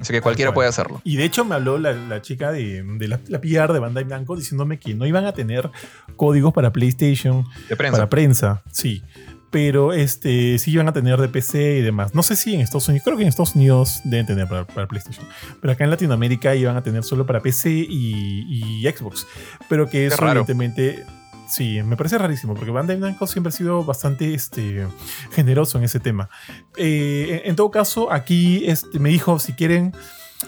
Así 0.00 0.12
que 0.12 0.20
cualquiera 0.20 0.54
puede 0.54 0.68
hacerlo. 0.68 1.00
Y 1.04 1.16
de 1.16 1.24
hecho 1.24 1.44
me 1.44 1.54
habló 1.56 1.78
la, 1.78 1.92
la 1.92 2.22
chica 2.22 2.52
de, 2.52 2.82
de 2.82 3.08
la, 3.08 3.20
la, 3.28 3.40
PR 3.40 3.72
de 3.72 3.78
Bandai 3.80 4.04
Blanco 4.04 4.36
diciéndome 4.36 4.78
que 4.78 4.94
no 4.94 5.06
iban 5.06 5.24
a 5.26 5.32
tener 5.32 5.70
códigos 6.16 6.52
para 6.52 6.72
PlayStation. 6.72 7.44
De 7.68 7.76
prensa. 7.76 7.96
Para 7.96 8.08
prensa, 8.08 8.62
sí. 8.70 9.02
Pero 9.50 9.92
este, 9.92 10.58
sí 10.58 10.72
iban 10.72 10.88
a 10.88 10.92
tener 10.92 11.18
de 11.20 11.28
PC 11.28 11.78
y 11.78 11.82
demás. 11.82 12.14
No 12.14 12.22
sé 12.22 12.36
si 12.36 12.54
en 12.54 12.60
Estados 12.60 12.88
Unidos, 12.88 13.04
creo 13.04 13.16
que 13.16 13.22
en 13.22 13.28
Estados 13.28 13.54
Unidos 13.54 14.00
deben 14.04 14.26
tener 14.26 14.46
para, 14.46 14.66
para 14.66 14.86
PlayStation. 14.86 15.26
Pero 15.60 15.72
acá 15.72 15.84
en 15.84 15.90
Latinoamérica 15.90 16.54
iban 16.54 16.76
a 16.76 16.82
tener 16.82 17.02
solo 17.02 17.24
para 17.24 17.40
PC 17.40 17.70
y, 17.70 18.82
y 18.82 18.88
Xbox. 18.90 19.26
Pero 19.68 19.88
que 19.88 20.06
evidentemente 20.06 21.04
Sí, 21.48 21.82
me 21.82 21.96
parece 21.96 22.18
rarísimo 22.18 22.54
porque 22.54 22.70
Bandai 22.70 22.98
Namco 22.98 23.26
siempre 23.26 23.48
ha 23.48 23.52
sido 23.52 23.82
bastante 23.82 24.34
este, 24.34 24.86
generoso 25.32 25.78
en 25.78 25.84
ese 25.84 25.98
tema. 25.98 26.28
Eh, 26.76 27.40
en 27.46 27.56
todo 27.56 27.70
caso, 27.70 28.12
aquí 28.12 28.64
este, 28.66 28.98
me 28.98 29.08
dijo 29.08 29.38
si 29.38 29.54
quieren 29.54 29.94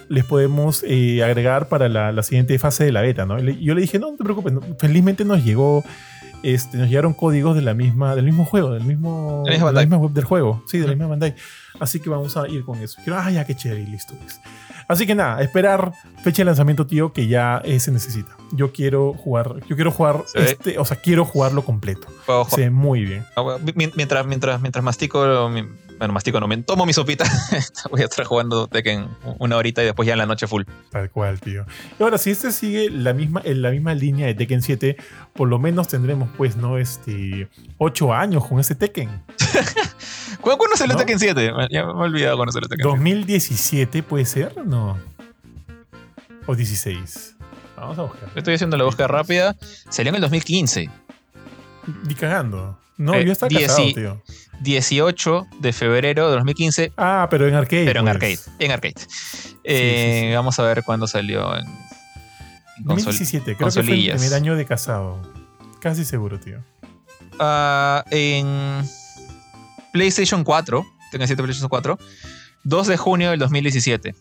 les 0.09 0.25
podemos 0.25 0.85
eh, 0.87 1.23
agregar 1.23 1.69
para 1.69 1.89
la, 1.89 2.13
la, 2.13 2.23
siguiente 2.23 2.59
fase 2.59 2.85
de 2.85 2.93
la 2.93 3.03
beta, 3.03 3.27
¿no? 3.27 3.39
Y 3.39 3.65
yo 3.65 3.75
le 3.75 3.81
dije, 3.81 3.99
no, 3.99 4.13
no 4.13 4.17
te 4.17 4.25
preocupes, 4.25 4.53
no, 4.53 4.61
felizmente 4.79 5.25
nos 5.25 5.45
llegó, 5.45 5.85
este, 6.43 6.79
nos 6.79 6.89
llegaron 6.89 7.13
códigos 7.13 7.57
de 7.57 7.63
la 7.63 7.75
misma, 7.75 8.15
del 8.15 8.25
mismo 8.25 8.45
juego, 8.45 8.73
del 8.73 8.85
mismo, 8.85 9.43
de 9.47 9.59
la 9.59 9.81
misma 9.81 9.97
web 9.99 10.13
del 10.13 10.25
juego, 10.25 10.63
sí, 10.67 10.79
de 10.79 10.87
la 10.87 10.95
misma 10.95 11.09
Bandai. 11.09 11.35
Así 11.79 12.01
que 12.01 12.11
vamos 12.11 12.37
a 12.37 12.49
ir 12.49 12.65
con 12.65 12.79
eso. 12.81 13.01
Quiero, 13.03 13.19
ah, 13.19 13.31
ya, 13.31 13.45
qué 13.45 13.55
chévere, 13.55 13.83
y 13.83 13.87
listo. 13.87 14.15
Pues. 14.15 14.41
Así 14.91 15.07
que 15.07 15.15
nada, 15.15 15.41
esperar 15.41 15.93
fecha 16.25 16.39
de 16.39 16.47
lanzamiento, 16.47 16.85
tío, 16.85 17.13
que 17.13 17.29
ya 17.29 17.63
eh, 17.65 17.79
se 17.79 17.93
necesita. 17.93 18.37
Yo 18.51 18.73
quiero 18.73 19.15
jugar, 19.15 19.61
yo 19.69 19.77
quiero 19.77 19.93
jugar 19.93 20.25
¿Sí? 20.27 20.39
este, 20.41 20.79
o 20.81 20.85
sea, 20.85 20.97
quiero 20.97 21.25
jugarlo 21.25 21.65
completo. 21.65 22.09
Se 22.49 22.63
ve 22.63 22.71
muy 22.71 23.05
bien. 23.05 23.25
Ah, 23.37 23.57
mientras, 23.95 24.27
mientras, 24.27 24.61
mientras 24.61 24.85
mastico, 24.85 25.49
bueno, 25.99 26.13
mastico 26.13 26.41
no, 26.41 26.49
me 26.49 26.57
tomo 26.57 26.87
mi 26.87 26.93
sopita, 26.93 27.25
voy 27.93 28.01
a 28.01 28.07
estar 28.07 28.25
jugando 28.25 28.67
Tekken 28.67 29.07
una 29.39 29.57
horita 29.59 29.81
y 29.81 29.85
después 29.85 30.09
ya 30.09 30.15
en 30.15 30.19
la 30.19 30.27
noche 30.27 30.49
full. 30.49 30.65
Tal 30.91 31.09
cual, 31.11 31.39
tío. 31.39 31.67
Y 32.01 32.03
ahora, 32.03 32.19
si 32.19 32.31
este 32.31 32.51
sigue 32.51 32.91
la 32.91 33.13
misma, 33.13 33.43
en 33.45 33.63
la 33.63 33.71
misma 33.71 33.95
línea 33.95 34.27
de 34.27 34.35
Tekken 34.35 34.63
7, 34.63 34.97
por 35.35 35.49
lo 35.49 35.61
menos 35.61 35.87
tendremos, 35.87 36.29
pues, 36.37 36.57
¿no? 36.57 36.79
Este, 36.79 37.49
8 37.79 38.13
años 38.13 38.45
con 38.45 38.59
ese 38.59 38.75
Tekken. 38.75 39.23
¿Cuándo 40.41 40.77
salió 40.77 40.95
¿No? 40.95 40.99
Tekken 40.99 41.19
7? 41.19 41.53
Ya 41.71 41.85
me 41.85 41.93
he 41.93 41.95
olvidado 41.95 42.37
cuándo 42.37 42.53
salió 42.53 42.69
Tekken 42.69 42.87
2017 42.87 44.03
puede 44.03 44.25
ser, 44.25 44.57
¿no? 44.65 44.99
O 46.47 46.55
16. 46.55 47.37
Vamos 47.77 47.99
a 47.99 48.03
buscar. 48.03 48.31
Estoy 48.35 48.55
haciendo 48.55 48.77
la 48.77 48.85
búsqueda 48.85 49.09
rápida. 49.09 49.57
Salió 49.89 50.11
en 50.11 50.17
el 50.17 50.21
2015. 50.21 50.91
Ni 52.07 52.15
cagando. 52.15 52.79
No, 52.99 53.15
eh, 53.15 53.25
yo 53.25 53.33
estaba 53.33 53.51
casado, 53.51 53.93
tío. 53.95 54.23
18 54.61 55.47
de 55.61 55.73
febrero 55.73 56.29
de 56.29 56.37
2015. 56.37 56.93
Ah, 56.97 57.29
pero 57.31 57.49
en 57.49 57.55
arcade. 57.55 57.87
Pero 57.87 58.01
en 58.01 58.05
pues. 58.05 58.15
arcade. 58.15 58.39
En 58.59 58.71
arcade. 58.73 58.95
Eh, 59.65 60.13
sí, 60.13 60.21
sí, 60.21 60.29
sí. 60.29 60.35
Vamos 60.35 60.59
a 60.59 60.63
ver 60.65 60.83
cuándo 60.85 61.07
salió 61.07 61.57
en. 61.57 61.67
en 61.67 62.85
2017, 62.85 63.57
creo 63.57 63.71
que 63.71 63.83
fue 63.83 63.95
el 63.95 64.11
primer 64.11 64.35
año 64.35 64.57
de 64.57 64.67
casado. 64.67 65.19
Casi 65.81 66.05
seguro, 66.05 66.39
tío. 66.39 66.59
Uh, 67.39 68.03
en 68.11 68.85
PlayStation 69.93 70.45
4, 70.45 70.87
Tekken 71.11 71.27
7 71.27 71.43
PlayStation 71.43 71.69
4, 71.69 71.99
2 72.65 72.87
de 72.87 72.97
junio 72.97 73.31
del 73.31 73.39
2017. 73.39 74.15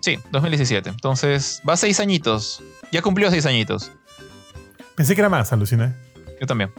Sí, 0.00 0.18
2017. 0.30 0.90
Entonces, 0.90 1.62
va 1.68 1.74
a 1.74 1.76
seis 1.76 2.00
añitos. 2.00 2.62
Ya 2.92 3.02
cumplió 3.02 3.30
seis 3.30 3.46
añitos. 3.46 3.90
Pensé 4.94 5.14
que 5.14 5.20
era 5.20 5.28
más, 5.28 5.52
aluciné. 5.52 5.92
Yo 6.40 6.46
también. 6.46 6.72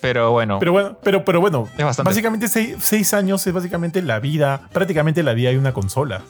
Pero 0.00 0.32
bueno. 0.32 0.58
Pero 0.58 0.72
bueno, 0.72 0.98
pero, 1.02 1.24
pero 1.24 1.40
bueno. 1.40 1.68
Es 1.78 1.84
bastante. 1.84 2.10
Básicamente 2.10 2.48
seis, 2.48 2.76
seis, 2.80 3.14
años 3.14 3.46
es 3.46 3.52
básicamente 3.52 4.02
la 4.02 4.20
vida, 4.20 4.68
prácticamente 4.72 5.22
la 5.22 5.32
vida 5.32 5.50
de 5.50 5.58
una 5.58 5.72
consola. 5.72 6.22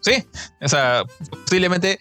Sí. 0.00 0.26
O 0.60 0.68
sea, 0.68 1.04
posiblemente 1.44 1.98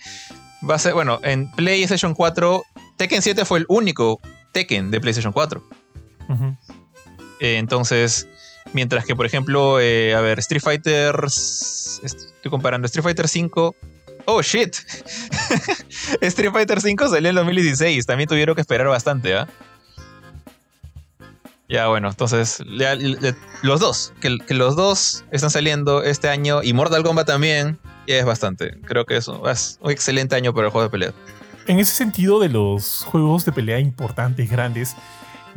va 0.70 0.76
a 0.76 0.80
ser, 0.80 0.94
bueno, 0.94 1.20
en 1.24 1.52
PlayStation 1.52 2.14
4, 2.14 2.64
Tekken 2.98 3.22
7 3.22 3.46
fue 3.46 3.60
el 3.60 3.66
único 3.68 4.20
Tekken 4.52 4.92
de 4.92 5.02
PlayStation 5.02 5.34
4. 5.34 5.64
Uh 6.28 6.34
-huh. 6.34 6.58
Eh, 7.40 7.58
entonces, 7.58 8.28
mientras 8.74 9.06
que, 9.06 9.16
por 9.16 9.26
ejemplo, 9.26 9.80
eh, 9.80 10.16
a 10.16 10.22
ver, 10.22 10.40
Street 10.40 10.62
Fighter. 10.62 11.16
Estoy 11.26 12.50
comparando 12.50 12.86
Street 12.86 13.04
Fighter 13.04 13.28
5 13.28 13.76
Oh 14.32 14.44
shit. 14.44 14.76
Street 16.22 16.52
Fighter 16.52 16.80
5 16.80 17.08
salió 17.10 17.30
en 17.30 17.36
2016. 17.36 18.06
También 18.06 18.30
tuvieron 18.30 18.54
que 18.54 18.62
esperar 18.62 18.88
bastante, 18.88 19.36
¿ah? 19.36 19.48
Ya, 21.68 21.88
bueno, 21.88 22.10
entonces, 22.10 22.64
los 23.62 23.80
dos, 23.80 24.14
que, 24.22 24.38
los 24.54 24.76
dos 24.76 25.24
están 25.32 25.50
saliendo 25.50 26.04
este 26.04 26.30
año 26.30 26.62
y 26.64 26.74
Mortal 26.74 27.04
Kombat 27.04 27.26
también, 27.26 27.80
es 28.06 28.24
bastante. 28.26 28.80
Creo 28.82 29.06
que 29.06 29.18
es 29.18 29.28
un 29.28 29.42
excelente 29.90 30.36
año 30.36 30.54
para 30.54 30.68
el 30.68 30.72
juego 30.72 30.88
de 30.88 30.92
pelea. 30.92 31.14
En 31.66 31.80
ese 31.80 31.94
sentido, 31.94 32.40
de 32.40 32.50
los 32.50 33.04
juegos 33.06 33.46
de 33.46 33.52
pelea 33.52 33.80
importantes, 33.80 34.50
grandes, 34.50 34.96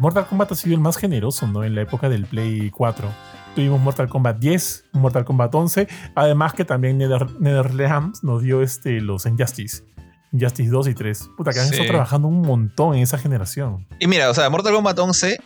Mortal 0.02 0.26
Kombat 0.26 0.50
ha 0.50 0.54
sido 0.56 0.74
el 0.74 0.80
más 0.80 0.96
generoso, 0.96 1.46
¿no? 1.46 1.62
En 1.62 1.76
la 1.76 1.82
época 1.82 2.08
del 2.08 2.26
Play 2.26 2.70
4. 2.70 3.08
Tuvimos 3.54 3.80
Mortal 3.80 4.08
Kombat 4.08 4.36
10, 4.36 4.86
Mortal 4.94 5.24
Kombat 5.24 5.54
11, 5.54 5.86
además 6.16 6.54
que 6.54 6.64
también 6.64 6.98
Nether, 6.98 7.30
NetherRealms 7.38 8.24
nos 8.24 8.42
dio 8.42 8.62
este, 8.62 9.00
los 9.00 9.26
Injustice. 9.26 9.84
Injustice 10.32 10.70
2 10.70 10.88
y 10.88 10.94
3. 10.94 11.30
Puta, 11.36 11.52
que 11.52 11.60
han 11.60 11.66
sí. 11.66 11.74
estado 11.74 11.88
trabajando 11.88 12.26
un 12.26 12.42
montón 12.42 12.96
en 12.96 13.02
esa 13.04 13.16
generación. 13.16 13.86
Y 14.00 14.08
mira, 14.08 14.28
o 14.28 14.34
sea, 14.34 14.50
Mortal 14.50 14.74
Kombat 14.74 14.98
11 14.98 15.38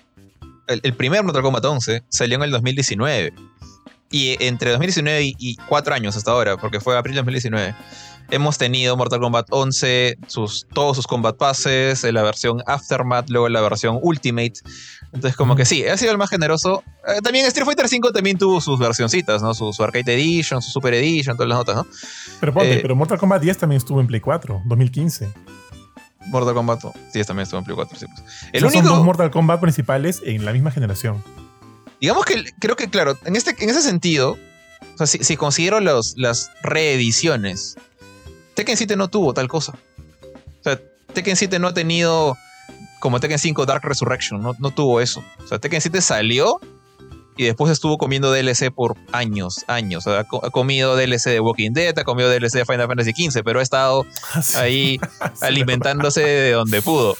el, 0.68 0.80
el, 0.82 0.94
primer 0.94 1.22
Mortal 1.22 1.42
Kombat 1.42 1.64
11 1.66 2.04
salió 2.08 2.36
en 2.36 2.44
el 2.44 2.50
2019. 2.50 3.34
Y 4.10 4.42
entre 4.42 4.70
2019 4.70 5.22
y, 5.22 5.36
y 5.38 5.56
4 5.68 5.94
años 5.94 6.16
hasta 6.16 6.30
ahora, 6.30 6.56
porque 6.56 6.80
fue 6.80 6.96
abril 6.96 7.16
de 7.16 7.20
2019, 7.20 7.74
hemos 8.30 8.58
tenido 8.58 8.96
Mortal 8.96 9.20
Kombat 9.20 9.46
11, 9.50 10.18
sus, 10.26 10.66
todos 10.72 10.96
sus 10.96 11.06
combat 11.06 11.36
passes, 11.36 12.02
la 12.04 12.22
versión 12.22 12.62
Aftermath, 12.66 13.28
luego 13.30 13.48
la 13.48 13.60
versión 13.60 13.98
Ultimate. 14.02 14.54
Entonces, 15.12 15.36
como 15.36 15.56
que 15.56 15.64
sí, 15.64 15.86
ha 15.86 15.96
sido 15.96 16.12
el 16.12 16.18
más 16.18 16.30
generoso. 16.30 16.82
Eh, 17.06 17.20
también 17.22 17.46
Street 17.46 17.64
Fighter 17.64 17.88
5 17.88 18.12
también 18.12 18.38
tuvo 18.38 18.60
sus 18.60 18.78
versioncitas, 18.78 19.42
¿no? 19.42 19.54
Su, 19.54 19.72
su, 19.72 19.82
Arcade 19.82 20.14
Edition, 20.14 20.60
su 20.60 20.70
Super 20.70 20.94
Edition, 20.94 21.36
todas 21.36 21.48
las 21.48 21.58
notas, 21.58 21.76
¿no? 21.76 21.86
Pero 22.40 22.52
ponte, 22.52 22.74
eh, 22.74 22.78
pero 22.82 22.96
Mortal 22.96 23.18
Kombat 23.18 23.42
10 23.42 23.58
también 23.58 23.78
estuvo 23.78 24.00
en 24.00 24.06
Play 24.06 24.20
4, 24.20 24.62
2015. 24.66 25.32
Mortal 26.26 26.54
Kombat 26.54 26.82
10 27.12 27.26
también 27.26 27.44
estuvo 27.44 27.58
en 27.58 27.64
Play 27.64 27.76
4, 27.76 27.98
sí, 27.98 28.06
pues. 28.06 28.22
El 28.52 28.64
o 28.64 28.70
sea, 28.70 28.80
único... 28.80 28.88
Son 28.88 28.98
dos 28.98 29.04
Mortal 29.06 29.30
Kombat 29.30 29.60
principales 29.60 30.22
en 30.24 30.44
la 30.44 30.52
misma 30.52 30.70
generación. 30.70 31.22
Digamos 32.00 32.24
que 32.24 32.44
creo 32.58 32.76
que, 32.76 32.88
claro, 32.88 33.16
en, 33.24 33.36
este, 33.36 33.54
en 33.58 33.70
ese 33.70 33.80
sentido, 33.80 34.32
o 34.32 34.98
sea, 34.98 35.06
si, 35.06 35.18
si 35.18 35.36
considero 35.36 35.80
los, 35.80 36.14
las 36.18 36.50
reediciones, 36.62 37.76
Tekken 38.56 38.76
7 38.76 38.96
no 38.96 39.08
tuvo 39.08 39.34
tal 39.34 39.48
cosa. 39.48 39.72
O 39.72 40.62
sea, 40.62 40.80
Tekken 41.12 41.36
7 41.36 41.58
no 41.58 41.68
ha 41.68 41.74
tenido 41.74 42.36
como 42.98 43.20
Tekken 43.20 43.38
5 43.38 43.66
Dark 43.66 43.84
Resurrection, 43.84 44.42
no, 44.42 44.54
no 44.58 44.70
tuvo 44.70 45.00
eso. 45.00 45.22
O 45.44 45.46
sea, 45.46 45.58
Tekken 45.58 45.80
7 45.80 46.00
salió 46.00 46.58
y 47.36 47.44
después 47.44 47.70
estuvo 47.70 47.98
comiendo 47.98 48.32
DLC 48.32 48.72
por 48.74 48.96
años, 49.12 49.64
años. 49.68 50.06
O 50.06 50.10
sea, 50.10 50.20
ha 50.20 50.50
comido 50.50 50.96
DLC 50.96 51.24
de 51.26 51.40
Walking 51.40 51.72
Dead, 51.72 51.96
ha 51.98 52.04
comido 52.04 52.30
DLC 52.30 52.52
de 52.52 52.64
Final 52.64 52.88
Fantasy 52.88 53.12
XV, 53.12 53.42
pero 53.44 53.60
ha 53.60 53.62
estado 53.62 54.06
ahí 54.56 54.98
alimentándose 55.42 56.22
de 56.22 56.52
donde 56.52 56.80
pudo. 56.80 57.14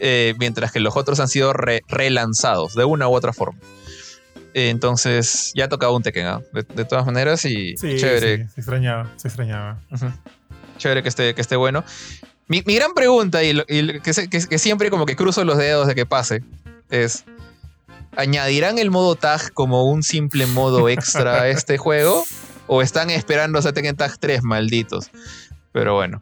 eh, 0.00 0.34
mientras 0.38 0.72
que 0.72 0.80
los 0.80 0.96
otros 0.96 1.20
han 1.20 1.28
sido 1.28 1.52
relanzados 1.52 2.74
de 2.74 2.84
una 2.84 3.08
u 3.08 3.14
otra 3.14 3.32
forma. 3.34 3.60
entonces, 4.54 5.52
ya 5.54 5.66
ha 5.66 5.68
tocado 5.68 5.94
un 5.94 6.02
Tekken, 6.02 6.26
¿ah? 6.26 6.40
de, 6.52 6.84
todas 6.86 7.04
maneras, 7.04 7.44
y 7.44 7.74
chévere. 7.74 8.48
se 8.48 8.60
extrañaba, 8.60 9.12
se 9.16 9.28
extrañaba. 9.28 9.82
Chévere 10.76 11.02
que 11.02 11.08
esté, 11.08 11.34
que 11.34 11.40
esté 11.40 11.56
bueno. 11.56 11.84
Mi, 12.48 12.60
gran 12.60 12.94
pregunta, 12.94 13.42
y, 13.42 13.54
que, 14.00 14.46
que, 14.48 14.58
siempre 14.58 14.90
como 14.90 15.04
que 15.04 15.16
cruzo 15.16 15.44
los 15.44 15.58
dedos 15.58 15.88
de 15.88 15.94
que 15.94 16.06
pase, 16.06 16.42
es: 16.90 17.24
¿añadirán 18.16 18.78
el 18.78 18.90
modo 18.90 19.16
tag 19.16 19.52
como 19.52 19.90
un 19.90 20.02
simple 20.02 20.46
modo 20.46 20.88
extra 20.88 21.42
a 21.42 21.48
este 21.48 21.76
juego? 21.78 22.24
¿O 22.68 22.82
están 22.82 23.10
esperando 23.10 23.58
a 23.58 23.72
Tekken 23.72 23.96
Tag 23.96 24.18
3, 24.18 24.42
malditos? 24.42 25.10
Pero 25.72 25.94
bueno, 25.94 26.20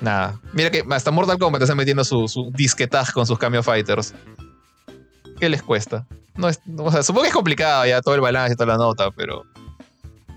nada. 0.00 0.38
Mira 0.52 0.70
que 0.70 0.84
hasta 0.90 1.10
Mortal 1.10 1.38
Kombat 1.38 1.62
está 1.62 1.74
metiendo 1.74 2.04
su, 2.04 2.28
su 2.28 2.50
disque 2.52 2.86
tag 2.86 3.12
con 3.12 3.26
sus 3.26 3.38
Cameo 3.38 3.62
Fighters. 3.62 4.14
¿Qué 5.38 5.48
les 5.48 5.62
cuesta? 5.62 6.06
No 6.36 6.48
es, 6.48 6.60
o 6.76 6.90
sea, 6.90 7.02
supongo 7.02 7.22
que 7.22 7.28
es 7.28 7.34
complicado 7.34 7.86
ya 7.86 8.02
todo 8.02 8.14
el 8.14 8.20
balance 8.20 8.54
y 8.54 8.56
toda 8.56 8.72
la 8.72 8.76
nota, 8.76 9.10
pero. 9.10 9.44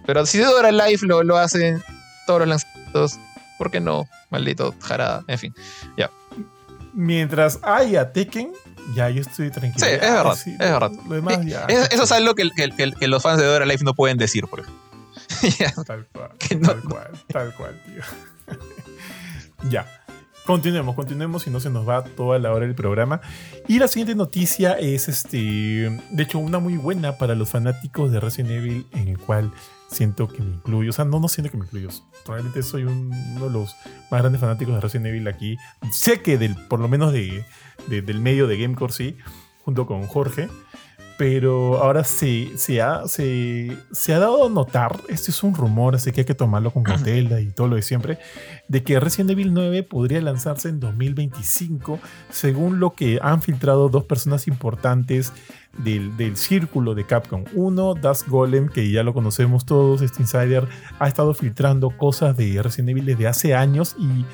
Pero 0.05 0.25
si 0.25 0.37
Dora 0.37 0.71
Life 0.71 1.05
lo, 1.05 1.23
lo 1.23 1.37
hacen 1.37 1.83
todos 2.25 2.41
los 2.41 2.49
lanzamientos, 2.49 3.19
¿por 3.57 3.71
qué 3.71 3.79
no? 3.79 4.07
Maldito 4.29 4.73
jarada. 4.79 5.23
En 5.27 5.37
fin, 5.37 5.55
ya. 5.97 6.09
Mientras 6.93 7.59
haya 7.63 8.11
Tekken, 8.11 8.53
ya 8.95 9.09
yo 9.09 9.21
estoy 9.21 9.51
tranquilo. 9.51 9.85
Sí, 9.85 9.93
es 9.93 10.01
verdad. 10.01 10.91
es 10.91 11.23
verdad. 11.23 11.87
eso 11.91 12.03
es 12.03 12.11
algo 12.11 12.33
que, 12.35 12.49
que, 12.51 13.07
los 13.07 13.21
fans 13.21 13.39
de 13.39 13.45
Dora 13.45 13.65
Life 13.65 13.83
no 13.83 13.93
pueden 13.93 14.17
decir, 14.17 14.47
por 14.47 14.61
ejemplo. 14.61 14.83
Tal 15.85 16.07
cual. 16.07 16.31
tal 16.63 16.81
cual, 16.81 17.11
tal 17.27 17.53
cual, 17.55 17.81
tío. 17.85 18.01
ya. 19.69 19.85
Continuemos, 20.45 20.95
continuemos 20.95 21.45
y 21.45 21.49
no 21.49 21.59
se 21.59 21.69
nos 21.69 21.87
va 21.87 22.05
toda 22.05 22.39
la 22.39 22.53
hora 22.53 22.65
del 22.65 22.73
programa. 22.73 23.19
Y 23.67 23.79
la 23.79 23.89
siguiente 23.89 24.15
noticia 24.15 24.73
es 24.79 25.09
este, 25.09 25.37
de 26.09 26.23
hecho, 26.23 26.39
una 26.39 26.59
muy 26.59 26.77
buena 26.77 27.17
para 27.17 27.35
los 27.35 27.49
fanáticos 27.49 28.13
de 28.13 28.21
Resident 28.21 28.51
Evil, 28.51 28.87
en 28.93 29.09
el 29.09 29.17
cual 29.17 29.51
siento 29.89 30.27
que 30.27 30.41
me 30.41 30.55
incluyo. 30.55 30.89
O 30.89 30.93
sea, 30.93 31.05
no, 31.05 31.19
no 31.19 31.27
siento 31.27 31.51
que 31.51 31.57
me 31.57 31.65
incluyo. 31.65 31.89
Probablemente 32.25 32.63
soy 32.63 32.83
uno 32.83 33.45
de 33.45 33.49
los 33.49 33.75
más 34.11 34.21
grandes 34.21 34.41
fanáticos 34.41 34.75
de 34.75 34.81
Resident 34.81 35.07
Evil 35.07 35.27
aquí. 35.27 35.57
Sé 35.91 36.21
que 36.21 36.37
del, 36.37 36.55
por 36.67 36.79
lo 36.79 36.87
menos 36.87 37.13
de, 37.13 37.45
del 37.87 38.19
medio 38.19 38.47
de 38.47 38.57
Gamecore 38.57 38.93
sí, 38.93 39.17
junto 39.63 39.85
con 39.85 40.03
Jorge. 40.07 40.49
Pero 41.17 41.81
ahora 41.81 42.03
se, 42.03 42.55
se, 42.59 42.79
ha, 42.79 43.07
se, 43.07 43.75
se, 43.91 44.13
ha 44.13 44.19
dado 44.19 44.45
a 44.45 44.49
notar, 44.49 45.01
este 45.09 45.31
es 45.31 45.41
un 45.41 45.55
rumor, 45.55 45.95
así 45.95 46.11
que 46.11 46.21
hay 46.21 46.25
que 46.25 46.35
tomarlo 46.35 46.69
con 46.69 46.83
cautela 46.83 47.41
y 47.41 47.51
todo 47.51 47.67
lo 47.67 47.75
de 47.75 47.81
siempre, 47.81 48.19
de 48.67 48.83
que 48.83 48.99
Resident 48.99 49.31
Evil 49.31 49.51
9 49.51 49.81
podría 49.81 50.21
lanzarse 50.21 50.69
en 50.69 50.79
2025, 50.79 51.99
según 52.29 52.79
lo 52.79 52.93
que 52.93 53.17
han 53.19 53.41
filtrado 53.41 53.89
dos 53.89 54.03
personas 54.03 54.47
importantes 54.47 55.33
del, 55.77 56.37
círculo 56.37 56.95
de 56.95 57.05
Capcom. 57.05 57.43
Uno, 57.53 57.93
Dust 57.93 58.27
Golem, 58.27 58.69
que 58.69 58.89
ya 58.89 59.03
lo 59.03 59.13
conocemos 59.13 59.65
todos, 59.65 60.01
este 60.01 60.21
insider 60.21 60.67
ha 60.99 61.07
estado 61.07 61.33
filtrando 61.33 61.89
cosas 61.91 62.35
de 62.37 62.61
Resident 62.61 62.89
Evil 62.89 63.05
desde 63.05 63.27
hace 63.27 63.55
años 63.55 63.95
y, 63.99 64.25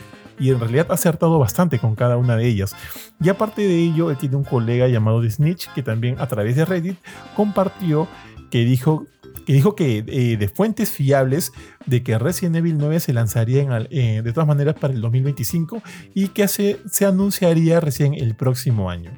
en 0.50 0.60
realidad 0.60 0.88
ha 0.90 0.96
acertado 0.96 1.40
bastante 1.40 1.80
con 1.80 1.96
cada 1.96 2.18
una 2.18 2.36
de 2.36 2.48
ellas. 2.48 2.76
Y 3.22 3.30
aparte 3.30 3.62
de 3.62 3.80
ello, 3.80 4.12
él 4.12 4.18
tiene 4.18 4.36
un 4.36 4.44
colega 4.44 4.88
llamado 4.88 5.24
Snitch 5.30 5.72
que 5.74 5.84
también 5.84 6.20
a 6.20 6.28
través 6.28 6.56
de 6.56 6.66
Reddit 6.66 6.98
compartió 7.36 8.08
que 8.50 8.66
dijo 8.66 9.06
que 9.46 9.54
dijo 9.54 9.76
que 9.76 10.04
eh, 10.08 10.38
de 10.38 10.48
fuentes 10.48 10.92
fiables 10.92 11.52
de 11.86 12.04
que 12.04 12.18
Resident 12.18 12.56
Evil 12.58 12.78
9 12.78 13.00
se 13.00 13.14
lanzaría 13.14 13.66
eh, 13.90 14.22
de 14.24 14.34
todas 14.34 14.48
maneras 14.48 14.76
para 14.80 14.94
el 14.94 15.02
2025 15.02 15.82
y 16.14 16.30
que 16.30 16.48
se, 16.48 16.80
se 16.90 17.06
anunciaría 17.06 17.80
recién 17.80 18.14
el 18.14 18.36
próximo 18.36 18.90
año 18.90 19.12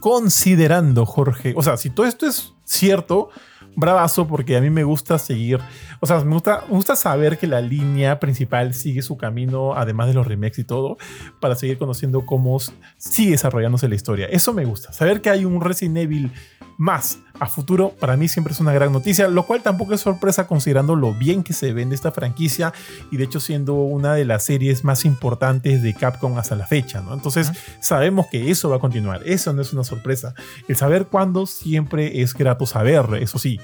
considerando, 0.00 1.06
Jorge, 1.06 1.54
o 1.56 1.62
sea, 1.62 1.76
si 1.76 1.90
todo 1.90 2.06
esto 2.06 2.26
es 2.26 2.54
cierto, 2.64 3.30
bravazo, 3.76 4.26
porque 4.26 4.56
a 4.56 4.60
mí 4.60 4.70
me 4.70 4.82
gusta 4.82 5.18
seguir, 5.18 5.60
o 6.00 6.06
sea, 6.06 6.18
me 6.24 6.34
gusta, 6.34 6.64
me 6.68 6.74
gusta 6.74 6.96
saber 6.96 7.38
que 7.38 7.46
la 7.46 7.60
línea 7.60 8.18
principal 8.18 8.74
sigue 8.74 9.02
su 9.02 9.16
camino, 9.16 9.74
además 9.74 10.08
de 10.08 10.14
los 10.14 10.26
remakes 10.26 10.58
y 10.58 10.64
todo, 10.64 10.96
para 11.40 11.54
seguir 11.54 11.78
conociendo 11.78 12.26
cómo 12.26 12.58
sigue 12.96 13.32
desarrollándose 13.32 13.88
la 13.88 13.94
historia. 13.94 14.26
Eso 14.26 14.52
me 14.52 14.64
gusta, 14.64 14.92
saber 14.92 15.20
que 15.20 15.30
hay 15.30 15.44
un 15.44 15.60
Resident 15.60 15.98
Evil 15.98 16.32
más 16.78 17.18
a 17.40 17.46
futuro 17.46 17.90
para 18.00 18.16
mí 18.16 18.28
siempre 18.28 18.52
es 18.52 18.60
una 18.60 18.72
gran 18.72 18.92
noticia, 18.92 19.28
lo 19.28 19.44
cual 19.46 19.62
tampoco 19.62 19.94
es 19.94 20.00
sorpresa 20.00 20.46
considerando 20.46 20.94
lo 20.94 21.12
bien 21.12 21.42
que 21.42 21.52
se 21.52 21.72
vende 21.72 21.94
esta 21.94 22.12
franquicia 22.12 22.72
y 23.10 23.16
de 23.16 23.24
hecho 23.24 23.40
siendo 23.40 23.74
una 23.74 24.14
de 24.14 24.24
las 24.24 24.44
series 24.44 24.84
más 24.84 25.04
importantes 25.04 25.82
de 25.82 25.92
Capcom 25.92 26.38
hasta 26.38 26.54
la 26.54 26.66
fecha, 26.66 27.00
¿no? 27.00 27.12
Entonces 27.12 27.50
sabemos 27.80 28.28
que 28.28 28.50
eso 28.50 28.70
va 28.70 28.76
a 28.76 28.80
continuar, 28.80 29.22
eso 29.26 29.52
no 29.52 29.60
es 29.60 29.72
una 29.72 29.84
sorpresa. 29.84 30.34
El 30.68 30.76
saber 30.76 31.06
cuándo 31.06 31.46
siempre 31.46 32.22
es 32.22 32.32
grato 32.32 32.64
saber, 32.64 33.06
eso 33.20 33.38
sí. 33.38 33.60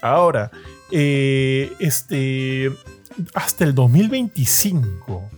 Ahora, 0.00 0.50
eh, 0.92 1.72
este, 1.80 2.72
hasta 3.34 3.64
el 3.64 3.74
2025 3.74 5.30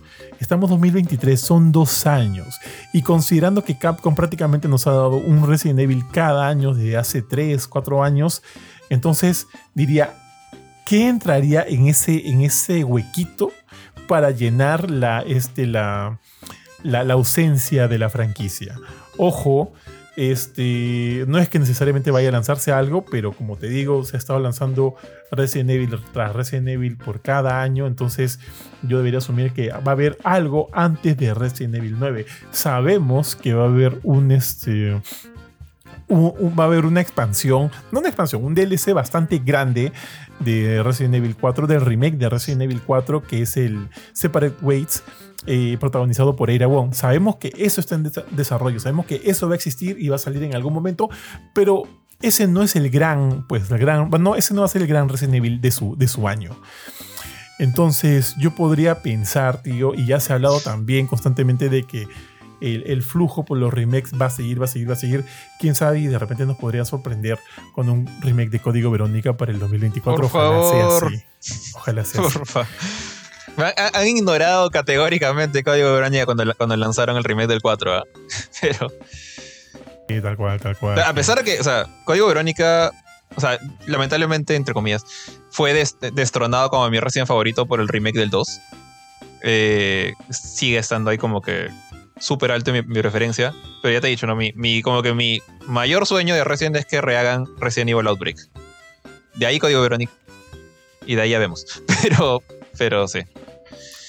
Estamos 0.45 0.69
2023, 0.69 1.41
son 1.41 1.71
dos 1.71 2.05
años. 2.05 2.59
Y 2.93 3.01
considerando 3.01 3.63
que 3.63 3.79
Capcom 3.79 4.13
prácticamente 4.13 4.67
nos 4.67 4.85
ha 4.85 4.91
dado 4.91 5.17
un 5.17 5.47
Resident 5.47 5.79
Evil 5.79 6.05
cada 6.11 6.47
año 6.47 6.75
desde 6.75 6.97
hace 6.97 7.23
3, 7.23 7.67
4 7.67 8.03
años, 8.03 8.43
entonces 8.91 9.47
diría, 9.73 10.13
¿qué 10.85 11.07
entraría 11.07 11.65
en 11.67 11.87
ese, 11.87 12.29
en 12.29 12.41
ese 12.41 12.83
huequito 12.83 13.53
para 14.07 14.29
llenar 14.29 14.91
la, 14.91 15.21
este, 15.21 15.65
la, 15.65 16.19
la, 16.83 17.03
la 17.03 17.15
ausencia 17.15 17.87
de 17.87 17.97
la 17.97 18.11
franquicia? 18.11 18.75
Ojo, 19.17 19.73
este, 20.15 21.25
no 21.27 21.39
es 21.39 21.49
que 21.49 21.59
necesariamente 21.59 22.11
vaya 22.11 22.29
a 22.29 22.31
lanzarse 22.31 22.71
algo, 22.71 23.05
pero 23.05 23.33
como 23.33 23.57
te 23.57 23.67
digo, 23.67 24.03
se 24.03 24.17
ha 24.17 24.19
estado 24.19 24.39
lanzando 24.39 24.95
Resident 25.31 25.69
Evil 25.69 25.99
tras 26.13 26.33
Resident 26.33 26.69
Evil 26.69 26.97
por 26.97 27.21
cada 27.21 27.61
año, 27.61 27.87
entonces 27.87 28.39
yo 28.83 28.97
debería 28.97 29.19
asumir 29.19 29.51
que 29.51 29.69
va 29.69 29.81
a 29.87 29.91
haber 29.91 30.17
algo 30.23 30.69
antes 30.71 31.17
de 31.17 31.33
Resident 31.33 31.75
Evil 31.75 31.95
9. 31.99 32.25
Sabemos 32.51 33.35
que 33.35 33.53
va 33.53 33.63
a 33.63 33.67
haber 33.67 33.99
un 34.03 34.31
este 34.31 35.01
va 36.09 36.63
a 36.63 36.67
haber 36.67 36.85
una 36.85 37.01
expansión, 37.01 37.71
no 37.91 37.99
una 37.99 38.09
expansión, 38.09 38.43
un 38.43 38.53
DLC 38.53 38.93
bastante 38.93 39.39
grande 39.39 39.91
de 40.39 40.83
Resident 40.83 41.15
Evil 41.15 41.35
4, 41.35 41.67
del 41.67 41.81
remake 41.81 42.17
de 42.17 42.29
Resident 42.29 42.63
Evil 42.63 42.81
4, 42.81 43.23
que 43.23 43.41
es 43.41 43.57
el 43.57 43.89
Separate 44.13 44.55
Waits, 44.61 45.03
eh, 45.47 45.77
protagonizado 45.79 46.35
por 46.35 46.49
Eira 46.49 46.67
Wong. 46.67 46.93
Sabemos 46.93 47.37
que 47.37 47.53
eso 47.57 47.81
está 47.81 47.95
en 47.95 48.11
desarrollo, 48.31 48.79
sabemos 48.79 49.05
que 49.05 49.21
eso 49.25 49.47
va 49.47 49.53
a 49.53 49.55
existir 49.55 49.97
y 49.99 50.09
va 50.09 50.15
a 50.15 50.19
salir 50.19 50.43
en 50.43 50.55
algún 50.55 50.73
momento, 50.73 51.09
pero 51.53 51.83
ese 52.21 52.47
no 52.47 52.63
es 52.63 52.75
el 52.75 52.89
gran, 52.89 53.45
pues 53.47 53.69
el 53.69 53.77
gran, 53.77 54.09
no, 54.09 54.35
ese 54.35 54.53
no 54.53 54.61
va 54.61 54.65
a 54.65 54.69
ser 54.69 54.81
el 54.81 54.87
gran 54.87 55.09
Resident 55.09 55.35
Evil 55.35 55.61
de 55.61 55.71
su, 55.71 55.95
de 55.95 56.07
su 56.07 56.27
año. 56.27 56.51
Entonces 57.57 58.35
yo 58.37 58.53
podría 58.53 59.01
pensar, 59.01 59.61
tío, 59.61 59.93
y 59.93 60.05
ya 60.05 60.19
se 60.19 60.33
ha 60.33 60.35
hablado 60.35 60.59
también 60.59 61.07
constantemente 61.07 61.69
de 61.69 61.83
que 61.83 62.07
el, 62.73 63.03
flujo 63.03 63.45
por 63.45 63.57
los 63.57 63.73
remakes 63.73 64.11
va 64.19 64.27
a 64.27 64.29
seguir, 64.29 64.59
va 64.59 64.65
a 64.65 64.67
seguir, 64.67 64.89
va 64.89 64.93
a 64.93 64.97
seguir. 64.97 65.25
Quién 65.59 65.75
sabe, 65.75 65.99
y 65.99 66.07
de 66.07 66.17
repente 66.17 66.45
nos 66.45 66.57
podría 66.57 66.85
sorprender 66.85 67.39
con 67.73 67.89
un 67.89 68.09
remake 68.21 68.49
de 68.49 68.59
Código 68.59 68.91
Verónica 68.91 69.37
para 69.37 69.51
el 69.51 69.59
2024. 69.59 70.25
Ojalá 70.25 70.63
sea 70.69 71.07
así. 71.07 71.73
Ojalá 71.75 72.05
sea 72.05 72.21
así. 72.25 72.39
Han, 73.93 74.07
ignorado 74.07 74.69
categóricamente 74.69 75.63
Código 75.63 75.93
Verónica 75.93 76.25
cuando, 76.25 76.53
cuando 76.55 76.75
lanzaron 76.75 77.15
el 77.17 77.23
remake 77.23 77.47
del 77.47 77.61
4, 77.61 77.93
¿ah? 77.93 78.03
pero. 78.61 78.91
Sí, 80.07 80.21
tal 80.21 80.37
cual, 80.37 80.59
tal 80.59 80.77
cual. 80.77 80.99
A 80.99 81.13
pesar 81.13 81.37
de 81.37 81.43
que, 81.43 81.59
o 81.59 81.63
sea, 81.63 81.85
Código 82.03 82.27
Verónica, 82.27 82.91
o 83.35 83.41
sea, 83.41 83.59
lamentablemente, 83.87 84.55
entre 84.55 84.73
comillas, 84.73 85.03
fue 85.49 85.73
destronado 86.13 86.69
como 86.69 86.89
mi 86.89 86.99
recién 86.99 87.27
favorito 87.27 87.65
por 87.65 87.79
el 87.79 87.87
remake 87.87 88.17
del 88.17 88.29
2. 88.29 88.61
Eh, 89.47 90.13
sigue 90.31 90.77
estando 90.77 91.11
ahí 91.11 91.17
como 91.17 91.41
que 91.41 91.69
súper 92.19 92.51
alto 92.51 92.71
mi, 92.71 92.81
mi, 92.81 92.99
preferencia. 92.99 93.53
Pero 93.81 93.93
ya 93.93 94.01
te 94.01 94.07
he 94.07 94.09
dicho, 94.09 94.27
¿no? 94.27 94.35
Mi, 94.35 94.81
como 94.81 95.01
que 95.01 95.13
mi 95.13 95.41
mayor 95.67 96.05
sueño 96.05 96.35
de 96.35 96.43
Resident 96.43 96.75
es 96.77 96.85
que 96.85 97.01
rehagan 97.01 97.45
Resident 97.57 97.91
Evil 97.91 98.07
Outbreak. 98.07 98.37
De 99.35 99.45
ahí 99.45 99.59
código 99.59 99.81
Verónica. 99.81 100.11
Y 101.05 101.15
de 101.15 101.21
ahí 101.21 101.29
ya 101.31 101.39
vemos. 101.39 101.65
Pero, 102.01 102.43
pero 102.77 103.07
sí. 103.07 103.19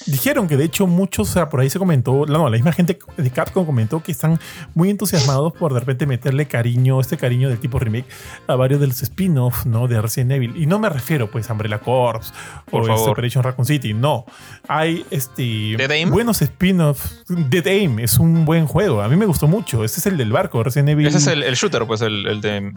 Dijeron 0.07 0.47
que 0.47 0.55
de 0.55 0.63
hecho 0.63 0.87
muchos, 0.87 1.29
o 1.29 1.33
sea, 1.33 1.49
por 1.49 1.59
ahí 1.59 1.69
se 1.69 1.79
comentó, 1.79 2.25
no, 2.25 2.45
la 2.49 2.55
misma 2.55 2.71
gente 2.71 2.97
de 3.17 3.29
Capcom 3.29 3.65
comentó 3.65 4.01
que 4.01 4.13
están 4.13 4.39
muy 4.73 4.89
entusiasmados 4.89 5.51
por 5.53 5.73
de 5.73 5.81
repente 5.81 6.05
meterle 6.05 6.47
cariño, 6.47 7.01
este 7.01 7.17
cariño 7.17 7.49
del 7.49 7.59
tipo 7.59 7.77
remake 7.77 8.05
a 8.47 8.55
varios 8.55 8.79
de 8.79 8.87
los 8.87 9.03
spin-offs, 9.03 9.65
¿no? 9.65 9.87
De 9.89 10.01
Resident 10.01 10.31
Evil. 10.31 10.55
Y 10.55 10.65
no 10.65 10.79
me 10.79 10.89
refiero 10.89 11.29
pues 11.29 11.49
a 11.49 11.53
Umbrella 11.53 11.79
Corps 11.79 12.33
o 12.71 12.79
este 12.79 13.09
Operation 13.09 13.43
Raccoon 13.43 13.65
City, 13.65 13.93
no. 13.93 14.25
Hay 14.69 15.05
este 15.11 15.75
buenos 16.09 16.41
spin-offs. 16.41 17.25
Dead 17.27 17.67
Aim 17.67 17.99
es 17.99 18.17
un 18.17 18.45
buen 18.45 18.65
juego, 18.65 19.01
a 19.01 19.09
mí 19.09 19.17
me 19.17 19.25
gustó 19.25 19.47
mucho. 19.47 19.83
Ese 19.83 19.99
es 19.99 20.05
el 20.07 20.17
del 20.17 20.31
barco, 20.31 20.63
Resident 20.63 20.89
Evil. 20.89 21.07
Ese 21.07 21.17
es 21.17 21.27
el, 21.27 21.41
shooter, 21.53 21.85
pues 21.85 22.01
el, 22.01 22.39
de 22.41 22.73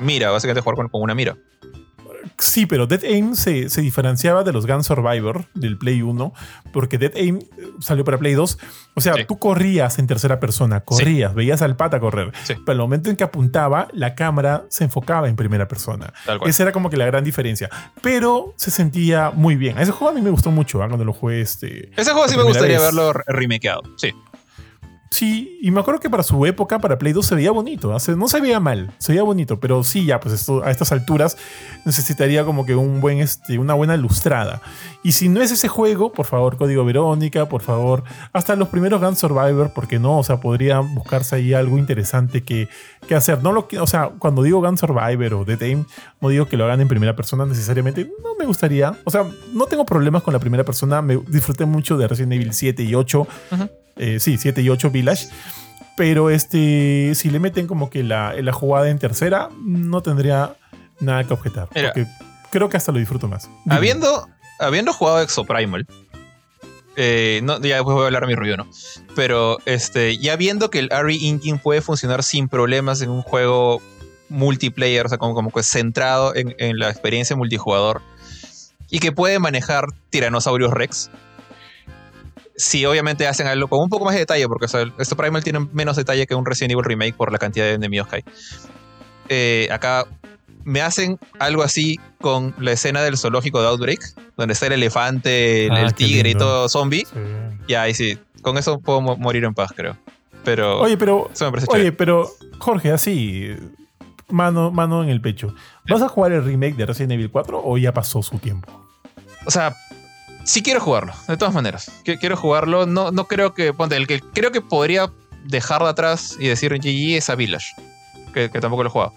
mira, 0.00 0.30
básicamente 0.30 0.60
jugar 0.60 0.90
con 0.90 1.02
una 1.02 1.14
mira. 1.14 1.36
Sí, 2.38 2.66
pero 2.66 2.86
Dead 2.86 3.02
Aim 3.04 3.34
se, 3.36 3.68
se 3.70 3.80
diferenciaba 3.80 4.42
de 4.42 4.52
los 4.52 4.66
Gun 4.66 4.82
Survivor 4.82 5.46
del 5.54 5.78
Play 5.78 6.02
1, 6.02 6.32
porque 6.72 6.98
Dead 6.98 7.12
Aim 7.16 7.38
eh, 7.38 7.68
salió 7.80 8.04
para 8.04 8.18
Play 8.18 8.34
2. 8.34 8.58
O 8.94 9.00
sea, 9.00 9.14
Sí. 9.14 9.24
tú 9.26 9.38
corrías 9.38 9.98
en 10.00 10.06
tercera 10.08 10.40
persona, 10.40 10.80
corrías, 10.80 11.34
veías 11.34 11.62
al 11.62 11.76
pata 11.76 12.00
correr. 12.00 12.32
Sí. 12.42 12.54
Pero 12.54 12.72
al 12.72 12.78
momento 12.78 13.08
en 13.10 13.16
que 13.16 13.24
apuntaba, 13.24 13.86
la 13.92 14.14
cámara 14.16 14.64
se 14.68 14.84
enfocaba 14.84 15.28
en 15.28 15.36
primera 15.36 15.68
persona. 15.68 16.12
Tal 16.26 16.38
cual. 16.38 16.50
Esa 16.50 16.64
era 16.64 16.72
como 16.72 16.90
que 16.90 16.96
la 16.96 17.06
gran 17.06 17.22
diferencia. 17.24 17.70
Pero 18.02 18.52
se 18.56 18.70
sentía 18.70 19.30
muy 19.30 19.54
bien. 19.56 19.78
Ese 19.78 19.92
juego 19.92 20.10
a 20.10 20.14
mí 20.14 20.20
me 20.20 20.30
gustó 20.30 20.50
mucho 20.50 20.82
¿ah? 20.82 20.88
cuando 20.88 21.04
lo 21.04 21.12
jugué. 21.12 21.40
Este, 21.40 21.90
Ese 21.96 22.12
juego 22.12 22.26
sí 22.28 22.36
me 22.36 22.42
gustaría 22.42 22.76
vez. 22.78 22.82
verlo 22.86 23.12
re- 23.12 23.22
remakeado. 23.28 23.82
Sí. 23.96 24.12
Sí, 25.14 25.60
y 25.62 25.70
me 25.70 25.78
acuerdo 25.78 26.00
que 26.00 26.10
para 26.10 26.24
su 26.24 26.44
época, 26.44 26.80
para 26.80 26.98
Play 26.98 27.12
2, 27.12 27.24
se 27.24 27.36
veía 27.36 27.52
bonito. 27.52 27.96
No 28.16 28.26
se 28.26 28.40
veía 28.40 28.58
mal, 28.58 28.92
se 28.98 29.12
veía 29.12 29.22
bonito, 29.22 29.60
pero 29.60 29.84
sí, 29.84 30.04
ya, 30.06 30.18
pues 30.18 30.48
a 30.48 30.70
estas 30.72 30.90
alturas 30.90 31.36
necesitaría 31.84 32.44
como 32.44 32.66
que 32.66 32.74
un 32.74 33.00
buen, 33.00 33.20
este, 33.20 33.56
una 33.60 33.74
buena 33.74 33.96
lustrada. 33.96 34.60
Y 35.04 35.12
si 35.12 35.28
no 35.28 35.40
es 35.40 35.52
ese 35.52 35.68
juego, 35.68 36.10
por 36.10 36.26
favor, 36.26 36.56
Código 36.56 36.84
Verónica, 36.84 37.48
por 37.48 37.62
favor, 37.62 38.02
hasta 38.32 38.56
los 38.56 38.70
primeros 38.70 39.00
Gun 39.00 39.14
Survivor, 39.14 39.70
porque 39.72 40.00
no, 40.00 40.18
o 40.18 40.24
sea, 40.24 40.40
podría 40.40 40.80
buscarse 40.80 41.36
ahí 41.36 41.54
algo 41.54 41.78
interesante 41.78 42.42
que, 42.42 42.68
hacer. 43.14 43.40
No 43.40 43.52
lo 43.52 43.68
o 43.80 43.86
sea, 43.86 44.10
cuando 44.18 44.42
digo 44.42 44.62
Gun 44.62 44.76
Survivor 44.76 45.34
o 45.34 45.44
Dead 45.44 45.62
Aim, 45.62 45.84
no 46.20 46.28
digo 46.28 46.46
que 46.46 46.56
lo 46.56 46.64
hagan 46.64 46.80
en 46.80 46.88
primera 46.88 47.14
persona 47.14 47.46
necesariamente, 47.46 48.10
no 48.20 48.34
me 48.36 48.46
gustaría. 48.46 48.98
O 49.04 49.12
sea, 49.12 49.24
no 49.52 49.66
tengo 49.66 49.86
problemas 49.86 50.24
con 50.24 50.34
la 50.34 50.40
primera 50.40 50.64
persona, 50.64 51.02
me 51.02 51.18
disfruté 51.28 51.66
mucho 51.66 51.96
de 51.96 52.08
Resident 52.08 52.32
Evil 52.32 52.52
7 52.52 52.82
y 52.82 52.96
8. 52.96 53.28
Ujú. 53.52 53.83
Eh, 53.96 54.20
sí, 54.20 54.38
7 54.38 54.62
y 54.62 54.68
8 54.68 54.90
Village. 54.90 55.28
Pero 55.96 56.30
este, 56.30 57.14
si 57.14 57.30
le 57.30 57.38
meten 57.38 57.66
como 57.66 57.88
que 57.88 58.02
la, 58.02 58.34
la 58.34 58.52
jugada 58.52 58.88
en 58.90 58.98
tercera, 58.98 59.50
no 59.64 60.02
tendría 60.02 60.56
nada 61.00 61.24
que 61.24 61.32
objetar. 61.32 61.68
Mira. 61.74 61.92
porque 61.92 62.08
creo 62.50 62.68
que 62.68 62.76
hasta 62.76 62.92
lo 62.92 62.98
disfruto 62.98 63.28
más. 63.28 63.48
Dime. 63.64 63.76
Habiendo, 63.76 64.28
habiendo 64.58 64.92
jugado 64.92 65.20
Exoprimal, 65.20 65.86
eh, 66.96 67.40
no, 67.42 67.60
ya 67.60 67.76
después 67.76 67.94
voy 67.94 68.02
a 68.04 68.06
hablar 68.06 68.22
de 68.22 68.28
mi 68.28 68.34
review, 68.34 68.56
¿no? 68.56 68.68
Pero 69.16 69.58
este, 69.66 70.18
ya 70.18 70.36
viendo 70.36 70.70
que 70.70 70.78
el 70.78 70.90
RE 70.90 71.14
Engine 71.14 71.58
puede 71.58 71.80
funcionar 71.80 72.22
sin 72.22 72.48
problemas 72.48 73.00
en 73.02 73.10
un 73.10 73.22
juego 73.22 73.82
multiplayer, 74.28 75.06
o 75.06 75.08
sea, 75.08 75.18
como, 75.18 75.34
como 75.34 75.50
que 75.50 75.62
centrado 75.62 76.34
en, 76.34 76.54
en 76.58 76.78
la 76.78 76.90
experiencia 76.90 77.36
multijugador, 77.36 78.02
y 78.90 79.00
que 79.00 79.12
puede 79.12 79.38
manejar 79.38 79.86
Tiranosaurios 80.10 80.72
Rex. 80.72 81.10
Si 82.56 82.84
obviamente 82.86 83.26
hacen 83.26 83.46
algo 83.46 83.68
con 83.68 83.80
un 83.80 83.88
poco 83.88 84.04
más 84.04 84.14
de 84.14 84.20
detalle, 84.20 84.46
porque 84.48 84.66
o 84.66 84.68
sea, 84.68 84.84
esto 84.98 85.16
Primal 85.16 85.42
tiene 85.42 85.60
menos 85.72 85.96
detalle 85.96 86.26
que 86.26 86.34
un 86.34 86.46
Resident 86.46 86.72
Evil 86.72 86.84
Remake 86.84 87.14
por 87.14 87.32
la 87.32 87.38
cantidad 87.38 87.64
de 87.66 87.72
enemigos 87.72 88.06
que 88.08 88.16
hay. 88.16 88.24
Eh, 89.28 89.68
acá 89.72 90.04
me 90.64 90.80
hacen 90.80 91.18
algo 91.38 91.62
así 91.62 91.98
con 92.20 92.54
la 92.58 92.72
escena 92.72 93.02
del 93.02 93.18
zoológico 93.18 93.60
de 93.60 93.68
Outbreak, 93.68 94.00
donde 94.36 94.54
está 94.54 94.66
el 94.66 94.72
elefante, 94.74 95.66
el, 95.66 95.72
Ah, 95.72 95.80
el 95.82 95.94
tigre 95.94 96.30
y 96.30 96.34
todo 96.34 96.68
zombie. 96.68 97.04
Sí. 97.04 97.18
Y 97.68 97.74
ahí 97.74 97.92
sí, 97.94 98.18
con 98.42 98.56
eso 98.56 98.78
puedo 98.80 99.00
mo- 99.00 99.16
morir 99.16 99.44
en 99.44 99.54
paz, 99.54 99.72
creo. 99.74 99.96
Pero 100.44 100.80
Oye, 100.80 100.96
pero, 100.96 101.30
eso 101.32 101.46
me 101.46 101.50
parece 101.52 101.66
oye, 101.70 101.78
chévere. 101.84 101.96
pero 101.96 102.30
Jorge, 102.58 102.92
así, 102.92 103.50
mano, 104.28 104.70
mano 104.70 105.02
en 105.02 105.08
el 105.10 105.20
pecho. 105.20 105.54
¿Vas 105.88 106.02
a 106.02 106.08
jugar 106.08 106.32
el 106.32 106.44
remake 106.44 106.76
de 106.76 106.86
Resident 106.86 107.12
Evil 107.12 107.30
4 107.30 107.60
o 107.64 107.78
ya 107.78 107.92
pasó 107.92 108.22
su 108.22 108.38
tiempo? 108.38 108.70
O 109.46 109.50
sea, 109.50 109.74
sí 110.44 110.62
quiero 110.62 110.80
jugarlo, 110.80 111.12
de 111.28 111.36
todas 111.36 111.54
maneras. 111.54 111.90
Qui- 112.04 112.18
Quiero 112.18 112.36
jugarlo. 112.36 112.86
No, 112.86 113.10
no 113.10 113.26
creo 113.26 113.54
que. 113.54 113.72
Ponte, 113.72 113.96
el 113.96 114.06
que 114.06 114.20
creo 114.20 114.50
que 114.52 114.60
podría 114.60 115.10
dejar 115.44 115.82
de 115.82 115.88
atrás 115.90 116.36
y 116.38 116.48
decir 116.48 116.72
GG 116.72 117.16
es 117.16 117.30
a 117.30 117.34
Village. 117.34 117.66
Que, 118.32 118.50
que 118.50 118.60
tampoco 118.60 118.82
lo 118.82 118.88
he 118.88 118.92
jugado. 118.92 119.12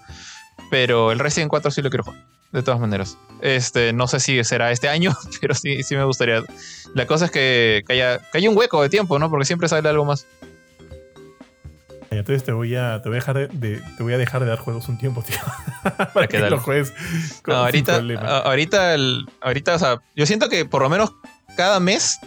Pero 0.70 1.12
el 1.12 1.18
Resident 1.18 1.50
4 1.50 1.70
sí 1.70 1.82
lo 1.82 1.90
quiero 1.90 2.04
jugar. 2.04 2.22
De 2.52 2.62
todas 2.62 2.80
maneras. 2.80 3.18
Este, 3.42 3.92
no 3.92 4.06
sé 4.08 4.20
si 4.20 4.42
será 4.42 4.70
este 4.72 4.88
año, 4.88 5.14
pero 5.40 5.54
sí, 5.54 5.82
sí 5.82 5.96
me 5.96 6.04
gustaría. 6.04 6.42
La 6.94 7.06
cosa 7.06 7.26
es 7.26 7.30
que, 7.30 7.84
que 7.86 7.92
haya, 7.92 8.18
que 8.18 8.38
haya 8.38 8.48
un 8.50 8.56
hueco 8.56 8.80
de 8.82 8.88
tiempo, 8.88 9.18
¿no? 9.18 9.28
Porque 9.30 9.44
siempre 9.44 9.68
sale 9.68 9.88
algo 9.88 10.04
más. 10.04 10.26
Entonces 12.20 12.44
te 12.44 12.52
voy 12.52 12.74
a, 12.76 13.00
te 13.02 13.08
voy 13.08 13.16
a 13.16 13.20
dejar 13.20 13.36
de, 13.36 13.46
de- 13.48 13.82
te 13.96 14.02
voy 14.02 14.12
a 14.12 14.18
dejar 14.18 14.42
de 14.42 14.48
dar 14.48 14.58
juegos 14.58 14.88
un 14.88 14.98
tiempo, 14.98 15.22
tío. 15.26 15.36
Para 16.14 16.26
que 16.26 16.38
lo 16.38 16.60
juegues 16.60 16.92
con, 17.42 17.54
No, 17.54 17.60
ahorita, 17.60 17.96
ahorita, 18.44 18.94
el- 18.94 19.26
ahorita, 19.40 19.74
o 19.74 19.78
sea, 19.78 19.98
yo 20.16 20.26
siento 20.26 20.48
que 20.48 20.64
por 20.64 20.82
lo 20.82 20.88
menos 20.88 21.12
cada 21.56 21.80
mes 21.80 22.18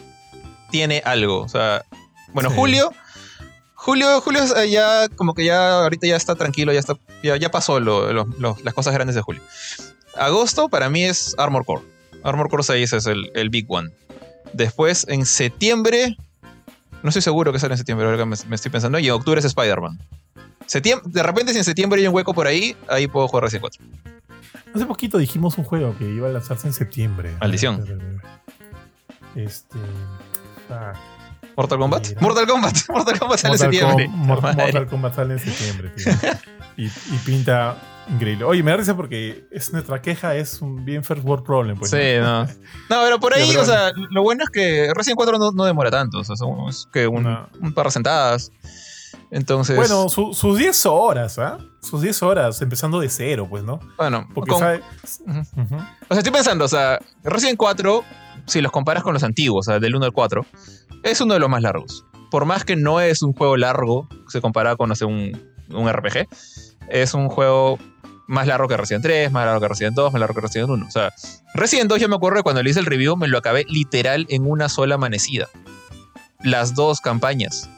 tiene 0.70 1.02
algo. 1.06 1.42
O 1.42 1.50
sea, 1.50 1.84
bueno, 2.34 2.50
Sí. 2.50 2.56
Julio, 2.56 2.92
Julio, 3.74 4.22
Julio 4.22 4.42
eh, 4.58 4.70
ya 4.70 5.08
como 5.10 5.34
que 5.34 5.44
ya 5.46 5.80
ahorita 5.82 6.06
ya 6.08 6.16
está 6.16 6.36
tranquilo, 6.36 6.72
ya 6.72 6.80
está, 6.80 6.96
ya, 7.24 7.36
ya 7.38 7.50
pasó 7.52 7.80
lo- 7.80 8.12
lo- 8.14 8.28
lo- 8.38 8.58
las 8.64 8.74
cosas 8.74 8.94
grandes 8.94 9.16
de 9.16 9.22
Julio. 9.22 9.42
Agosto 10.16 10.70
para 10.70 10.90
mí 10.90 11.04
es 11.04 11.36
Armor 11.38 11.66
Core. 11.66 11.84
Armor 12.24 12.50
Core 12.50 12.64
6 12.64 12.94
es 12.94 13.06
el, 13.08 13.32
el 13.34 13.50
big 13.50 13.66
one. 13.70 13.90
Después 14.54 15.06
en 15.10 15.26
septiembre, 15.26 16.18
no 17.04 17.10
estoy 17.10 17.22
seguro 17.22 17.52
que 17.52 17.60
sale 17.60 17.74
en 17.74 17.78
septiembre, 17.78 18.06
ahora 18.06 18.18
que 18.18 18.26
me, 18.26 18.36
me 18.48 18.56
estoy 18.56 18.72
pensando, 18.72 19.00
y 19.00 19.08
en 19.08 19.14
octubre 19.14 19.40
es 19.40 19.46
Spider-Man. 19.46 20.00
De 21.06 21.24
repente 21.24 21.52
si 21.52 21.58
en 21.58 21.64
septiembre 21.66 22.00
hay 22.00 22.08
un 22.08 22.16
hueco 22.16 22.34
por 22.34 22.48
ahí, 22.48 22.76
ahí 22.88 23.08
puedo 23.08 23.28
jugar 23.28 23.44
Resident 23.44 23.62
4. 23.62 23.86
Hace 24.74 24.86
poquito 24.86 25.18
dijimos 25.18 25.58
un 25.58 25.66
juego 25.66 25.98
que 25.98 26.06
iba 26.06 26.30
a 26.30 26.32
lanzarse 26.32 26.68
en 26.68 26.74
septiembre. 26.74 27.36
Maldición. 27.42 28.22
Este. 29.36 29.78
ah, 30.70 30.94
Mortal 31.58 31.78
Kombat. 31.78 32.08
Mira. 32.08 32.22
Mortal 32.22 32.48
Kombat. 32.48 32.78
Mortal 32.90 33.20
Kombat 33.20 33.40
sale 33.40 33.54
en 33.54 33.60
septiembre. 33.60 34.06
Com-. 34.06 34.16
Mortal 34.16 34.88
Kombat 34.88 35.16
sale 35.16 35.34
en 35.34 35.40
septiembre, 35.40 35.90
tío. 35.90 36.14
y, 36.78 36.86
y 36.86 37.18
pinta 37.26 37.76
increíble. 38.12 38.44
Oye, 38.46 38.62
me 38.64 38.72
da 38.72 38.78
risa 38.78 38.96
porque 38.96 39.46
es 39.52 39.72
nuestra 39.74 40.02
queja 40.02 40.36
es 40.36 40.62
un 40.62 40.84
bien 40.86 41.04
first 41.04 41.24
world 41.26 41.46
problem. 41.46 41.78
Pues, 41.78 41.92
sí, 41.92 41.98
no. 42.20 42.44
No, 42.46 42.50
pero 43.04 43.20
por 43.20 43.34
ahí, 43.34 43.48
pero 43.50 43.62
o 43.62 43.66
sea, 43.66 43.92
lo 44.12 44.22
bueno 44.24 44.44
es 44.44 44.50
que 44.50 44.92
Resident 44.96 45.18
4 45.18 45.38
no, 45.38 45.52
no 45.52 45.64
demora 45.66 45.90
tanto. 45.92 46.20
O 46.20 46.24
sea, 46.24 46.36
son- 46.36 46.68
es 46.70 46.88
que 46.92 47.08
un, 47.08 47.24
No. 47.24 47.48
un 47.62 47.74
par 47.74 47.86
de 47.88 47.92
sentadas. 47.92 48.52
Entonces, 49.30 49.78
Bueno, 49.78 50.10
su- 50.10 50.34
sus 50.34 50.58
10 50.58 50.86
horas, 50.86 51.40
¿ah? 51.40 51.58
Sus 51.82 52.02
10 52.02 52.22
horas, 52.22 52.62
empezando 52.62 53.00
de 53.00 53.08
cero, 53.10 53.48
pues, 53.50 53.64
¿no? 53.64 53.80
bueno, 53.98 54.28
Porque 54.34 54.52
con- 54.52 54.60
sabe. 54.60 54.82
O 55.26 56.14
sea, 56.14 56.18
estoy 56.18 56.34
pensando, 56.34 56.66
o 56.66 56.68
sea, 56.68 57.00
Resident 57.24 57.58
4, 57.58 58.04
si 58.46 58.62
los 58.62 58.72
comparas 58.72 59.04
con 59.04 59.14
los 59.14 59.24
antiguos, 59.24 59.68
o 59.68 59.72
sea, 59.72 59.80
del 59.80 59.96
1 59.96 60.06
al 60.06 60.12
4, 60.12 60.46
es 61.04 61.22
uno 61.22 61.34
de 61.34 61.40
los 61.40 61.50
más 61.50 61.62
largos. 61.62 62.06
Por 62.30 62.46
más 62.46 62.66
que 62.66 62.76
no 62.76 63.00
es 63.00 63.22
un 63.22 63.34
juego 63.34 63.56
largo, 63.58 64.08
se 64.28 64.42
compara 64.42 64.76
con, 64.76 64.90
no 64.90 64.96
sé, 64.96 65.06
un, 65.06 65.32
un 65.70 65.90
RPG, 65.92 66.28
es 66.90 67.14
un 67.14 67.30
juego 67.30 67.80
más 68.32 68.48
largo 68.48 68.68
que 68.68 68.76
Resident 68.78 69.04
3, 69.04 69.32
más 69.32 69.46
largo 69.46 69.62
que 69.62 69.68
Resident 69.68 69.96
2, 69.96 70.14
más 70.14 70.20
largo 70.20 70.34
que 70.36 70.42
Resident 70.42 70.70
1. 70.70 70.86
O 70.88 70.92
sea, 70.92 71.14
Resident 71.54 71.90
2 71.90 72.00
yo 72.02 72.10
me 72.10 72.16
acuerdo 72.16 72.38
que 72.38 72.44
cuando 72.44 72.64
le 72.64 72.70
hice 72.70 72.80
el 72.80 72.86
review 72.86 73.16
me 73.18 73.28
lo 73.28 73.38
acabé 73.38 73.66
literal 73.70 74.26
en 74.30 74.50
una 74.50 74.70
sola 74.70 74.96
amanecida. 74.96 75.48
Las 76.44 76.74
dos 76.74 77.02
campañas. 77.02 77.70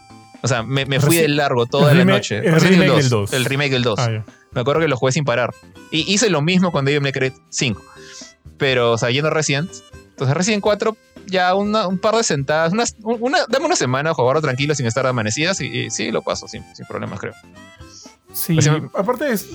O 0.41 0.47
sea, 0.47 0.63
me, 0.63 0.85
me 0.85 0.99
fui 0.99 1.15
de 1.17 1.27
largo 1.27 1.65
toda 1.65 1.91
el 1.91 1.97
la 1.97 2.03
remake- 2.03 2.13
noche. 2.15 2.37
el 2.37 2.53
Resident 2.53 2.81
remake 2.83 2.97
del 3.01 3.09
2. 3.09 3.33
El 3.33 3.45
remake 3.45 3.71
del 3.71 3.83
2. 3.83 3.99
Ah, 3.99 4.11
ya. 4.11 4.25
Me 4.51 4.61
acuerdo 4.61 4.81
que 4.81 4.87
lo 4.87 4.97
jugué 4.97 5.11
sin 5.11 5.25
parar. 5.25 5.53
Y 5.91 6.11
hice 6.13 6.29
lo 6.29 6.41
mismo 6.41 6.71
cuando 6.71 6.89
Devil 6.89 7.01
May 7.01 7.11
Cry 7.11 7.33
5. 7.49 7.81
Pero, 8.57 8.91
o 8.93 8.97
sea, 8.97 9.09
yendo 9.09 9.29
a 9.29 9.31
Resident. 9.31 9.69
Entonces, 10.11 10.35
Resident 10.37 10.61
4, 10.61 10.95
ya 11.27 11.55
una- 11.55 11.87
un 11.87 11.97
par 11.97 12.15
de 12.15 12.23
sentadas. 12.23 12.71
Unas, 12.73 12.95
una, 13.01 13.39
dame 13.49 13.65
una 13.65 13.75
semana 13.75 14.11
a 14.11 14.13
jugarlo 14.13 14.41
tranquilo 14.41 14.75
sin 14.75 14.85
estar 14.85 15.07
amanecidas. 15.07 15.59
Y, 15.61 15.65
y 15.67 15.89
sí, 15.89 16.11
lo 16.11 16.21
paso 16.21 16.47
sin, 16.47 16.63
sin 16.75 16.85
problemas, 16.85 17.19
creo. 17.19 17.33
Sí, 18.33 18.57
O 18.57 18.61
sea, 18.61 18.81
aparte 18.95 19.31
es. 19.31 19.47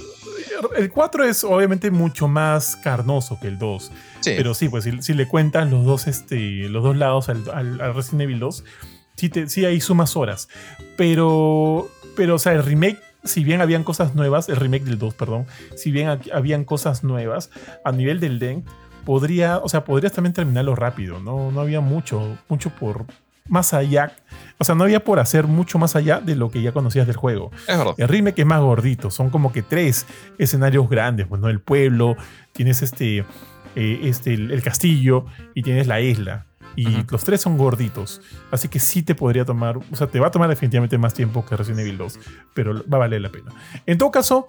El 0.76 0.91
4 0.91 1.24
es 1.24 1.45
obviamente 1.45 1.91
mucho 1.91 2.28
más 2.28 2.76
carnoso 2.76 3.39
que 3.41 3.49
el 3.49 3.59
2. 3.59 3.93
Sí. 4.20 4.32
Pero 4.36 4.55
sí, 4.55 4.68
pues 4.68 4.84
si, 4.84 5.03
si 5.03 5.14
le 5.14 5.26
cuentas 5.28 5.70
los 5.70 5.84
dos, 5.84 6.07
este, 6.07 6.68
los 6.68 6.82
dos 6.82 6.97
lados 6.97 7.28
al, 7.28 7.45
al- 7.53 7.80
al 7.80 7.95
Resident 7.95 8.22
Evil 8.22 8.39
2, 8.41 8.64
sí, 9.16 9.28
te, 9.28 9.49
sí 9.49 9.64
hay 9.64 9.80
sumas 9.80 10.16
horas. 10.16 10.49
Pero, 10.97 11.89
pero, 12.16 12.34
o 12.34 12.39
sea, 12.39 12.53
el 12.53 12.62
remake, 12.64 12.99
si 13.24 13.45
bien 13.45 13.61
habían 13.61 13.84
cosas 13.84 14.14
nuevas, 14.14 14.49
el 14.49 14.57
remake 14.57 14.84
del 14.84 14.99
2, 14.99 15.14
perdón, 15.14 15.47
si 15.76 15.91
bien 15.91 16.09
aquí- 16.09 16.30
habían 16.32 16.64
cosas 16.64 17.05
nuevas, 17.05 17.51
a 17.84 17.93
nivel 17.93 18.20
del 18.20 18.39
DEN, 18.39 18.64
podría, 19.05 19.59
o 19.59 19.68
sea, 19.68 19.84
podrías 19.84 20.12
también 20.12 20.32
terminarlo 20.34 20.74
rápido, 20.74 21.20
¿no? 21.20 21.51
No 21.53 21.61
había 21.61 21.80
mucho, 21.80 22.36
mucho 22.49 22.70
por 22.70 23.07
más 23.49 23.74
allá. 23.74 24.12
O 24.59 24.64
sea, 24.64 24.74
no 24.74 24.84
había 24.84 25.05
por 25.05 25.20
hacer 25.20 25.46
mucho 25.46 25.78
más 25.78 25.96
allá 25.96 26.20
de 26.20 26.34
lo 26.34 26.51
que 26.51 26.62
ya 26.62 26.72
conocías 26.72 27.07
del 27.07 27.16
juego. 27.16 27.51
es 27.66 27.78
verdad. 27.78 27.94
El 27.96 28.09
remake 28.09 28.40
es 28.40 28.46
más 28.46 28.61
gordito, 28.61 29.11
son 29.11 29.30
como 29.30 29.53
que 29.53 29.62
tres 29.62 30.07
escenarios 30.38 30.88
grandes, 30.88 31.26
pues, 31.26 31.40
¿no? 31.40 31.49
El 31.49 31.61
pueblo, 31.61 32.16
tienes 32.53 32.82
este, 32.82 33.18
eh, 33.76 34.01
este 34.03 34.34
el, 34.34 34.51
el 34.51 34.62
castillo 34.62 35.26
y 35.55 35.62
tienes 35.62 35.86
la 35.86 36.01
isla. 36.01 36.46
Y 36.76 37.05
los 37.11 37.24
tres 37.24 37.40
son 37.40 37.59
gorditos. 37.59 38.20
Así 38.53 38.68
que 38.68 38.78
sí 38.78 39.03
te 39.03 39.16
podría 39.16 39.44
tomar, 39.44 39.78
o 39.78 39.96
sea, 39.96 40.07
te 40.07 40.20
va 40.20 40.28
a 40.28 40.30
tomar 40.30 40.49
definitivamente 40.49 40.96
más 40.96 41.12
tiempo 41.12 41.44
que 41.44 41.57
Resident 41.57 41.80
Evil 41.80 41.99
2, 41.99 42.20
pero 42.55 42.84
va 42.88 42.99
a 42.99 43.01
valer 43.01 43.20
la 43.20 43.30
pena. 43.30 43.51
En 43.84 43.99
todo 43.99 44.12
caso, 44.12 44.49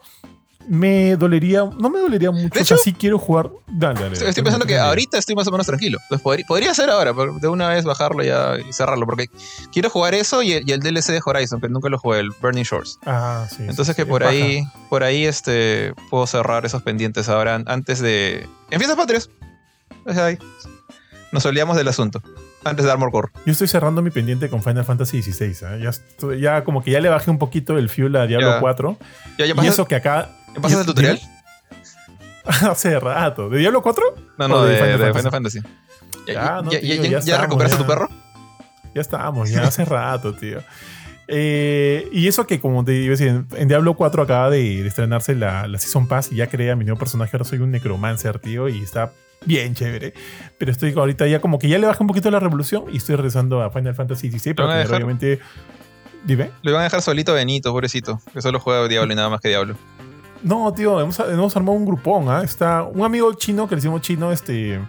me 0.67 1.15
dolería, 1.15 1.63
no 1.79 1.89
me 1.89 1.99
dolería 1.99 2.29
mucho. 2.31 2.49
De 2.53 2.61
o 2.61 2.65
sea, 2.65 2.75
hecho- 2.75 2.83
sí 2.83 2.93
quiero 2.93 3.17
jugar. 3.17 3.49
Dale, 3.67 3.99
dale. 3.99 4.13
Estoy 4.13 4.43
pensando 4.43 4.65
que 4.65 4.77
ahorita 4.77 5.17
estoy 5.17 5.35
más 5.35 5.47
o 5.47 5.51
menos 5.51 5.65
tranquilo. 5.65 5.97
Pues 6.09 6.21
podría, 6.21 6.45
podría 6.47 6.73
ser 6.73 6.89
ahora, 6.89 7.13
pero 7.13 7.33
de 7.39 7.47
una 7.47 7.69
vez 7.69 7.85
bajarlo 7.85 8.23
ya 8.23 8.57
y 8.59 8.71
cerrarlo. 8.73 9.05
Porque 9.05 9.29
quiero 9.71 9.89
jugar 9.89 10.13
eso 10.13 10.43
y 10.43 10.51
el, 10.53 10.65
DLC 10.79 11.11
de 11.13 11.21
Horizon, 11.25 11.59
que 11.61 11.69
nunca 11.69 11.89
lo 11.89 11.97
jugué, 11.97 12.19
el 12.19 12.29
Burning 12.41 12.63
Shores. 12.63 12.99
Ah, 13.05 13.47
sí. 13.49 13.63
Entonces 13.67 13.87
sí, 13.87 13.93
que 13.95 14.05
por 14.05 14.23
ahí, 14.23 14.63
por 14.89 15.03
ahí 15.03 15.25
este, 15.25 15.93
puedo 16.09 16.27
cerrar 16.27 16.65
esos 16.65 16.83
pendientes 16.83 17.29
ahora 17.29 17.55
an- 17.55 17.65
antes 17.67 17.99
de. 17.99 18.47
En 18.69 18.79
fiestas 18.79 18.97
patrias. 18.97 19.29
Nos 21.31 21.45
olvidamos 21.45 21.77
del 21.77 21.87
asunto. 21.87 22.21
Antes 22.63 22.85
de 22.85 22.91
Armor 22.91 23.09
Core. 23.11 23.29
Yo 23.45 23.53
estoy 23.53 23.67
cerrando 23.69 24.01
mi 24.01 24.09
pendiente 24.11 24.49
con 24.49 24.61
Final 24.61 24.83
Fantasy 24.83 25.21
XVI. 25.21 25.45
¿eh? 25.75 25.79
Ya, 25.81 25.89
estoy- 25.91 26.41
ya 26.41 26.63
como 26.65 26.83
que 26.83 26.91
ya 26.91 26.99
le 26.99 27.07
bajé 27.07 27.31
un 27.31 27.37
poquito 27.37 27.77
el 27.77 27.87
fuel 27.89 28.15
a 28.17 28.27
Diablo 28.27 28.49
Ya. 28.55 28.59
4. 28.59 28.97
¿Ya, 29.37 29.45
ya 29.45 29.53
Y 29.63 29.67
eso 29.67 29.85
que 29.85 29.95
acá. 29.95 30.29
¿Ya 30.55 30.61
pasas 30.61 30.77
y- 30.77 30.81
el 30.81 30.85
tutorial? 30.85 31.19
Hace 32.45 32.99
rato. 32.99 33.49
¿De 33.49 33.59
Diablo 33.59 33.81
4? 33.81 34.03
No, 34.37 34.45
¿O 34.45 34.47
no, 34.47 34.63
de 34.63 34.73
de, 34.73 34.77
Final 34.79 34.99
de 34.99 35.13
Fantasy? 35.13 35.19
Final 35.19 35.31
Fantasy. 35.31 35.59
¿Ya, 36.27 36.61
no, 36.61 36.71
ya- 36.71 36.79
tío, 36.79 36.95
ya- 36.95 37.01
ya 37.03 37.09
ya 37.09 37.17
estamos, 37.19 37.41
recuperaste 37.41 37.77
tu 37.77 37.85
perro? 37.87 38.09
Ya 38.95 39.01
estamos, 39.01 39.49
ya 39.49 39.63
hace 39.63 39.85
rato, 39.85 40.33
tío. 40.33 40.59
Eh, 41.27 42.09
y 42.11 42.27
eso 42.27 42.47
que, 42.47 42.59
como 42.59 42.83
te 42.83 42.93
iba 42.95 43.13
a 43.13 43.17
decir, 43.17 43.43
en, 43.55 43.67
Diablo 43.67 43.93
4 43.93 44.23
acaba 44.23 44.49
de, 44.49 44.81
de 44.81 44.87
estrenarse 44.87 45.35
la, 45.35 45.67
la 45.67 45.77
Season 45.77 46.07
Pass 46.07 46.31
y 46.31 46.37
ya 46.37 46.47
creé 46.47 46.71
a 46.71 46.75
mi 46.75 46.85
nuevo 46.85 46.97
personaje. 46.97 47.29
Ahora 47.37 47.45
soy 47.45 47.59
un 47.59 47.69
necromancer, 47.69 48.39
tío, 48.39 48.67
y 48.67 48.81
está 48.81 49.11
bien 49.45 49.75
chévere. 49.75 50.13
Pero 50.57 50.71
estoy 50.71 50.91
ahorita 50.95 51.27
ya 51.27 51.39
como 51.39 51.59
que 51.59 51.69
ya 51.69 51.77
le 51.77 51.85
bajé 51.85 52.01
un 52.01 52.07
poquito 52.07 52.31
la 52.31 52.39
revolución 52.39 52.85
y 52.91 52.97
estoy 52.97 53.15
regresando 53.15 53.61
a 53.61 53.69
Final 53.69 53.93
Fantasy 53.93 54.31
XVI 54.31 54.55
¿Lo 54.57 54.67
dejar? 54.67 54.95
obviamente. 54.95 55.39
Dime. 56.25 56.49
Le 56.63 56.71
van 56.71 56.81
a 56.81 56.83
dejar 56.85 57.01
solito 57.03 57.31
a 57.31 57.35
Benito, 57.35 57.71
pobrecito. 57.71 58.19
Que 58.33 58.41
solo 58.41 58.59
juega 58.59 58.87
Diablo 58.87 59.13
y 59.13 59.15
nada 59.15 59.29
más 59.29 59.39
que 59.39 59.49
Diablo. 59.49 59.75
No, 60.43 60.73
tío, 60.73 60.99
hemos, 61.01 61.19
hemos 61.19 61.55
armado 61.55 61.77
un 61.77 61.85
grupón, 61.85 62.29
¿ah? 62.29 62.41
Está 62.43 62.83
un 62.83 63.03
amigo 63.03 63.33
chino 63.33 63.67
que 63.67 63.75
le 63.75 63.81
decimos 63.81 64.01
chino, 64.01 64.31
este. 64.31 64.79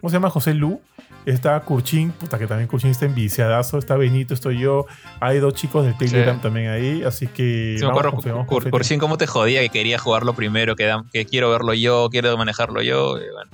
¿Cómo 0.00 0.10
se 0.10 0.16
llama? 0.16 0.30
José 0.30 0.54
Lu. 0.54 0.80
Está 1.24 1.60
Kurchin, 1.60 2.10
puta 2.10 2.36
que 2.36 2.48
también 2.48 2.66
Kurchin 2.66 2.90
está 2.90 3.04
enviciadazo. 3.04 3.78
Está 3.78 3.96
Benito, 3.96 4.34
estoy 4.34 4.58
yo. 4.58 4.86
Hay 5.20 5.38
dos 5.38 5.54
chicos 5.54 5.84
del 5.84 5.96
Telegram 5.96 6.36
Sí. 6.36 6.42
también 6.42 6.68
ahí. 6.70 7.04
Así 7.04 7.28
que. 7.28 7.76
Sí, 7.78 7.84
me 7.84 7.92
vamos 7.92 8.04
acuerdo 8.44 8.68
tío. 8.70 8.80
Shin 8.80 8.98
cómo 8.98 9.18
te 9.18 9.28
jodía 9.28 9.60
que 9.60 9.68
quería 9.68 9.98
jugarlo 9.98 10.34
primero, 10.34 10.74
que, 10.74 10.92
quiero 11.30 11.50
verlo 11.50 11.74
yo, 11.74 12.08
quiero 12.10 12.36
manejarlo 12.36 12.82
yo. 12.82 13.18
y 13.18 13.30
bueno. 13.32 13.50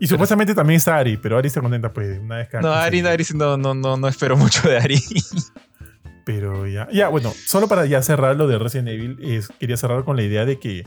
Y 0.00 0.08
supuestamente 0.08 0.54
también 0.54 0.78
está 0.78 0.96
Ari, 0.96 1.16
pero 1.16 1.38
Ari 1.38 1.46
está 1.46 1.60
contenta, 1.60 1.92
pues, 1.92 2.18
una 2.18 2.38
vez 2.38 2.48
que. 2.48 2.58
No, 2.58 2.72
Ari, 2.72 3.02
no, 3.02 3.08
Ari, 3.08 3.24
no, 3.34 3.56
no, 3.56 3.74
no, 3.74 3.96
no 3.96 4.08
espero 4.08 4.36
mucho 4.36 4.68
de 4.68 4.76
Ari. 4.76 5.00
Pero 6.24 6.66
ya, 6.66 6.88
ya, 6.90 7.08
bueno, 7.08 7.32
solo 7.46 7.68
para 7.68 7.86
ya 7.86 8.02
cerrar 8.02 8.36
lo 8.36 8.46
de 8.46 8.58
Resident 8.58 8.88
Evil, 8.88 9.44
quería 9.58 9.76
cerrar 9.76 10.04
con 10.04 10.16
la 10.16 10.22
idea 10.22 10.44
de 10.44 10.58
que 10.58 10.84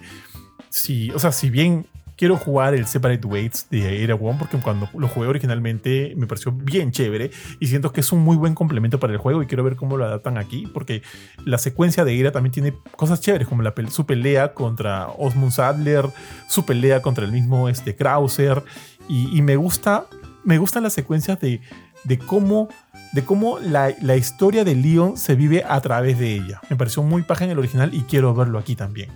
si, 0.69 1.11
o 1.11 1.19
sea, 1.19 1.31
si 1.31 1.49
bien 1.49 1.85
quiero 2.17 2.35
jugar 2.35 2.73
el 2.73 2.87
Separate 2.87 3.25
Waits 3.25 3.69
de 3.69 4.03
Era 4.03 4.15
One, 4.15 4.37
porque 4.39 4.57
cuando 4.57 4.89
lo 4.97 5.07
jugué 5.07 5.27
originalmente 5.27 6.13
me 6.17 6.25
pareció 6.25 6.51
bien 6.51 6.91
chévere 6.91 7.31
y 7.59 7.67
siento 7.67 7.93
que 7.93 8.01
es 8.01 8.11
un 8.11 8.21
muy 8.21 8.35
buen 8.35 8.55
complemento 8.55 8.99
para 8.99 9.13
el 9.13 9.19
juego 9.19 9.43
y 9.43 9.45
quiero 9.45 9.63
ver 9.63 9.75
cómo 9.75 9.97
lo 9.97 10.05
adaptan 10.05 10.37
aquí, 10.37 10.67
porque 10.73 11.03
la 11.45 11.59
secuencia 11.59 12.03
de 12.03 12.19
Era 12.19 12.31
también 12.31 12.51
tiene 12.51 12.73
cosas 12.95 13.21
chéveres, 13.21 13.47
como 13.47 13.63
su 13.89 14.05
pelea 14.05 14.53
contra 14.53 15.07
Osmond 15.09 15.51
Sadler, 15.51 16.05
su 16.49 16.65
pelea 16.65 17.01
contra 17.01 17.23
el 17.23 17.31
mismo 17.31 17.69
este, 17.69 17.95
Krauser, 17.95 18.63
y, 19.07 19.37
y 19.37 19.41
me 19.43 19.55
gusta, 19.55 20.07
me 20.43 20.57
gustan 20.57 20.83
las 20.83 20.93
secuencias 20.93 21.39
de, 21.39 21.61
de 22.03 22.17
cómo 22.17 22.69
de 23.13 23.23
cómo 23.23 23.59
la, 23.59 23.93
la 24.01 24.15
historia 24.15 24.63
de 24.63 24.75
Leon 24.75 25.17
se 25.17 25.35
vive 25.35 25.63
a 25.67 25.79
través 25.81 26.19
de 26.19 26.33
ella. 26.35 26.61
Me 26.69 26.75
pareció 26.75 27.03
muy 27.03 27.23
paja 27.23 27.45
en 27.45 27.51
el 27.51 27.59
original 27.59 27.93
y 27.93 28.01
quiero 28.03 28.33
verlo 28.33 28.59
aquí 28.59 28.75
también. 28.75 29.09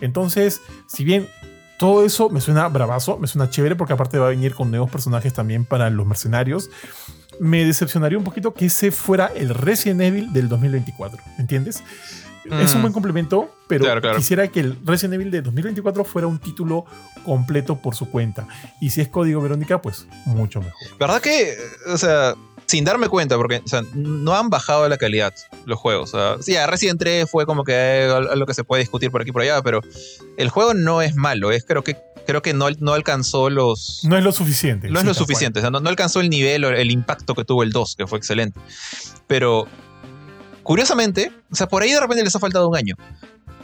Entonces, 0.00 0.60
si 0.86 1.04
bien 1.04 1.28
todo 1.78 2.04
eso 2.04 2.30
me 2.30 2.40
suena 2.40 2.68
bravazo, 2.68 3.18
me 3.18 3.26
suena 3.26 3.50
chévere 3.50 3.76
porque 3.76 3.92
aparte 3.92 4.18
va 4.18 4.26
a 4.26 4.30
venir 4.30 4.54
con 4.54 4.70
nuevos 4.70 4.90
personajes 4.90 5.32
también 5.32 5.64
para 5.64 5.90
los 5.90 6.06
mercenarios, 6.06 6.70
me 7.40 7.64
decepcionaría 7.64 8.16
un 8.16 8.24
poquito 8.24 8.54
que 8.54 8.66
ese 8.66 8.90
fuera 8.92 9.26
el 9.34 9.50
Resident 9.50 10.00
Evil 10.02 10.32
del 10.32 10.48
2024, 10.48 11.20
¿entiendes? 11.38 11.82
Es 12.44 12.72
un 12.74 12.80
Mm. 12.80 12.82
buen 12.82 12.92
complemento, 12.92 13.54
pero 13.68 13.84
Claro, 13.84 14.00
claro. 14.02 14.18
quisiera 14.18 14.46
que 14.48 14.60
el 14.60 14.78
Resident 14.84 15.14
Evil 15.14 15.30
de 15.30 15.40
2024 15.42 16.04
fuera 16.04 16.28
un 16.28 16.38
título 16.38 16.84
completo 17.24 17.76
por 17.80 17.94
su 17.94 18.10
cuenta. 18.10 18.46
Y 18.82 18.90
si 18.90 19.00
es 19.00 19.08
código 19.08 19.40
Verónica, 19.40 19.80
pues 19.80 20.06
mucho 20.26 20.60
mejor. 20.60 20.74
¿Verdad 21.00 21.22
que, 21.22 21.56
o 21.90 21.96
sea, 21.96 22.34
sin 22.66 22.84
darme 22.84 23.08
cuenta, 23.08 23.36
porque 23.36 23.62
o 23.64 23.68
sea, 23.68 23.82
no 23.94 24.34
han 24.34 24.50
bajado 24.50 24.88
la 24.88 24.96
calidad 24.96 25.34
los 25.66 25.78
juegos? 25.78 26.14
O 26.14 26.18
sea, 26.18 26.42
sí, 26.42 26.56
Resident 26.66 26.98
3 26.98 27.30
fue 27.30 27.46
como 27.46 27.64
que 27.64 27.72
eh, 27.74 28.10
algo 28.10 28.46
que 28.46 28.54
se 28.54 28.64
puede 28.64 28.80
discutir 28.80 29.10
por 29.10 29.20
aquí 29.20 29.30
y 29.30 29.32
por 29.32 29.42
allá, 29.42 29.62
pero 29.62 29.80
el 30.36 30.48
juego 30.48 30.74
no 30.74 31.02
es 31.02 31.16
malo, 31.16 31.52
es 31.52 31.64
creo 31.64 31.84
que 31.84 31.96
creo 32.26 32.42
que 32.42 32.54
no, 32.54 32.68
no 32.80 32.94
alcanzó 32.94 33.50
los... 33.50 34.00
No 34.04 34.16
es 34.16 34.24
lo 34.24 34.32
suficiente. 34.32 34.88
No 34.88 34.94
es 34.94 35.02
sí, 35.02 35.08
lo 35.08 35.14
suficiente, 35.14 35.58
o 35.60 35.62
sea, 35.62 35.70
no, 35.70 35.80
no 35.80 35.88
alcanzó 35.88 36.20
el 36.20 36.30
nivel 36.30 36.64
o 36.64 36.70
el 36.70 36.90
impacto 36.90 37.34
que 37.34 37.44
tuvo 37.44 37.62
el 37.62 37.70
2, 37.70 37.96
que 37.96 38.06
fue 38.06 38.18
excelente. 38.18 38.58
Pero, 39.26 39.66
curiosamente, 40.62 41.32
o 41.50 41.54
sea, 41.54 41.68
por 41.68 41.82
ahí 41.82 41.92
de 41.92 42.00
repente 42.00 42.24
les 42.24 42.34
ha 42.34 42.38
faltado 42.38 42.68
un 42.68 42.76
año. 42.76 42.96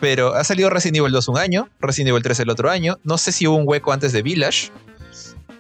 Pero 0.01 0.35
ha 0.35 0.45
salido 0.45 0.71
Resident 0.71 0.99
Evil 0.99 1.13
2 1.13 1.29
un 1.29 1.39
año, 1.39 1.69
Resident 1.81 2.11
Evil 2.11 2.23
3 2.23 2.41
el 2.41 2.51
otro 2.51 2.71
año, 2.71 2.99
no 3.05 3.19
sé 3.19 3.33
si 3.33 3.47
hubo 3.47 3.57
un 3.57 3.65
hueco 3.67 3.93
antes 3.93 4.13
de 4.13 4.23
Village, 4.23 4.71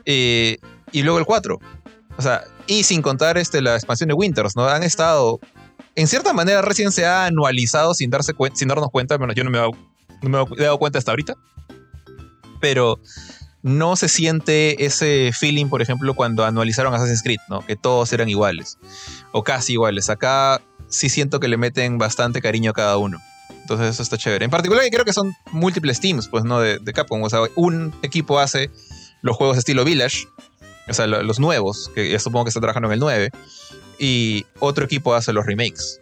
eh, 0.07 0.59
y 0.93 1.03
luego 1.03 1.18
el 1.18 1.26
4. 1.26 1.59
O 2.16 2.22
sea, 2.22 2.45
y 2.71 2.85
sin 2.85 3.03
contar 3.03 3.37
este, 3.37 3.61
la 3.61 3.75
expansión 3.75 4.07
de 4.09 4.14
Winters, 4.14 4.55
¿no? 4.55 4.68
Han 4.68 4.85
estado, 4.85 5.41
en 5.97 6.07
cierta 6.07 6.33
manera, 6.33 6.62
recién 6.62 6.93
se 6.93 7.05
ha 7.05 7.27
anualizado 7.27 7.95
sin, 7.95 8.11
darse 8.11 8.33
sin 8.55 8.68
darnos 8.68 8.91
cuenta, 8.93 9.16
bueno, 9.18 9.33
yo 9.33 9.43
no 9.43 9.51
me, 9.51 9.59
he 9.59 9.61
dado- 9.61 9.77
no 10.23 10.29
me 10.47 10.57
he 10.57 10.62
dado 10.62 10.79
cuenta 10.79 10.99
hasta 11.01 11.11
ahorita, 11.11 11.35
pero 12.61 13.01
no 13.62 13.97
se 13.97 14.09
siente 14.09 14.85
ese 14.85 15.33
feeling, 15.37 15.66
por 15.66 15.83
ejemplo, 15.83 16.14
cuando 16.14 16.45
anualizaron 16.45 16.95
Assassin's 16.95 17.23
Creed, 17.25 17.41
¿no? 17.49 17.66
Que 17.66 17.75
todos 17.75 18.12
eran 18.12 18.29
iguales, 18.29 18.79
o 19.33 19.43
casi 19.43 19.73
iguales. 19.73 20.09
Acá 20.09 20.62
sí 20.89 21.09
siento 21.09 21.41
que 21.41 21.49
le 21.49 21.57
meten 21.57 21.99
bastante 21.99 22.41
cariño 22.41 22.71
a 22.71 22.75
cada 22.75 22.97
uno. 22.99 23.18
Entonces 23.62 23.89
eso 23.89 24.03
está 24.03 24.16
chévere. 24.16 24.45
En 24.45 24.51
particular, 24.51 24.85
creo 24.91 25.05
que 25.05 25.12
son 25.12 25.35
múltiples 25.51 25.99
teams, 26.01 26.29
pues, 26.29 26.45
¿no? 26.45 26.61
De, 26.61 26.79
de 26.79 26.93
Capcom. 26.93 27.23
O 27.23 27.29
sea, 27.31 27.41
un 27.57 27.93
equipo 28.03 28.39
hace 28.39 28.71
los 29.23 29.37
juegos 29.37 29.59
estilo 29.59 29.85
Village, 29.85 30.27
o 30.91 30.95
sea, 30.95 31.07
lo- 31.07 31.22
los 31.22 31.38
nuevos, 31.41 31.91
que 31.95 32.11
ya 32.11 32.18
supongo 32.18 32.45
que 32.45 32.49
está 32.51 32.61
trabajando 32.61 32.88
en 32.88 32.95
el 32.95 33.01
9, 33.01 33.30
y 33.99 34.45
otro 34.59 34.84
equipo 34.84 35.14
hace 35.14 35.32
los 35.32 35.47
remakes. 35.47 36.01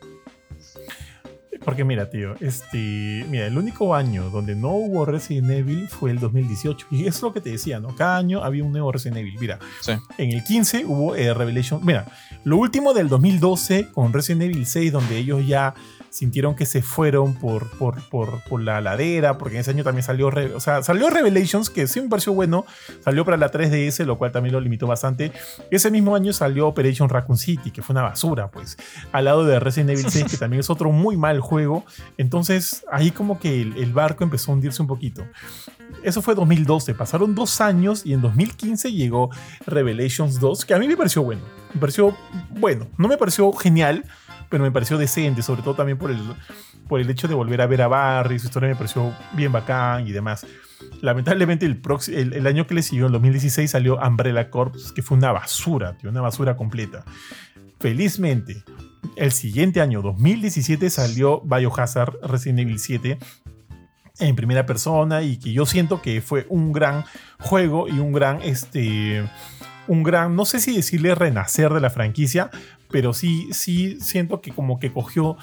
Porque 1.64 1.84
mira, 1.84 2.09
tío, 2.09 2.34
este, 2.41 3.26
mira, 3.28 3.47
el 3.47 3.59
único 3.59 3.95
año 3.95 4.30
donde 4.30 4.55
no 4.55 4.70
hubo 4.70 5.05
Resident 5.05 5.51
Evil 5.51 5.89
fue 5.89 6.11
el 6.12 6.18
2018. 6.20 6.86
Y 6.91 7.07
es 7.07 7.20
lo 7.20 7.32
que 7.34 7.41
te 7.41 7.51
decía, 7.51 7.78
¿no? 7.80 7.95
Cada 7.95 8.16
año 8.16 8.43
había 8.43 8.64
un 8.64 8.72
nuevo 8.72 8.91
Resident 8.93 9.18
Evil. 9.18 9.34
Mira, 9.39 9.59
Sí. 9.80 9.93
en 10.16 10.32
el 10.32 10.45
15 10.45 10.84
hubo 10.86 11.14
eh, 11.16 11.34
Revelation. 11.34 11.84
Mira, 11.84 12.07
lo 12.45 12.57
último 12.57 12.95
del 12.95 13.09
2012 13.09 13.89
con 13.93 14.12
Resident 14.12 14.43
Evil 14.43 14.64
6, 14.66 14.93
donde 14.93 15.18
ellos 15.18 15.47
ya 15.47 15.74
sintieron 16.11 16.54
que 16.54 16.66
se 16.66 16.82
fueron 16.82 17.34
por, 17.34 17.68
por, 17.70 18.02
por, 18.09 18.42
por 18.44 18.62
la 18.62 18.80
ladera, 18.80 19.38
porque 19.38 19.56
en 19.56 19.61
ese 19.61 19.70
año 19.70 19.84
también 19.84 20.02
salió, 20.02 20.28
o 20.54 20.61
sea, 20.61 20.82
salió 20.82 21.11
Revelations, 21.11 21.70
que 21.70 21.86
sí 21.86 22.00
me 22.00 22.09
pareció 22.09 22.32
bueno, 22.32 22.64
salió 23.04 23.24
para 23.24 23.36
la 23.36 23.50
3DS, 23.50 24.04
lo 24.04 24.18
cual 24.18 24.32
también 24.32 24.52
lo 24.54 24.61
limitó 24.61 24.86
bastante. 24.86 25.32
Ese 25.70 25.90
mismo 25.90 26.14
año 26.14 26.32
salió 26.32 26.66
Operation 26.68 27.09
Raccoon 27.09 27.38
City, 27.38 27.70
que 27.70 27.82
fue 27.82 27.94
una 27.94 28.02
basura, 28.02 28.50
pues, 28.50 28.76
al 29.12 29.24
lado 29.24 29.44
de 29.44 29.61
Resident 29.61 29.90
Evil 29.90 30.10
6, 30.10 30.24
que 30.30 30.36
también 30.39 30.60
es 30.60 30.70
otro 30.70 30.90
muy 30.90 31.16
mal 31.16 31.40
juego. 31.40 31.85
Entonces, 32.16 32.85
ahí 32.90 33.10
como 33.10 33.39
que 33.39 33.62
el, 33.62 33.76
el 33.76 33.93
barco 33.93 34.24
empezó 34.24 34.51
a 34.51 34.55
hundirse 34.55 34.82
un 34.82 34.89
poquito. 34.89 35.24
Eso 36.02 36.22
fue 36.22 36.35
2012, 36.35 36.94
pasaron 36.94 37.35
dos 37.35 37.60
años 37.60 38.05
y 38.05 38.12
en 38.12 38.20
2015 38.20 38.93
llegó 38.93 39.30
Revelations 39.66 40.39
2, 40.39 40.64
que 40.64 40.74
a 40.74 40.78
mí 40.78 40.86
me 40.86 40.97
pareció 40.97 41.22
bueno. 41.22 41.43
Me 41.74 41.80
pareció 41.80 42.16
bueno, 42.51 42.86
no 42.97 43.09
me 43.09 43.16
pareció 43.16 43.52
genial, 43.52 44.05
pero 44.49 44.65
me 44.65 44.70
pareció 44.70 44.99
decente, 44.99 45.43
sobre 45.43 45.62
todo 45.62 45.75
también 45.75 45.99
por 45.99 46.11
el, 46.11 46.19
por 46.89 47.01
el 47.01 47.11
hecho 47.11 47.29
de 47.29 47.35
volver 47.35 47.61
a 47.61 47.66
ver 47.66 47.83
a 47.83 47.89
Barry, 47.89 48.39
su 48.39 48.47
historia 48.47 48.69
me 48.69 48.77
pareció 48.77 49.15
bien 49.33 49.53
bacán 49.53 50.07
y 50.07 50.12
demás. 50.12 50.47
Lamentablemente 51.03 51.66
el, 51.66 51.81
el, 52.09 52.33
el 52.33 52.47
año 52.47 52.66
que 52.66 52.75
le 52.75 52.83
siguió, 52.83 53.07
en 53.07 53.12
2016, 53.12 53.70
salió 53.70 53.99
Umbrella 53.99 54.51
Corps, 54.51 54.93
que 54.93 55.03
fue 55.03 55.16
una 55.16 55.33
basura, 55.33 55.97
tío, 55.97 56.11
una 56.11 56.20
basura 56.20 56.57
completa. 56.57 57.05
Felizmente, 57.81 58.65
el 59.16 59.33
siguiente 59.33 59.81
año, 59.81 60.03
2017, 60.03 60.91
salió 60.91 61.41
Biohazard 61.43 62.15
Resident 62.23 62.61
Evil 62.61 62.79
7 62.79 63.19
en 64.20 64.37
primera 64.37 64.66
persona 64.66 65.23
y 65.23 65.39
que 65.39 65.53
yo 65.53 65.66
siento 65.66 66.03
que 66.03 66.20
fue 66.20 66.47
un 66.49 66.73
gran 66.73 67.05
juego 67.39 67.89
y 67.89 67.99
un 67.99 68.12
gran, 68.12 68.43
este, 68.43 69.25
un 69.87 70.03
gran, 70.03 70.35
no 70.35 70.45
sé 70.45 70.61
si 70.61 70.75
decirle 70.75 71.15
renacer 71.15 71.73
de 71.73 71.81
la 71.81 71.91
franquicia, 71.91 72.51
pero 72.90 73.12
sí, 73.12 73.48
sí 73.52 73.98
siento 74.01 74.40
que 74.40 74.52
como 74.52 74.78
que 74.78 74.93
cogió 74.93 75.36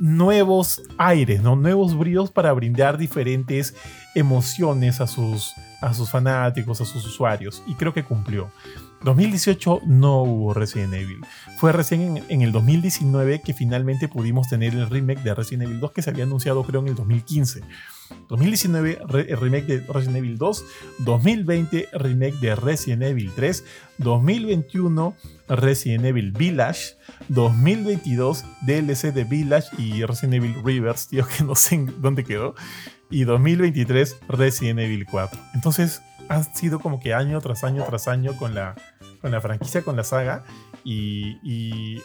nuevos 0.00 0.82
aires, 0.98 1.42
¿no? 1.42 1.56
Nuevos 1.56 1.96
bríos 1.96 2.30
para 2.30 2.52
brindar 2.52 2.98
diferentes 2.98 3.74
emociones 4.14 5.00
a 5.00 5.06
sus, 5.06 5.52
a 5.80 5.94
sus 5.94 6.10
fanáticos, 6.10 6.80
a 6.80 6.84
sus 6.84 7.04
usuarios. 7.04 7.62
Y 7.66 7.74
creo 7.74 7.92
que 7.94 8.04
cumplió. 8.04 8.50
2018 9.04 9.80
no 9.86 10.22
hubo 10.22 10.54
Resident 10.54 10.94
Evil. 10.94 11.20
Fue 11.58 11.72
recién 11.72 12.16
en, 12.16 12.24
en 12.28 12.42
el 12.42 12.52
2019 12.52 13.42
que 13.42 13.52
finalmente 13.52 14.08
pudimos 14.08 14.48
tener 14.48 14.74
el 14.74 14.88
remake 14.88 15.22
de 15.22 15.34
Resident 15.34 15.64
Evil 15.64 15.80
2 15.80 15.92
que 15.92 16.02
se 16.02 16.10
había 16.10 16.24
anunciado 16.24 16.62
creo 16.64 16.80
en 16.80 16.88
el 16.88 16.94
2015. 16.94 17.62
2019 18.28 18.98
remake 19.36 19.66
de 19.66 19.80
Resident 19.92 20.16
Evil 20.16 20.38
2, 20.38 20.64
2020 20.98 21.88
remake 21.92 22.36
de 22.40 22.54
Resident 22.54 23.02
Evil 23.02 23.32
3, 23.34 23.64
2021 23.98 25.16
Resident 25.48 26.04
Evil 26.04 26.32
Village, 26.32 26.96
2022 27.28 28.44
DLC 28.62 29.12
de 29.12 29.24
Village 29.24 29.68
y 29.78 30.04
Resident 30.04 30.34
Evil 30.34 30.56
Rivers, 30.64 31.08
tío 31.08 31.26
que 31.26 31.44
no 31.44 31.54
sé 31.54 31.84
dónde 31.98 32.24
quedó, 32.24 32.54
y 33.10 33.24
2023 33.24 34.16
Resident 34.28 34.80
Evil 34.80 35.06
4. 35.10 35.40
Entonces 35.54 36.02
han 36.28 36.44
sido 36.54 36.80
como 36.80 37.00
que 37.00 37.14
año 37.14 37.40
tras 37.40 37.64
año 37.64 37.84
tras 37.84 38.08
año 38.08 38.36
con 38.36 38.54
la, 38.54 38.74
con 39.20 39.30
la 39.30 39.40
franquicia, 39.40 39.82
con 39.82 39.96
la 39.96 40.04
saga 40.04 40.44
y, 40.84 42.02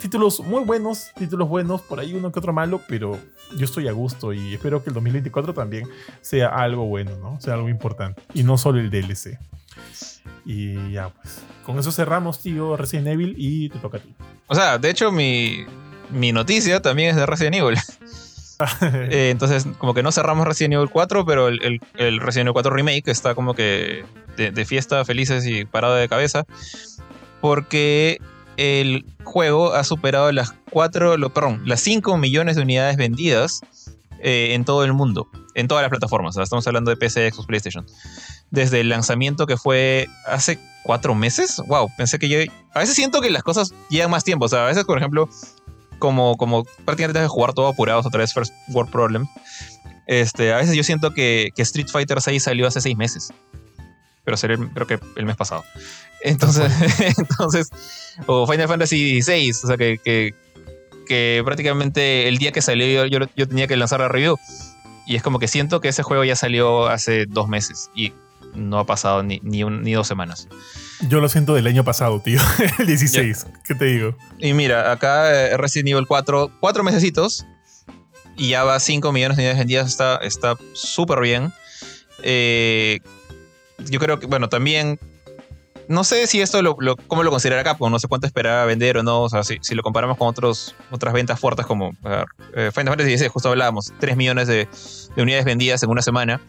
títulos 0.00 0.40
muy 0.40 0.64
buenos, 0.64 1.12
títulos 1.18 1.48
buenos, 1.48 1.82
por 1.82 2.00
ahí 2.00 2.14
uno 2.14 2.32
que 2.32 2.38
otro 2.38 2.52
malo, 2.52 2.80
pero 2.88 3.18
yo 3.56 3.64
estoy 3.64 3.88
a 3.88 3.92
gusto 3.92 4.32
y 4.32 4.54
espero 4.54 4.82
que 4.82 4.90
el 4.90 4.94
2024 4.94 5.52
también 5.54 5.88
sea 6.20 6.48
algo 6.48 6.86
bueno, 6.86 7.16
¿no? 7.16 7.40
Sea 7.40 7.54
algo 7.54 7.68
importante 7.68 8.22
y 8.34 8.42
no 8.42 8.56
solo 8.56 8.80
el 8.80 8.90
DLC. 8.90 9.38
Y 10.44 10.92
ya, 10.92 11.10
pues, 11.10 11.42
con 11.64 11.78
eso 11.78 11.92
cerramos, 11.92 12.40
tío, 12.40 12.76
Resident 12.76 13.08
Evil 13.08 13.34
y 13.36 13.68
te 13.68 13.78
toca 13.78 13.98
a 13.98 14.00
ti. 14.00 14.14
O 14.46 14.54
sea, 14.54 14.78
de 14.78 14.90
hecho, 14.90 15.12
mi, 15.12 15.66
mi 16.10 16.32
noticia 16.32 16.80
también 16.80 17.10
es 17.10 17.16
de 17.16 17.26
Resident 17.26 17.56
Evil. 17.56 17.78
Eh, 18.82 19.30
entonces, 19.30 19.66
como 19.78 19.94
que 19.94 20.02
no 20.02 20.12
cerramos 20.12 20.46
Resident 20.46 20.74
Evil 20.74 20.90
4, 20.90 21.24
pero 21.24 21.48
el, 21.48 21.80
el, 21.94 22.20
Resident 22.20 22.48
Evil 22.48 22.52
4 22.52 22.70
Remake 22.70 23.10
está 23.10 23.34
como 23.34 23.54
que 23.54 24.04
de, 24.36 24.50
de, 24.50 24.64
fiesta, 24.66 25.02
felices 25.06 25.46
y 25.46 25.64
parado 25.64 25.94
de 25.94 26.06
cabeza 26.10 26.44
porque 27.40 28.18
el 28.56 29.06
juego 29.24 29.74
ha 29.74 29.84
superado 29.84 30.30
las 30.32 30.52
4, 30.70 31.16
perdón, 31.32 31.62
las 31.64 31.80
5 31.80 32.16
millones 32.18 32.56
de 32.56 32.62
unidades 32.62 32.96
vendidas 32.96 33.60
eh, 34.22 34.54
en 34.54 34.64
todo 34.64 34.84
el 34.84 34.92
mundo, 34.92 35.28
en 35.54 35.66
todas 35.66 35.82
las 35.82 35.90
plataformas. 35.90 36.36
estamos 36.36 36.66
hablando 36.66 36.90
de 36.90 36.96
PC, 36.96 37.30
Xbox, 37.30 37.46
PlayStation. 37.46 37.86
Desde 38.50 38.80
el 38.80 38.88
lanzamiento 38.88 39.46
que 39.46 39.56
fue 39.56 40.08
hace 40.26 40.58
4 40.82 41.14
meses. 41.14 41.62
Wow, 41.68 41.88
pensé 41.96 42.18
que 42.18 42.28
yo. 42.28 42.38
A 42.74 42.80
veces 42.80 42.96
siento 42.96 43.20
que 43.20 43.30
las 43.30 43.42
cosas 43.42 43.72
llevan 43.88 44.10
más 44.10 44.24
tiempo. 44.24 44.44
O 44.44 44.48
sea, 44.48 44.64
a 44.64 44.66
veces, 44.66 44.84
por 44.84 44.98
ejemplo, 44.98 45.28
como, 45.98 46.36
como 46.36 46.64
prácticamente 46.64 47.14
tienes 47.14 47.30
que 47.30 47.34
jugar 47.34 47.54
todo 47.54 47.68
apurados 47.68 48.04
otra 48.04 48.18
vez 48.18 48.34
First 48.34 48.52
World 48.68 48.90
Problem. 48.90 49.26
Este, 50.06 50.52
a 50.52 50.56
veces 50.56 50.74
yo 50.74 50.82
siento 50.82 51.14
que, 51.14 51.50
que 51.54 51.62
Street 51.62 51.88
Fighter 51.88 52.20
6 52.20 52.42
salió 52.42 52.66
hace 52.66 52.80
6 52.80 52.96
meses 52.96 53.32
pero 54.24 54.36
salió 54.36 54.58
creo 54.72 54.86
que 54.86 54.98
el 55.16 55.26
mes 55.26 55.36
pasado. 55.36 55.64
Entonces, 56.22 56.70
entonces 57.18 57.70
o 58.26 58.46
Final 58.46 58.68
Fantasy 58.68 59.20
VI, 59.20 59.50
o 59.50 59.66
sea 59.66 59.76
que, 59.76 60.34
que, 61.06 61.42
prácticamente 61.44 62.28
el 62.28 62.38
día 62.38 62.52
que 62.52 62.62
salió 62.62 63.06
yo, 63.06 63.18
yo, 63.34 63.48
tenía 63.48 63.66
que 63.66 63.76
lanzar 63.76 64.00
la 64.00 64.08
review. 64.08 64.36
Y 65.06 65.16
es 65.16 65.22
como 65.22 65.38
que 65.38 65.48
siento 65.48 65.80
que 65.80 65.88
ese 65.88 66.02
juego 66.02 66.22
ya 66.24 66.36
salió 66.36 66.86
hace 66.86 67.26
dos 67.26 67.48
meses 67.48 67.90
y 67.96 68.12
no 68.54 68.78
ha 68.78 68.86
pasado 68.86 69.22
ni, 69.22 69.40
ni, 69.42 69.64
ni 69.64 69.92
dos 69.92 70.06
semanas. 70.06 70.48
Yo 71.08 71.20
lo 71.20 71.28
siento 71.28 71.54
del 71.54 71.66
año 71.66 71.82
pasado, 71.82 72.20
tío. 72.20 72.40
el 72.78 72.86
16. 72.86 73.46
¿Qué 73.64 73.74
te 73.74 73.86
digo? 73.86 74.16
Y 74.38 74.52
mira, 74.52 74.92
acá 74.92 75.32
eh, 75.32 75.56
Resident 75.56 75.88
Evil 75.88 76.06
4, 76.06 76.52
cuatro 76.60 76.84
mesecitos 76.84 77.46
y 78.36 78.50
ya 78.50 78.64
va 78.64 78.78
5 78.78 79.10
millones 79.12 79.36
de 79.36 79.42
unidades 79.42 79.58
vendidas. 79.58 79.98
Está 80.22 80.56
súper 80.74 81.20
bien. 81.20 81.52
Eh, 82.22 83.00
yo 83.88 84.00
creo 84.00 84.18
que, 84.18 84.26
bueno, 84.26 84.48
también 84.48 84.98
no 85.90 86.04
sé 86.04 86.28
si 86.28 86.40
esto 86.40 86.62
lo, 86.62 86.76
lo, 86.78 86.96
cómo 86.96 87.24
lo 87.24 87.30
considera 87.32 87.64
Capcom, 87.64 87.90
no 87.90 87.98
sé 87.98 88.06
cuánto 88.06 88.24
esperaba 88.24 88.64
vender 88.64 88.96
o 88.98 89.02
no, 89.02 89.22
o 89.22 89.28
sea, 89.28 89.42
si, 89.42 89.58
si 89.60 89.74
lo 89.74 89.82
comparamos 89.82 90.16
con 90.16 90.28
otros, 90.28 90.76
otras 90.92 91.12
ventas 91.12 91.40
fuertes 91.40 91.66
como 91.66 91.90
eh, 92.54 92.70
Final 92.72 92.96
Fantasy 92.96 93.28
justo 93.28 93.48
hablábamos, 93.48 93.92
3 93.98 94.16
millones 94.16 94.46
de, 94.46 94.68
de 95.16 95.22
unidades 95.22 95.44
vendidas 95.44 95.82
en 95.82 95.90
una 95.90 96.00
semana, 96.00 96.40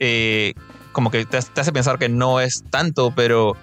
eh, 0.00 0.54
como 0.90 1.12
que 1.12 1.24
te, 1.26 1.36
hace 1.36 1.72
pensar 1.72 1.96
que 2.00 2.08
no 2.08 2.40
es 2.40 2.64
tanto, 2.68 3.12
pero 3.14 3.56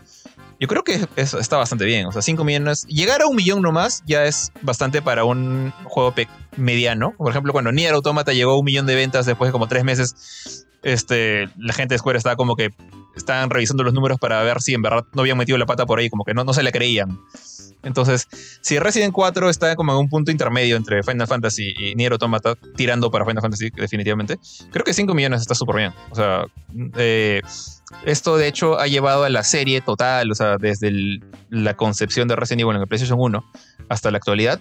yo 0.57 0.69
creo 0.69 0.85
que 0.85 1.05
está 1.17 1.57
bastante 1.57 1.83
bien, 1.83 2.05
o 2.05 2.13
sea, 2.13 2.21
5 2.21 2.41
millones, 2.45 2.85
llegar 2.87 3.21
a 3.23 3.27
un 3.27 3.35
millón 3.35 3.61
nomás 3.61 4.03
ya 4.05 4.23
es 4.23 4.53
bastante 4.61 5.01
para 5.01 5.25
un 5.25 5.73
juego 5.83 6.13
mediano, 6.55 7.13
por 7.17 7.29
ejemplo, 7.29 7.51
cuando 7.51 7.73
Nier 7.73 7.93
Automata 7.93 8.31
llegó 8.31 8.51
a 8.53 8.57
un 8.57 8.63
millón 8.63 8.85
de 8.85 8.95
ventas 8.95 9.25
después 9.25 9.49
de 9.49 9.51
como 9.51 9.67
3 9.67 9.83
meses, 9.83 10.65
este, 10.83 11.49
la 11.57 11.73
gente 11.73 11.95
de 11.95 11.99
Square 11.99 12.17
estaba 12.17 12.35
como 12.35 12.55
que 12.55 12.71
estaban 13.15 13.49
revisando 13.49 13.83
los 13.83 13.93
números 13.93 14.19
para 14.19 14.41
ver 14.43 14.61
si 14.61 14.73
en 14.73 14.81
verdad 14.81 15.05
no 15.13 15.21
habían 15.21 15.37
metido 15.37 15.57
la 15.57 15.65
pata 15.65 15.85
por 15.85 15.99
ahí, 15.99 16.09
como 16.09 16.23
que 16.23 16.33
no, 16.33 16.43
no 16.43 16.53
se 16.53 16.63
le 16.63 16.71
creían. 16.71 17.19
Entonces, 17.83 18.27
si 18.61 18.79
Resident 18.79 19.13
4 19.13 19.49
está 19.49 19.75
como 19.75 19.91
en 19.91 19.99
un 19.99 20.09
punto 20.09 20.31
intermedio 20.31 20.77
entre 20.77 21.03
Final 21.03 21.27
Fantasy 21.27 21.73
y 21.77 21.95
Nier 21.95 22.13
Automata, 22.13 22.55
tirando 22.75 23.11
para 23.11 23.25
Final 23.25 23.41
Fantasy 23.41 23.69
definitivamente, 23.71 24.39
creo 24.71 24.85
que 24.85 24.93
5 24.93 25.13
millones 25.13 25.41
está 25.41 25.53
súper 25.53 25.75
bien. 25.75 25.93
O 26.09 26.15
sea, 26.15 26.45
eh, 26.95 27.41
esto 28.05 28.37
de 28.37 28.47
hecho 28.47 28.79
ha 28.79 28.87
llevado 28.87 29.25
a 29.25 29.29
la 29.29 29.43
serie 29.43 29.81
total, 29.81 30.31
o 30.31 30.35
sea, 30.35 30.57
desde 30.57 30.91
la 31.49 31.75
concepción 31.75 32.27
de 32.27 32.35
Resident 32.37 32.61
Evil 32.61 32.75
en 32.75 32.81
el 32.81 32.87
PlayStation 32.87 33.19
1 33.19 33.43
hasta 33.89 34.11
la 34.11 34.17
actualidad, 34.17 34.59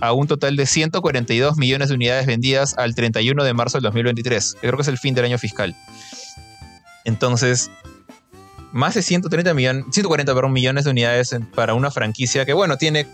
a 0.00 0.12
un 0.12 0.26
total 0.26 0.56
de 0.56 0.66
142 0.66 1.56
millones 1.56 1.88
de 1.88 1.94
unidades 1.94 2.26
vendidas 2.26 2.76
al 2.78 2.94
31 2.94 3.44
de 3.44 3.54
marzo 3.54 3.78
del 3.78 3.84
2023, 3.84 4.54
que 4.54 4.60
creo 4.60 4.76
que 4.76 4.82
es 4.82 4.88
el 4.88 4.98
fin 4.98 5.14
del 5.14 5.26
año 5.26 5.38
fiscal. 5.38 5.74
Entonces, 7.04 7.70
más 8.72 8.94
de 8.94 9.02
130 9.02 9.54
millones, 9.54 9.84
140 9.92 10.34
perdón, 10.34 10.52
millones 10.52 10.84
de 10.84 10.90
unidades 10.90 11.36
para 11.54 11.74
una 11.74 11.90
franquicia 11.90 12.44
que, 12.44 12.52
bueno, 12.52 12.76
tiene 12.76 13.06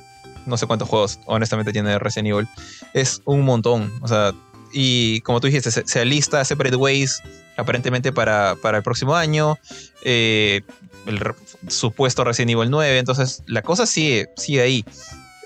no 0.46 0.56
sé 0.56 0.66
cuántos 0.66 0.88
juegos, 0.88 1.18
honestamente, 1.26 1.72
tiene 1.72 1.98
Resident 1.98 2.28
Evil. 2.28 2.48
Es 2.94 3.22
un 3.24 3.42
montón. 3.42 3.92
O 4.00 4.08
sea, 4.08 4.32
y 4.72 5.20
como 5.22 5.40
tú 5.40 5.46
dijiste, 5.46 5.70
se, 5.70 6.00
alista 6.00 6.44
Separate 6.44 6.76
Ways 6.76 7.22
aparentemente 7.56 8.12
para, 8.12 8.56
para 8.56 8.78
el 8.78 8.82
próximo 8.82 9.14
año. 9.14 9.58
Eh, 10.02 10.62
el 11.06 11.20
supuesto 11.68 12.24
Resident 12.24 12.52
Evil 12.52 12.70
9. 12.70 12.98
Entonces, 12.98 13.42
la 13.46 13.62
cosa 13.62 13.86
sigue, 13.86 14.30
sigue 14.36 14.60
ahí. 14.60 14.84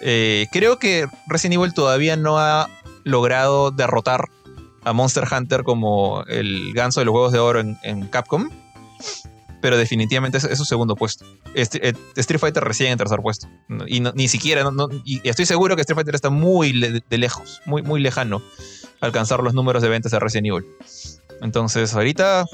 Eh, 0.00 0.46
creo 0.52 0.78
que 0.78 1.06
Resident 1.26 1.60
Evil 1.60 1.74
todavía 1.74 2.16
no 2.16 2.38
ha 2.38 2.68
logrado 3.04 3.70
derrotar 3.70 4.28
a 4.82 4.92
Monster 4.92 5.24
Hunter 5.30 5.62
como 5.62 6.24
el 6.26 6.72
ganso 6.74 7.00
de 7.00 7.06
los 7.06 7.14
huevos 7.14 7.32
de 7.32 7.38
oro 7.38 7.60
en, 7.60 8.06
Capcom. 8.08 8.50
Pero 9.62 9.78
definitivamente 9.78 10.36
es, 10.36 10.58
su 10.58 10.64
segundo 10.66 10.94
puesto. 10.94 11.24
Eh, 11.54 11.94
Street 12.16 12.38
Fighter 12.38 12.62
recién 12.62 12.92
en 12.92 12.98
tercer 12.98 13.20
puesto. 13.20 13.48
Y 13.86 14.00
ni 14.00 14.28
siquiera, 14.28 14.62
y 15.04 15.26
estoy 15.26 15.46
seguro 15.46 15.74
que 15.74 15.82
Street 15.82 15.96
Fighter 15.96 16.14
está 16.14 16.28
muy 16.28 16.72
de 17.08 17.18
lejos, 17.18 17.62
muy, 17.64 17.82
muy 17.82 18.00
lejano 18.00 18.42
alcanzar 19.00 19.42
los 19.42 19.54
números 19.54 19.82
de 19.82 19.88
ventas 19.88 20.12
de 20.12 20.18
Resident 20.18 20.48
Evil. 20.48 20.64
Entonces, 21.40 21.94
ahorita 21.94 22.44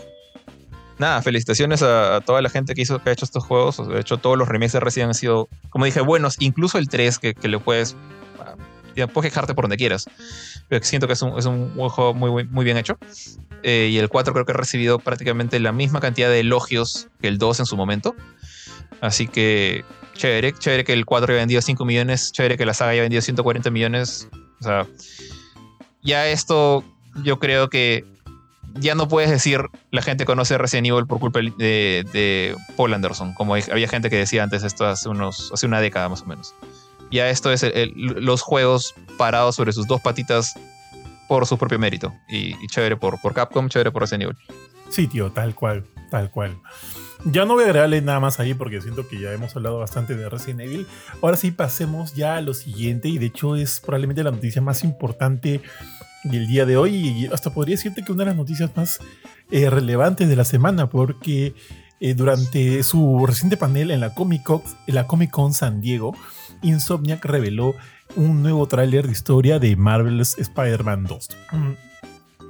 nada, 1.00 1.22
felicitaciones 1.22 1.82
a, 1.82 2.20
toda 2.20 2.42
la 2.42 2.50
gente 2.50 2.74
que, 2.74 2.82
hizo, 2.82 3.02
que 3.02 3.10
ha 3.10 3.12
hecho 3.12 3.24
estos 3.24 3.42
juegos. 3.44 3.88
De 3.88 3.98
hecho, 3.98 4.18
todos 4.18 4.38
los 4.38 4.46
remakes 4.46 4.72
de 4.72 4.80
Resident 4.80 5.08
han 5.08 5.14
sido, 5.14 5.48
como 5.70 5.86
dije, 5.86 6.00
buenos. 6.00 6.36
Incluso 6.38 6.78
el 6.78 6.88
3, 6.88 7.18
que, 7.18 7.34
que 7.34 7.48
le 7.48 7.58
puedes, 7.58 7.96
ya 8.94 9.08
puedes 9.08 9.32
quejarte 9.32 9.54
por 9.54 9.64
donde 9.64 9.78
quieras. 9.78 10.06
Pero 10.68 10.84
siento 10.84 11.06
que 11.06 11.14
es 11.14 11.22
un, 11.22 11.36
es 11.38 11.46
juego 11.92 12.14
muy, 12.14 12.44
muy 12.44 12.64
bien 12.64 12.76
hecho. 12.76 12.98
Eh, 13.62 13.88
y 13.90 13.98
el 13.98 14.08
4 14.08 14.32
creo 14.32 14.46
que 14.46 14.52
ha 14.52 14.56
recibido 14.56 14.98
prácticamente 14.98 15.58
la 15.58 15.72
misma 15.72 16.00
cantidad 16.00 16.28
de 16.28 16.40
elogios 16.40 17.08
que 17.20 17.28
el 17.28 17.38
2 17.38 17.60
en 17.60 17.66
su 17.66 17.76
momento. 17.76 18.14
Así 19.00 19.26
que 19.26 19.84
chévere, 20.14 20.52
chévere 20.52 20.84
que 20.84 20.92
el 20.92 21.06
4 21.06 21.32
haya 21.32 21.40
vendido 21.40 21.62
5 21.62 21.84
millones, 21.84 22.32
chévere 22.32 22.56
que 22.56 22.66
la 22.66 22.74
saga 22.74 22.92
haya 22.92 23.02
vendido 23.02 23.22
140 23.22 23.70
millones. 23.70 24.28
O 24.60 24.64
sea, 24.64 24.86
ya 26.02 26.28
esto 26.28 26.84
yo 27.24 27.38
creo 27.38 27.70
que 27.70 28.04
ya 28.74 28.94
no 28.94 29.08
puedes 29.08 29.30
decir 29.30 29.62
la 29.90 30.02
gente 30.02 30.24
conoce 30.24 30.58
Resident 30.58 30.88
Evil 30.88 31.06
por 31.06 31.18
culpa 31.18 31.40
de, 31.40 32.56
Paul 32.76 32.94
Anderson, 32.94 33.34
como 33.34 33.54
había 33.54 33.88
gente 33.88 34.10
que 34.10 34.16
decía 34.16 34.42
antes 34.42 34.62
esto 34.62 34.86
hace, 34.86 35.08
unos, 35.08 35.50
hace 35.52 35.66
una 35.66 35.80
década 35.80 36.08
más 36.08 36.22
o 36.22 36.26
menos. 36.26 36.54
Ya 37.10 37.28
esto 37.28 37.52
es 37.52 37.64
los 37.94 38.42
juegos 38.42 38.94
parados 39.18 39.56
sobre 39.56 39.72
sus 39.72 39.86
dos 39.86 40.00
patitas 40.00 40.54
por 41.28 41.46
su 41.46 41.58
propio 41.58 41.78
mérito. 41.78 42.12
Y, 42.28 42.54
chévere 42.68 42.96
por, 42.96 43.20
por 43.20 43.34
Capcom, 43.34 43.68
chévere 43.68 43.90
por 43.90 44.02
Resident 44.02 44.24
Evil. 44.24 44.36
Sí, 44.88 45.06
tío, 45.06 45.30
tal 45.30 45.54
cual, 45.54 45.86
tal 46.10 46.30
cual. 46.30 46.58
Ya 47.24 47.44
no 47.44 47.54
voy 47.54 47.64
a 47.64 47.66
agregarle 47.66 48.00
nada 48.00 48.18
más 48.18 48.40
ahí 48.40 48.54
porque 48.54 48.80
siento 48.80 49.06
que 49.06 49.20
ya 49.20 49.32
hemos 49.32 49.54
hablado 49.54 49.78
bastante 49.78 50.16
de 50.16 50.28
Resident 50.28 50.60
Evil. 50.62 50.86
Ahora 51.22 51.36
sí, 51.36 51.50
pasemos 51.50 52.14
ya 52.14 52.36
a 52.36 52.40
lo 52.40 52.54
siguiente 52.54 53.08
y 53.08 53.18
de 53.18 53.26
hecho 53.26 53.56
es 53.56 53.80
probablemente 53.80 54.24
la 54.24 54.30
noticia 54.30 54.62
más 54.62 54.82
importante 54.82 55.60
del 56.24 56.46
día 56.46 56.66
de 56.66 56.76
hoy 56.76 56.96
y 56.96 57.26
hasta 57.32 57.50
podría 57.50 57.76
decirte 57.76 58.02
que 58.02 58.12
una 58.12 58.24
de 58.24 58.30
las 58.30 58.36
noticias 58.36 58.70
más 58.76 59.00
eh, 59.50 59.70
relevantes 59.70 60.28
de 60.28 60.36
la 60.36 60.44
semana 60.44 60.88
porque 60.88 61.54
eh, 62.00 62.14
durante 62.14 62.82
su 62.82 63.26
reciente 63.26 63.56
panel 63.56 63.90
en 63.90 64.00
la 64.00 64.14
Comic 64.14 64.42
Con, 64.42 64.62
en 64.86 64.94
la 64.94 65.06
Comic 65.06 65.30
Con 65.30 65.52
San 65.52 65.80
Diego, 65.80 66.14
Insomniac 66.62 67.24
reveló 67.24 67.74
un 68.16 68.42
nuevo 68.42 68.66
tráiler 68.66 69.06
de 69.06 69.12
historia 69.12 69.58
de 69.58 69.76
Marvel's 69.76 70.36
Spider-Man 70.38 71.04
2. 71.04 71.28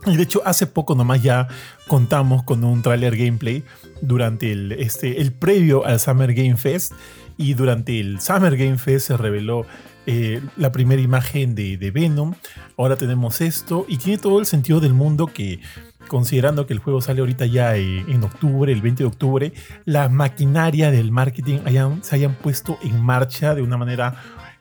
Y 0.07 0.17
de 0.17 0.23
hecho, 0.23 0.41
hace 0.47 0.67
poco 0.67 0.95
nomás 0.95 1.23
ya 1.23 1.49
contamos 1.87 2.43
con 2.45 2.65
un 2.65 2.81
tráiler 2.83 3.17
gameplay 3.17 3.65
durante 4.01 4.51
el, 4.51 4.73
este, 4.73 5.21
el 5.21 5.33
previo 5.33 5.85
al 5.85 6.01
Summer 6.01 6.33
Game 6.33 6.57
Fest. 6.57 6.93
Y 7.37 7.55
durante 7.55 7.99
el 8.01 8.21
Summer 8.21 8.57
Game 8.57 8.79
Fest 8.79 9.09
se 9.09 9.17
reveló 9.17 9.67
eh, 10.13 10.43
la 10.57 10.73
primera 10.73 11.01
imagen 11.01 11.55
de, 11.55 11.91
Venom. 11.93 12.35
Ahora 12.77 12.97
tenemos 12.97 13.41
esto 13.41 13.87
y 13.87 13.97
tiene 13.97 14.19
todo 14.19 14.41
el 14.41 14.47
sentido 14.47 14.81
del 14.81 14.93
mundo 14.93 15.29
que, 15.29 15.61
considerando 16.09 16.67
que 16.67 16.73
el 16.73 16.81
juego 16.81 17.01
sale 17.01 17.21
ahorita 17.21 17.47
ya 17.47 17.77
eh, 17.77 18.05
en 18.09 18.25
octubre, 18.25 18.73
el 18.73 18.83
20 18.83 19.05
de 19.05 19.07
octubre, 19.07 19.53
la 19.85 20.09
maquinaria 20.09 20.91
del 20.91 21.13
marketing 21.13 21.59
se 22.03 22.17
hayan 22.17 22.35
puesto 22.35 22.77
en 22.83 23.01
marcha 23.01 23.55
de 23.55 23.63
una 23.63 23.77
manera 23.77 24.17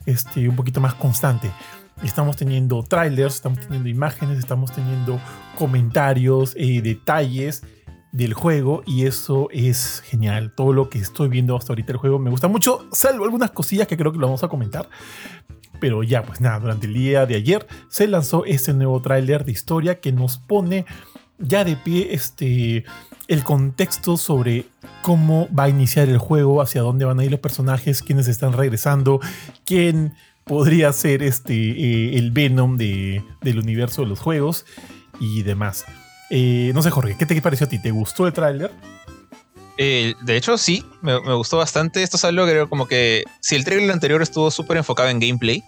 este, 0.05 0.47
un 0.47 0.55
poquito 0.55 0.81
más 0.81 0.93
constante. 0.93 1.49
Estamos 2.03 2.37
teniendo 2.37 2.83
trailers, 2.83 3.33
estamos 3.33 3.59
teniendo 3.61 3.89
imágenes, 3.89 4.37
estamos 4.37 4.71
teniendo 4.71 5.19
comentarios, 5.57 6.53
eh, 6.57 6.81
detalles 6.83 7.63
del 8.11 8.33
juego 8.33 8.83
y 8.85 9.05
eso 9.05 9.49
es 9.51 10.01
genial. 10.05 10.53
Todo 10.55 10.73
lo 10.73 10.89
que 10.89 10.99
estoy 10.99 11.29
viendo 11.29 11.55
hasta 11.55 11.73
ahorita 11.73 11.91
el 11.93 11.97
juego 11.97 12.19
me 12.19 12.29
gusta 12.29 12.47
mucho, 12.47 12.87
salvo 12.91 13.25
algunas 13.25 13.51
cosillas 13.51 13.87
que 13.87 13.97
creo 13.97 14.11
que 14.11 14.17
lo 14.17 14.27
vamos 14.27 14.43
a 14.43 14.47
comentar. 14.47 14.89
Pero 15.79 16.03
ya, 16.03 16.23
pues 16.23 16.41
nada, 16.41 16.59
durante 16.59 16.87
el 16.87 16.93
día 16.93 17.25
de 17.25 17.35
ayer 17.35 17.67
se 17.87 18.07
lanzó 18.07 18.45
este 18.45 18.73
nuevo 18.73 19.01
tráiler 19.01 19.45
de 19.45 19.51
historia 19.51 19.99
que 19.99 20.11
nos 20.11 20.37
pone 20.37 20.85
ya 21.37 21.63
de 21.63 21.77
pie 21.77 22.13
este, 22.13 22.83
el 23.27 23.43
contexto 23.43 24.17
sobre 24.17 24.65
cómo 25.01 25.47
va 25.57 25.63
a 25.63 25.69
iniciar 25.69 26.09
el 26.09 26.17
juego, 26.17 26.61
hacia 26.61 26.81
dónde 26.81 27.05
van 27.05 27.19
a 27.19 27.23
ir 27.23 27.31
los 27.31 27.39
personajes, 27.39 28.03
quiénes 28.03 28.27
están 28.27 28.53
regresando, 28.53 29.21
quién 29.65 30.15
podría 30.43 30.91
ser 30.91 31.23
este, 31.23 31.53
eh, 31.53 32.17
el 32.17 32.31
Venom 32.31 32.75
de, 32.77 33.23
del 33.41 33.59
universo 33.59 34.01
de 34.01 34.07
los 34.07 34.19
juegos 34.19 34.65
y 35.19 35.43
demás. 35.43 35.85
Eh, 36.29 36.71
no 36.73 36.81
sé, 36.81 36.91
Jorge, 36.91 37.15
¿qué 37.17 37.25
te 37.25 37.41
pareció 37.41 37.65
a 37.65 37.69
ti? 37.69 37.79
¿Te 37.79 37.91
gustó 37.91 38.27
el 38.27 38.33
tráiler? 38.33 38.71
Eh, 39.77 40.13
de 40.21 40.37
hecho, 40.37 40.57
sí, 40.57 40.85
me, 41.01 41.17
gustó 41.35 41.57
bastante. 41.57 42.03
Esto 42.03 42.17
es 42.17 42.25
algo 42.25 42.45
que 42.45 42.51
creo 42.51 42.69
como 42.69 42.87
que 42.87 43.23
si 43.39 43.55
el 43.55 43.63
trailer 43.63 43.91
anterior 43.91 44.21
estuvo 44.21 44.51
súper 44.51 44.77
enfocado 44.77 45.09
en 45.09 45.19
gameplay, 45.19 45.63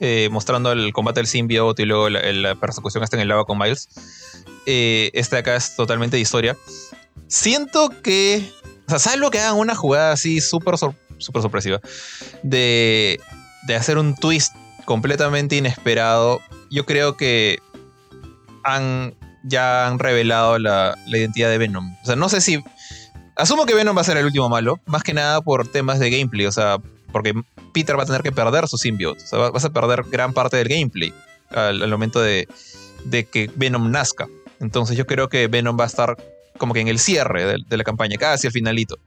eh, 0.00 0.28
mostrando 0.30 0.72
el 0.72 0.92
combate 0.92 1.20
del 1.20 1.26
symbiote 1.26 1.82
y 1.82 1.86
luego 1.86 2.10
la, 2.10 2.54
persecución 2.56 3.02
hasta 3.04 3.16
en 3.16 3.22
el 3.22 3.28
lava 3.28 3.44
con 3.44 3.58
Miles, 3.58 3.88
este 4.66 5.36
de 5.36 5.40
acá 5.40 5.56
es 5.56 5.76
totalmente 5.76 6.16
de 6.16 6.22
historia. 6.22 6.56
Siento 7.28 7.90
que, 8.02 8.50
o 8.86 8.90
sea, 8.90 8.98
salvo 8.98 9.30
que 9.30 9.38
hagan 9.38 9.56
una 9.56 9.74
jugada 9.74 10.12
así 10.12 10.40
súper 10.40 10.76
sorpresiva 10.76 11.80
de, 12.42 13.20
de 13.66 13.74
hacer 13.76 13.96
un 13.96 14.14
twist 14.16 14.54
completamente 14.84 15.56
inesperado, 15.56 16.40
yo 16.70 16.84
creo 16.84 17.16
que 17.16 17.60
han 18.64 19.14
ya 19.42 19.86
han 19.86 19.98
revelado 19.98 20.58
la, 20.58 20.96
identidad 21.06 21.50
de 21.50 21.58
Venom. 21.58 21.96
O 22.02 22.06
sea, 22.06 22.16
no 22.16 22.28
sé 22.28 22.40
si. 22.40 22.62
Asumo 23.36 23.66
que 23.66 23.74
Venom 23.74 23.96
va 23.96 24.02
a 24.02 24.04
ser 24.04 24.16
el 24.18 24.26
último 24.26 24.48
malo, 24.48 24.78
más 24.86 25.02
que 25.02 25.14
nada 25.14 25.40
por 25.40 25.66
temas 25.66 25.98
de 25.98 26.10
gameplay, 26.10 26.46
o 26.46 26.52
sea, 26.52 26.76
porque 27.12 27.32
Peter 27.72 27.98
va 27.98 28.02
a 28.02 28.06
tener 28.06 28.22
que 28.22 28.30
perder 28.30 28.68
su 28.68 28.76
symbiote, 28.76 29.24
o 29.24 29.26
sea, 29.26 29.38
vas 29.50 29.64
a 29.64 29.70
perder 29.70 30.04
gran 30.10 30.34
parte 30.34 30.58
del 30.58 30.68
gameplay 30.68 31.14
al, 31.48 31.88
momento 31.88 32.20
de, 32.20 32.46
que 33.10 33.50
Venom 33.56 33.90
nazca. 33.90 34.28
Entonces 34.60 34.96
yo 34.96 35.06
creo 35.06 35.28
que 35.28 35.48
Venom 35.48 35.78
va 35.78 35.84
a 35.84 35.86
estar 35.86 36.16
como 36.58 36.74
que 36.74 36.80
en 36.80 36.88
el 36.88 36.98
cierre 36.98 37.58
de, 37.66 37.76
la 37.76 37.84
campaña, 37.84 38.16
casi 38.18 38.46
al 38.46 38.52
finalito. 38.52 38.98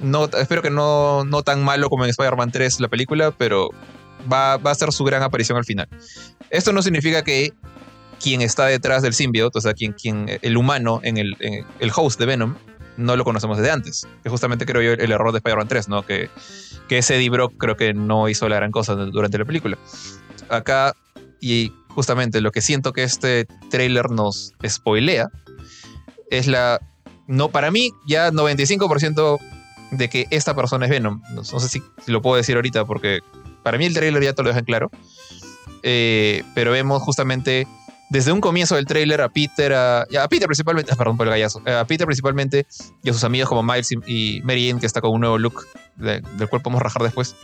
No, 0.00 0.24
espero 0.24 0.60
que 0.60 0.70
no, 0.70 1.24
no 1.24 1.42
tan 1.42 1.64
malo 1.64 1.88
como 1.88 2.04
en 2.04 2.10
Spider-Man 2.10 2.50
3 2.50 2.80
la 2.80 2.88
película, 2.88 3.30
pero 3.30 3.70
va, 4.30 4.56
va 4.56 4.72
a 4.72 4.74
ser 4.74 4.92
su 4.92 5.04
gran 5.04 5.22
aparición 5.22 5.56
al 5.56 5.64
final. 5.64 5.88
Esto 6.50 6.72
no 6.72 6.82
significa 6.82 7.22
que 7.22 7.52
quien 8.22 8.42
está 8.42 8.66
detrás 8.66 9.02
del 9.02 9.14
symbiote, 9.14 9.58
o 9.58 9.60
sea, 9.60 9.74
quien, 9.74 9.92
quien, 9.92 10.38
el 10.42 10.56
humano 10.56 11.00
en 11.02 11.16
el, 11.16 11.36
el 11.40 11.92
host 11.94 12.18
de 12.18 12.26
Venom, 12.26 12.54
no 12.96 13.16
lo 13.16 13.24
conocemos 13.24 13.58
desde 13.58 13.70
antes. 13.70 14.06
Que 14.22 14.28
justamente 14.28 14.66
creo 14.66 14.82
yo 14.82 14.92
el 14.92 15.12
error 15.12 15.32
de 15.32 15.38
Spider-Man 15.38 15.68
3, 15.68 15.88
¿no? 15.88 16.04
Que, 16.04 16.30
que 16.88 16.98
ese 16.98 17.16
Eddie 17.16 17.30
Brock 17.30 17.54
creo 17.58 17.76
que 17.76 17.94
no 17.94 18.28
hizo 18.28 18.48
la 18.48 18.56
gran 18.56 18.70
cosa 18.70 18.94
durante 18.94 19.38
la 19.38 19.44
película. 19.44 19.78
Acá, 20.48 20.94
y 21.40 21.72
justamente 21.88 22.40
lo 22.40 22.52
que 22.52 22.60
siento 22.60 22.92
que 22.92 23.02
este 23.02 23.46
trailer 23.70 24.10
nos 24.10 24.52
spoilea, 24.66 25.28
es 26.30 26.46
la. 26.46 26.80
No, 27.26 27.48
para 27.50 27.70
mí, 27.70 27.90
ya 28.06 28.30
95% 28.30 29.38
de 29.92 30.08
que 30.08 30.26
esta 30.30 30.54
persona 30.54 30.86
es 30.86 30.90
Venom. 30.90 31.22
No, 31.32 31.44
sé 31.44 31.68
si, 31.68 31.82
lo 32.06 32.22
puedo 32.22 32.36
decir 32.36 32.56
ahorita, 32.56 32.84
porque 32.84 33.20
para 33.62 33.78
mí 33.78 33.86
el 33.86 33.94
trailer 33.94 34.22
ya 34.22 34.32
te 34.32 34.42
lo 34.42 34.48
deja 34.48 34.62
claro. 34.62 34.90
Eh, 35.82 36.42
pero 36.54 36.72
vemos 36.72 37.02
justamente 37.02 37.66
desde 38.08 38.32
un 38.32 38.40
comienzo 38.40 38.76
del 38.76 38.86
tráiler 38.86 39.20
a 39.20 39.28
Peter, 39.28 39.72
a, 39.72 40.06
Peter 40.28 40.46
principalmente, 40.46 40.92
ah, 40.92 40.96
perdón 40.96 41.16
por 41.16 41.26
el 41.26 41.32
gallazo, 41.32 41.60
a 41.66 41.84
Peter 41.86 42.06
principalmente 42.06 42.66
y 43.02 43.10
a 43.10 43.12
sus 43.12 43.24
amigos 43.24 43.48
como 43.48 43.62
Miles 43.62 43.90
y, 44.06 44.40
Mary 44.42 44.68
Jane, 44.68 44.80
que 44.80 44.86
está 44.86 45.00
con 45.00 45.12
un 45.12 45.20
nuevo 45.20 45.38
look 45.38 45.66
del 45.96 46.22
cual 46.48 46.62
podemos 46.62 46.82
rajar 46.82 47.02
después, 47.02 47.34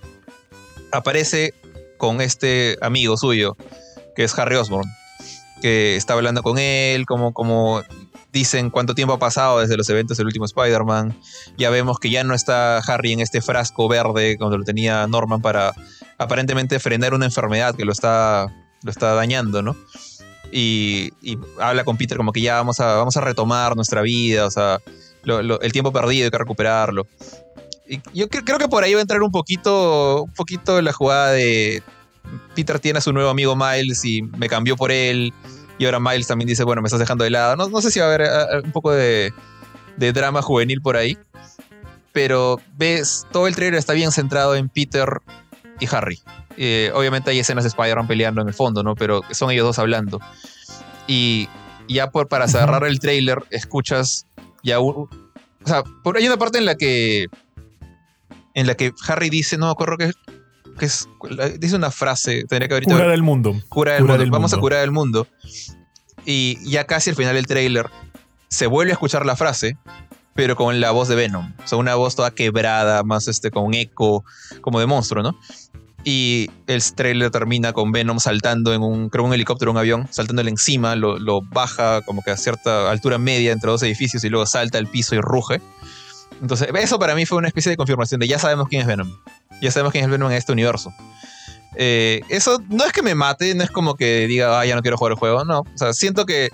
aparece 0.93 1.55
con 1.99 2.21
este 2.21 2.79
amigo 2.81 3.17
suyo, 3.17 3.57
que 4.15 4.25
es 4.25 4.39
Harry 4.39 4.57
Osborn, 4.57 4.89
que 5.61 5.97
está 5.97 6.15
hablando 6.15 6.43
con 6.43 6.59
él, 6.59 7.07
como, 7.07 7.33
como 7.33 7.83
dicen 8.33 8.71
cuánto 8.71 8.95
tiempo 8.95 9.15
ha 9.15 9.19
pasado 9.19 9.61
desde 9.61 9.77
los 9.77 9.89
eventos 9.91 10.17
del 10.17 10.27
último 10.27 10.47
Spider-Man. 10.47 11.17
Ya 11.59 11.71
vemos 11.71 11.99
que 11.99 12.11
ya 12.11 12.25
no 12.25 12.35
está 12.35 12.79
Harry 12.79 13.13
en 13.13 13.21
este 13.21 13.43
frasco 13.43 13.89
verde 13.89 14.37
cuando 14.39 14.59
lo 14.59 14.65
tenía 14.65 15.07
Norman 15.07 15.43
para 15.43 15.75
aparentemente 16.19 16.79
frenar 16.81 17.15
una 17.15 17.27
enfermedad 17.27 17.75
que 17.75 17.85
lo 17.85 17.93
está, 17.93 18.47
lo 18.83 18.91
está 18.91 19.15
dañando, 19.15 19.63
¿no? 19.63 19.77
Y, 20.53 21.39
habla 21.59 21.85
con 21.85 21.97
Peter 21.97 22.17
como 22.17 22.33
que 22.33 22.43
ya 22.43 22.57
vamos 22.57 22.79
a, 22.79 22.97
vamos 22.97 23.17
a 23.17 23.21
retomar 23.23 23.75
nuestra 23.75 24.03
vida, 24.03 24.47
o 24.47 24.51
sea, 24.51 24.81
el 25.25 25.73
tiempo 25.73 25.93
perdido 25.93 26.27
hay 26.27 26.31
que 26.31 26.39
recuperarlo. 26.39 27.07
Yo 28.15 28.29
creo 28.29 28.59
que 28.59 28.69
por 28.69 28.85
ahí 28.85 28.95
va 28.95 29.01
a 29.01 29.03
entrar 29.03 29.23
un 29.23 29.33
poquito, 29.33 30.23
un 30.23 30.33
poquito 30.33 30.81
la 30.81 30.93
jugada 30.93 31.33
de 31.33 31.83
Peter 32.55 32.79
tiene 32.79 32.99
a 32.99 33.03
su 33.03 33.13
nuevo 33.13 33.31
amigo 33.31 33.57
Miles 33.57 34.05
y 34.05 34.23
me 34.23 34.49
cambió 34.49 34.77
por 34.77 34.93
él. 34.93 35.33
Y 35.79 35.85
ahora 35.85 36.01
Miles 36.01 36.27
también 36.27 36.49
dice, 36.49 36.65
bueno, 36.65 36.81
me 36.81 36.87
estás 36.87 37.01
dejando 37.01 37.25
de 37.25 37.31
lado. 37.31 37.57
No, 37.57 37.81
sé 37.81 37.91
si 37.91 37.99
va 37.99 38.07
a 38.07 38.15
haber 38.15 38.65
un 38.65 38.73
poco 38.73 38.93
de, 38.93 39.33
de 39.97 40.13
drama 40.13 40.43
juvenil 40.43 40.81
por 40.81 40.97
ahí. 40.97 41.19
Pero 42.13 42.61
ves, 42.77 43.27
todo 43.33 43.47
el 43.47 43.57
trailer 43.57 43.79
está 43.79 43.95
bien 43.95 44.13
centrado 44.13 44.55
en 44.55 44.69
Peter 44.69 45.09
y 45.81 45.87
Harry. 45.91 46.21
Eh, 46.57 46.91
obviamente 46.95 47.31
hay 47.31 47.39
escenas 47.39 47.65
de 47.65 47.69
Spider-Man 47.69 48.07
peleando 48.07 48.43
en 48.43 48.49
el 48.49 48.55
fondo, 48.55 48.83
¿no? 48.83 48.95
Pero 48.95 49.23
son 49.31 49.51
ellos 49.51 49.65
dos 49.65 49.79
hablando. 49.79 50.21
Y 51.07 51.49
ya 51.89 52.11
por, 52.11 52.29
para 52.29 52.49
cerrar 52.49 52.85
el 52.85 52.99
trailer, 53.01 53.43
escuchas 53.51 54.27
ya 54.63 54.79
un, 54.81 55.09
O 55.65 55.67
sea, 55.67 55.83
por, 56.03 56.17
hay 56.17 56.27
una 56.27 56.37
parte 56.37 56.59
en 56.59 56.65
la 56.65 56.75
que. 56.77 57.27
En 58.55 58.67
la 58.67 58.75
que 58.75 58.93
Harry 59.09 59.31
dice, 59.31 59.57
no 59.57 59.67
me 59.67 59.73
acuerdo 59.73 59.97
que, 59.97 60.13
que 60.79 60.85
es. 60.85 61.09
Dice 61.59 61.77
una 61.77 61.91
frase. 61.91 62.45
Tendría 62.49 62.69
que 62.69 62.85
Curar 62.85 63.11
el 63.11 63.23
mundo. 63.23 63.55
Curar 63.69 63.97
el 63.97 64.05
mundo. 64.05 64.27
Vamos 64.31 64.53
a 64.53 64.59
curar 64.59 64.85
el 64.85 64.91
mundo. 64.91 65.27
Y 66.25 66.59
ya 66.69 66.85
casi 66.85 67.11
al 67.11 67.17
final 67.17 67.35
del 67.35 67.47
trailer 67.47 67.91
se 68.49 68.67
vuelve 68.67 68.93
a 68.93 68.95
escuchar 68.95 69.27
la 69.27 69.35
frase, 69.35 69.77
pero 70.35 70.57
con 70.57 70.81
la 70.81 70.91
voz 70.91 71.09
de 71.09 71.17
Venom. 71.17 71.53
O 71.65 71.67
sea, 71.67 71.79
una 71.79 71.95
voz 71.95 72.15
toda 72.15 72.31
quebrada, 72.33 73.03
más 73.03 73.27
este, 73.27 73.51
con 73.51 73.75
eco, 73.75 74.25
como 74.61 74.79
de 74.79 74.87
monstruo, 74.87 75.23
¿no? 75.23 75.39
Y 76.05 76.51
el 76.67 76.83
trailer 76.95 77.31
termina 77.31 77.73
con 77.73 77.93
Venom 77.93 78.19
saltando 78.19 78.75
en 78.75 78.83
un, 78.83 79.09
creo 79.09 79.25
un 79.25 79.33
helicóptero, 79.33 79.71
un 79.71 79.79
avión, 79.79 80.09
saltándole 80.11 80.51
encima, 80.51 80.97
lo, 80.97 81.43
baja 81.43 82.01
como 82.03 82.23
que 82.23 82.33
a 82.33 82.37
cierta 82.37 82.91
altura 82.91 83.19
media 83.19 83.53
entre 83.53 83.71
dos 83.71 83.83
edificios 83.85 84.25
y 84.25 84.29
luego 84.29 84.47
salta 84.47 84.79
al 84.79 84.89
piso 84.89 85.15
y 85.15 85.21
ruge. 85.21 85.61
Entonces, 86.41 86.69
eso 86.75 86.99
para 86.99 87.15
mí 87.15 87.25
fue 87.25 87.39
una 87.39 87.47
especie 87.47 87.71
de 87.71 87.77
confirmación 87.77 88.19
de 88.19 88.27
ya 88.27 88.39
sabemos 88.39 88.69
quién 88.69 88.81
es 88.81 88.89
Venom. 88.89 89.17
Ya 89.61 89.71
sabemos 89.71 89.93
quién 89.93 90.05
es 90.05 90.11
Venom 90.11 90.31
en 90.33 90.37
este 90.37 90.51
universo. 90.51 90.93
Eh, 91.77 92.23
eso 92.29 92.61
no 92.69 92.85
es 92.85 92.93
que 92.93 93.03
me 93.03 93.15
mate, 93.15 93.55
no 93.55 93.63
es 93.63 93.71
como 93.71 93.95
que 93.95 94.27
diga, 94.27 94.59
ah, 94.59 94.67
ya 94.67 94.75
no 94.75 94.83
quiero 94.83 94.97
jugar 94.97 95.13
el 95.13 95.19
juego, 95.19 95.45
no. 95.45 95.61
O 95.61 95.79
sea, 95.79 95.93
siento 95.93 96.27
que 96.27 96.51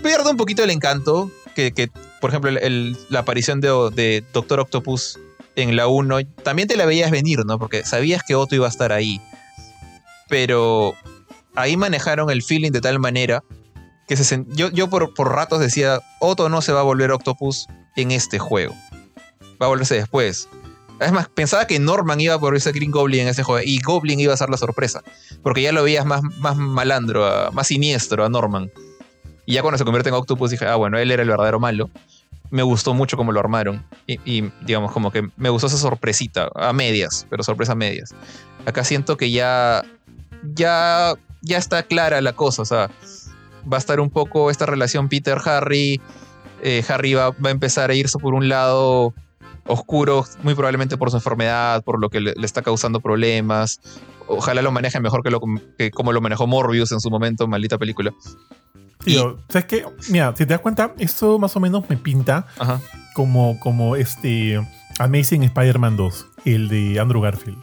pierde 0.00 0.30
un 0.30 0.36
poquito 0.36 0.62
el 0.62 0.70
encanto 0.70 1.28
que, 1.56 1.90
por 2.20 2.30
ejemplo, 2.30 2.52
la 2.52 3.18
aparición 3.18 3.60
de 3.60 4.24
Doctor 4.32 4.60
Octopus 4.60 5.18
en 5.62 5.74
la 5.74 5.88
1, 5.88 6.18
también 6.44 6.68
te 6.68 6.76
la 6.76 6.86
veías 6.86 7.10
venir, 7.10 7.44
¿no? 7.44 7.58
Porque 7.58 7.84
sabías 7.84 8.22
que 8.22 8.34
Otto 8.34 8.54
iba 8.54 8.66
a 8.66 8.70
estar 8.70 8.92
ahí. 8.92 9.20
Pero 10.28 10.94
ahí 11.56 11.76
manejaron 11.76 12.30
el 12.30 12.42
feeling 12.42 12.70
de 12.70 12.80
tal 12.80 12.98
manera 12.98 13.42
que 14.06 14.16
se 14.16 14.44
yo, 14.48 14.70
yo 14.70 14.88
por, 14.88 15.12
por 15.14 15.32
ratos 15.32 15.60
decía, 15.60 16.00
Otto 16.20 16.48
no 16.48 16.62
se 16.62 16.72
va 16.72 16.80
a 16.80 16.84
volver 16.84 17.10
Octopus 17.10 17.66
en 17.96 18.12
este 18.12 18.38
juego. 18.38 18.74
Va 19.60 19.66
a 19.66 19.68
volverse 19.68 19.96
después. 19.96 20.48
Además, 21.00 21.28
pensaba 21.28 21.66
que 21.66 21.78
Norman 21.78 22.20
iba 22.20 22.34
a 22.34 22.38
volverse 22.38 22.72
Green 22.72 22.90
Goblin 22.90 23.22
en 23.22 23.28
ese 23.28 23.42
juego 23.42 23.62
y 23.64 23.80
Goblin 23.80 24.20
iba 24.20 24.34
a 24.34 24.36
ser 24.36 24.50
la 24.50 24.56
sorpresa. 24.56 25.02
Porque 25.42 25.62
ya 25.62 25.72
lo 25.72 25.82
veías 25.82 26.06
más, 26.06 26.22
más 26.38 26.56
malandro, 26.56 27.50
más 27.52 27.66
siniestro 27.66 28.24
a 28.24 28.28
Norman. 28.28 28.70
Y 29.44 29.54
ya 29.54 29.62
cuando 29.62 29.78
se 29.78 29.84
convierte 29.84 30.08
en 30.08 30.14
Octopus 30.14 30.50
dije, 30.50 30.66
ah, 30.66 30.76
bueno, 30.76 30.98
él 30.98 31.10
era 31.10 31.22
el 31.22 31.28
verdadero 31.28 31.58
malo 31.58 31.90
me 32.50 32.62
gustó 32.62 32.94
mucho 32.94 33.16
cómo 33.16 33.32
lo 33.32 33.40
armaron. 33.40 33.84
Y, 34.06 34.50
digamos, 34.62 34.92
como 34.92 35.10
que 35.10 35.28
me 35.36 35.48
gustó 35.50 35.66
esa 35.66 35.76
sorpresita, 35.76 36.50
a 36.54 36.72
medias, 36.72 37.26
pero 37.30 37.42
sorpresa 37.42 37.72
a 37.72 37.76
medias. 37.76 38.14
Acá 38.66 38.84
siento 38.84 39.16
que 39.16 39.30
ya, 39.30 39.82
ya, 40.54 41.14
ya 41.42 41.58
está 41.58 41.82
clara 41.82 42.20
la 42.20 42.32
cosa, 42.32 42.62
o 42.62 42.64
sea, 42.64 42.90
va 43.70 43.76
a 43.76 43.78
estar 43.78 44.00
un 44.00 44.10
poco 44.10 44.50
esta 44.50 44.66
relación 44.66 45.08
Peter-Harry. 45.08 46.00
Eh, 46.62 46.84
Harry 46.88 47.14
va, 47.14 47.26
a 47.26 47.50
empezar 47.50 47.90
a 47.90 47.94
irse 47.94 48.18
por 48.18 48.34
un 48.34 48.48
lado 48.48 49.14
oscuro, 49.66 50.24
muy 50.42 50.54
probablemente 50.54 50.96
por 50.96 51.10
su 51.10 51.16
enfermedad, 51.16 51.84
por 51.84 52.00
lo 52.00 52.08
que 52.08 52.20
le, 52.20 52.34
está 52.42 52.62
causando 52.62 53.00
problemas. 53.00 53.80
Ojalá 54.26 54.62
lo 54.62 54.72
maneje 54.72 55.00
mejor 55.00 55.22
que, 55.22 55.30
lo, 55.30 55.40
que 55.78 55.90
como 55.90 56.12
lo 56.12 56.20
manejó 56.20 56.46
Morbius 56.46 56.92
en 56.92 57.00
su 57.00 57.10
momento, 57.10 57.46
maldita 57.46 57.78
película. 57.78 58.12
Tío, 59.04 59.38
¿sabes 59.48 59.66
qué? 59.66 59.84
Mira, 60.10 60.32
si 60.36 60.44
te 60.44 60.54
das 60.54 60.60
cuenta, 60.60 60.92
esto 60.98 61.38
más 61.38 61.54
o 61.56 61.60
menos 61.60 61.88
me 61.88 61.96
pinta 61.96 62.46
como, 63.14 63.58
como 63.60 63.96
este 63.96 64.60
Amazing 64.98 65.44
Spider-Man 65.44 65.96
2, 65.96 66.26
el 66.44 66.68
de 66.68 67.00
Andrew 67.00 67.20
Garfield. 67.22 67.58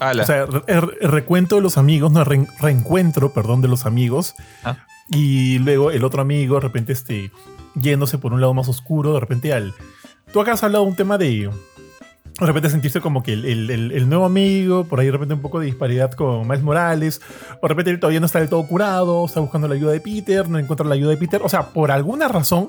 O 0.00 0.24
sea, 0.24 0.46
el, 0.66 1.10
recuento 1.10 1.56
de 1.56 1.62
los 1.62 1.78
amigos, 1.78 2.12
no, 2.12 2.24
reencuentro, 2.24 3.32
perdón, 3.32 3.62
de 3.62 3.68
los 3.68 3.86
amigos. 3.86 4.34
Ah. 4.64 4.76
Y 5.08 5.58
luego 5.60 5.90
el 5.90 6.04
otro 6.04 6.22
amigo, 6.22 6.56
de 6.56 6.60
repente, 6.60 6.92
este, 6.92 7.30
yéndose 7.74 8.18
por 8.18 8.32
un 8.32 8.40
lado 8.40 8.54
más 8.54 8.68
oscuro, 8.68 9.14
de 9.14 9.20
repente 9.20 9.52
al... 9.52 9.74
Tú 10.32 10.40
acá 10.40 10.52
has 10.52 10.62
hablado 10.62 10.84
de 10.84 10.90
un 10.90 10.96
tema 10.96 11.16
de... 11.18 11.50
De 12.40 12.46
repente 12.46 12.68
sentirse 12.68 13.00
como 13.00 13.22
que 13.22 13.32
el, 13.32 14.08
nuevo 14.08 14.24
amigo, 14.24 14.84
por 14.84 14.98
ahí 14.98 15.06
de 15.06 15.12
repente 15.12 15.34
un 15.34 15.40
poco 15.40 15.60
de 15.60 15.66
disparidad 15.66 16.10
con 16.12 16.48
Miles 16.48 16.64
Morales, 16.64 17.20
o 17.60 17.68
de 17.68 17.68
repente 17.68 17.96
todavía 17.96 18.18
no 18.18 18.26
está 18.26 18.40
del 18.40 18.48
todo 18.48 18.66
curado, 18.66 19.24
está 19.24 19.38
buscando 19.38 19.68
la 19.68 19.74
ayuda 19.74 19.92
de 19.92 20.00
Peter, 20.00 20.48
no 20.48 20.58
encuentra 20.58 20.84
la 20.84 20.94
ayuda 20.94 21.10
de 21.10 21.16
Peter. 21.16 21.40
O 21.44 21.48
sea, 21.48 21.68
por 21.72 21.92
alguna 21.92 22.26
razón 22.26 22.68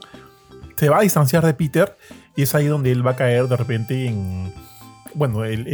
se 0.76 0.90
va 0.90 1.00
a 1.00 1.02
distanciar 1.02 1.44
de 1.44 1.56
Peter 1.56 1.96
y 2.36 2.44
es 2.44 2.54
ahí 2.54 2.68
donde 2.68 2.92
él 2.92 3.06
va 3.06 3.12
a 3.12 3.16
caer 3.16 3.48
de 3.48 3.58
repente 3.58 4.06
en 4.06 4.54
bueno, 5.16 5.46
el, 5.46 5.68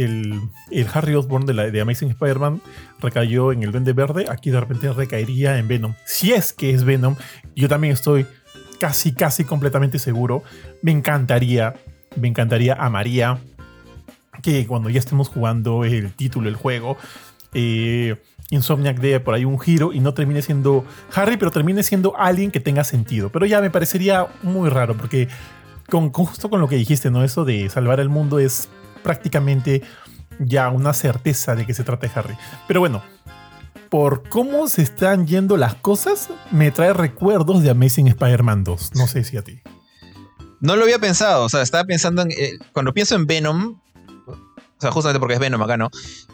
el, 0.70 0.86
Harry 0.94 1.14
Osborn 1.14 1.44
de, 1.44 1.52
la, 1.52 1.70
de 1.70 1.80
Amazing 1.80 2.10
Spider-Man 2.10 2.62
recayó 3.00 3.52
en 3.52 3.62
el 3.62 3.72
Vende 3.72 3.92
Verde, 3.92 4.26
aquí 4.30 4.50
de 4.50 4.60
repente 4.60 4.92
recaería 4.92 5.58
en 5.58 5.68
Venom. 5.68 5.94
Si 6.06 6.32
es 6.32 6.52
que 6.52 6.70
es 6.70 6.84
Venom, 6.84 7.16
yo 7.54 7.68
también 7.68 7.92
estoy 7.92 8.24
casi, 8.78 9.12
casi 9.12 9.44
completamente 9.44 9.98
seguro. 9.98 10.44
Me 10.80 10.92
encantaría, 10.92 11.74
me 12.16 12.28
encantaría, 12.28 12.74
a 12.74 12.88
María 12.88 13.38
que 14.42 14.66
cuando 14.66 14.90
ya 14.90 14.98
estemos 14.98 15.28
jugando 15.28 15.84
el 15.84 16.12
título, 16.12 16.48
el 16.48 16.56
juego, 16.56 16.96
eh, 17.54 18.16
Insomniac 18.50 18.98
dé 18.98 19.18
por 19.18 19.34
ahí 19.34 19.46
un 19.46 19.58
giro 19.58 19.92
y 19.94 20.00
no 20.00 20.12
termine 20.12 20.42
siendo 20.42 20.84
Harry, 21.14 21.38
pero 21.38 21.50
termine 21.50 21.82
siendo 21.82 22.16
alguien 22.18 22.50
que 22.50 22.60
tenga 22.60 22.84
sentido. 22.84 23.30
Pero 23.30 23.46
ya 23.46 23.62
me 23.62 23.70
parecería 23.70 24.26
muy 24.42 24.68
raro, 24.68 24.94
porque 24.96 25.28
con, 25.88 26.12
justo 26.12 26.50
con 26.50 26.60
lo 26.60 26.68
que 26.68 26.76
dijiste, 26.76 27.10
¿no? 27.10 27.24
Eso 27.24 27.46
de 27.46 27.70
salvar 27.70 27.98
el 27.98 28.10
mundo 28.10 28.38
es 28.38 28.68
prácticamente 29.02 29.82
ya 30.38 30.68
una 30.68 30.92
certeza 30.92 31.54
de 31.54 31.64
que 31.64 31.72
se 31.72 31.84
trata 31.84 32.06
de 32.06 32.12
Harry. 32.14 32.34
Pero 32.68 32.80
bueno, 32.80 33.02
por 33.88 34.28
cómo 34.28 34.68
se 34.68 34.82
están 34.82 35.26
yendo 35.26 35.56
las 35.56 35.74
cosas, 35.74 36.28
me 36.50 36.70
trae 36.70 36.92
recuerdos 36.92 37.62
de 37.62 37.70
Amazing 37.70 38.08
Spider-Man 38.08 38.64
2. 38.64 38.94
No 38.96 39.06
sé 39.06 39.24
si 39.24 39.36
a 39.36 39.42
ti. 39.42 39.60
No 40.60 40.76
lo 40.76 40.84
había 40.84 40.98
pensado, 40.98 41.44
o 41.44 41.48
sea, 41.48 41.62
estaba 41.62 41.84
pensando 41.84 42.22
en. 42.22 42.30
Eh, 42.30 42.58
cuando 42.72 42.94
pienso 42.94 43.16
en 43.16 43.26
Venom, 43.26 43.80
sea, 44.82 44.90
justamente 44.90 45.20
porque 45.20 45.34
es 45.34 45.40
Venom 45.40 45.62
acá, 45.62 45.76
¿no? 45.76 45.90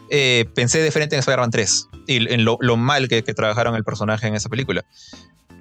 Eh, 0.09 0.45
pensé 0.55 0.81
de 0.81 0.91
frente 0.91 1.15
en 1.15 1.19
Spider-Man 1.19 1.51
3 1.51 1.87
y 2.07 2.33
en 2.33 2.45
lo, 2.45 2.57
mal 2.77 3.07
que, 3.07 3.21
trabajaron 3.21 3.75
el 3.75 3.83
personaje 3.83 4.27
en 4.27 4.35
esa 4.35 4.49
película. 4.49 4.83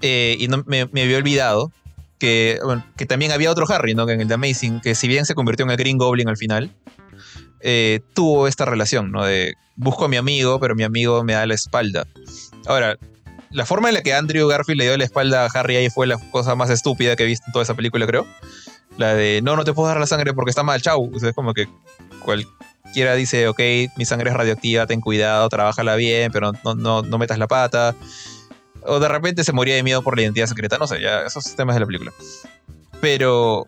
Eh, 0.03 0.37
y 0.39 0.49
no, 0.49 0.65
me, 0.67 0.87
me, 0.87 1.03
había 1.03 1.19
olvidado 1.19 1.73
que, 2.19 2.59
que 2.97 3.07
también 3.07 3.33
había 3.33 3.51
otro 3.51 3.67
Harry, 3.69 3.95
¿no? 3.95 4.09
En 4.09 4.21
el 4.21 4.29
de 4.29 4.35
Amazing, 4.35 4.81
que 4.81 4.95
si 4.95 5.09
bien 5.09 5.25
se 5.25 5.35
convirtió 5.35 5.65
en 5.65 5.71
el 5.71 5.77
Green 5.77 5.99
Goblin 5.99 6.29
al 6.29 6.37
final, 6.37 6.73
eh, 7.61 8.01
tuvo 8.15 8.47
esta 8.47 8.65
relación, 8.65 9.11
¿no? 9.11 9.25
De 9.25 9.55
busco 9.77 10.05
a 10.05 10.09
mi 10.09 10.17
amigo, 10.17 10.61
pero 10.61 10.75
mi 10.75 10.85
amigo 10.85 11.23
me 11.25 11.33
da 11.35 11.47
la 11.47 11.55
espalda. 11.55 12.07
Ahora, 12.67 12.97
la 13.51 13.65
forma 13.65 13.89
en 13.89 13.95
la 13.95 14.03
que 14.03 14.15
Andrew 14.15 14.47
Garfield 14.49 14.79
le 14.79 14.85
dio 14.85 14.97
la 14.97 15.05
espalda 15.05 15.45
a 15.45 15.49
Harry 15.49 15.77
ahí 15.77 15.91
fue 15.91 16.07
la 16.07 16.19
cosa 16.31 16.55
más 16.55 16.71
estúpida 16.71 17.17
que 17.17 17.23
he 17.23 17.27
visto 17.27 17.45
en 17.47 17.53
toda 17.53 17.63
esa 17.63 17.75
película, 17.75 18.07
creo. 18.07 18.27
La 18.97 19.15
de, 19.15 19.41
no, 19.43 19.57
no 19.57 19.65
te 19.65 19.73
puedo 19.73 19.89
dar 19.89 19.99
la 19.99 20.07
sangre 20.07 20.35
porque 20.35 20.51
está 20.51 20.63
mal, 20.63 20.83
chau. 20.83 21.11
es 21.15 21.33
como 21.35 21.55
que 21.55 21.69
cualquiera 22.89 23.15
dice, 23.15 23.49
ok, 23.49 23.61
mi 23.97 24.07
sangre 24.07 24.31
es 24.31 24.37
radioactiva, 24.37 24.87
ten 24.87 25.03
cuidado, 25.03 25.47
trabájala 25.51 25.95
bien, 25.97 26.33
pero 26.33 26.53
no, 26.65 26.75
no, 26.75 27.03
no 27.03 27.19
metas 27.19 27.39
la 27.39 27.47
pata. 27.47 27.95
O 28.83 28.99
de 28.99 29.09
repente 29.09 29.45
se 29.45 29.53
moría 29.53 29.75
de 29.75 29.83
miedo 29.83 30.03
por 30.03 30.17
la 30.17 30.23
identidad 30.23 30.47
secreta, 30.47 30.79
no 30.79 30.87
sé, 30.87 31.03
ya 31.03 31.21
esos 31.21 31.55
temas 31.55 31.77
de 31.77 31.81
la 31.81 31.87
película. 31.87 32.13
Pero 33.03 33.67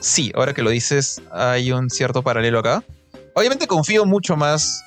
sí, 0.00 0.32
ahora 0.34 0.52
que 0.52 0.62
lo 0.62 0.70
dices, 0.70 1.22
hay 1.30 1.70
un 1.70 1.90
cierto 1.90 2.22
paralelo 2.22 2.58
acá. 2.58 2.82
Obviamente 3.34 3.68
confío 3.68 4.04
mucho 4.04 4.36
más 4.36 4.82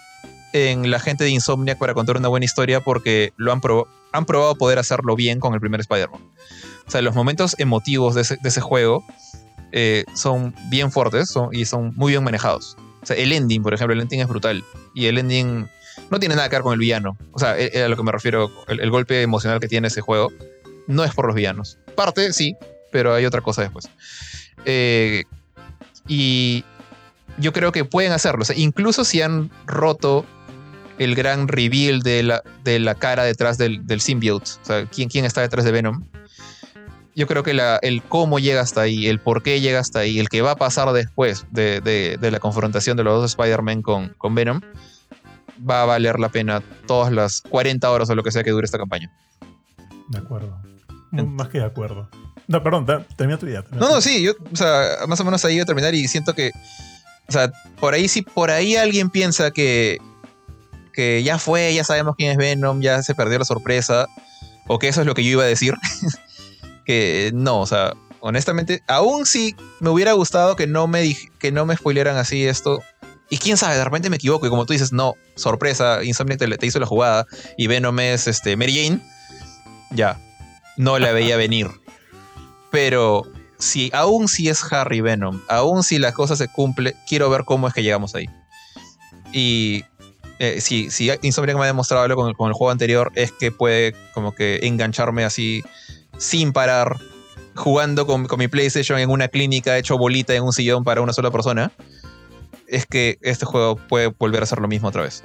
en 0.52 0.92
la 0.92 1.00
gente 1.00 1.24
de 1.24 1.30
Insomniac 1.30 1.78
para 1.78 1.94
contar 1.94 2.18
una 2.18 2.28
buena 2.28 2.46
historia 2.46 2.82
porque 2.82 3.32
lo 3.38 3.54
han, 3.54 3.62
han 4.12 4.26
probado 4.26 4.56
poder 4.56 4.78
hacerlo 4.78 5.16
bien 5.16 5.40
con 5.40 5.54
el 5.54 5.62
primer 5.62 5.80
Spider-Man. 5.80 6.22
O 6.86 6.92
sea, 6.92 7.02
los 7.02 7.16
momentos 7.16 7.56
emotivos 7.60 8.14
de 8.14 8.22
ese, 8.44 8.62
juego 8.62 9.06
eh, 9.72 10.04
son 10.16 10.54
bien 10.70 10.92
fuertes 10.92 11.34
y 11.54 11.64
son 11.64 11.94
muy 11.96 12.12
bien 12.12 12.26
manejados. 12.26 12.76
O 13.02 13.06
sea, 13.06 13.16
el 13.16 13.32
ending, 13.32 13.64
por 13.64 13.74
ejemplo, 13.74 13.94
el 13.94 14.02
ending 14.02 14.22
es 14.22 14.28
brutal. 14.28 14.64
Y 14.94 15.06
el 15.06 15.18
ending 15.18 15.68
no 16.10 16.20
tiene 16.20 16.36
nada 16.36 16.50
que 16.50 16.56
ver 16.56 16.64
con 16.64 16.74
el 16.74 16.80
villano. 16.80 17.18
O 17.32 17.40
sea, 17.40 17.58
e, 17.58 17.72
e, 17.74 17.84
a 17.84 17.90
lo 17.90 17.96
que 17.96 18.04
me 18.04 18.12
refiero, 18.12 18.52
el, 18.68 18.90
golpe 18.90 19.22
emocional 19.22 19.60
que 19.60 19.68
tiene 19.68 19.88
ese 19.88 20.02
juego 20.02 20.32
no 20.88 21.04
es 21.04 21.14
por 21.14 21.28
los 21.28 21.36
villanos. 21.36 21.78
Parte, 21.96 22.34
sí, 22.34 22.56
pero 22.92 23.14
hay 23.14 23.26
otra 23.26 23.42
cosa 23.42 23.62
después. 23.62 23.90
Eh, 24.66 25.24
y 26.08 26.64
yo 27.38 27.54
creo 27.54 27.72
que 27.72 27.86
pueden 27.86 28.12
hacerlo. 28.12 28.44
incluso 28.56 29.04
si 29.04 29.22
han 29.22 29.50
roto 29.66 30.26
el 30.98 31.16
gran 31.16 31.48
reveal 31.48 32.02
de 32.02 32.24
la, 32.24 32.44
de 32.64 32.80
la 32.80 32.96
cara 32.96 33.24
detrás 33.24 33.58
del, 33.58 33.88
del 33.88 34.02
symbiote, 34.02 34.52
o 34.62 34.66
sea, 34.66 34.86
¿quién, 34.86 35.08
quién 35.08 35.24
está 35.24 35.42
detrás 35.42 35.64
de 35.64 35.72
Venom. 35.72 36.04
Yo 37.20 37.28
creo 37.28 37.44
que 37.44 37.52
el 37.82 38.02
cómo 38.04 38.40
llega 38.40 38.62
hasta 38.62 38.80
ahí, 38.80 39.08
el 39.08 39.20
por 39.20 39.44
qué 39.44 39.60
llega 39.60 39.82
hasta 39.82 40.00
ahí, 40.00 40.20
el 40.20 40.30
que 40.30 40.42
va 40.42 40.52
a 40.52 40.56
pasar 40.56 40.90
después 40.94 41.46
de, 41.52 42.18
la 42.22 42.40
confrontación 42.40 42.96
de 42.96 43.04
los 43.04 43.22
dos 43.22 43.32
Spider-Man 43.32 43.82
con, 43.82 44.16
con 44.18 44.34
Venom, 44.36 44.62
va 45.70 45.82
a 45.82 45.86
valer 45.86 46.18
la 46.18 46.30
pena 46.30 46.64
todas 46.88 47.12
las 47.12 47.42
40 47.42 47.92
horas 47.92 48.10
o 48.10 48.16
lo 48.16 48.24
que 48.24 48.32
sea 48.32 48.42
que 48.42 48.52
dure 48.52 48.64
esta 48.64 48.78
campaña. 48.78 49.12
De 50.08 50.18
acuerdo. 50.18 50.62
Más 51.12 51.50
que 51.50 51.58
de 51.58 51.66
acuerdo. 51.66 52.10
No, 52.48 52.64
perdón, 52.64 52.86
termina 53.18 53.38
tu 53.38 53.48
idea. 53.48 53.66
no, 53.72 53.90
no, 53.90 54.00
sí, 54.00 54.24
yo, 54.24 54.32
o 54.50 54.56
sea, 54.56 55.06
más 55.06 55.20
o 55.20 55.26
menos 55.26 55.44
ahí 55.44 55.56
voy 55.56 55.62
a 55.62 55.66
terminar 55.66 55.94
y 55.94 56.08
siento 56.08 56.34
que 56.34 56.52
o 57.30 57.32
sea, 57.34 57.52
por 57.82 57.94
ahí 57.94 58.08
si 58.08 58.24
por 58.24 58.50
ahí 58.50 58.76
alguien 58.78 59.10
piensa 59.10 59.52
que, 59.52 60.00
que 60.94 61.22
ya 61.22 61.38
fue, 61.38 61.74
ya 61.74 61.84
sabemos 61.84 62.16
quién 62.18 62.32
es 62.32 62.38
Venom, 62.38 62.82
ya 62.82 63.04
se 63.04 63.14
perdió 63.14 63.38
la 63.38 63.46
sorpresa, 63.46 64.08
o 64.68 64.80
que 64.80 64.88
eso 64.88 65.02
es 65.02 65.08
lo 65.08 65.14
que 65.14 65.24
yo 65.24 65.32
iba 65.32 65.44
a 65.44 65.48
decir, 65.48 65.76
que 66.90 67.30
no, 67.36 67.62
o 67.62 67.68
sea, 67.68 67.94
honestamente, 68.20 68.82
aún 68.88 69.28
si 69.28 69.56
me 69.80 69.92
hubiera 69.92 70.14
gustado 70.14 70.56
que 70.56 70.66
no 70.66 70.88
me, 70.88 71.16
que 71.38 71.52
no 71.52 71.68
me 71.68 71.78
spoileran 71.78 72.18
así 72.18 72.48
esto, 72.48 72.82
y 73.30 73.38
quién 73.38 73.58
sabe, 73.58 73.78
de 73.78 73.84
repente 73.84 74.10
me 74.10 74.16
equivoco 74.16 74.48
y 74.48 74.50
como 74.50 74.66
tú 74.66 74.74
dices, 74.74 74.92
no, 74.92 75.14
sorpresa, 75.36 76.04
Insomniac 76.04 76.40
te, 76.40 76.48
te 76.48 76.66
hizo 76.66 76.80
la 76.80 76.88
jugada 76.88 77.28
y 77.58 77.68
Venom 77.68 78.00
es 78.00 78.28
este, 78.28 78.58
Mary 78.58 78.74
Jane, 78.74 79.02
ya, 79.92 80.20
no 80.78 80.98
la 80.98 81.12
veía 81.12 81.38
venir. 81.38 81.68
Pero 82.72 83.22
si 83.60 83.92
aún 83.94 84.28
si 84.28 84.50
es 84.50 84.64
Harry 84.74 85.02
Venom, 85.02 85.42
aún 85.48 85.84
si 85.84 86.00
la 86.00 86.12
cosa 86.12 86.36
se 86.36 86.48
cumple, 86.48 86.96
quiero 87.08 87.30
ver 87.30 87.44
cómo 87.46 87.68
es 87.68 87.76
que 87.76 87.84
llegamos 87.84 88.16
ahí. 88.16 88.26
Y 89.32 89.84
eh, 90.40 90.60
si, 90.60 90.90
si 90.90 91.12
Insomniac 91.22 91.56
me 91.56 91.66
ha 91.66 91.68
demostrado 91.68 92.04
algo 92.04 92.34
con, 92.36 92.48
el 92.48 92.54
juego 92.56 92.72
anterior, 92.72 93.12
es 93.14 93.32
que 93.32 93.52
puede 93.52 93.94
como 94.16 94.34
que 94.34 94.62
engancharme 94.64 95.24
así 95.24 95.64
sin 96.20 96.54
parar, 96.54 96.98
jugando 97.56 98.06
con, 98.06 98.28
mi 98.38 98.48
PlayStation 98.48 99.00
en 99.00 99.10
una 99.10 99.28
clínica 99.28 99.78
hecho 99.78 99.98
bolita 99.98 100.36
en 100.36 100.44
un 100.44 100.54
sillón 100.54 100.84
para 100.84 101.02
una 101.02 101.14
sola 101.14 101.32
persona. 101.32 101.72
Es 102.68 102.86
que 102.86 103.18
este 103.22 103.46
juego 103.46 103.76
puede 103.76 104.08
volver 104.08 104.44
a 104.44 104.46
ser 104.46 104.60
lo 104.60 104.68
mismo 104.68 104.90
otra 104.90 105.02
vez. 105.02 105.24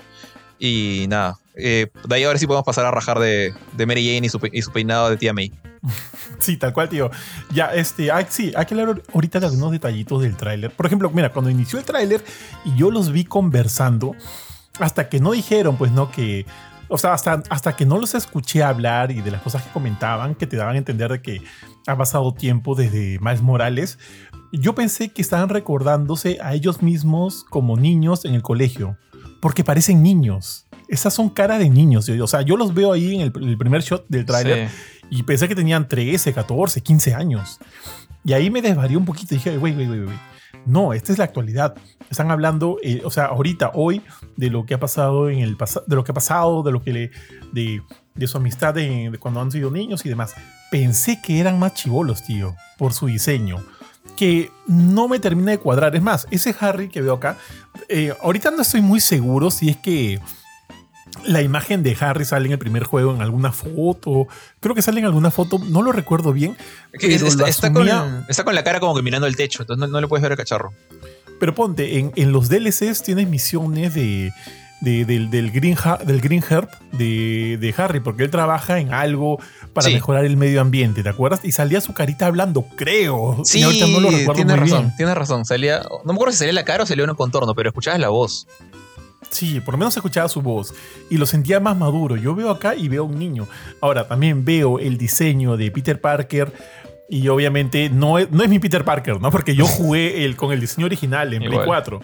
Y 0.58 1.04
nada, 1.08 1.36
eh, 1.56 1.88
de 2.08 2.14
ahí 2.14 2.24
ahora 2.24 2.38
sí 2.38 2.46
podemos 2.46 2.64
pasar 2.64 2.86
a 2.86 2.90
rajar 2.90 3.18
de, 3.18 3.52
Mary 3.76 4.06
Jane 4.06 4.26
y 4.26 4.28
su, 4.30 4.40
y 4.50 4.62
su 4.62 4.72
peinado 4.72 5.10
de 5.10 5.18
tía 5.18 5.34
May. 5.34 5.52
Sí, 6.38 6.56
tal 6.56 6.72
cual, 6.72 6.88
tío. 6.88 7.10
Ya, 7.52 7.66
este, 7.66 8.10
sí, 8.28 8.52
hay 8.56 8.66
que 8.66 8.74
hablar 8.74 9.02
ahorita 9.12 9.40
de 9.40 9.46
algunos 9.46 9.72
detallitos 9.72 10.22
del 10.22 10.36
tráiler. 10.36 10.70
Por 10.70 10.86
ejemplo, 10.86 11.10
mira, 11.10 11.30
cuando 11.32 11.50
inició 11.50 11.78
el 11.78 11.84
tráiler 11.84 12.24
y 12.64 12.76
yo 12.76 12.90
los 12.90 13.12
vi 13.12 13.24
conversando, 13.24 14.14
hasta 14.78 15.08
que 15.08 15.20
no 15.20 15.32
dijeron, 15.32 15.76
pues, 15.76 15.92
¿no? 15.92 16.10
Que, 16.10 16.46
o 16.94 16.98
sea, 16.98 17.12
hasta, 17.12 17.42
hasta 17.50 17.74
que 17.74 17.84
no 17.84 17.98
los 17.98 18.14
escuché 18.14 18.62
hablar 18.62 19.10
y 19.10 19.20
de 19.20 19.32
las 19.32 19.42
cosas 19.42 19.64
que 19.64 19.70
comentaban, 19.70 20.36
que 20.36 20.46
te 20.46 20.56
daban 20.56 20.76
a 20.76 20.78
entender 20.78 21.10
de 21.10 21.20
que 21.20 21.42
ha 21.88 21.96
pasado 21.96 22.32
tiempo 22.32 22.76
desde 22.76 23.18
Miles 23.20 23.42
Morales, 23.42 23.98
yo 24.52 24.76
pensé 24.76 25.08
que 25.08 25.20
estaban 25.20 25.48
recordándose 25.48 26.38
a 26.40 26.54
ellos 26.54 26.82
mismos 26.82 27.44
como 27.50 27.76
niños 27.76 28.24
en 28.24 28.34
el 28.34 28.42
colegio, 28.42 28.96
porque 29.40 29.64
parecen 29.64 30.04
niños. 30.04 30.66
Esas 30.86 31.12
son 31.14 31.30
caras 31.30 31.58
de 31.58 31.68
niños. 31.68 32.08
O 32.08 32.26
sea, 32.28 32.42
yo 32.42 32.56
los 32.56 32.72
veo 32.72 32.92
ahí 32.92 33.16
en 33.16 33.22
el, 33.22 33.32
primer 33.32 33.82
shot 33.82 34.06
del 34.08 34.24
tráiler. 34.24 34.68
Y 35.10 35.24
pensé 35.24 35.48
que 35.48 35.56
tenían 35.56 35.88
13, 35.88 36.32
14, 36.32 36.80
15 36.80 37.14
años. 37.14 37.58
Y 38.24 38.34
ahí 38.34 38.50
me 38.50 38.62
desvarió 38.62 38.98
un 38.98 39.04
poquito 39.04 39.34
y 39.34 39.38
dije, 39.38 39.56
güey, 39.56 39.74
güey, 39.74 39.88
güey, 39.88 40.16
No, 40.66 40.92
esta 40.92 41.12
es 41.12 41.18
la 41.18 41.24
actualidad. 41.24 41.74
Están 42.10 42.30
hablando, 42.30 42.78
eh, 42.82 43.02
o 43.04 43.10
sea, 43.10 43.26
ahorita, 43.26 43.72
hoy, 43.74 44.02
de 44.36 44.50
lo 44.50 44.66
que 44.66 44.74
ha 44.74 44.80
pasado 44.80 45.28
en 45.28 45.40
el 45.40 45.56
pasado, 45.56 45.84
de 45.88 45.96
lo 45.96 46.04
que 46.04 46.12
ha 46.12 46.14
pasado, 46.14 46.62
de 46.62 46.72
lo 46.72 46.82
que 46.82 46.92
le, 46.92 47.10
de, 47.52 47.82
de 48.14 48.26
su 48.26 48.36
amistad 48.36 48.74
de, 48.74 49.16
cuando 49.20 49.40
han 49.40 49.50
sido 49.50 49.70
niños 49.70 50.04
y 50.04 50.08
demás. 50.08 50.34
Pensé 50.70 51.20
que 51.22 51.38
eran 51.38 51.58
más 51.58 51.74
chivolos, 51.74 52.22
tío, 52.24 52.54
por 52.78 52.92
su 52.92 53.06
diseño. 53.06 53.62
que 54.16 54.50
no 54.66 55.08
me 55.08 55.18
termina 55.18 55.50
de 55.50 55.58
cuadrar. 55.58 55.96
Es 55.96 56.02
más, 56.02 56.26
ese 56.30 56.54
Harry 56.60 56.88
que 56.88 57.02
veo 57.02 57.14
acá, 57.14 57.36
eh, 57.88 58.14
ahorita 58.22 58.50
no 58.50 58.62
estoy 58.62 58.80
muy 58.80 59.00
seguro 59.00 59.50
si 59.50 59.70
es 59.70 59.76
que 59.76 60.20
la 61.24 61.42
imagen 61.42 61.82
de 61.82 61.96
Harry 62.00 62.24
sale 62.24 62.46
en 62.46 62.52
el 62.52 62.58
primer 62.58 62.84
juego 62.84 63.14
en 63.14 63.22
alguna 63.22 63.52
foto. 63.52 64.26
Creo 64.60 64.74
que 64.74 64.82
sale 64.82 65.00
en 65.00 65.06
alguna 65.06 65.30
foto, 65.30 65.58
no 65.58 65.82
lo 65.82 65.92
recuerdo 65.92 66.32
bien. 66.32 66.56
está, 66.92 67.72
con, 67.72 67.86
la 67.86 68.64
cara 68.64 68.80
como 68.80 68.94
que 68.94 69.02
mirando 69.02 69.26
el 69.26 69.36
techo, 69.36 69.62
entonces 69.62 69.88
no, 69.88 70.00
le 70.00 70.08
puedes 70.08 70.22
ver 70.22 70.32
el 70.32 70.38
cacharro. 70.38 70.72
Pero 71.40 71.54
ponte, 71.54 71.98
en, 71.98 72.32
los 72.32 72.48
DLCs 72.48 73.02
tienes 73.02 73.28
misiones 73.28 73.94
de, 73.94 74.32
del, 74.80 75.50
Green, 75.50 75.76
del 76.06 76.20
Green 76.20 76.44
Herb 76.48 76.68
de, 76.92 77.74
Harry, 77.76 78.00
porque 78.00 78.22
él 78.22 78.30
trabaja 78.30 78.78
en 78.78 78.92
algo 78.92 79.38
para 79.72 79.88
mejorar 79.88 80.24
el 80.24 80.36
medio 80.36 80.60
ambiente, 80.60 81.02
¿te 81.02 81.08
acuerdas? 81.08 81.40
Y 81.42 81.52
salía 81.52 81.80
su 81.80 81.92
carita 81.92 82.26
hablando, 82.26 82.64
creo. 82.76 83.40
Sí, 83.44 83.62
ahorita 83.62 83.86
no 83.88 84.00
lo 84.00 84.10
recuerdo 84.10 84.34
tienes 84.34 84.58
razón, 84.58 84.92
tienes 84.96 85.14
razón. 85.16 85.44
Salía, 85.44 85.82
no 86.04 86.12
me 86.12 86.14
acuerdo 86.14 86.32
si 86.32 86.38
salía 86.38 86.52
la 86.52 86.64
cara 86.64 86.84
o 86.84 86.86
salía 86.86 87.04
un 87.04 87.14
contorno, 87.14 87.54
pero 87.54 87.70
escuchabas 87.70 88.00
la 88.00 88.10
voz. 88.10 88.46
Sí, 89.30 89.60
por 89.60 89.74
lo 89.74 89.78
menos 89.78 89.96
escuchaba 89.96 90.28
su 90.28 90.42
voz 90.42 90.74
y 91.10 91.16
lo 91.16 91.26
sentía 91.26 91.60
más 91.60 91.76
maduro. 91.76 92.16
Yo 92.16 92.34
veo 92.34 92.50
acá 92.50 92.74
y 92.74 92.88
veo 92.88 93.04
un 93.04 93.18
niño. 93.18 93.48
Ahora, 93.80 94.06
también 94.06 94.44
veo 94.44 94.78
el 94.78 94.96
diseño 94.98 95.56
de 95.56 95.70
Peter 95.70 96.00
Parker 96.00 96.52
y 97.08 97.28
obviamente 97.28 97.90
no 97.90 98.18
es, 98.18 98.30
no 98.30 98.42
es 98.42 98.48
mi 98.48 98.58
Peter 98.58 98.84
Parker, 98.84 99.20
¿no? 99.20 99.30
Porque 99.30 99.54
yo 99.54 99.66
jugué 99.66 100.24
el, 100.24 100.36
con 100.36 100.52
el 100.52 100.60
diseño 100.60 100.86
original 100.86 101.32
en 101.34 101.42
Play 101.42 101.60
4. 101.64 102.00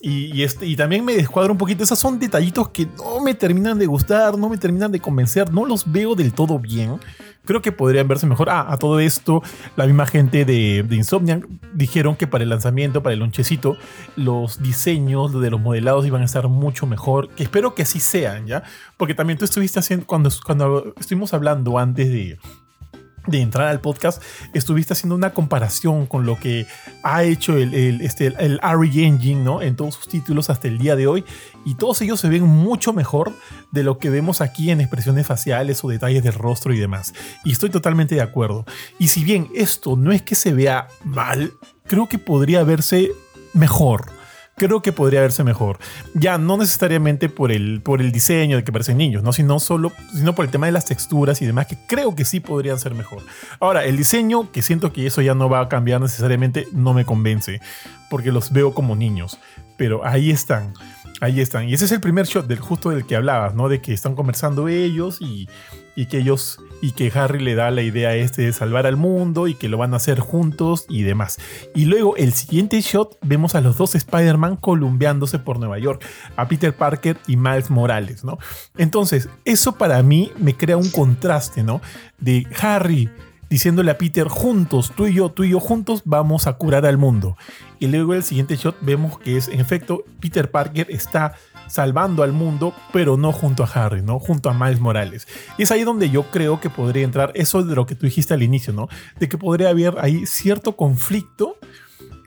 Y, 0.00 0.42
este, 0.42 0.66
y 0.66 0.76
también 0.76 1.04
me 1.04 1.14
descuadra 1.14 1.52
un 1.52 1.58
poquito. 1.58 1.82
Esos 1.82 1.98
son 1.98 2.18
detallitos 2.18 2.68
que 2.68 2.86
no 2.98 3.20
me 3.20 3.34
terminan 3.34 3.78
de 3.78 3.86
gustar, 3.86 4.36
no 4.36 4.48
me 4.48 4.58
terminan 4.58 4.92
de 4.92 5.00
convencer, 5.00 5.52
no 5.52 5.64
los 5.64 5.90
veo 5.90 6.14
del 6.14 6.32
todo 6.32 6.58
bien. 6.58 7.00
Creo 7.44 7.62
que 7.62 7.72
podrían 7.72 8.08
verse 8.08 8.26
mejor. 8.26 8.50
Ah, 8.50 8.66
a 8.68 8.76
todo 8.76 8.98
esto, 9.00 9.42
la 9.76 9.86
misma 9.86 10.06
gente 10.06 10.44
de, 10.44 10.82
de 10.82 10.96
Insomniac 10.96 11.46
dijeron 11.72 12.16
que 12.16 12.26
para 12.26 12.44
el 12.44 12.50
lanzamiento, 12.50 13.02
para 13.02 13.14
el 13.14 13.20
lonchecito, 13.20 13.76
los 14.16 14.62
diseños 14.62 15.40
de 15.40 15.50
los 15.50 15.60
modelados 15.60 16.04
iban 16.06 16.22
a 16.22 16.26
estar 16.26 16.48
mucho 16.48 16.86
mejor. 16.86 17.28
Que 17.30 17.44
espero 17.44 17.74
que 17.74 17.82
así 17.82 18.00
sean, 18.00 18.46
¿ya? 18.46 18.64
Porque 18.96 19.14
también 19.14 19.38
tú 19.38 19.44
estuviste 19.44 19.78
haciendo, 19.78 20.06
cuando, 20.06 20.30
cuando 20.44 20.92
estuvimos 20.98 21.32
hablando 21.32 21.78
antes 21.78 22.08
de, 22.08 22.38
de 23.26 23.40
entrar 23.40 23.68
al 23.68 23.80
podcast, 23.80 24.22
estuviste 24.54 24.92
haciendo 24.92 25.14
una 25.14 25.30
comparación 25.30 26.06
con 26.06 26.26
lo 26.26 26.38
que 26.38 26.66
ha 27.02 27.24
hecho 27.24 27.56
el, 27.56 27.74
el, 27.74 28.00
este, 28.00 28.26
el 28.26 28.60
Engine 28.62 29.42
¿no? 29.42 29.62
en 29.62 29.76
todos 29.76 29.94
sus 29.94 30.08
títulos 30.08 30.50
hasta 30.50 30.68
el 30.68 30.78
día 30.78 30.96
de 30.96 31.06
hoy. 31.06 31.24
Y 31.64 31.74
todos 31.74 32.00
ellos 32.02 32.20
se 32.20 32.28
ven 32.28 32.44
mucho 32.44 32.92
mejor 32.92 33.32
de 33.72 33.82
lo 33.82 33.98
que 33.98 34.10
vemos 34.10 34.40
aquí 34.40 34.70
en 34.70 34.80
expresiones 34.80 35.26
faciales 35.26 35.82
o 35.84 35.88
detalles 35.88 36.22
del 36.22 36.34
rostro 36.34 36.72
y 36.72 36.78
demás. 36.78 37.14
Y 37.44 37.52
estoy 37.52 37.70
totalmente 37.70 38.14
de 38.14 38.22
acuerdo. 38.22 38.64
Y 38.98 39.08
si 39.08 39.24
bien 39.24 39.48
esto 39.54 39.96
no 39.96 40.12
es 40.12 40.22
que 40.22 40.34
se 40.34 40.52
vea 40.52 40.88
mal, 41.04 41.52
creo 41.86 42.08
que 42.08 42.18
podría 42.18 42.62
verse 42.62 43.10
mejor 43.52 44.15
creo 44.56 44.80
que 44.80 44.90
podría 44.90 45.20
verse 45.20 45.44
mejor. 45.44 45.78
Ya 46.14 46.38
no 46.38 46.56
necesariamente 46.56 47.28
por 47.28 47.52
el, 47.52 47.82
por 47.82 48.00
el 48.00 48.10
diseño 48.10 48.56
de 48.56 48.64
que 48.64 48.72
parecen 48.72 48.96
niños, 48.96 49.22
¿no? 49.22 49.32
Sino 49.32 49.60
solo, 49.60 49.92
sino 50.12 50.34
por 50.34 50.46
el 50.46 50.50
tema 50.50 50.66
de 50.66 50.72
las 50.72 50.86
texturas 50.86 51.42
y 51.42 51.46
demás, 51.46 51.66
que 51.66 51.76
creo 51.86 52.14
que 52.14 52.24
sí 52.24 52.40
podrían 52.40 52.78
ser 52.78 52.94
mejor. 52.94 53.22
Ahora, 53.60 53.84
el 53.84 53.96
diseño, 53.96 54.50
que 54.50 54.62
siento 54.62 54.92
que 54.92 55.06
eso 55.06 55.20
ya 55.20 55.34
no 55.34 55.50
va 55.50 55.60
a 55.60 55.68
cambiar 55.68 56.00
necesariamente, 56.00 56.66
no 56.72 56.94
me 56.94 57.04
convence, 57.04 57.60
porque 58.08 58.32
los 58.32 58.50
veo 58.50 58.72
como 58.72 58.96
niños. 58.96 59.38
Pero 59.76 60.04
ahí 60.06 60.30
están. 60.30 60.72
Ahí 61.20 61.40
están. 61.40 61.68
Y 61.68 61.74
ese 61.74 61.84
es 61.84 61.92
el 61.92 62.00
primer 62.00 62.26
shot 62.26 62.46
del 62.46 62.58
justo 62.58 62.90
del 62.90 63.06
que 63.06 63.16
hablabas, 63.16 63.54
¿no? 63.54 63.68
De 63.68 63.82
que 63.82 63.92
están 63.92 64.14
conversando 64.14 64.68
ellos 64.68 65.18
y, 65.20 65.48
y 65.94 66.06
que 66.06 66.18
ellos 66.18 66.58
y 66.80 66.92
que 66.92 67.10
Harry 67.14 67.40
le 67.40 67.54
da 67.54 67.70
la 67.70 67.82
idea 67.82 68.14
este 68.14 68.42
de 68.42 68.52
salvar 68.52 68.86
al 68.86 68.96
mundo 68.96 69.48
y 69.48 69.54
que 69.54 69.68
lo 69.68 69.78
van 69.78 69.94
a 69.94 69.96
hacer 69.96 70.20
juntos 70.20 70.86
y 70.88 71.02
demás. 71.02 71.38
Y 71.74 71.86
luego 71.86 72.16
el 72.16 72.32
siguiente 72.32 72.80
shot 72.80 73.16
vemos 73.22 73.54
a 73.54 73.60
los 73.60 73.76
dos 73.76 73.94
Spider-Man 73.94 74.56
columbiándose 74.56 75.38
por 75.38 75.58
Nueva 75.58 75.78
York, 75.78 76.04
a 76.36 76.48
Peter 76.48 76.74
Parker 76.74 77.18
y 77.26 77.36
Miles 77.36 77.70
Morales, 77.70 78.24
¿no? 78.24 78.38
Entonces, 78.76 79.28
eso 79.44 79.72
para 79.72 80.02
mí 80.02 80.32
me 80.38 80.54
crea 80.54 80.76
un 80.76 80.90
contraste, 80.90 81.62
¿no? 81.62 81.80
De 82.18 82.46
Harry 82.60 83.10
diciéndole 83.48 83.90
a 83.90 83.98
Peter, 83.98 84.28
juntos, 84.28 84.92
tú 84.96 85.06
y 85.06 85.14
yo, 85.14 85.30
tú 85.30 85.44
y 85.44 85.50
yo 85.50 85.60
juntos, 85.60 86.02
vamos 86.04 86.46
a 86.46 86.54
curar 86.54 86.84
al 86.86 86.98
mundo. 86.98 87.36
Y 87.78 87.86
luego 87.86 88.14
el 88.14 88.22
siguiente 88.22 88.56
shot 88.56 88.76
vemos 88.80 89.18
que 89.18 89.36
es, 89.36 89.48
en 89.48 89.60
efecto, 89.60 90.04
Peter 90.20 90.50
Parker 90.50 90.88
está 90.90 91.34
salvando 91.66 92.22
al 92.22 92.32
mundo, 92.32 92.74
pero 92.92 93.16
no 93.16 93.32
junto 93.32 93.64
a 93.64 93.66
Harry, 93.66 94.02
¿no? 94.02 94.18
Junto 94.18 94.50
a 94.50 94.54
Miles 94.54 94.80
Morales. 94.80 95.26
Y 95.58 95.62
es 95.64 95.70
ahí 95.70 95.84
donde 95.84 96.10
yo 96.10 96.24
creo 96.30 96.60
que 96.60 96.70
podría 96.70 97.04
entrar 97.04 97.32
eso 97.34 97.62
de 97.62 97.74
lo 97.74 97.86
que 97.86 97.94
tú 97.94 98.06
dijiste 98.06 98.34
al 98.34 98.42
inicio, 98.42 98.72
¿no? 98.72 98.88
De 99.18 99.28
que 99.28 99.38
podría 99.38 99.70
haber 99.70 99.94
ahí 100.00 100.26
cierto 100.26 100.76
conflicto 100.76 101.58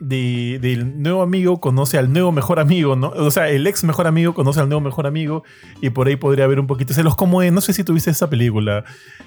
del 0.00 1.02
nuevo 1.02 1.20
amigo 1.20 1.60
conoce 1.60 1.98
al 1.98 2.10
nuevo 2.10 2.32
mejor 2.32 2.58
amigo, 2.58 2.96
¿no? 2.96 3.08
O 3.08 3.30
sea, 3.30 3.50
el 3.50 3.66
ex 3.66 3.84
mejor 3.84 4.06
amigo 4.06 4.32
conoce 4.32 4.60
al 4.60 4.68
nuevo 4.68 4.80
mejor 4.80 5.06
amigo 5.06 5.44
y 5.82 5.90
por 5.90 6.08
ahí 6.08 6.16
podría 6.16 6.46
haber 6.46 6.58
un 6.58 6.66
poquito 6.66 6.94
celos 6.94 7.16
como 7.16 7.42
no 7.42 7.60
sé 7.60 7.74
si 7.74 7.84
tuviste 7.84 8.10
esa 8.10 8.30
película, 8.30 8.84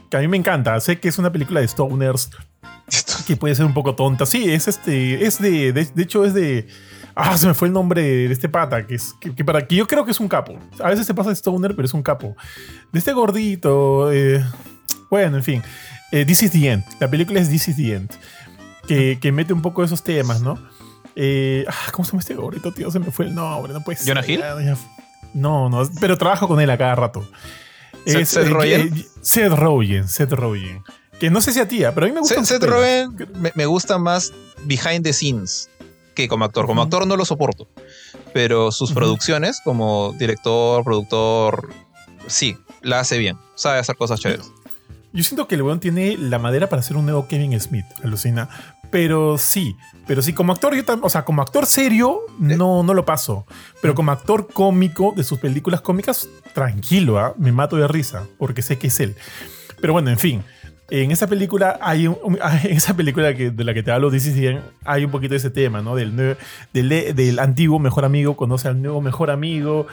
que 0.09 0.17
a 0.17 0.19
mí 0.19 0.27
me 0.27 0.37
encanta, 0.37 0.79
sé 0.79 0.99
que 0.99 1.09
es 1.09 1.19
una 1.19 1.31
película 1.31 1.61
de 1.61 1.67
Stoners 1.67 2.31
que 3.27 3.35
puede 3.35 3.55
ser 3.55 3.65
un 3.65 3.73
poco 3.73 3.95
tonta. 3.95 4.25
Sí, 4.25 4.51
es 4.51 4.67
este, 4.67 5.25
es 5.25 5.39
de, 5.39 5.73
de, 5.73 6.01
hecho 6.01 6.25
es 6.25 6.33
de, 6.33 6.67
ah, 7.15 7.37
se 7.37 7.47
me 7.47 7.53
fue 7.53 7.67
el 7.67 7.73
nombre 7.73 8.01
de 8.01 8.31
este 8.31 8.49
pata, 8.49 8.85
que 8.85 8.95
es, 8.95 9.13
que, 9.19 9.43
para 9.43 9.67
que 9.67 9.75
yo 9.75 9.87
creo 9.87 10.05
que 10.05 10.11
es 10.11 10.19
un 10.19 10.27
capo. 10.27 10.57
A 10.79 10.89
veces 10.89 11.05
se 11.05 11.13
pasa 11.13 11.29
de 11.29 11.35
Stoner, 11.35 11.75
pero 11.75 11.85
es 11.85 11.93
un 11.93 12.03
capo. 12.03 12.35
De 12.91 12.99
este 12.99 13.13
gordito, 13.13 14.11
eh, 14.11 14.43
bueno, 15.09 15.37
en 15.37 15.43
fin, 15.43 15.63
eh, 16.11 16.25
This 16.25 16.43
is 16.43 16.51
the 16.51 16.69
End. 16.69 16.83
La 16.99 17.09
película 17.09 17.39
es 17.39 17.49
This 17.49 17.67
is 17.69 17.75
the 17.75 17.95
End 17.95 18.11
que, 18.87 19.31
mete 19.31 19.53
un 19.53 19.61
poco 19.61 19.83
esos 19.83 20.03
temas, 20.03 20.41
¿no? 20.41 20.57
Eh, 21.15 21.65
ah, 21.67 21.91
¿Cómo 21.91 22.05
se 22.05 22.11
llama 22.11 22.21
este 22.21 22.35
gordito, 22.35 22.71
tío? 22.71 22.89
Se 22.91 22.99
me 22.99 23.11
fue 23.11 23.25
el 23.25 23.35
nombre, 23.35 23.73
no 23.73 23.81
puede 23.81 23.97
ser. 23.97 24.15
¿Jonah 24.15 24.27
Hill? 24.27 24.43
No, 25.33 25.69
no, 25.69 25.89
pero 25.99 26.17
trabajo 26.17 26.47
con 26.47 26.59
él 26.59 26.69
a 26.69 26.77
cada 26.77 26.95
rato. 26.95 27.27
Seth, 28.05 28.25
Seth 28.25 28.47
eh, 28.47 28.49
Rogen. 28.49 29.05
Seth 29.21 29.53
Rogen, 29.53 30.07
Seth 30.07 30.31
Rogen. 30.33 30.83
Que 31.19 31.29
no 31.29 31.41
sé 31.41 31.53
si 31.53 31.59
a 31.59 31.67
ti, 31.67 31.83
pero 31.93 32.05
a 32.05 32.09
mí 32.09 32.13
me 32.13 32.19
gusta. 32.19 32.43
Seth, 32.43 32.61
Seth 32.61 32.69
Rogen 32.69 33.15
me, 33.55 33.65
gusta 33.65 33.97
más 33.97 34.33
behind 34.65 35.03
the 35.03 35.13
scenes 35.13 35.69
que 36.13 36.27
como 36.27 36.45
actor. 36.45 36.65
Como 36.65 36.81
actor 36.81 37.07
no 37.07 37.15
lo 37.15 37.25
soporto. 37.25 37.67
Pero 38.33 38.71
sus 38.71 38.91
producciones, 38.93 39.61
como 39.63 40.13
director, 40.17 40.83
productor, 40.83 41.69
sí, 42.27 42.57
la 42.81 42.99
hace 42.99 43.17
bien. 43.17 43.37
Sabe 43.55 43.79
hacer 43.79 43.95
cosas 43.95 44.19
chéveres. 44.19 44.51
Yo 45.13 45.23
siento 45.23 45.47
que 45.47 45.55
el 45.55 45.61
weón 45.61 45.79
tiene 45.79 46.17
la 46.17 46.39
madera 46.39 46.69
para 46.69 46.81
ser 46.81 46.97
un 46.97 47.05
nuevo 47.05 47.27
Kevin 47.27 47.59
Smith, 47.59 47.85
alucina. 48.03 48.49
Pero 48.89 49.37
sí, 49.37 49.75
pero 50.05 50.21
sí, 50.21 50.33
como 50.33 50.53
actor, 50.53 50.75
yo 50.75 50.85
también, 50.85 51.05
o 51.05 51.09
sea, 51.09 51.23
como 51.23 51.41
actor 51.41 51.65
serio, 51.65 52.21
no, 52.39 52.83
no 52.83 52.93
lo 52.93 53.05
paso. 53.05 53.45
Pero 53.81 53.95
como 53.95 54.11
actor 54.11 54.47
cómico 54.51 55.13
de 55.15 55.23
sus 55.23 55.39
películas 55.39 55.81
cómicas, 55.81 56.27
tranquilo, 56.53 57.19
¿ah? 57.19 57.33
me 57.37 57.51
mato 57.51 57.75
de 57.75 57.87
risa, 57.87 58.27
porque 58.37 58.61
sé 58.61 58.77
que 58.77 58.87
es 58.87 58.99
él. 58.99 59.15
Pero 59.81 59.93
bueno, 59.93 60.09
en 60.09 60.19
fin. 60.19 60.43
En 60.95 61.09
esa 61.09 61.25
película 61.25 61.79
hay 61.81 62.05
en 62.63 62.77
esa 62.77 62.95
película 62.95 63.33
que, 63.33 63.49
de 63.49 63.63
la 63.63 63.73
que 63.73 63.81
te 63.81 63.91
hablo, 63.91 64.11
This 64.11 64.31
hay 64.85 65.03
un 65.03 65.09
poquito 65.09 65.31
de 65.31 65.37
ese 65.37 65.49
tema, 65.49 65.81
¿no? 65.81 65.95
Del, 65.95 66.37
del, 66.71 67.15
del 67.15 67.39
antiguo 67.39 67.79
mejor 67.79 68.05
amigo 68.05 68.37
conoce 68.37 68.67
al 68.67 68.79
nuevo 68.79 69.01
mejor 69.01 69.31
amigo 69.31 69.87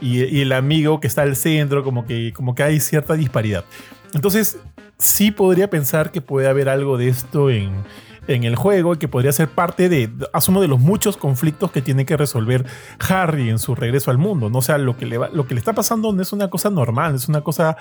y, 0.00 0.40
el 0.40 0.52
amigo 0.52 0.98
que 0.98 1.08
está 1.08 1.22
al 1.22 1.36
centro, 1.36 1.84
como 1.84 2.06
que, 2.06 2.32
como 2.32 2.54
que 2.54 2.62
hay 2.62 2.80
cierta 2.80 3.12
disparidad. 3.14 3.66
Entonces, 4.14 4.58
sí 4.96 5.30
podría 5.30 5.68
pensar 5.68 6.10
que 6.10 6.22
puede 6.22 6.48
haber 6.48 6.70
algo 6.70 6.96
de 6.96 7.08
esto 7.08 7.50
en, 7.50 7.84
el 8.26 8.56
juego 8.56 8.94
y 8.94 8.96
que 8.96 9.08
podría 9.08 9.32
ser 9.32 9.48
parte 9.48 9.90
de, 9.90 10.10
asumo, 10.32 10.62
de 10.62 10.68
los 10.68 10.80
muchos 10.80 11.18
conflictos 11.18 11.70
que 11.70 11.82
tiene 11.82 12.06
que 12.06 12.16
resolver 12.16 12.64
Harry 13.10 13.50
en 13.50 13.58
su 13.58 13.74
regreso 13.74 14.10
al 14.10 14.16
mundo. 14.16 14.48
¿no? 14.48 14.58
O 14.58 14.62
sea, 14.62 14.78
lo 14.78 14.96
que, 14.96 15.04
le 15.04 15.18
lo 15.34 15.46
que 15.46 15.52
le 15.52 15.58
está 15.58 15.74
pasando 15.74 16.14
no 16.14 16.22
es 16.22 16.32
una 16.32 16.48
cosa 16.48 16.70
normal, 16.70 17.14
es 17.14 17.28
una 17.28 17.42
cosa 17.42 17.76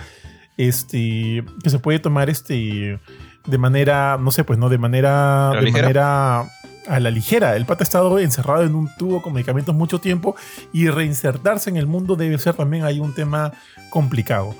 este, 0.57 1.43
que 1.63 1.69
se 1.69 1.79
puede 1.79 1.99
tomar 1.99 2.29
este, 2.29 2.99
de 3.45 3.57
manera, 3.57 4.17
no 4.19 4.31
sé, 4.31 4.43
pues 4.43 4.59
no, 4.59 4.69
de 4.69 4.77
manera, 4.77 5.51
de 5.61 5.71
manera 5.71 6.45
a 6.87 6.99
la 6.99 7.11
ligera. 7.11 7.55
El 7.55 7.65
pata 7.65 7.83
ha 7.83 7.85
estado 7.85 8.19
encerrado 8.19 8.63
en 8.63 8.75
un 8.75 8.89
tubo 8.97 9.21
con 9.21 9.33
medicamentos 9.33 9.75
mucho 9.75 9.99
tiempo 9.99 10.35
y 10.71 10.89
reinsertarse 10.89 11.69
en 11.69 11.77
el 11.77 11.87
mundo 11.87 12.15
debe 12.15 12.37
ser 12.37 12.55
también 12.55 12.83
ahí 12.83 12.99
un 12.99 13.13
tema 13.13 13.51
complicado. 13.89 14.55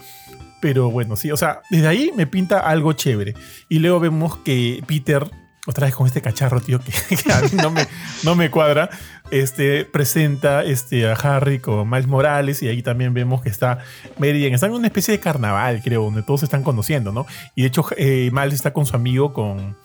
Pero 0.61 0.89
bueno, 0.89 1.15
sí, 1.15 1.31
o 1.31 1.38
sea, 1.38 1.61
desde 1.69 1.88
ahí 1.88 2.11
me 2.15 2.27
pinta 2.27 2.59
algo 2.59 2.93
chévere. 2.93 3.35
Y 3.69 3.80
luego 3.80 3.99
vemos 3.99 4.38
que 4.38 4.84
Peter, 4.88 5.30
otra 5.67 5.85
vez 5.85 5.95
con 5.95 6.07
este 6.07 6.22
cacharro, 6.22 6.61
tío, 6.61 6.80
que, 6.80 6.91
a 7.31 7.41
mí 7.41 7.49
no 7.53 7.72
me, 7.72 7.88
no 8.23 8.35
me 8.35 8.49
cuadra, 8.49 8.89
este, 9.31 9.85
presenta 9.85 10.64
este, 10.64 11.07
a 11.07 11.14
Harry 11.14 11.60
con 11.60 11.89
Miles 11.89 12.07
Morales 12.07 12.61
y 12.61 12.68
ahí 12.68 12.81
también 12.81 13.14
vemos 13.14 13.41
que 13.41 13.49
está 13.49 13.80
Mary 14.18 14.41
Jane. 14.41 14.56
Están 14.56 14.72
en 14.72 14.77
una 14.77 14.88
especie 14.88 15.14
de 15.14 15.19
carnaval, 15.19 15.81
creo, 15.84 16.03
donde 16.03 16.23
todos 16.23 16.41
se 16.41 16.45
están 16.45 16.64
conociendo, 16.64 17.11
¿no? 17.11 17.26
Y 17.56 17.64
de 17.64 17.68
hecho, 17.68 17.85
eh, 17.97 18.30
Miles 18.31 18.53
está 18.53 18.73
con 18.73 18.85
su 18.85 18.95
amigo, 18.95 19.34
con. 19.34 19.77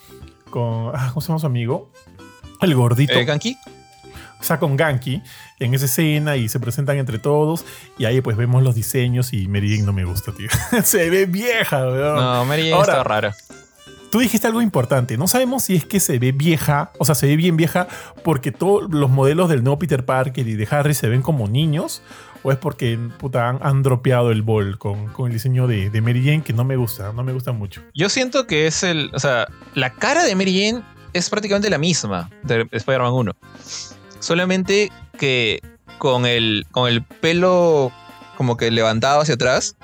con 0.51 0.93
ah, 0.95 1.09
¿Cómo 1.09 1.21
se 1.21 1.29
llama 1.29 1.41
su 1.41 1.47
amigo? 1.47 1.91
El 2.61 2.75
gordito. 2.75 3.15
¿Eh, 3.15 3.25
Ganky? 3.25 3.57
Está 4.41 4.59
con 4.59 4.77
Ganky 4.77 5.23
en 5.59 5.75
esa 5.75 5.85
escena 5.85 6.37
y 6.37 6.49
se 6.49 6.59
presentan 6.61 6.97
entre 6.97 7.19
todos. 7.19 7.65
Y 7.99 8.07
ahí 8.07 8.21
pues 8.21 8.37
vemos 8.37 8.63
los 8.63 8.75
diseños 8.75 9.33
y 9.33 9.49
Mary 9.49 9.83
no 9.83 9.93
me 9.93 10.05
gusta, 10.05 10.33
tío. 10.33 10.49
se 10.85 11.11
ve 11.11 11.27
vieja, 11.27 11.87
weón. 11.87 12.17
No, 12.17 12.45
Mary 12.45 12.73
está 12.73 13.05
rara. 13.05 13.35
Tú 14.11 14.19
dijiste 14.19 14.47
algo 14.47 14.61
importante. 14.61 15.17
No 15.17 15.27
sabemos 15.27 15.65
si 15.65 15.77
es 15.77 15.85
que 15.85 16.01
se 16.01 16.19
ve 16.19 16.33
vieja, 16.33 16.93
o 16.99 17.05
sea, 17.05 17.15
se 17.15 17.27
ve 17.27 17.37
bien 17.37 17.57
vieja 17.57 17.89
porque 18.23 18.53
todos 18.53 18.93
los 18.93 19.11
modelos 19.11 19.49
del 19.49 19.63
nuevo 19.63 19.79
Peter 19.79 20.05
Parker 20.05 20.47
y 20.47 20.55
de 20.55 20.69
Harry 20.71 20.95
se 20.95 21.09
ven 21.09 21.23
como 21.23 21.49
niños. 21.49 22.03
O 22.43 22.51
es 22.51 22.57
porque 22.57 22.99
han, 23.35 23.83
dropeado 23.83 24.31
el 24.31 24.41
bol 24.41 24.79
con, 24.79 25.13
el 25.27 25.33
diseño 25.33 25.67
de, 25.67 25.91
de, 25.91 26.01
Mary 26.01 26.25
Jane 26.25 26.43
que 26.43 26.55
no 26.55 26.65
me 26.65 26.75
gusta, 26.77 27.13
no 27.13 27.23
me 27.23 27.35
gusta 27.35 27.53
mucho. 27.53 27.83
Yo 27.93 28.09
siento 28.09 28.47
que 28.47 28.67
es 28.67 28.83
el. 28.83 29.11
O 29.13 29.21
sea, 29.21 29.47
la 29.75 29.93
cara 29.93 30.25
de 30.25 30.35
Mary 30.35 30.59
Jane 30.59 30.83
es 31.13 31.29
prácticamente 31.29 31.69
la 31.69 31.77
misma 31.77 32.31
de 32.43 32.67
Spider-Man 32.73 33.13
1. 33.13 33.33
Solamente 34.21 34.91
que 35.19 35.61
con 35.99 36.25
el, 36.25 36.67
con 36.71 36.89
el 36.89 37.03
pelo 37.03 37.93
como 38.39 38.57
que 38.57 38.71
levantado 38.71 39.21
hacia 39.21 39.35
atrás, 39.35 39.77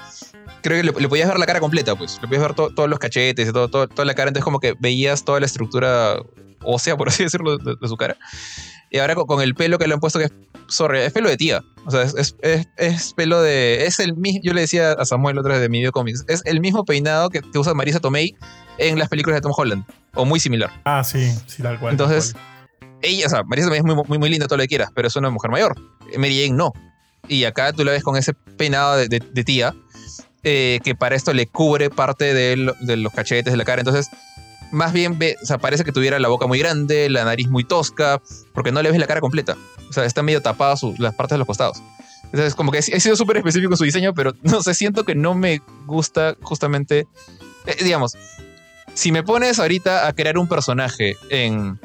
creo 0.67 0.83
que 0.93 1.01
le, 1.01 1.09
podías 1.09 1.29
ver 1.29 1.39
la 1.39 1.47
cara 1.47 1.61
completa, 1.61 1.95
pues. 1.95 2.19
Le 2.21 2.27
podías 2.27 2.43
ver 2.43 2.55
todos 2.55 2.89
los 2.89 2.99
cachetes, 2.99 3.53
todo, 3.53 3.69
toda 3.69 4.05
la 4.05 4.15
cara. 4.15 4.29
Entonces, 4.29 4.45
como 4.45 4.59
que 4.59 4.75
veías 4.79 5.25
toda 5.25 5.39
la 5.39 5.47
estructura 5.47 6.19
ósea, 6.63 6.97
por 6.97 7.09
así 7.09 7.23
decirlo, 7.25 7.57
de, 7.57 7.89
su 7.89 7.97
cara. 7.97 8.17
Y 8.91 8.99
ahora 8.99 9.15
con, 9.15 9.41
el 9.41 9.55
pelo 9.55 9.79
que 9.79 9.87
le 9.87 9.95
han 9.95 10.01
puesto, 10.01 10.19
que 10.19 10.27
es, 10.27 10.33
sorry, 10.69 11.01
es 11.01 11.13
pelo 11.13 11.29
de 11.29 11.37
tía. 11.37 11.63
O 11.85 11.91
sea, 11.91 12.03
es, 12.03 12.37
es, 12.77 13.13
pelo 13.15 13.41
de. 13.43 13.87
Es 13.87 14.01
el 14.01 14.17
mismo. 14.17 14.41
Yo 14.43 14.53
le 14.55 14.63
decía 14.63 14.93
a 14.93 15.05
Samuel 15.05 15.39
otra 15.39 15.53
vez 15.53 15.61
de 15.61 15.69
mi 15.69 15.79
video 15.79 15.93
cómics. 15.93 16.25
Es 16.29 16.43
el 16.45 16.61
mismo 16.61 16.85
peinado 16.85 17.31
que, 17.31 17.41
usa 17.55 17.75
Marisa 17.75 18.01
Tomei 18.01 18.37
en 18.79 18.99
las 18.99 19.09
películas 19.09 19.37
de 19.37 19.43
Tom 19.43 19.53
Holland. 19.57 19.85
O 20.15 20.25
muy 20.25 20.41
similar. 20.41 20.71
Ah, 20.85 21.05
sí, 21.05 21.33
sí, 21.47 21.63
tal 21.63 21.79
cual. 21.79 21.93
Entonces, 21.93 22.35
ella, 23.03 23.27
o 23.27 23.31
sea, 23.31 23.43
Marisa 23.45 23.69
Tomei 23.69 23.79
es 23.79 23.85
muy, 23.85 23.95
muy, 23.95 24.19
muy 24.19 24.31
linda, 24.31 24.47
todo 24.47 24.57
lo 24.57 24.63
que 24.63 24.69
quieras, 24.69 24.91
pero 24.95 25.09
es 25.09 25.17
una 25.17 25.31
mujer 25.31 25.51
mayor. 25.51 25.77
Mary 26.17 26.43
Jane 26.43 26.57
no. 26.57 26.73
Y 27.29 27.45
acá 27.45 27.73
tú 27.73 27.85
la 27.85 27.91
ves 27.93 28.05
con 28.05 28.17
ese 28.17 28.35
peinado 28.57 28.97
de, 28.97 29.09
de 29.09 29.45
tía 29.45 29.75
eh, 30.49 30.79
que 30.85 30.95
para 30.95 31.17
esto 31.17 31.35
le 31.35 31.49
cubre 31.49 31.91
parte 31.91 32.33
de, 32.33 32.55
los 32.57 33.13
cachetes 33.13 33.53
de 33.53 33.57
la 33.57 33.65
cara. 33.65 33.81
Entonces, 33.81 34.11
más 34.71 34.93
bien 34.93 35.19
ve, 35.19 35.37
parece 35.61 35.83
que 35.83 35.91
tuviera 35.91 36.21
la 36.21 36.29
boca 36.29 36.47
muy 36.47 36.61
grande, 36.61 37.11
la 37.11 37.25
nariz 37.25 37.49
muy 37.49 37.65
tosca, 37.65 38.23
porque 38.55 38.71
no 38.71 38.81
le 38.81 38.93
ves 38.93 39.01
la 39.01 39.09
cara 39.09 39.21
completa. 39.21 39.57
O 39.91 39.93
sea, 39.93 40.05
está 40.05 40.23
medio 40.23 40.41
tapada 40.43 40.77
las 40.99 41.17
partes 41.17 41.35
de 41.35 41.39
los 41.39 41.49
costados. 41.49 41.83
Entonces, 42.27 42.55
como 42.55 42.71
que 42.71 42.79
he 42.79 43.01
sido 43.01 43.17
súper 43.17 43.39
específico 43.39 43.73
en 43.73 43.77
su 43.77 43.83
diseño, 43.83 44.15
pero 44.15 44.35
no 44.45 44.63
sé, 44.63 44.75
siento 44.75 45.03
que 45.03 45.17
no 45.17 45.35
me 45.35 45.63
gusta 45.85 46.37
justamente, 46.43 47.09
eh, 47.67 47.83
digamos, 47.83 48.17
si 48.95 49.11
me 49.11 49.25
pones 49.25 49.59
ahorita 49.59 50.07
a 50.07 50.13
crear 50.13 50.39
un 50.39 50.47
personaje 50.47 51.17
en, 51.29 51.81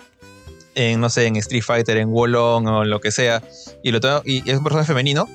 en, 0.75 1.01
no 1.01 1.09
sé, 1.09 1.25
en 1.25 1.35
Street 1.37 1.63
Fighter, 1.63 1.97
en 1.97 2.11
Wolong 2.11 2.67
o 2.67 2.83
en 2.83 2.91
lo 2.91 3.01
que 3.01 3.09
sea, 3.09 3.41
y, 3.81 3.89
lo 3.89 3.99
tengo, 3.99 4.21
y 4.23 4.47
es 4.47 4.55
un 4.55 4.63
personaje 4.63 4.87
femenino, 4.87 5.27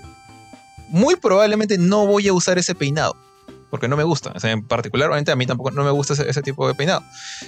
muy 0.88 1.16
probablemente 1.16 1.78
no 1.78 2.06
voy 2.06 2.28
a 2.28 2.32
usar 2.32 2.58
ese 2.58 2.74
peinado. 2.74 3.16
Porque 3.70 3.88
no 3.88 3.96
me 3.96 4.04
gusta. 4.04 4.32
O 4.34 4.40
sea, 4.40 4.52
en 4.52 4.66
particularmente 4.66 5.32
a 5.32 5.36
mí 5.36 5.46
tampoco 5.46 5.70
no 5.72 5.84
me 5.84 5.90
gusta 5.90 6.14
ese, 6.14 6.42
tipo 6.42 6.66
de 6.68 6.74
peinado. 6.74 7.02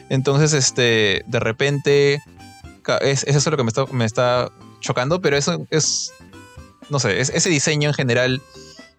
Entonces, 0.09 0.53
este, 0.53 1.23
de 1.27 1.41
repente, 1.41 2.23
es, 3.01 3.25
eso 3.25 3.39
es 3.39 3.47
lo 3.47 3.57
que 3.57 3.63
me 3.63 3.69
está, 3.69 3.87
me 3.87 4.05
está 4.05 4.51
chocando, 4.81 5.21
pero 5.21 5.37
eso 5.37 5.67
es, 5.71 6.13
no 6.91 6.99
sé, 6.99 7.21
ese 7.21 7.49
diseño 7.49 7.89
en 7.89 7.95
general 7.95 8.43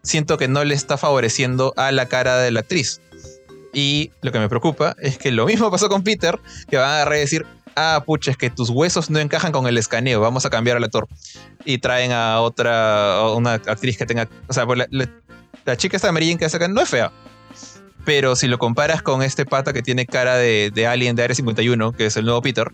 siento 0.01 0.37
que 0.37 0.47
no 0.47 0.63
le 0.63 0.75
está 0.75 0.97
favoreciendo 0.97 1.73
a 1.75 1.91
la 1.91 2.07
cara 2.07 2.37
de 2.37 2.51
la 2.51 2.61
actriz. 2.61 3.01
Y 3.73 4.11
lo 4.21 4.31
que 4.31 4.39
me 4.39 4.49
preocupa 4.49 4.95
es 4.99 5.17
que 5.17 5.31
lo 5.31 5.45
mismo 5.45 5.69
pasó 5.69 5.89
con 5.89 6.03
Peter, 6.03 6.39
que 6.69 6.77
van 6.77 6.89
a 6.89 6.95
agarrar 6.95 7.19
decir, 7.19 7.45
ah, 7.79 8.03
pucha, 8.05 8.31
es 8.31 8.37
que 8.37 8.49
tus 8.49 8.69
huesos 8.69 9.09
no 9.09 9.19
encajan 9.19 9.51
con 9.51 9.67
el 9.67 9.77
escaneo, 9.77 10.19
vamos 10.19 10.45
a 10.45 10.49
cambiar 10.49 10.77
al 10.77 10.83
actor. 10.83 11.07
Y 11.65 11.77
traen 11.79 12.11
a 12.11 12.41
otra, 12.41 13.31
una 13.35 13.53
actriz 13.53 13.97
que 13.97 14.05
tenga, 14.05 14.27
o 14.47 14.53
sea, 14.53 14.65
pues 14.65 14.87
la, 14.89 15.77
chica 15.77 15.95
esta 15.95 16.09
amarilla 16.09 16.37
que 16.37 16.49
sacan 16.49 16.73
no 16.73 16.81
es 16.81 16.89
fea. 16.89 17.11
Pero 18.05 18.35
si 18.35 18.47
lo 18.47 18.57
comparas 18.57 19.01
con 19.01 19.21
este 19.21 19.45
pata 19.45 19.73
que 19.73 19.81
tiene 19.83 20.05
cara 20.05 20.35
de, 20.35 20.71
de 20.73 20.87
Alien 20.87 21.15
de 21.15 21.23
Área 21.23 21.35
51, 21.35 21.91
que 21.91 22.07
es 22.07 22.17
el 22.17 22.25
nuevo 22.25 22.41
Peter, 22.41 22.71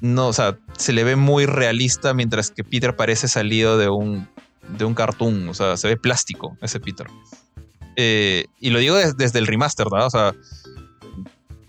no, 0.00 0.28
o 0.28 0.32
sea, 0.32 0.58
se 0.76 0.92
le 0.92 1.02
ve 1.02 1.16
muy 1.16 1.46
realista 1.46 2.14
mientras 2.14 2.50
que 2.50 2.62
Peter 2.62 2.94
parece 2.94 3.26
salido 3.26 3.78
de 3.78 3.88
un, 3.88 4.28
de 4.76 4.84
un 4.84 4.94
cartoon, 4.94 5.48
o 5.48 5.54
sea, 5.54 5.76
se 5.76 5.88
ve 5.88 5.96
plástico 5.96 6.56
ese 6.60 6.78
Peter. 6.80 7.06
Eh, 7.96 8.46
y 8.60 8.70
lo 8.70 8.80
digo 8.80 8.96
desde 8.96 9.38
el 9.38 9.46
remaster, 9.46 9.86
¿verdad? 9.90 10.06
O 10.06 10.10
sea, 10.10 10.34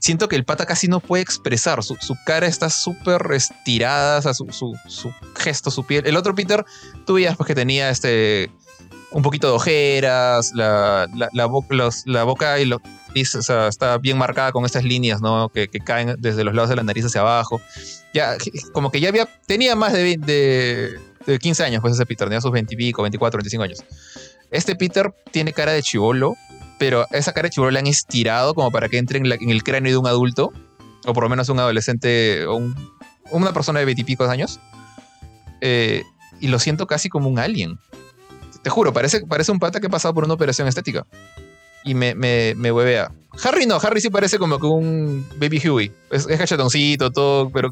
siento 0.06 0.28
que 0.28 0.36
el 0.36 0.46
pata 0.46 0.68
casi 0.68 0.88
no 0.88 1.00
puede 1.00 1.24
expresar. 1.24 1.84
Su, 1.84 1.98
cara 2.28 2.46
está 2.46 2.70
súper 2.70 3.26
estirada, 3.34 4.20
o 4.20 4.22
sea, 4.22 4.34
su, 4.36 4.48
su, 4.52 5.12
gesto, 5.36 5.72
su 5.72 5.84
piel. 5.84 6.06
El 6.06 6.16
otro 6.16 6.36
Peter, 6.36 6.64
tú 7.08 7.16
veías 7.16 7.36
pues, 7.36 7.48
que 7.48 7.56
tenía 7.56 7.90
este 7.90 8.52
un 9.10 9.24
poquito 9.24 9.48
de 9.48 9.54
ojeras, 9.54 10.52
la, 10.54 11.08
la, 11.32 11.46
boca 11.46 12.60
y 12.60 12.66
lo, 12.66 12.78
o 12.78 13.42
sea, 13.42 13.68
está 13.70 13.98
bien 13.98 14.18
marcada 14.18 14.52
con 14.52 14.66
estas 14.66 14.84
líneas, 14.84 15.22
¿no? 15.22 15.50
Que, 15.50 15.70
caen 15.70 16.16
desde 16.20 16.44
los 16.44 16.54
lados 16.54 16.70
de 16.70 16.76
la 16.76 16.84
nariz 16.84 17.06
hacia 17.06 17.22
abajo. 17.22 17.62
Ya, 18.14 18.36
como 18.74 18.92
que 18.92 19.00
ya 19.00 19.10
había, 19.10 19.28
tenía 19.48 19.76
más 19.76 19.94
de, 19.94 20.18
de, 20.18 21.00
de 21.26 21.40
15 21.40 21.64
años, 21.64 21.82
pues 21.82 21.94
ese 21.94 22.06
Peter, 22.06 22.28
tenía 22.28 22.42
sus 22.42 22.52
20 22.52 22.74
y 22.74 22.78
pico, 22.78 23.02
24, 23.04 23.38
25 23.38 23.64
años. 23.64 23.84
Este 24.52 24.76
Peter 24.76 25.14
tiene 25.32 25.54
cara 25.54 25.72
de 25.72 25.82
chivolo, 25.82 26.36
pero 26.78 27.08
esa 27.12 27.34
cara 27.34 27.48
de 27.48 27.52
chibolo 27.52 27.72
la 27.72 27.80
han 27.80 27.88
estirado 27.88 28.54
como 28.54 28.72
para 28.72 28.90
que 28.90 28.98
entre 28.98 29.20
en, 29.20 29.26
el 29.26 29.64
cráneo 29.64 29.92
de 29.92 29.98
un 29.98 30.08
adulto, 30.08 30.52
o 31.06 31.14
por 31.14 31.24
lo 31.24 31.30
menos 31.30 31.50
un 31.50 31.60
adolescente, 31.60 32.46
o 32.46 32.62
una 33.32 33.54
persona 33.54 33.80
de 33.80 33.86
veintipico 33.86 34.24
años. 34.26 34.60
Eh, 35.62 36.04
y 36.40 36.48
lo 36.48 36.60
siento 36.60 36.88
casi 36.88 37.10
como 37.10 37.30
un 37.30 37.40
alien. 37.40 37.80
Te 38.62 38.70
juro, 38.70 38.94
parece, 38.94 39.26
parece 39.26 39.52
un 39.52 39.60
pata 39.60 39.80
que 39.80 39.88
ha 39.88 39.90
pasado 39.90 40.14
por 40.14 40.26
una 40.26 40.34
operación 40.34 40.68
estética. 40.68 41.06
Y 41.84 41.94
me, 41.94 42.16
me, 42.16 42.54
me 42.56 42.72
huevea. 42.72 43.12
Harry 43.44 43.66
no, 43.66 43.76
Harry 43.76 44.02
sí 44.02 44.10
parece 44.10 44.40
como 44.40 44.60
que 44.60 44.66
un 44.66 45.28
Baby 45.38 45.62
Huey. 45.68 45.92
Es, 46.10 46.28
es 46.28 46.38
cachetoncito, 46.38 47.12
todo, 47.12 47.50
pero. 47.52 47.72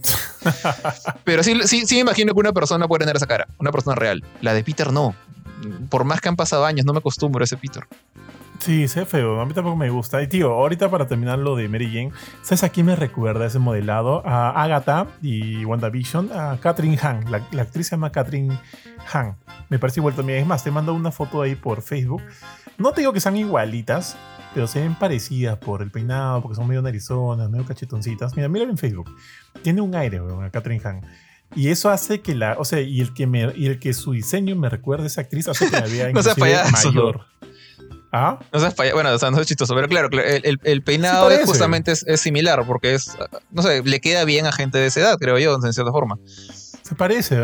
pero 1.23 1.43
sí, 1.43 1.59
sí, 1.65 1.85
sí 1.85 1.95
me 1.95 2.01
imagino 2.01 2.33
que 2.33 2.39
una 2.39 2.53
persona 2.53 2.87
puede 2.87 2.99
tener 2.99 3.15
esa 3.15 3.25
cara, 3.25 3.47
una 3.57 3.71
persona 3.71 3.95
real. 3.95 4.23
La 4.41 4.53
de 4.53 4.63
Peter 4.63 4.91
no. 4.91 5.15
Por 5.89 6.03
más 6.03 6.21
que 6.21 6.29
han 6.29 6.35
pasado 6.35 6.65
años, 6.65 6.85
no 6.85 6.93
me 6.93 6.99
acostumbro 6.99 7.41
a 7.41 7.45
ese 7.45 7.57
Peter. 7.57 7.87
Sí, 8.63 8.87
se 8.87 9.05
feo. 9.05 9.41
A 9.41 9.45
mí 9.45 9.53
tampoco 9.53 9.75
me 9.75 9.89
gusta. 9.89 10.21
Y 10.21 10.27
tío, 10.27 10.53
ahorita 10.53 10.89
para 10.89 11.05
terminar 11.05 11.37
lo 11.37 11.57
de 11.57 11.67
Mary 11.67 11.87
Jane, 11.87 12.13
¿sabes 12.43 12.63
a 12.63 12.69
quién 12.69 12.85
me 12.85 12.95
recuerda 12.95 13.45
ese 13.45 13.59
modelado? 13.59 14.25
A 14.25 14.51
Agatha 14.63 15.07
y 15.21 15.65
WandaVision, 15.65 16.31
a 16.31 16.57
Catherine 16.61 16.97
Han. 17.01 17.29
La, 17.29 17.61
actriz 17.61 17.87
se 17.87 17.97
llama 17.97 18.13
Catherine 18.13 18.57
Han. 19.11 19.35
Me 19.67 19.79
parece 19.79 19.99
igual 19.99 20.15
también. 20.15 20.39
Es 20.39 20.47
más, 20.47 20.63
te 20.63 20.71
mando 20.71 20.93
una 20.93 21.11
foto 21.11 21.41
ahí 21.41 21.55
por 21.55 21.81
Facebook. 21.81 22.21
No 22.77 22.93
te 22.93 23.01
digo 23.01 23.11
que 23.11 23.19
sean 23.19 23.35
igualitas, 23.35 24.15
pero 24.53 24.65
se 24.65 24.79
ven 24.79 24.95
parecidas 24.95 25.57
por 25.57 25.81
el 25.81 25.91
peinado, 25.91 26.41
porque 26.41 26.55
son 26.55 26.65
medio 26.65 26.81
narizonas, 26.81 27.49
medio 27.49 27.65
cachetoncitas. 27.65 28.33
Mira, 28.37 28.47
mira 28.47 28.63
en 28.63 28.77
Facebook. 28.77 29.13
Tiene 29.61 29.81
un 29.81 29.93
aire, 29.93 30.21
weón, 30.21 30.41
a 30.41 30.49
Catherine 30.51 30.81
Han. 30.85 31.01
Y 31.53 31.67
eso 31.67 31.89
hace 31.89 32.21
que 32.21 32.33
la, 32.33 32.55
o 32.57 32.63
sea, 32.63 32.79
y 32.79 33.01
el 33.01 33.13
que 33.13 33.27
me, 33.27 33.51
y 33.57 33.65
el 33.65 33.77
que 33.79 33.93
su 33.93 34.13
diseño 34.13 34.55
me 34.55 34.69
recuerde 34.69 35.03
a 35.03 35.07
esa 35.07 35.19
actriz 35.19 35.49
hace 35.49 35.69
que 35.69 35.81
la 35.81 35.85
vea 35.85 36.11
no 36.13 36.21
mayor. 36.71 37.25
¿Ah? 38.15 38.37
No 38.53 38.59
bueno, 38.93 39.11
o 39.11 39.17
sea, 39.17 39.31
no 39.31 39.39
es 39.41 39.47
chistoso, 39.47 39.73
pero 39.73 39.87
claro, 39.87 40.07
el, 40.11 40.83
peinado 40.83 41.31
justamente 41.45 41.93
es, 41.93 42.21
similar, 42.21 42.63
porque 42.67 42.93
es, 42.93 43.17
no 43.49 43.63
sé, 43.63 43.81
le 43.81 43.99
queda 44.01 44.23
bien 44.23 44.45
a 44.45 44.51
gente 44.51 44.77
de 44.77 44.85
esa 44.85 44.99
edad, 44.99 45.17
creo 45.17 45.39
yo, 45.39 45.55
en 45.55 45.73
cierta 45.73 45.91
forma. 45.91 46.19
Se 46.83 46.93
parece, 46.93 47.37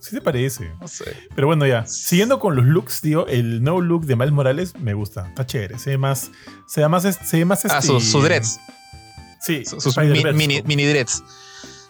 sí 0.00 0.12
se 0.12 0.22
parece. 0.22 0.72
No 0.80 0.88
sé. 0.88 1.14
Pero 1.34 1.46
bueno, 1.46 1.66
ya, 1.66 1.86
siguiendo 1.86 2.40
con 2.40 2.56
los 2.56 2.64
looks, 2.64 3.02
tío, 3.02 3.26
el 3.26 3.62
nuevo 3.62 3.82
look 3.82 4.06
de 4.06 4.16
Miles 4.16 4.32
Morales 4.32 4.74
me 4.78 4.94
gusta, 4.94 5.28
está 5.28 5.44
chévere, 5.44 5.78
se 5.78 5.90
ve 5.90 5.98
más, 5.98 6.30
se 6.66 6.80
ve 6.80 6.88
más, 6.88 7.02
se 7.02 7.36
ve 7.36 7.44
más 7.44 7.62
Ah, 7.66 7.82
sus 7.82 8.10
su 8.10 8.22
dreads. 8.22 8.58
Sí, 9.42 9.62
sus 9.66 9.94
mini, 9.98 10.62
mini, 10.62 10.86
dreads. 10.86 11.22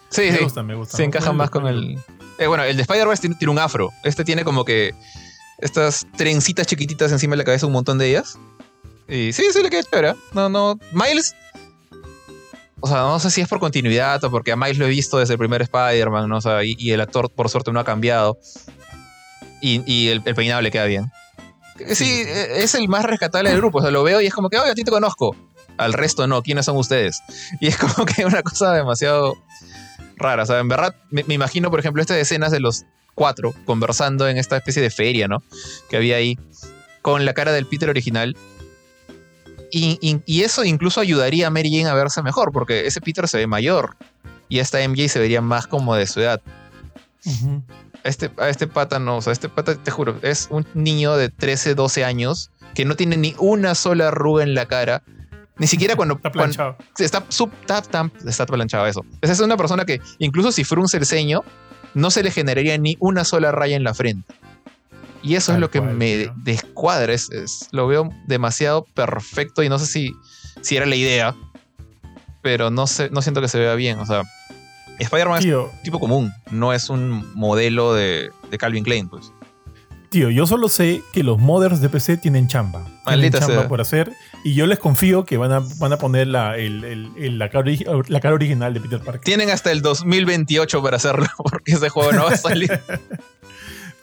Sí, 0.09 0.23
me 0.23 0.37
sí. 0.37 0.43
Gusta, 0.43 0.61
me 0.61 0.75
gusta. 0.75 0.97
Se 0.97 1.05
encaja 1.05 1.31
más 1.31 1.49
con 1.49 1.67
el... 1.67 1.97
Eh, 2.37 2.47
bueno, 2.47 2.65
el 2.65 2.75
de 2.75 2.81
Spider-Man 2.81 3.17
tiene 3.17 3.51
un 3.51 3.59
afro. 3.59 3.93
Este 4.03 4.25
tiene 4.25 4.43
como 4.43 4.65
que 4.65 4.93
estas 5.59 6.05
trencitas 6.17 6.67
chiquititas 6.67 7.11
encima 7.11 7.33
de 7.33 7.37
la 7.37 7.43
cabeza, 7.43 7.65
un 7.65 7.73
montón 7.73 7.97
de 7.97 8.09
ellas. 8.09 8.37
Y 9.07 9.33
sí, 9.33 9.43
sí 9.51 9.61
le 9.61 9.69
queda 9.69 9.83
chévere. 9.83 10.15
No, 10.33 10.49
no. 10.49 10.79
Miles. 10.91 11.35
O 12.79 12.87
sea, 12.87 12.97
no 12.97 13.19
sé 13.19 13.31
si 13.31 13.41
es 13.41 13.47
por 13.47 13.59
continuidad 13.59 14.23
o 14.23 14.31
porque 14.31 14.51
a 14.51 14.55
Miles 14.55 14.77
lo 14.77 14.85
he 14.85 14.89
visto 14.89 15.17
desde 15.17 15.33
el 15.33 15.39
primer 15.39 15.61
Spider-Man, 15.61 16.29
¿no? 16.29 16.37
O 16.37 16.41
sea, 16.41 16.63
y, 16.63 16.91
el 16.91 17.01
actor, 17.01 17.31
por 17.31 17.49
suerte, 17.49 17.71
no 17.71 17.79
ha 17.79 17.85
cambiado. 17.85 18.37
Y, 19.61 20.09
el, 20.09 20.21
peinado 20.21 20.61
le 20.61 20.69
queda 20.69 20.85
bien. 20.85 21.11
Sí, 21.91 22.23
es 22.25 22.75
el 22.75 22.87
más 22.87 23.03
rescatable 23.03 23.49
del 23.49 23.59
grupo. 23.59 23.79
O 23.79 23.81
sea, 23.81 23.89
lo 23.89 24.03
veo 24.03 24.21
y 24.21 24.27
es 24.27 24.33
como 24.33 24.49
que, 24.49 24.59
oye, 24.59 24.71
a 24.71 24.75
ti 24.75 24.83
te 24.83 24.91
conozco. 24.91 25.35
Al 25.77 25.93
resto 25.93 26.27
no, 26.27 26.41
¿quiénes 26.41 26.65
son 26.65 26.77
ustedes? 26.77 27.21
Y 27.59 27.67
es 27.67 27.77
como 27.77 28.05
que 28.05 28.25
una 28.25 28.43
cosa 28.43 28.73
demasiado 28.73 29.35
rara. 30.17 30.43
O 30.43 30.45
sea, 30.45 30.59
en 30.59 30.67
verdad, 30.67 30.95
me, 31.09 31.23
me 31.23 31.33
imagino, 31.33 31.71
por 31.71 31.79
ejemplo, 31.79 32.01
estas 32.01 32.17
escenas 32.17 32.51
de 32.51 32.59
los 32.59 32.85
cuatro 33.15 33.53
conversando 33.65 34.27
en 34.27 34.37
esta 34.37 34.57
especie 34.57 34.81
de 34.81 34.89
feria, 34.91 35.27
¿no? 35.27 35.41
Que 35.89 35.97
había 35.97 36.17
ahí, 36.17 36.37
con 37.01 37.25
la 37.25 37.33
cara 37.33 37.51
del 37.51 37.65
Peter 37.65 37.89
original. 37.89 38.35
Y, 39.71 40.21
eso 40.41 40.63
incluso 40.63 41.01
ayudaría 41.01 41.47
a 41.47 41.49
Mary 41.49 41.69
Jane 41.69 41.89
a 41.89 41.93
verse 41.95 42.21
mejor, 42.21 42.51
porque 42.53 42.85
ese 42.87 43.01
Peter 43.01 43.27
se 43.27 43.37
ve 43.37 43.47
mayor 43.47 43.97
y 44.47 44.59
esta 44.59 44.77
MJ 44.87 45.09
se 45.09 45.19
vería 45.19 45.41
más 45.41 45.67
como 45.67 45.95
de 45.95 46.07
su 46.07 46.21
edad. 46.21 46.41
este, 48.03 48.29
a 48.37 48.49
este 48.49 48.67
pata 48.67 48.99
no, 48.99 49.17
o 49.17 49.21
sea, 49.21 49.33
este 49.33 49.49
pata, 49.49 49.75
te 49.75 49.91
juro, 49.91 50.17
es 50.21 50.47
un 50.51 50.65
niño 50.75 51.17
de 51.17 51.29
13, 51.29 51.75
12 51.75 52.05
años 52.05 52.51
que 52.73 52.85
no 52.85 52.95
tiene 52.95 53.17
ni 53.17 53.35
una 53.39 53.75
sola 53.75 54.09
arruga 54.09 54.43
en 54.43 54.53
la 54.53 54.65
cara 54.67 55.01
Ni 55.57 55.67
siquiera 55.67 55.95
cuando. 55.95 56.15
Está 56.15 56.31
cuando- 56.31 56.55
planchado. 56.55 56.77
está, 56.99 57.25
sub, 57.29 57.51
tap, 57.65 57.87
tap, 57.87 58.11
está 58.27 58.45
planchado 58.45 58.85
eso. 58.85 59.05
Esa 59.21 59.33
es 59.33 59.39
una 59.39 59.57
persona 59.57 59.85
que, 59.85 59.99
incluso 60.19 60.51
si 60.51 60.63
frunce 60.63 60.97
el 60.97 61.05
ceño, 61.05 61.43
no 61.95 62.11
se 62.11 62.21
le 62.21 62.29
generaría 62.29 62.77
ni 62.77 62.95
una 62.99 63.23
sola 63.25 63.51
raya 63.51 63.75
en 63.75 63.83
la 63.83 63.93
frente. 63.95 64.35
Y 65.23 65.33
eso 65.35 65.47
Tal 65.53 65.55
es 65.55 65.61
lo 65.61 65.71
que 65.71 65.79
cual, 65.79 65.95
me 65.95 66.29
descuadra. 66.43 67.11
Es, 67.11 67.31
es- 67.31 67.67
lo 67.71 67.87
veo 67.87 68.09
demasiado 68.27 68.83
perfecto 68.93 69.63
y 69.63 69.69
no 69.69 69.79
sé 69.79 69.87
si, 69.87 70.13
si 70.61 70.77
era 70.77 70.85
la 70.85 70.95
idea, 70.95 71.35
pero 72.43 72.69
no, 72.69 72.85
sé, 72.85 73.09
no 73.09 73.23
siento 73.23 73.41
que 73.41 73.47
se 73.47 73.57
vea 73.57 73.73
bien. 73.73 73.97
O 73.97 74.05
sea, 74.05 74.21
Spider-Man 74.99 75.39
es 75.39 75.45
un 75.73 75.81
tipo 75.83 75.99
común, 75.99 76.31
no 76.51 76.73
es 76.73 76.89
un 76.89 77.33
modelo 77.33 77.93
de, 77.95 78.29
de 78.51 78.57
Calvin 78.59 78.83
Klein, 78.83 79.09
pues. 79.09 79.31
Tío, 80.15 80.29
yo 80.29 80.47
solo 80.47 80.69
sé 80.69 81.03
que 81.11 81.23
los 81.23 81.37
modders 81.39 81.81
de 81.81 81.89
PC 81.89 82.15
tienen 82.15 82.47
chamba. 82.47 82.79
Tienen 82.85 83.01
Maldita 83.05 83.39
chamba 83.39 83.55
sea. 83.61 83.67
por 83.67 83.81
hacer. 83.81 84.13
Y 84.45 84.53
yo 84.53 84.65
les 84.65 84.79
confío 84.79 85.25
que 85.25 85.35
van 85.35 85.51
a, 85.51 85.59
van 85.77 85.91
a 85.91 85.97
poner 85.97 86.27
la, 86.27 86.55
el- 86.57 86.85
el- 86.85 87.11
el- 87.17 87.37
la, 87.37 87.49
cara, 87.49 87.69
la 88.07 88.19
cara 88.21 88.33
original 88.33 88.73
de 88.73 88.79
Peter 88.79 88.99
Parker. 89.01 89.19
Tienen 89.25 89.49
hasta 89.49 89.73
el 89.73 89.81
2028 89.81 90.81
para 90.81 90.95
hacerlo, 90.95 91.27
porque 91.37 91.73
ese 91.73 91.89
juego 91.89 92.13
no 92.13 92.23
va 92.23 92.29
a 92.31 92.37
salir. 92.37 92.71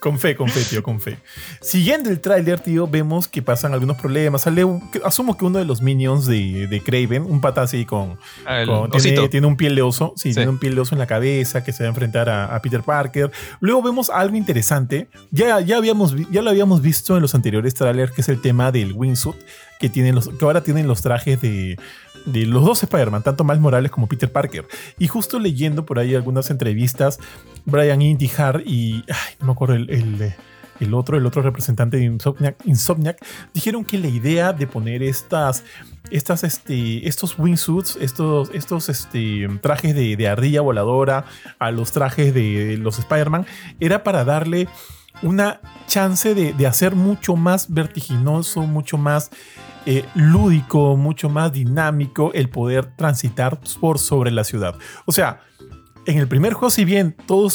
Con 0.03 0.19
fe, 0.19 0.35
con 0.35 0.49
fe, 0.49 0.65
tío, 0.69 0.83
con 0.83 1.01
fe. 1.01 1.17
Siguiendo 1.61 2.11
el 2.11 2.21
tráiler, 2.21 2.59
tío, 2.59 2.89
vemos 2.89 3.29
que 3.29 3.41
pasan 3.41 3.73
algunos 3.73 3.97
problemas. 3.99 4.43
Sale 4.43 4.65
un- 4.65 4.83
asumo 5.05 5.37
que 5.37 5.45
uno 5.45 5.61
de 5.61 5.65
los 5.65 5.81
minions 5.81 6.27
de, 6.27 6.67
de 6.67 6.81
Craven, 6.83 7.23
un 7.23 7.41
pata 7.41 7.63
así 7.63 7.85
con, 7.85 8.19
El 8.49 8.67
con- 8.67 8.91
tiene, 8.91 9.29
tiene 9.29 9.47
un 9.47 9.57
piel 9.57 9.77
de 9.77 9.83
oso, 9.83 10.13
sí, 10.17 10.31
Sí. 10.31 10.35
tiene 10.35 10.51
un 10.51 10.59
piel 10.59 10.75
de 10.75 10.81
oso 10.81 10.97
en 10.97 10.99
la 10.99 11.07
cabeza 11.07 11.63
que 11.63 11.73
se 11.73 11.85
va 11.85 11.87
a 11.87 11.91
enfrentar 11.91 12.29
a, 12.29 12.53
a 12.55 12.61
Peter 12.61 12.83
Parker. 12.83 13.31
Luego 13.61 13.81
vemos 13.81 14.11
algo 14.11 14.37
interesante. 14.37 15.07
Ya, 15.31 15.61
ya, 15.61 15.77
habíamos, 15.77 16.17
ya 16.33 16.43
lo 16.43 16.51
habíamos 16.51 16.83
visto 16.83 17.15
en 17.15 17.23
los 17.23 17.37
anteriores 17.37 17.73
trailers, 17.75 18.11
que 18.11 18.23
es 18.23 18.29
el 18.29 18.41
tema 18.41 18.73
del 18.73 18.95
wingsuit, 18.95 19.37
que, 19.79 19.89
tienen 19.89 20.17
los, 20.17 20.29
que 20.29 20.45
ahora 20.45 20.65
tienen 20.65 20.89
los 20.89 21.01
trajes 21.03 21.41
de, 21.41 21.79
de 22.27 22.47
los 22.47 22.65
dos 22.65 22.83
Spider-Man, 22.83 23.23
tanto 23.23 23.45
Miles 23.45 23.61
Morales 23.61 23.91
como 23.91 24.07
Peter 24.07 24.31
Parker. 24.31 24.67
Y 24.99 25.09
justo 25.09 25.39
leyendo 25.39 25.85
por 25.85 25.99
ahí 25.99 26.15
algunas 26.15 26.51
entrevistas, 26.51 27.19
Brian 27.65 28.03
Intihar 28.03 28.63
y. 28.67 29.05
No 29.41 29.47
me 29.47 29.53
acuerdo 29.53 29.75
el. 29.75 29.91
el 29.91 30.35
el 30.81 30.95
otro, 30.95 31.17
el 31.17 31.27
otro 31.27 31.43
representante 31.43 31.97
de 31.97 32.05
Insomniac, 32.05 32.57
Insomniac, 32.65 33.25
dijeron 33.55 33.85
que 33.85 33.99
la 33.99 34.09
idea 34.09 34.53
de 34.53 34.67
poner 34.67 35.03
estas, 35.03 35.65
estas, 36.11 36.43
este, 36.43 37.07
estos 37.07 37.39
wingsuits, 37.39 37.97
estos, 38.01 38.51
estos 38.53 38.89
este, 38.89 39.49
trajes 39.61 39.95
de, 39.95 40.17
de 40.17 40.29
ardilla 40.29 40.61
voladora 40.61 41.25
a 41.59 41.71
los 41.71 41.93
trajes 41.93 42.35
de 42.35 42.77
los 42.79 42.99
Spider-Man, 42.99 43.47
era 43.79 44.03
para 44.03 44.25
darle 44.25 44.67
una 45.23 45.61
chance 45.87 46.35
de 46.35 46.67
hacer 46.67 46.97
mucho 46.97 47.37
más 47.37 47.73
vertiginoso, 47.73 48.63
mucho 48.63 48.99
más 48.99 49.31
eh, 49.87 50.05
lúdico, 50.15 50.97
mucho 50.97 51.29
más 51.29 51.53
dinámico 51.53 52.31
el 52.35 52.49
poder 52.49 52.87
transitar 52.97 53.61
por 53.81 53.99
sobre 53.99 54.31
la 54.31 54.45
ciudad. 54.45 54.77
O 55.07 55.13
sea, 55.13 55.41
en 56.07 56.19
el 56.19 56.29
primer 56.29 56.53
juego, 56.53 56.71
si 56.71 56.85
bien 56.85 57.17
todo, 57.27 57.49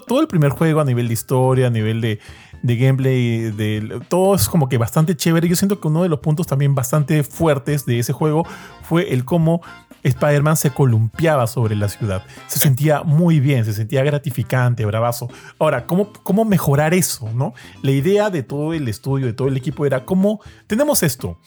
todo 0.00 0.20
el 0.20 0.26
primer 0.26 0.50
juego 0.50 0.80
a 0.80 0.84
nivel 0.84 1.08
de 1.08 1.14
historia, 1.14 1.66
a 1.66 1.70
nivel 1.70 2.00
de, 2.00 2.20
de 2.62 2.76
gameplay, 2.76 3.50
de, 3.50 4.00
todo 4.08 4.34
es 4.34 4.48
como 4.48 4.68
que 4.68 4.78
bastante 4.78 5.16
chévere. 5.16 5.48
Yo 5.48 5.56
siento 5.56 5.80
que 5.80 5.88
uno 5.88 6.02
de 6.02 6.08
los 6.08 6.20
puntos 6.20 6.46
también 6.46 6.74
bastante 6.74 7.22
fuertes 7.22 7.84
de 7.84 7.98
ese 7.98 8.12
juego 8.12 8.46
fue 8.82 9.12
el 9.12 9.24
cómo 9.24 9.62
Spider-Man 10.02 10.56
se 10.56 10.70
columpiaba 10.70 11.46
sobre 11.46 11.76
la 11.76 11.88
ciudad. 11.88 12.22
Se 12.46 12.58
sentía 12.58 13.02
muy 13.02 13.40
bien, 13.40 13.64
se 13.64 13.72
sentía 13.72 14.02
gratificante, 14.02 14.84
bravazo. 14.84 15.28
Ahora, 15.58 15.86
¿cómo, 15.86 16.12
cómo 16.22 16.44
mejorar 16.44 16.94
eso? 16.94 17.30
¿no? 17.34 17.54
La 17.82 17.90
idea 17.92 18.30
de 18.30 18.42
todo 18.42 18.72
el 18.72 18.88
estudio, 18.88 19.26
de 19.26 19.32
todo 19.32 19.48
el 19.48 19.56
equipo 19.56 19.86
era 19.86 20.04
cómo 20.04 20.40
tenemos 20.66 21.02
esto. 21.02 21.38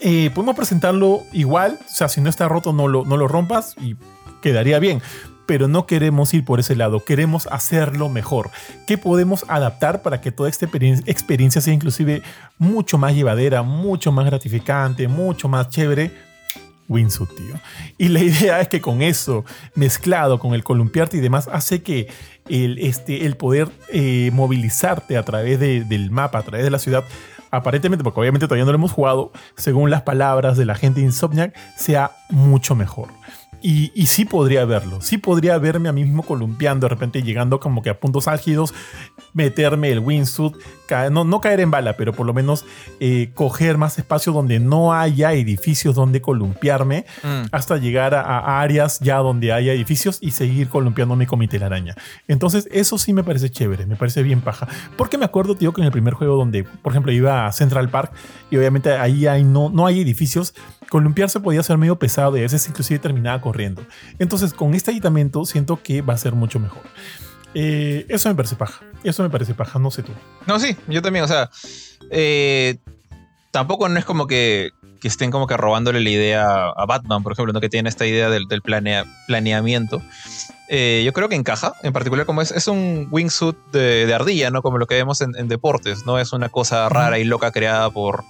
Eh, 0.00 0.30
podemos 0.34 0.54
presentarlo 0.54 1.22
igual, 1.32 1.78
o 1.84 1.92
sea, 1.92 2.08
si 2.08 2.20
no 2.20 2.30
está 2.30 2.46
roto 2.46 2.72
no 2.72 2.86
lo, 2.86 3.04
no 3.04 3.16
lo 3.16 3.26
rompas 3.26 3.74
y 3.80 3.96
quedaría 4.40 4.78
bien. 4.78 5.02
Pero 5.46 5.66
no 5.66 5.86
queremos 5.86 6.34
ir 6.34 6.44
por 6.44 6.60
ese 6.60 6.76
lado, 6.76 7.04
queremos 7.04 7.46
hacerlo 7.46 8.10
mejor. 8.10 8.50
¿Qué 8.86 8.98
podemos 8.98 9.46
adaptar 9.48 10.02
para 10.02 10.20
que 10.20 10.30
toda 10.30 10.50
esta 10.50 10.66
experien- 10.66 11.02
experiencia 11.06 11.62
sea 11.62 11.72
inclusive 11.72 12.22
mucho 12.58 12.98
más 12.98 13.14
llevadera, 13.14 13.62
mucho 13.62 14.12
más 14.12 14.26
gratificante, 14.26 15.08
mucho 15.08 15.48
más 15.48 15.70
chévere? 15.70 16.27
Wingsuit, 16.88 17.28
tío. 17.36 17.54
Y 17.98 18.08
la 18.08 18.20
idea 18.20 18.60
es 18.60 18.68
que 18.68 18.80
con 18.80 19.02
eso, 19.02 19.44
mezclado 19.74 20.38
con 20.38 20.54
el 20.54 20.64
columpiarte 20.64 21.16
y 21.16 21.20
demás, 21.20 21.48
hace 21.52 21.82
que 21.82 22.08
el, 22.48 22.78
este, 22.78 23.26
el 23.26 23.36
poder 23.36 23.68
eh, 23.92 24.30
movilizarte 24.32 25.16
a 25.16 25.22
través 25.22 25.60
de- 25.60 25.84
del 25.84 26.10
mapa, 26.10 26.38
a 26.38 26.42
través 26.42 26.64
de 26.64 26.70
la 26.70 26.78
ciudad, 26.78 27.04
aparentemente, 27.50 28.04
porque 28.04 28.20
obviamente 28.20 28.46
todavía 28.46 28.64
no 28.64 28.72
lo 28.72 28.76
hemos 28.76 28.92
jugado, 28.92 29.32
según 29.56 29.90
las 29.90 30.02
palabras 30.02 30.56
de 30.56 30.64
la 30.64 30.74
gente 30.74 31.00
de 31.00 31.06
Insomniac, 31.06 31.54
sea 31.76 32.10
mucho 32.30 32.74
mejor. 32.74 33.08
Y, 33.60 33.90
y 33.94 34.06
sí 34.06 34.24
podría 34.24 34.64
verlo, 34.64 35.00
sí 35.00 35.18
podría 35.18 35.58
verme 35.58 35.88
a 35.88 35.92
mí 35.92 36.04
mismo 36.04 36.22
columpiando, 36.22 36.84
de 36.86 36.90
repente 36.90 37.22
llegando 37.22 37.58
como 37.58 37.82
que 37.82 37.90
a 37.90 37.98
puntos 37.98 38.28
álgidos, 38.28 38.72
meterme 39.34 39.90
el 39.90 39.98
wingsuit, 40.00 40.54
no, 41.10 41.24
no 41.24 41.40
caer 41.40 41.60
en 41.60 41.70
bala, 41.70 41.96
pero 41.96 42.12
por 42.12 42.24
lo 42.26 42.32
menos 42.32 42.64
eh, 43.00 43.30
coger 43.34 43.76
más 43.76 43.98
espacio 43.98 44.32
donde 44.32 44.58
no 44.60 44.92
haya 44.94 45.32
edificios 45.32 45.94
donde 45.94 46.20
columpiarme, 46.20 47.04
Mm. 47.22 47.46
hasta 47.52 47.76
llegar 47.78 48.14
a, 48.14 48.20
a 48.22 48.60
áreas 48.60 49.00
ya 49.00 49.16
donde 49.16 49.52
haya 49.52 49.72
edificios 49.72 50.18
y 50.20 50.30
seguir 50.30 50.68
columpiándome 50.68 51.26
con 51.26 51.38
mi 51.38 51.48
telaraña. 51.48 51.94
Entonces, 52.28 52.68
eso 52.70 52.96
sí 52.98 53.12
me 53.12 53.24
parece 53.24 53.50
chévere, 53.50 53.86
me 53.86 53.96
parece 53.96 54.22
bien 54.22 54.40
paja. 54.40 54.68
Porque 54.96 55.18
me 55.18 55.24
acuerdo, 55.24 55.56
tío, 55.56 55.72
que 55.72 55.80
en 55.80 55.86
el 55.86 55.92
primer 55.92 56.14
juego 56.14 56.36
donde, 56.36 56.64
por 56.64 56.92
ejemplo, 56.92 57.10
iba 57.12 57.46
a 57.46 57.52
Central 57.52 57.88
Park 57.88 58.12
y 58.50 58.56
obviamente 58.56 58.92
ahí 58.92 59.26
hay, 59.26 59.42
no, 59.44 59.68
no 59.70 59.86
hay 59.86 60.00
edificios, 60.00 60.54
columpiarse 60.90 61.40
podía 61.40 61.62
ser 61.62 61.78
medio 61.78 61.98
pesado 61.98 62.36
y 62.36 62.40
a 62.40 62.42
veces 62.42 62.66
inclusive 62.68 62.98
terminaba 62.98 63.40
corriendo. 63.40 63.82
Entonces, 64.18 64.52
con 64.54 64.74
este 64.74 64.90
aditamento 64.90 65.44
siento 65.44 65.80
que 65.82 66.02
va 66.02 66.14
a 66.14 66.18
ser 66.18 66.32
mucho 66.34 66.58
mejor. 66.60 66.82
Eh, 67.54 68.06
eso 68.08 68.28
me 68.28 68.34
parece 68.34 68.56
paja. 68.56 68.80
Eso 69.04 69.22
me 69.22 69.30
parece 69.30 69.54
paja, 69.54 69.78
no 69.78 69.90
sé 69.90 70.02
tú. 70.02 70.12
No, 70.46 70.58
sí, 70.58 70.76
yo 70.88 71.02
también, 71.02 71.24
o 71.24 71.28
sea, 71.28 71.50
eh, 72.10 72.78
tampoco 73.50 73.88
no 73.88 73.98
es 73.98 74.04
como 74.04 74.26
que, 74.26 74.70
que 75.00 75.08
estén 75.08 75.30
como 75.30 75.46
que 75.46 75.56
robándole 75.56 76.00
la 76.00 76.10
idea 76.10 76.68
a 76.68 76.86
Batman, 76.86 77.22
por 77.22 77.32
ejemplo, 77.32 77.52
¿no? 77.52 77.60
que 77.60 77.68
tiene 77.68 77.88
esta 77.88 78.06
idea 78.06 78.28
del, 78.28 78.46
del 78.48 78.62
planea- 78.62 79.06
planeamiento. 79.26 80.02
Eh, 80.68 81.02
yo 81.06 81.12
creo 81.14 81.28
que 81.30 81.36
encaja, 81.36 81.72
en 81.82 81.92
particular 81.94 82.26
como 82.26 82.42
es, 82.42 82.50
es 82.50 82.68
un 82.68 83.08
wingsuit 83.10 83.56
de, 83.72 84.04
de 84.04 84.14
ardilla, 84.14 84.50
¿no? 84.50 84.60
Como 84.60 84.76
lo 84.76 84.86
que 84.86 84.96
vemos 84.96 85.22
en, 85.22 85.34
en 85.36 85.48
deportes, 85.48 86.04
no 86.04 86.18
es 86.18 86.32
una 86.34 86.50
cosa 86.50 86.88
rara 86.90 87.18
y 87.18 87.24
loca 87.24 87.52
creada 87.52 87.88
por, 87.88 88.22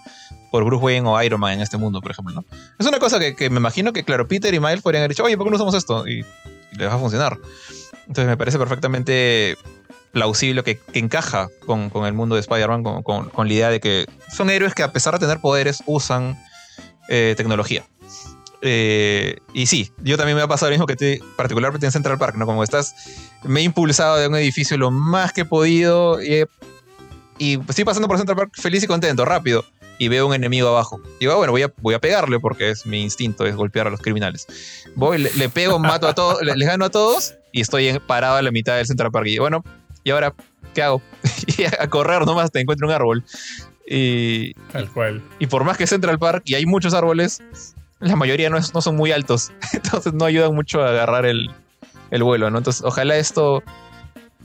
por 0.50 0.64
Bruce 0.64 0.84
Wayne 0.84 1.08
o 1.08 1.22
Iron 1.22 1.40
Man 1.40 1.54
en 1.54 1.60
este 1.60 1.76
mundo, 1.76 2.00
por 2.00 2.10
ejemplo, 2.10 2.34
¿no? 2.34 2.44
Es 2.78 2.86
una 2.86 2.98
cosa 2.98 3.18
que, 3.18 3.50
me 3.50 3.58
imagino 3.58 3.92
que, 3.92 4.04
claro, 4.04 4.26
Peter 4.26 4.52
y 4.52 4.60
Miles 4.60 4.82
podrían 4.82 5.02
haber 5.02 5.10
dicho, 5.10 5.24
oye, 5.24 5.36
¿por 5.36 5.46
qué 5.46 5.50
no 5.50 5.56
usamos 5.56 5.74
esto? 5.74 6.06
Y, 6.06 6.24
y 6.72 6.76
les 6.76 6.88
va 6.88 6.94
a 6.94 6.98
funcionar. 6.98 7.38
Entonces 8.06 8.26
me 8.26 8.36
parece 8.36 8.58
perfectamente 8.58 9.56
plausible 10.12 10.62
que, 10.62 10.80
encaja 10.94 11.48
con, 11.66 11.90
el 12.04 12.12
mundo 12.12 12.34
de 12.34 12.40
Spider-Man, 12.40 13.02
con, 13.02 13.30
la 13.36 13.52
idea 13.52 13.70
de 13.70 13.80
que 13.80 14.06
son 14.34 14.50
héroes 14.50 14.74
que 14.74 14.82
a 14.82 14.92
pesar 14.92 15.14
de 15.14 15.20
tener 15.20 15.40
poderes 15.40 15.82
usan 15.86 16.38
eh, 17.08 17.34
tecnología. 17.36 17.84
Eh, 18.60 19.38
y 19.52 19.66
sí, 19.66 19.92
yo 20.02 20.16
también 20.16 20.36
me 20.36 20.42
ha 20.42 20.48
pasado 20.48 20.70
lo 20.70 20.74
mismo 20.74 20.86
que 20.86 20.96
te, 20.96 21.20
particularmente 21.36 21.86
en 21.86 21.92
Central 21.92 22.18
Park, 22.18 22.36
¿no? 22.36 22.46
Como 22.46 22.64
estás, 22.64 22.94
me 23.44 23.60
he 23.60 23.62
impulsado 23.62 24.16
de 24.16 24.26
un 24.26 24.34
edificio 24.34 24.76
lo 24.76 24.90
más 24.90 25.32
que 25.32 25.42
he 25.42 25.44
podido 25.44 26.20
y 26.20 27.60
estoy 27.68 27.84
pasando 27.84 28.08
por 28.08 28.16
Central 28.16 28.36
Park 28.36 28.52
feliz 28.54 28.82
y 28.82 28.86
contento, 28.88 29.24
rápido, 29.24 29.64
y 29.98 30.08
veo 30.08 30.26
un 30.26 30.34
enemigo 30.34 30.68
abajo. 30.68 31.00
Digo, 31.20 31.32
ah, 31.32 31.36
bueno, 31.36 31.52
voy 31.52 31.62
a, 31.62 31.72
voy 31.80 31.94
a 31.94 31.98
pegarle 31.98 32.38
porque 32.40 32.70
es 32.70 32.86
mi 32.86 33.02
instinto, 33.02 33.44
es 33.46 33.56
golpear 33.56 33.86
a 33.86 33.90
los 33.90 34.00
criminales. 34.00 34.46
Voy, 34.94 35.18
le, 35.18 35.32
le 35.34 35.48
pego, 35.48 35.78
mato 35.78 36.06
a 36.08 36.14
todos, 36.14 36.40
le- 36.42 36.56
les 36.56 36.68
gano 36.68 36.84
a 36.84 36.90
todos 36.90 37.34
y 37.52 37.60
estoy 37.60 37.88
en- 37.88 38.00
parado 38.00 38.36
a 38.36 38.42
la 38.42 38.50
mitad 38.52 38.76
del 38.76 38.86
Central 38.86 39.10
Park. 39.10 39.26
Y 39.26 39.30
digo, 39.32 39.44
bueno, 39.44 39.64
¿y 40.04 40.10
ahora 40.10 40.34
qué 40.74 40.82
hago? 40.82 41.02
y 41.58 41.64
a, 41.64 41.88
correr 41.88 42.24
nomás 42.24 42.50
te 42.52 42.60
encuentro 42.60 42.86
un 42.86 42.92
árbol. 42.94 43.24
Y, 43.90 44.54
Tal 44.72 44.88
cual. 44.90 45.22
y 45.38 45.46
por 45.46 45.64
más 45.64 45.76
que 45.78 45.86
Central 45.86 46.18
Park 46.18 46.42
y 46.44 46.54
hay 46.54 46.66
muchos 46.66 46.92
árboles, 46.94 47.42
la 48.00 48.16
mayoría 48.16 48.50
no, 48.50 48.58
es- 48.58 48.74
no 48.74 48.80
son 48.82 48.96
muy 48.96 49.12
altos. 49.12 49.50
Entonces 49.72 50.12
no 50.12 50.24
ayudan 50.24 50.54
mucho 50.54 50.82
a 50.82 50.90
agarrar 50.90 51.26
el, 51.26 51.50
el 52.10 52.22
vuelo, 52.22 52.50
¿no? 52.50 52.58
Entonces 52.58 52.82
ojalá 52.84 53.16
esto... 53.16 53.62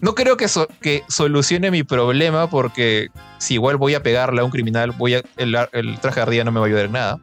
No 0.01 0.15
creo 0.15 0.35
que, 0.37 0.47
so- 0.47 0.67
que 0.81 1.03
solucione 1.07 1.71
mi 1.71 1.83
problema 1.83 2.49
porque 2.49 3.07
si 3.37 3.55
igual 3.55 3.77
voy 3.77 3.95
a 3.95 4.03
pegarle 4.03 4.41
a 4.41 4.43
un 4.43 4.51
criminal, 4.51 4.91
voy 4.91 5.15
a, 5.15 5.23
el, 5.37 5.55
traje 6.01 6.15
de 6.17 6.21
ardilla 6.21 6.43
no 6.43 6.51
me 6.51 6.59
va 6.59 6.65
a 6.65 6.67
ayudar 6.67 6.85
en 6.85 6.91
nada. 6.91 7.19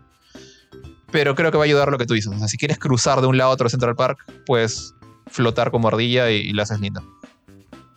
Pero 1.10 1.34
creo 1.34 1.50
que 1.50 1.58
va 1.58 1.64
a 1.64 1.66
ayudar 1.66 1.90
lo 1.90 1.98
que 1.98 2.06
tú 2.06 2.14
dices. 2.14 2.32
O 2.32 2.38
sea, 2.38 2.48
si 2.48 2.56
quieres 2.56 2.78
cruzar 2.78 3.20
de 3.20 3.26
un 3.26 3.36
lado 3.36 3.50
a 3.50 3.54
otro 3.54 3.68
Central 3.68 3.96
Park, 3.96 4.24
pues 4.46 4.94
flotar 5.26 5.70
como 5.70 5.88
ardilla 5.88 6.30
y, 6.30 6.36
y 6.36 6.52
la 6.52 6.62
haces 6.62 6.80
linda. 6.80 7.02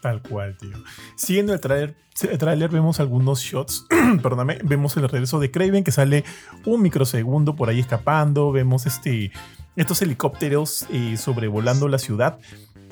Tal 0.01 0.21
cual, 0.21 0.57
tío. 0.57 0.75
Siguiendo 1.15 1.53
el 1.53 1.61
trailer, 1.61 1.95
el 2.21 2.67
vemos 2.67 2.99
algunos 2.99 3.39
shots, 3.39 3.85
perdóname, 4.21 4.59
vemos 4.63 4.97
el 4.97 5.07
regreso 5.07 5.39
de 5.39 5.49
Craven 5.49 5.83
que 5.85 5.91
sale 5.91 6.25
un 6.65 6.81
microsegundo 6.81 7.55
por 7.55 7.69
ahí 7.69 7.79
escapando, 7.79 8.51
vemos 8.51 8.85
este, 8.85 9.31
estos 9.77 10.01
helicópteros 10.01 10.85
eh, 10.91 11.15
sobrevolando 11.17 11.87
la 11.87 11.99
ciudad. 11.99 12.37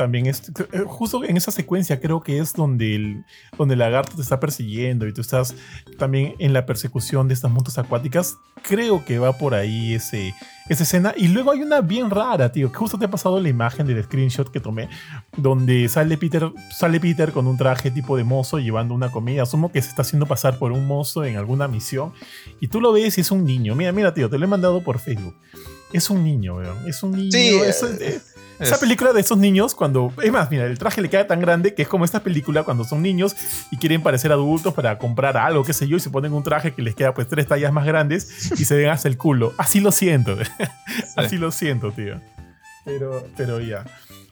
También 0.01 0.25
es 0.25 0.41
eh, 0.73 0.83
justo 0.87 1.23
en 1.23 1.37
esa 1.37 1.51
secuencia 1.51 1.99
creo 1.99 2.21
que 2.21 2.39
es 2.39 2.53
donde 2.53 2.95
el, 2.95 3.25
donde 3.57 3.73
el 3.73 3.79
lagarto 3.79 4.15
te 4.15 4.21
está 4.21 4.39
persiguiendo 4.39 5.07
y 5.07 5.13
tú 5.13 5.21
estás 5.21 5.55
también 5.97 6.35
en 6.39 6.53
la 6.53 6.65
persecución 6.65 7.27
de 7.27 7.33
estas 7.35 7.51
motos 7.51 7.77
acuáticas. 7.77 8.37
Creo 8.63 9.05
que 9.05 9.19
va 9.19 9.37
por 9.37 9.53
ahí 9.53 9.93
ese, 9.95 10.33
esa 10.69 10.83
escena. 10.83 11.13
Y 11.15 11.27
luego 11.29 11.51
hay 11.51 11.61
una 11.61 11.81
bien 11.81 12.09
rara, 12.09 12.51
tío, 12.51 12.71
que 12.71 12.77
justo 12.77 12.97
te 12.99 13.05
ha 13.05 13.09
pasado 13.09 13.39
la 13.39 13.49
imagen 13.49 13.87
del 13.87 14.03
screenshot 14.03 14.51
que 14.51 14.59
tomé, 14.59 14.89
donde 15.37 15.87
sale 15.89 16.17
Peter, 16.17 16.51
sale 16.77 16.99
Peter 16.99 17.31
con 17.31 17.47
un 17.47 17.57
traje 17.57 17.91
tipo 17.91 18.17
de 18.17 18.23
mozo 18.23 18.59
llevando 18.59 18.93
una 18.93 19.11
comida. 19.11 19.43
Asumo 19.43 19.71
que 19.71 19.81
se 19.81 19.89
está 19.89 20.01
haciendo 20.01 20.25
pasar 20.25 20.57
por 20.59 20.71
un 20.71 20.85
mozo 20.87 21.23
en 21.25 21.37
alguna 21.37 21.67
misión. 21.67 22.11
Y 22.59 22.67
tú 22.67 22.81
lo 22.81 22.91
ves 22.91 23.17
y 23.17 23.21
es 23.21 23.31
un 23.31 23.45
niño. 23.45 23.75
Mira, 23.75 23.91
mira, 23.91 24.13
tío, 24.13 24.29
te 24.29 24.37
lo 24.37 24.45
he 24.45 24.47
mandado 24.47 24.83
por 24.83 24.99
Facebook. 24.99 25.35
Es 25.93 26.09
un 26.09 26.23
niño, 26.23 26.55
weón. 26.55 26.87
Es 26.87 27.03
un 27.03 27.11
niño. 27.11 27.31
Sí, 27.31 27.47
es- 27.65 27.83
eh, 27.83 28.21
esa 28.59 28.79
película 28.79 29.13
de 29.13 29.21
esos 29.21 29.37
niños 29.37 29.75
cuando... 29.75 30.13
Es 30.21 30.31
más, 30.31 30.51
mira, 30.51 30.65
el 30.65 30.77
traje 30.77 31.01
le 31.01 31.09
queda 31.09 31.27
tan 31.27 31.39
grande 31.39 31.73
que 31.73 31.81
es 31.81 31.87
como 31.87 32.05
esta 32.05 32.21
película 32.21 32.63
cuando 32.63 32.83
son 32.83 33.01
niños 33.01 33.35
y 33.71 33.77
quieren 33.77 34.03
parecer 34.03 34.31
adultos 34.31 34.73
para 34.73 34.97
comprar 34.97 35.37
algo, 35.37 35.63
qué 35.63 35.73
sé 35.73 35.87
yo, 35.87 35.97
y 35.97 35.99
se 35.99 36.09
ponen 36.09 36.33
un 36.33 36.43
traje 36.43 36.73
que 36.73 36.81
les 36.81 36.95
queda 36.95 37.13
pues 37.13 37.27
tres 37.27 37.47
tallas 37.47 37.73
más 37.73 37.85
grandes 37.85 38.51
y 38.59 38.65
se 38.65 38.75
ven 38.75 38.89
hasta 38.89 39.07
el 39.07 39.17
culo. 39.17 39.53
Así 39.57 39.79
lo 39.79 39.91
siento. 39.91 40.37
Así 41.15 41.37
lo 41.37 41.51
siento, 41.51 41.91
tío. 41.91 42.19
Pero, 42.85 43.27
pero 43.37 43.59
ya. 43.59 43.85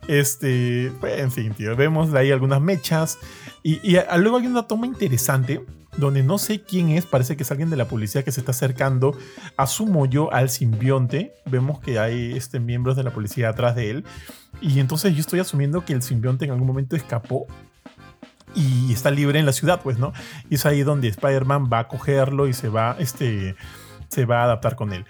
Este, 0.08 0.92
pues, 1.00 1.20
en 1.20 1.32
fin, 1.32 1.54
tío. 1.54 1.76
Vemos 1.76 2.14
ahí 2.14 2.32
algunas 2.32 2.62
mechas. 2.62 3.18
Y, 3.64 3.80
y 3.90 3.98
a- 3.98 4.18
luego 4.18 4.38
hay 4.38 4.48
una 4.48 4.64
toma 4.68 4.88
interesante 4.88 5.64
donde 5.98 6.24
no 6.24 6.38
sé 6.38 6.62
quién 6.62 6.90
es, 6.90 7.06
parece 7.06 7.36
que 7.36 7.44
es 7.44 7.52
alguien 7.52 7.70
de 7.70 7.76
la 7.76 7.86
policía 7.86 8.24
que 8.24 8.32
se 8.32 8.40
está 8.40 8.52
acercando, 8.52 9.18
asumo 9.58 10.06
yo, 10.06 10.32
al 10.32 10.50
simbionte. 10.50 11.34
Vemos 11.46 11.80
que 11.80 12.00
hay 12.00 12.34
este, 12.38 12.60
miembros 12.60 12.96
de 12.96 13.04
la 13.04 13.12
policía 13.12 13.50
atrás 13.50 13.76
de 13.76 13.90
él. 13.90 14.06
Y 14.62 14.80
entonces 14.80 15.14
yo 15.14 15.20
estoy 15.20 15.40
asumiendo 15.40 15.84
que 15.84 15.94
el 15.94 16.02
simbionte 16.02 16.46
en 16.46 16.52
algún 16.52 16.68
momento 16.68 16.96
escapó 16.96 17.48
y 18.56 18.92
está 18.94 19.12
libre 19.12 19.40
en 19.40 19.46
la 19.46 19.52
ciudad, 19.54 19.82
pues, 19.82 19.98
¿no? 20.00 20.12
Y 20.50 20.56
es 20.56 20.66
ahí 20.66 20.84
donde 20.84 21.08
Spider-Man 21.10 21.70
va 21.72 21.80
a 21.80 21.88
cogerlo 21.88 22.48
y 22.48 22.54
se 22.54 22.70
va, 22.70 22.96
este, 23.00 23.56
se 24.08 24.26
va 24.26 24.42
a 24.42 24.44
adaptar 24.46 24.76
con 24.76 24.92
él. 24.94 25.06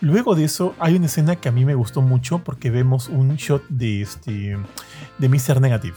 Luego 0.00 0.34
de 0.34 0.44
eso, 0.44 0.74
hay 0.80 0.96
una 0.96 1.06
escena 1.06 1.36
que 1.36 1.48
a 1.48 1.52
mí 1.52 1.64
me 1.64 1.74
gustó 1.76 2.02
mucho 2.02 2.40
porque 2.40 2.70
vemos 2.70 3.08
un 3.08 3.36
shot 3.36 3.62
de, 3.68 4.02
este, 4.02 4.58
de 5.18 5.28
Mr. 5.28 5.60
Negative, 5.60 5.94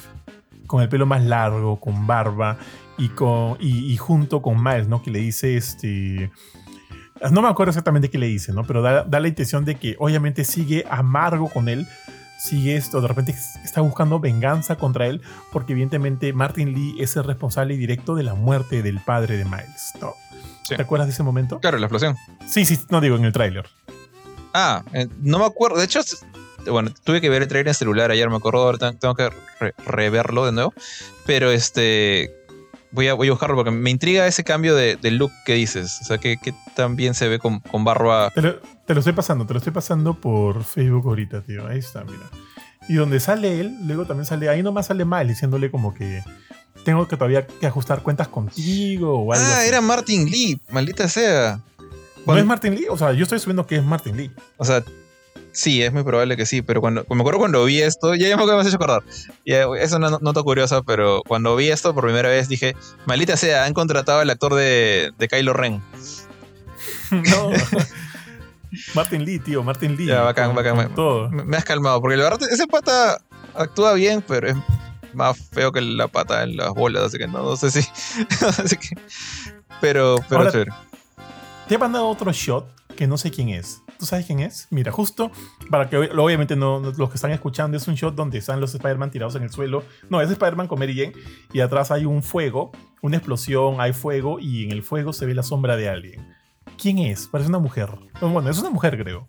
con 0.67 0.81
el 0.81 0.89
pelo 0.89 1.05
más 1.05 1.23
largo, 1.23 1.79
con 1.79 2.05
barba 2.05 2.57
y, 2.97 3.09
con, 3.09 3.57
y, 3.59 3.91
y 3.91 3.97
junto 3.97 4.41
con 4.41 4.63
Miles, 4.63 4.87
¿no? 4.87 5.01
Que 5.01 5.11
le 5.11 5.19
dice, 5.19 5.57
este... 5.57 6.31
No 7.31 7.41
me 7.41 7.47
acuerdo 7.47 7.71
exactamente 7.71 8.11
qué 8.11 8.19
le 8.19 8.27
dice, 8.27 8.53
¿no? 8.53 8.63
Pero 8.63 8.83
da, 8.83 9.03
da 9.03 9.19
la 9.19 9.27
intención 9.27 9.65
de 9.65 9.75
que 9.75 9.95
obviamente 9.97 10.43
sigue 10.43 10.85
amargo 10.87 11.49
con 11.49 11.67
él, 11.67 11.87
sigue 12.37 12.75
esto, 12.75 13.01
de 13.01 13.07
repente 13.07 13.35
está 13.63 13.81
buscando 13.81 14.19
venganza 14.19 14.75
contra 14.75 15.07
él, 15.07 15.21
porque 15.51 15.73
evidentemente 15.73 16.31
Martin 16.33 16.73
Lee 16.73 16.95
es 16.99 17.15
el 17.15 17.23
responsable 17.23 17.75
directo 17.75 18.13
de 18.13 18.21
la 18.21 18.35
muerte 18.35 18.83
del 18.83 18.99
padre 18.99 19.37
de 19.37 19.45
Miles, 19.45 19.93
¿no? 19.99 20.13
Sí. 20.63 20.75
¿Te 20.75 20.81
acuerdas 20.81 21.07
de 21.07 21.13
ese 21.13 21.23
momento? 21.23 21.59
Claro, 21.59 21.79
la 21.79 21.87
explosión. 21.87 22.15
Sí, 22.45 22.65
sí, 22.65 22.77
no 22.89 23.01
digo 23.01 23.15
en 23.15 23.25
el 23.25 23.33
tráiler. 23.33 23.65
Ah, 24.53 24.83
eh, 24.93 25.07
no 25.21 25.39
me 25.39 25.45
acuerdo. 25.45 25.77
De 25.77 25.85
hecho, 25.85 26.01
bueno, 26.69 26.91
tuve 27.03 27.21
que 27.21 27.29
ver 27.29 27.41
el 27.41 27.47
trailer 27.47 27.69
en 27.69 27.73
celular 27.73 28.11
ayer, 28.11 28.29
me 28.29 28.35
acuerdo. 28.37 28.63
Ahora 28.63 28.91
tengo 28.93 29.15
que 29.15 29.29
re- 29.59 29.73
reverlo 29.85 30.45
de 30.45 30.51
nuevo. 30.51 30.73
Pero 31.25 31.51
este. 31.51 32.33
Voy 32.89 33.09
a, 33.09 33.13
voy 33.13 33.27
a 33.27 33.31
buscarlo 33.31 33.55
porque 33.57 33.69
me 33.69 33.89
intriga 33.89 34.25
ese 34.27 34.45
cambio 34.45 34.73
de, 34.73 34.95
de 34.95 35.11
look 35.11 35.31
que 35.45 35.53
dices. 35.55 35.99
O 36.01 36.05
sea, 36.05 36.17
que, 36.19 36.37
que 36.37 36.53
tan 36.75 36.95
bien 36.95 37.13
se 37.13 37.27
ve 37.27 37.37
con, 37.37 37.59
con 37.59 37.83
barba. 37.83 38.31
Te 38.33 38.41
lo, 38.41 38.55
te 38.85 38.93
lo 38.93 38.99
estoy 39.01 39.13
pasando, 39.13 39.45
te 39.45 39.53
lo 39.53 39.57
estoy 39.57 39.73
pasando 39.73 40.13
por 40.13 40.63
Facebook 40.63 41.05
ahorita, 41.05 41.41
tío. 41.41 41.67
Ahí 41.67 41.79
está, 41.79 42.03
mira. 42.05 42.23
Y 42.87 42.95
donde 42.95 43.19
sale 43.19 43.59
él, 43.59 43.75
luego 43.85 44.05
también 44.05 44.25
sale, 44.25 44.47
ahí 44.47 44.63
nomás 44.63 44.87
sale 44.87 45.03
Miles 45.03 45.27
diciéndole 45.27 45.69
como 45.69 45.93
que 45.93 46.23
tengo 46.85 47.05
que 47.09 47.17
todavía 47.17 47.45
que 47.45 47.67
ajustar 47.67 48.01
cuentas 48.01 48.29
contigo 48.29 49.19
o 49.19 49.33
algo 49.33 49.45
Ah, 49.45 49.57
así. 49.59 49.67
era 49.67 49.81
Martin 49.81 50.25
Lee, 50.31 50.59
maldita 50.69 51.09
sea. 51.09 51.59
¿No 52.25 52.37
es 52.37 52.45
Martin 52.45 52.75
Lee? 52.75 52.87
O 52.89 52.97
sea, 52.97 53.11
yo 53.11 53.23
estoy 53.23 53.39
subiendo 53.39 53.67
que 53.67 53.75
es 53.75 53.83
Martin 53.83 54.15
Lee. 54.15 54.31
O 54.55 54.63
sea, 54.63 54.81
sí, 55.57 55.81
es 55.83 55.91
muy 55.91 56.03
probable 56.03 56.37
que 56.37 56.45
sí, 56.45 56.61
pero 56.61 56.81
cuando 56.81 57.05
me 57.09 57.19
acuerdo 57.19 57.39
cuando 57.39 57.65
vi 57.65 57.81
esto, 57.81 58.13
ya, 58.15 58.27
ya 58.27 58.37
me 58.37 58.43
has 58.43 58.67
hecho 58.67 58.75
acordar. 58.75 59.03
Es 59.45 59.91
una 59.93 60.09
no- 60.09 60.19
nota 60.21 60.43
curiosa, 60.43 60.81
pero 60.83 61.21
cuando 61.27 61.55
vi 61.55 61.69
esto 61.69 61.93
por 61.93 62.03
primera 62.05 62.29
vez 62.29 62.47
dije, 62.47 62.75
maldita 63.05 63.35
sea, 63.37 63.65
han 63.65 63.73
contratado 63.73 64.19
al 64.19 64.29
actor 64.29 64.53
de, 64.53 65.11
de 65.17 65.27
Kylo 65.27 65.53
Ren. 65.53 65.81
No. 67.11 67.51
Martin 68.93 69.23
Lee, 69.25 69.39
tío, 69.39 69.63
Martin 69.63 69.95
Lee. 69.95 70.07
Ya, 70.07 70.21
bacán, 70.23 70.47
con- 70.47 70.55
bacán, 70.57 70.75
con 70.75 70.87
me- 70.89 70.93
todo. 70.95 71.29
Me, 71.29 71.55
has 71.57 71.63
calmado, 71.63 72.01
porque 72.01 72.17
la 72.17 72.23
verdad, 72.25 72.49
ese 72.51 72.67
pata 72.67 73.17
actúa 73.55 73.93
bien, 73.93 74.21
pero 74.27 74.49
es 74.49 74.55
más 75.13 75.37
feo 75.51 75.71
que 75.71 75.79
la 75.81 76.07
pata 76.09 76.43
en 76.43 76.57
las 76.57 76.73
bolas, 76.73 77.03
así 77.03 77.17
que 77.17 77.27
no, 77.27 77.43
no 77.43 77.55
sé 77.55 77.71
si. 77.71 77.79
así 78.45 78.75
que, 78.77 78.89
pero, 79.81 80.17
pero 80.29 80.41
Ahora-. 80.41 80.83
Te 81.67 81.75
he 81.75 81.77
mandado 81.77 82.07
otro 82.07 82.31
shot 82.31 82.65
que 82.95 83.07
no 83.07 83.17
sé 83.17 83.31
quién 83.31 83.49
es. 83.49 83.81
¿Tú 83.97 84.05
sabes 84.05 84.25
quién 84.25 84.39
es? 84.39 84.67
Mira, 84.69 84.91
justo 84.91 85.31
para 85.71 85.89
que 85.89 85.97
ob- 85.97 86.19
obviamente 86.19 86.55
no, 86.55 86.79
los 86.79 87.09
que 87.09 87.15
están 87.15 87.31
escuchando 87.31 87.77
es 87.77 87.87
un 87.87 87.95
shot 87.95 88.15
donde 88.15 88.37
están 88.37 88.59
los 88.61 88.73
Spider-Man 88.75 89.11
tirados 89.11 89.35
en 89.35 89.43
el 89.43 89.49
suelo. 89.49 89.83
No, 90.09 90.21
es 90.21 90.29
Spider-Man 90.29 90.67
con 90.67 90.79
Mary 90.79 90.95
Jane 90.95 91.13
y 91.53 91.59
atrás 91.61 91.91
hay 91.91 92.05
un 92.05 92.21
fuego, 92.23 92.71
una 93.01 93.17
explosión, 93.17 93.81
hay 93.81 93.93
fuego 93.93 94.39
y 94.39 94.65
en 94.65 94.71
el 94.71 94.83
fuego 94.83 95.13
se 95.13 95.25
ve 95.25 95.33
la 95.33 95.43
sombra 95.43 95.75
de 95.75 95.89
alguien. 95.89 96.27
¿Quién 96.79 96.99
es? 96.99 97.27
Parece 97.27 97.49
una 97.49 97.59
mujer. 97.59 97.89
Bueno, 98.21 98.49
es 98.49 98.59
una 98.59 98.69
mujer 98.69 98.97
creo. 99.01 99.27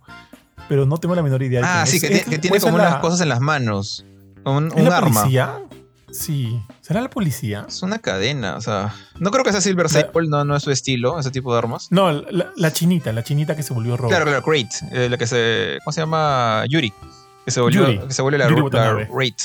Pero 0.69 0.85
no 0.85 0.99
tengo 0.99 1.15
la 1.15 1.23
menor 1.23 1.43
idea 1.43 1.61
de 1.61 1.67
quién 1.67 1.77
Ah, 1.79 1.83
es. 1.85 1.91
sí, 1.91 2.01
que, 2.01 2.07
Es- 2.09 2.25
que 2.27 2.39
tiene 2.39 2.61
como 2.61 2.77
la- 2.77 2.89
unas 2.89 3.01
cosas 3.01 3.21
en 3.23 3.29
las 3.31 3.41
manos. 3.41 4.05
Un, 4.45 4.67
¿Es 4.69 4.75
un 4.75 4.85
la 4.89 4.99
arma. 4.99 5.21
policía? 5.23 5.61
Sí. 6.11 6.61
¿Será 6.89 7.03
la 7.03 7.11
policía? 7.11 7.67
Es 7.69 7.83
una 7.83 7.99
cadena, 7.99 8.57
o 8.57 8.63
sea. 8.63 8.95
No 9.19 9.31
creo 9.31 9.45
que 9.45 9.53
sea 9.53 9.61
Silver 9.61 9.91
Sable, 9.91 10.27
no, 10.27 10.43
no 10.47 10.57
es 10.57 10.63
su 10.63 10.71
estilo, 10.71 11.21
ese 11.21 11.31
tipo 11.31 11.53
de 11.53 11.59
armas. 11.59 11.89
No, 11.91 12.11
la, 12.11 12.51
la 12.57 12.73
chinita, 12.73 13.13
la 13.13 13.23
chinita 13.23 13.55
que 13.55 13.63
se 13.63 13.75
volvió 13.75 13.95
roja. 13.99 14.09
Claro, 14.17 14.25
claro, 14.25 14.43
Great. 14.47 14.71
eh, 14.93 15.09
la 15.11 15.19
que 15.19 15.27
se. 15.27 15.77
¿Cómo 15.85 15.93
se 15.93 16.01
llama? 16.01 16.65
Yuri. 16.67 16.91
Que 17.45 17.51
se 17.51 17.61
volvió, 17.61 17.83
Yuri. 17.83 17.99
Que 18.09 18.15
se 18.15 18.23
vuelve 18.23 18.39
la, 18.39 18.49
Yuri 18.49 18.71
la. 18.73 19.07
Great. 19.07 19.39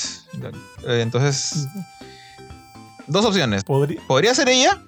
Eh, 0.86 1.00
entonces, 1.02 1.68
dos 3.08 3.26
opciones. 3.26 3.62
Podría, 3.62 4.00
¿Podría 4.06 4.34
ser 4.34 4.48
ella? 4.48 4.80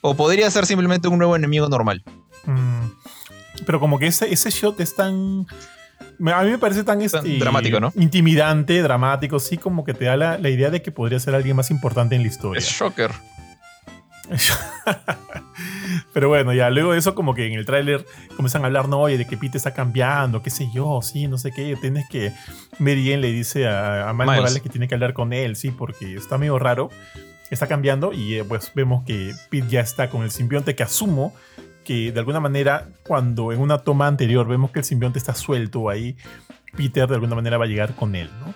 ¿O 0.00 0.14
podría 0.14 0.50
ser 0.50 0.64
simplemente 0.64 1.08
un 1.08 1.18
nuevo 1.18 1.36
enemigo 1.36 1.68
normal? 1.68 2.02
Mm, 2.46 2.86
pero 3.66 3.80
como 3.80 3.98
que 3.98 4.06
ese, 4.06 4.32
ese 4.32 4.48
shot 4.48 4.80
es 4.80 4.96
tan... 4.96 5.46
A 6.34 6.42
mí 6.42 6.50
me 6.50 6.58
parece 6.58 6.84
tan, 6.84 7.00
este, 7.00 7.38
dramático, 7.38 7.80
¿no? 7.80 7.92
Intimidante, 7.96 8.82
dramático, 8.82 9.38
sí, 9.38 9.56
como 9.56 9.84
que 9.84 9.94
te 9.94 10.04
da 10.04 10.16
la, 10.16 10.38
la 10.38 10.50
idea 10.50 10.70
de 10.70 10.82
que 10.82 10.92
podría 10.92 11.18
ser 11.18 11.34
alguien 11.34 11.56
más 11.56 11.70
importante 11.70 12.14
en 12.14 12.22
la 12.22 12.28
historia. 12.28 12.58
Es 12.58 12.68
Shocker. 12.68 13.10
Pero 16.12 16.28
bueno, 16.28 16.52
ya 16.52 16.70
luego 16.70 16.92
de 16.92 16.98
eso, 16.98 17.14
como 17.14 17.34
que 17.34 17.46
en 17.46 17.54
el 17.54 17.66
tráiler 17.66 18.04
comienzan 18.36 18.62
a 18.62 18.66
hablar, 18.66 18.88
no, 18.88 19.00
oye, 19.00 19.18
de 19.18 19.26
que 19.26 19.36
Pete 19.36 19.58
está 19.58 19.72
cambiando, 19.74 20.42
qué 20.42 20.50
sé 20.50 20.68
yo, 20.72 21.00
sí, 21.02 21.26
no 21.26 21.38
sé 21.38 21.52
qué. 21.52 21.76
Tienes 21.80 22.08
que. 22.08 22.32
Mary 22.78 23.04
Jane 23.04 23.18
le 23.18 23.32
dice 23.32 23.66
a, 23.66 24.08
a 24.08 24.12
Miles. 24.12 24.26
Morales 24.26 24.60
que 24.62 24.68
tiene 24.68 24.88
que 24.88 24.94
hablar 24.94 25.14
con 25.14 25.32
él, 25.32 25.56
sí, 25.56 25.70
porque 25.70 26.14
está 26.14 26.38
medio 26.38 26.58
raro. 26.58 26.90
Está 27.50 27.66
cambiando 27.66 28.12
y 28.12 28.36
eh, 28.36 28.44
pues 28.44 28.70
vemos 28.74 29.04
que 29.04 29.32
Pete 29.50 29.66
ya 29.68 29.80
está 29.80 30.08
con 30.08 30.22
el 30.22 30.30
simbionte, 30.30 30.76
que 30.76 30.84
asumo 30.84 31.34
que 31.90 32.12
de 32.12 32.20
alguna 32.20 32.38
manera, 32.38 32.86
cuando 33.02 33.50
en 33.50 33.58
una 33.58 33.78
toma 33.78 34.06
anterior 34.06 34.46
vemos 34.46 34.70
que 34.70 34.78
el 34.78 34.84
simbionte 34.84 35.18
está 35.18 35.34
suelto 35.34 35.88
ahí, 35.88 36.16
Peter 36.76 37.08
de 37.08 37.16
alguna 37.16 37.34
manera 37.34 37.58
va 37.58 37.64
a 37.64 37.66
llegar 37.66 37.96
con 37.96 38.14
él, 38.14 38.30
¿no? 38.38 38.54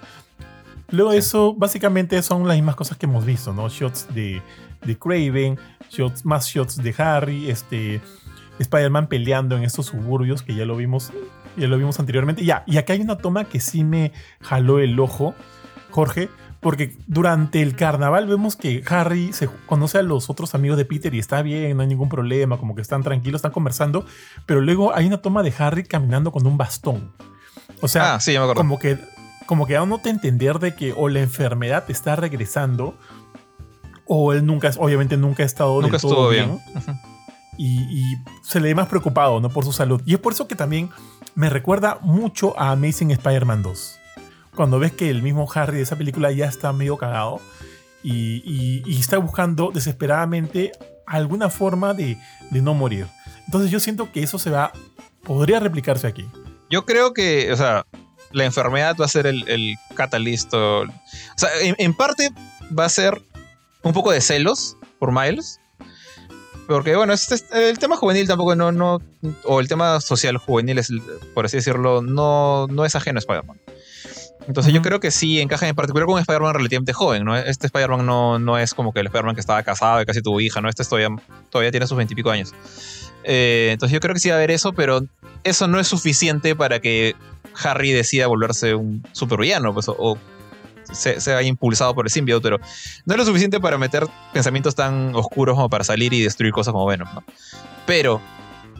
Luego 0.90 1.10
de 1.10 1.18
eso, 1.18 1.52
básicamente 1.52 2.22
son 2.22 2.46
las 2.46 2.56
mismas 2.56 2.76
cosas 2.76 2.96
que 2.96 3.06
hemos 3.06 3.24
visto, 3.26 3.52
¿no? 3.52 3.68
Shots 3.68 4.14
de, 4.14 4.40
de 4.84 4.96
Craven, 4.96 5.58
shots, 5.90 6.24
más 6.24 6.46
shots 6.46 6.80
de 6.80 6.94
Harry, 6.96 7.50
este, 7.50 8.00
Spider-Man 8.60 9.08
peleando 9.08 9.56
en 9.56 9.64
estos 9.64 9.86
suburbios 9.86 10.42
que 10.42 10.54
ya 10.54 10.64
lo 10.64 10.76
vimos, 10.76 11.10
ya 11.56 11.66
lo 11.66 11.76
vimos 11.76 11.98
anteriormente. 11.98 12.44
Ya, 12.44 12.62
y 12.68 12.76
acá 12.76 12.92
hay 12.92 13.00
una 13.00 13.18
toma 13.18 13.46
que 13.46 13.58
sí 13.58 13.82
me 13.82 14.12
jaló 14.42 14.78
el 14.78 15.00
ojo, 15.00 15.34
Jorge, 15.90 16.28
porque 16.64 16.96
durante 17.06 17.60
el 17.60 17.76
carnaval 17.76 18.26
vemos 18.26 18.56
que 18.56 18.82
Harry 18.88 19.34
se 19.34 19.50
conoce 19.66 19.98
a 19.98 20.02
los 20.02 20.30
otros 20.30 20.54
amigos 20.54 20.78
de 20.78 20.86
Peter 20.86 21.12
y 21.14 21.18
está 21.18 21.42
bien, 21.42 21.76
no 21.76 21.82
hay 21.82 21.88
ningún 21.88 22.08
problema, 22.08 22.56
como 22.56 22.74
que 22.74 22.80
están 22.80 23.02
tranquilos, 23.02 23.40
están 23.40 23.52
conversando, 23.52 24.06
pero 24.46 24.62
luego 24.62 24.94
hay 24.94 25.06
una 25.06 25.18
toma 25.18 25.42
de 25.42 25.52
Harry 25.58 25.84
caminando 25.84 26.32
con 26.32 26.46
un 26.46 26.56
bastón. 26.56 27.12
O 27.82 27.88
sea, 27.88 28.14
ah, 28.14 28.20
sí, 28.20 28.38
me 28.38 28.54
como 28.54 28.78
que 28.78 28.98
como 29.44 29.66
que 29.66 29.74
dándote 29.74 30.08
a 30.08 30.12
entender 30.12 30.58
de 30.58 30.74
que 30.74 30.94
o 30.96 31.10
la 31.10 31.20
enfermedad 31.20 31.84
está 31.88 32.16
regresando 32.16 32.94
o 34.06 34.32
él 34.32 34.46
nunca 34.46 34.70
obviamente 34.78 35.18
nunca 35.18 35.42
ha 35.42 35.46
estado 35.46 35.82
Nunca 35.82 35.98
del 35.98 36.00
todo 36.00 36.12
estuvo 36.12 36.28
bien. 36.30 36.60
Y 37.58 38.16
se 38.42 38.58
le 38.58 38.68
ve 38.68 38.74
más 38.74 38.88
preocupado 38.88 39.38
no 39.38 39.50
por 39.50 39.66
su 39.66 39.72
salud. 39.74 40.00
Y 40.06 40.14
es 40.14 40.18
por 40.18 40.32
eso 40.32 40.48
que 40.48 40.56
también 40.56 40.88
me 41.34 41.50
recuerda 41.50 41.98
mucho 42.00 42.58
a 42.58 42.70
Amazing 42.70 43.10
Spider-Man 43.10 43.62
2 43.62 44.00
cuando 44.54 44.78
ves 44.78 44.92
que 44.92 45.10
el 45.10 45.22
mismo 45.22 45.48
Harry 45.54 45.76
de 45.78 45.82
esa 45.82 45.96
película 45.96 46.30
ya 46.32 46.46
está 46.46 46.72
medio 46.72 46.96
cagado 46.96 47.40
y, 48.02 48.42
y- 48.44 48.82
y 48.86 49.00
está 49.00 49.18
buscando 49.18 49.70
desesperadamente 49.72 50.72
alguna 51.06 51.50
forma 51.50 51.94
de, 51.94 52.16
de 52.50 52.62
no 52.62 52.74
morir 52.74 53.06
entonces 53.46 53.70
yo 53.70 53.80
siento 53.80 54.10
que 54.12 54.22
eso 54.22 54.38
se 54.38 54.50
va 54.50 54.72
podría 55.22 55.60
replicarse 55.60 56.06
aquí 56.06 56.26
Yo 56.70 56.84
creo 56.86 57.12
que, 57.12 57.52
o 57.52 57.56
sea, 57.56 57.86
la 58.32 58.44
enfermedad 58.44 58.96
va 59.00 59.04
a 59.04 59.08
ser 59.08 59.26
el, 59.26 59.46
el 59.48 59.74
catalyst. 59.94 60.52
O, 60.54 60.84
sea, 61.36 61.48
en, 61.62 61.76
en 61.78 61.94
parte 61.94 62.30
va 62.76 62.84
a 62.84 62.88
ser 62.88 63.22
un 63.82 63.92
poco 63.92 64.10
de 64.10 64.20
celos 64.20 64.76
por 64.98 65.12
Miles. 65.12 65.60
Porque, 66.66 66.96
bueno, 66.96 67.12
este, 67.12 67.36
el 67.70 67.78
tema 67.78 67.96
juvenil 67.96 68.26
tampoco 68.26 68.56
no, 68.56 68.72
no. 68.72 69.00
O 69.44 69.60
el 69.60 69.68
tema 69.68 70.00
social 70.00 70.36
juvenil, 70.38 70.78
es, 70.78 70.88
por 71.34 71.44
así 71.44 71.58
decirlo, 71.58 72.00
no, 72.02 72.66
no 72.68 72.84
es 72.84 72.96
ajeno 72.96 73.18
a 73.18 73.20
Spider-Man. 73.20 73.60
Entonces, 74.46 74.72
yo 74.72 74.82
creo 74.82 75.00
que 75.00 75.10
sí 75.10 75.40
encaja 75.40 75.66
en 75.66 75.74
particular 75.74 76.06
con 76.06 76.14
un 76.14 76.20
Spider-Man 76.20 76.54
relativamente 76.54 76.92
joven, 76.92 77.24
¿no? 77.24 77.36
Este 77.36 77.66
Spider-Man 77.66 78.04
no, 78.04 78.38
no 78.38 78.58
es 78.58 78.74
como 78.74 78.92
que 78.92 79.00
el 79.00 79.06
Spider-Man 79.06 79.34
que 79.34 79.40
estaba 79.40 79.62
casado 79.62 80.02
y 80.02 80.06
casi 80.06 80.20
tuvo 80.20 80.40
hija, 80.40 80.60
¿no? 80.60 80.68
Este 80.68 80.84
todavía, 80.84 81.08
todavía 81.50 81.70
tiene 81.70 81.86
sus 81.86 81.96
veintipico 81.96 82.30
años. 82.30 82.52
Eh, 83.24 83.70
entonces, 83.72 83.94
yo 83.94 84.00
creo 84.00 84.14
que 84.14 84.20
sí 84.20 84.28
va 84.28 84.34
a 84.34 84.38
haber 84.38 84.50
eso, 84.50 84.72
pero 84.72 85.02
eso 85.44 85.66
no 85.66 85.80
es 85.80 85.88
suficiente 85.88 86.54
para 86.54 86.80
que 86.80 87.16
Harry 87.62 87.92
decida 87.92 88.26
volverse 88.26 88.74
un 88.74 89.02
supervillano, 89.12 89.72
pues, 89.72 89.88
o, 89.88 89.96
o 89.98 90.18
se, 90.92 91.20
se 91.20 91.32
haya 91.32 91.48
impulsado 91.48 91.94
por 91.94 92.04
el 92.06 92.10
simbionte, 92.10 92.42
pero 92.42 92.60
no 93.06 93.14
es 93.14 93.18
lo 93.18 93.24
suficiente 93.24 93.60
para 93.60 93.78
meter 93.78 94.06
pensamientos 94.32 94.74
tan 94.74 95.14
oscuros 95.14 95.54
como 95.56 95.70
para 95.70 95.84
salir 95.84 96.12
y 96.12 96.22
destruir 96.22 96.52
cosas 96.52 96.72
como 96.72 96.86
Venom, 96.86 97.08
¿no? 97.14 97.24
Pero 97.86 98.20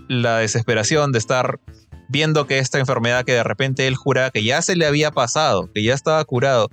la 0.09 0.39
desesperación 0.39 1.13
de 1.13 1.19
estar 1.19 1.59
viendo 2.09 2.47
que 2.47 2.59
esta 2.59 2.79
enfermedad 2.79 3.25
que 3.25 3.33
de 3.33 3.43
repente 3.43 3.87
él 3.87 3.97
jura 3.97 4.31
que 4.31 4.45
ya 4.45 4.63
se 4.63 4.77
le 4.77 4.87
había 4.87 5.11
pasado, 5.11 5.71
que 5.73 5.83
ya 5.83 5.95
estaba 5.95 6.25
curado 6.25 6.69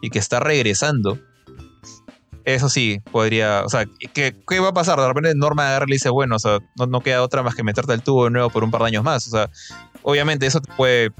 y 0.00 0.10
que 0.10 0.18
está 0.18 0.40
regresando, 0.40 1.18
eso 2.44 2.68
sí, 2.68 3.00
podría, 3.12 3.62
o 3.64 3.68
sea, 3.68 3.86
¿qué, 4.12 4.34
qué 4.48 4.60
va 4.60 4.68
a 4.68 4.74
pasar? 4.74 4.98
De 4.98 5.06
repente 5.06 5.34
Norma 5.34 5.68
agarra 5.68 5.84
y 5.86 5.90
le 5.90 5.96
dice, 5.96 6.10
bueno, 6.10 6.36
o 6.36 6.38
sea, 6.38 6.58
no, 6.76 7.00
queda 7.00 7.22
otra 7.22 7.42
más 7.42 7.54
que 7.54 7.62
meterte 7.62 7.92
al 7.92 8.02
tubo 8.02 8.24
de 8.24 8.30
nuevo 8.30 8.50
por 8.50 8.64
un 8.64 8.70
par 8.70 8.82
de 8.82 8.88
años 8.88 9.04
más, 9.04 9.26
o 9.28 9.30
sea, 9.30 9.50
obviamente 10.02 10.46
eso 10.46 10.60
te 10.60 10.72
puede 10.74 11.10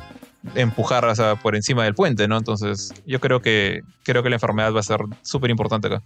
empujar 0.57 1.05
o 1.05 1.15
sea, 1.15 1.37
por 1.37 1.55
encima 1.55 1.85
del 1.85 1.95
puente, 1.95 2.27
¿no? 2.27 2.37
Entonces, 2.37 2.93
yo 3.07 3.21
creo 3.21 3.41
que 3.41 3.83
creo 4.03 4.23
que 4.23 4.31
la 4.31 4.37
enfermedad 4.37 4.75
va 4.75 4.81
a 4.81 4.85
ser 4.85 5.01
súper 5.23 5.51
importante 5.51 5.87
acá. 5.87 6.03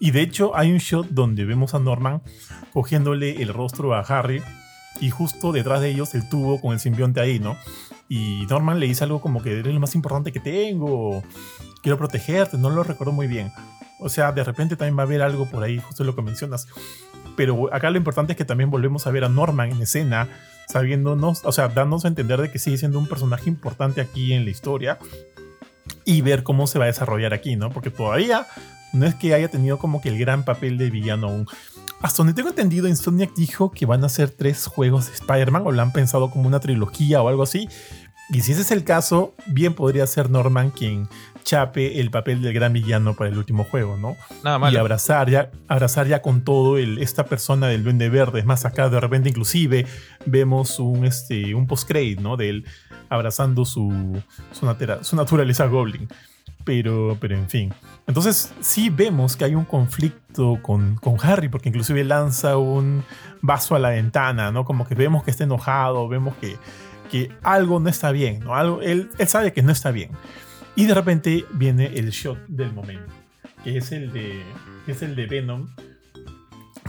Y 0.00 0.10
de 0.10 0.22
hecho 0.22 0.56
hay 0.56 0.72
un 0.72 0.78
shot 0.78 1.08
donde 1.10 1.44
vemos 1.44 1.74
a 1.74 1.78
Norman 1.78 2.22
cogiéndole 2.72 3.40
el 3.42 3.54
rostro 3.54 3.94
a 3.94 4.00
Harry 4.00 4.42
y 5.00 5.10
justo 5.10 5.52
detrás 5.52 5.80
de 5.80 5.90
ellos 5.90 6.14
el 6.14 6.28
tubo 6.28 6.60
con 6.60 6.72
el 6.72 6.80
simbionte 6.80 7.20
ahí, 7.20 7.38
¿no? 7.38 7.56
Y 8.08 8.46
Norman 8.48 8.80
le 8.80 8.86
dice 8.86 9.04
algo 9.04 9.20
como 9.20 9.42
que 9.42 9.58
eres 9.58 9.72
lo 9.72 9.80
más 9.80 9.94
importante 9.94 10.32
que 10.32 10.40
tengo, 10.40 11.22
quiero 11.82 11.98
protegerte, 11.98 12.56
no 12.56 12.70
lo 12.70 12.82
recuerdo 12.82 13.12
muy 13.12 13.26
bien. 13.26 13.52
O 14.00 14.08
sea, 14.08 14.32
de 14.32 14.44
repente 14.44 14.76
también 14.76 14.96
va 14.96 15.02
a 15.02 15.06
haber 15.06 15.22
algo 15.22 15.46
por 15.46 15.62
ahí, 15.62 15.78
justo 15.78 16.04
lo 16.04 16.14
que 16.14 16.22
mencionas. 16.22 16.66
Pero 17.36 17.72
acá 17.72 17.90
lo 17.90 17.98
importante 17.98 18.32
es 18.32 18.36
que 18.36 18.44
también 18.44 18.70
volvemos 18.70 19.06
a 19.06 19.10
ver 19.10 19.24
a 19.24 19.28
Norman 19.28 19.70
en 19.70 19.82
escena, 19.82 20.28
sabiéndonos, 20.68 21.44
o 21.44 21.52
sea, 21.52 21.68
dándonos 21.68 22.04
a 22.04 22.08
entender 22.08 22.40
de 22.40 22.50
que 22.50 22.58
sigue 22.58 22.78
siendo 22.78 22.98
un 22.98 23.08
personaje 23.08 23.48
importante 23.48 24.00
aquí 24.00 24.32
en 24.32 24.44
la 24.44 24.50
historia 24.50 24.98
y 26.04 26.20
ver 26.22 26.42
cómo 26.42 26.66
se 26.66 26.78
va 26.78 26.84
a 26.84 26.88
desarrollar 26.88 27.34
aquí, 27.34 27.56
¿no? 27.56 27.70
Porque 27.70 27.90
todavía 27.90 28.46
no 28.92 29.06
es 29.06 29.14
que 29.14 29.34
haya 29.34 29.48
tenido 29.48 29.78
como 29.78 30.00
que 30.00 30.08
el 30.08 30.18
gran 30.18 30.44
papel 30.44 30.78
de 30.78 30.90
villano 30.90 31.28
aún. 31.28 31.46
Hasta 32.00 32.18
donde 32.18 32.32
tengo 32.34 32.48
entendido, 32.50 32.86
Insomniac 32.88 33.34
dijo 33.34 33.72
que 33.72 33.84
van 33.86 34.04
a 34.04 34.08
ser 34.08 34.30
tres 34.30 34.66
juegos 34.66 35.06
de 35.08 35.14
Spider-Man 35.14 35.62
o 35.66 35.72
lo 35.72 35.82
han 35.82 35.92
pensado 35.92 36.30
como 36.30 36.46
una 36.46 36.60
trilogía 36.60 37.20
o 37.22 37.28
algo 37.28 37.42
así. 37.42 37.68
Y 38.30 38.40
si 38.42 38.52
ese 38.52 38.60
es 38.60 38.70
el 38.70 38.84
caso, 38.84 39.34
bien 39.46 39.74
podría 39.74 40.06
ser 40.06 40.30
Norman 40.30 40.70
quien 40.70 41.08
chape 41.44 41.98
el 41.98 42.10
papel 42.10 42.42
del 42.42 42.52
gran 42.52 42.74
villano 42.74 43.14
para 43.14 43.30
el 43.30 43.38
último 43.38 43.64
juego, 43.64 43.96
¿no? 43.96 44.16
Nada 44.44 44.58
Y 44.58 44.60
malo. 44.60 44.80
abrazar 44.80 45.30
ya, 45.30 45.50
abrazar 45.66 46.06
ya 46.06 46.20
con 46.20 46.42
todo 46.44 46.76
el, 46.76 46.98
esta 46.98 47.24
persona 47.24 47.68
del 47.68 47.84
Duende 47.84 48.10
Verde. 48.10 48.40
Es 48.40 48.44
más, 48.44 48.66
acá 48.66 48.90
de 48.90 49.00
repente 49.00 49.30
inclusive 49.30 49.86
vemos 50.26 50.78
un, 50.78 51.06
este, 51.06 51.54
un 51.54 51.66
post-credit, 51.66 52.20
¿no? 52.20 52.36
De 52.36 52.50
él 52.50 52.66
abrazando 53.08 53.64
su, 53.64 54.20
su, 54.52 54.66
natera- 54.66 55.02
su 55.02 55.16
naturaleza 55.16 55.64
Goblin. 55.66 56.06
Pero, 56.68 57.16
pero 57.18 57.34
en 57.34 57.48
fin. 57.48 57.72
Entonces 58.06 58.52
sí 58.60 58.90
vemos 58.90 59.38
que 59.38 59.46
hay 59.46 59.54
un 59.54 59.64
conflicto 59.64 60.58
con, 60.60 60.96
con 60.96 61.16
Harry, 61.22 61.48
porque 61.48 61.70
inclusive 61.70 62.04
lanza 62.04 62.58
un 62.58 63.04
vaso 63.40 63.74
a 63.74 63.78
la 63.78 63.88
ventana, 63.88 64.52
¿no? 64.52 64.66
Como 64.66 64.86
que 64.86 64.94
vemos 64.94 65.24
que 65.24 65.30
está 65.30 65.44
enojado, 65.44 66.06
vemos 66.08 66.34
que, 66.36 66.58
que 67.10 67.32
algo 67.42 67.80
no 67.80 67.88
está 67.88 68.12
bien, 68.12 68.40
¿no? 68.40 68.54
Algo, 68.54 68.82
él, 68.82 69.08
él 69.16 69.28
sabe 69.28 69.54
que 69.54 69.62
no 69.62 69.72
está 69.72 69.92
bien. 69.92 70.10
Y 70.76 70.84
de 70.84 70.92
repente 70.92 71.46
viene 71.52 71.86
el 71.86 72.10
shot 72.10 72.36
del 72.48 72.70
momento, 72.74 73.10
que 73.64 73.78
es 73.78 73.90
el 73.90 74.12
de, 74.12 74.42
que 74.84 74.92
es 74.92 75.00
el 75.00 75.16
de 75.16 75.24
Venom. 75.24 75.68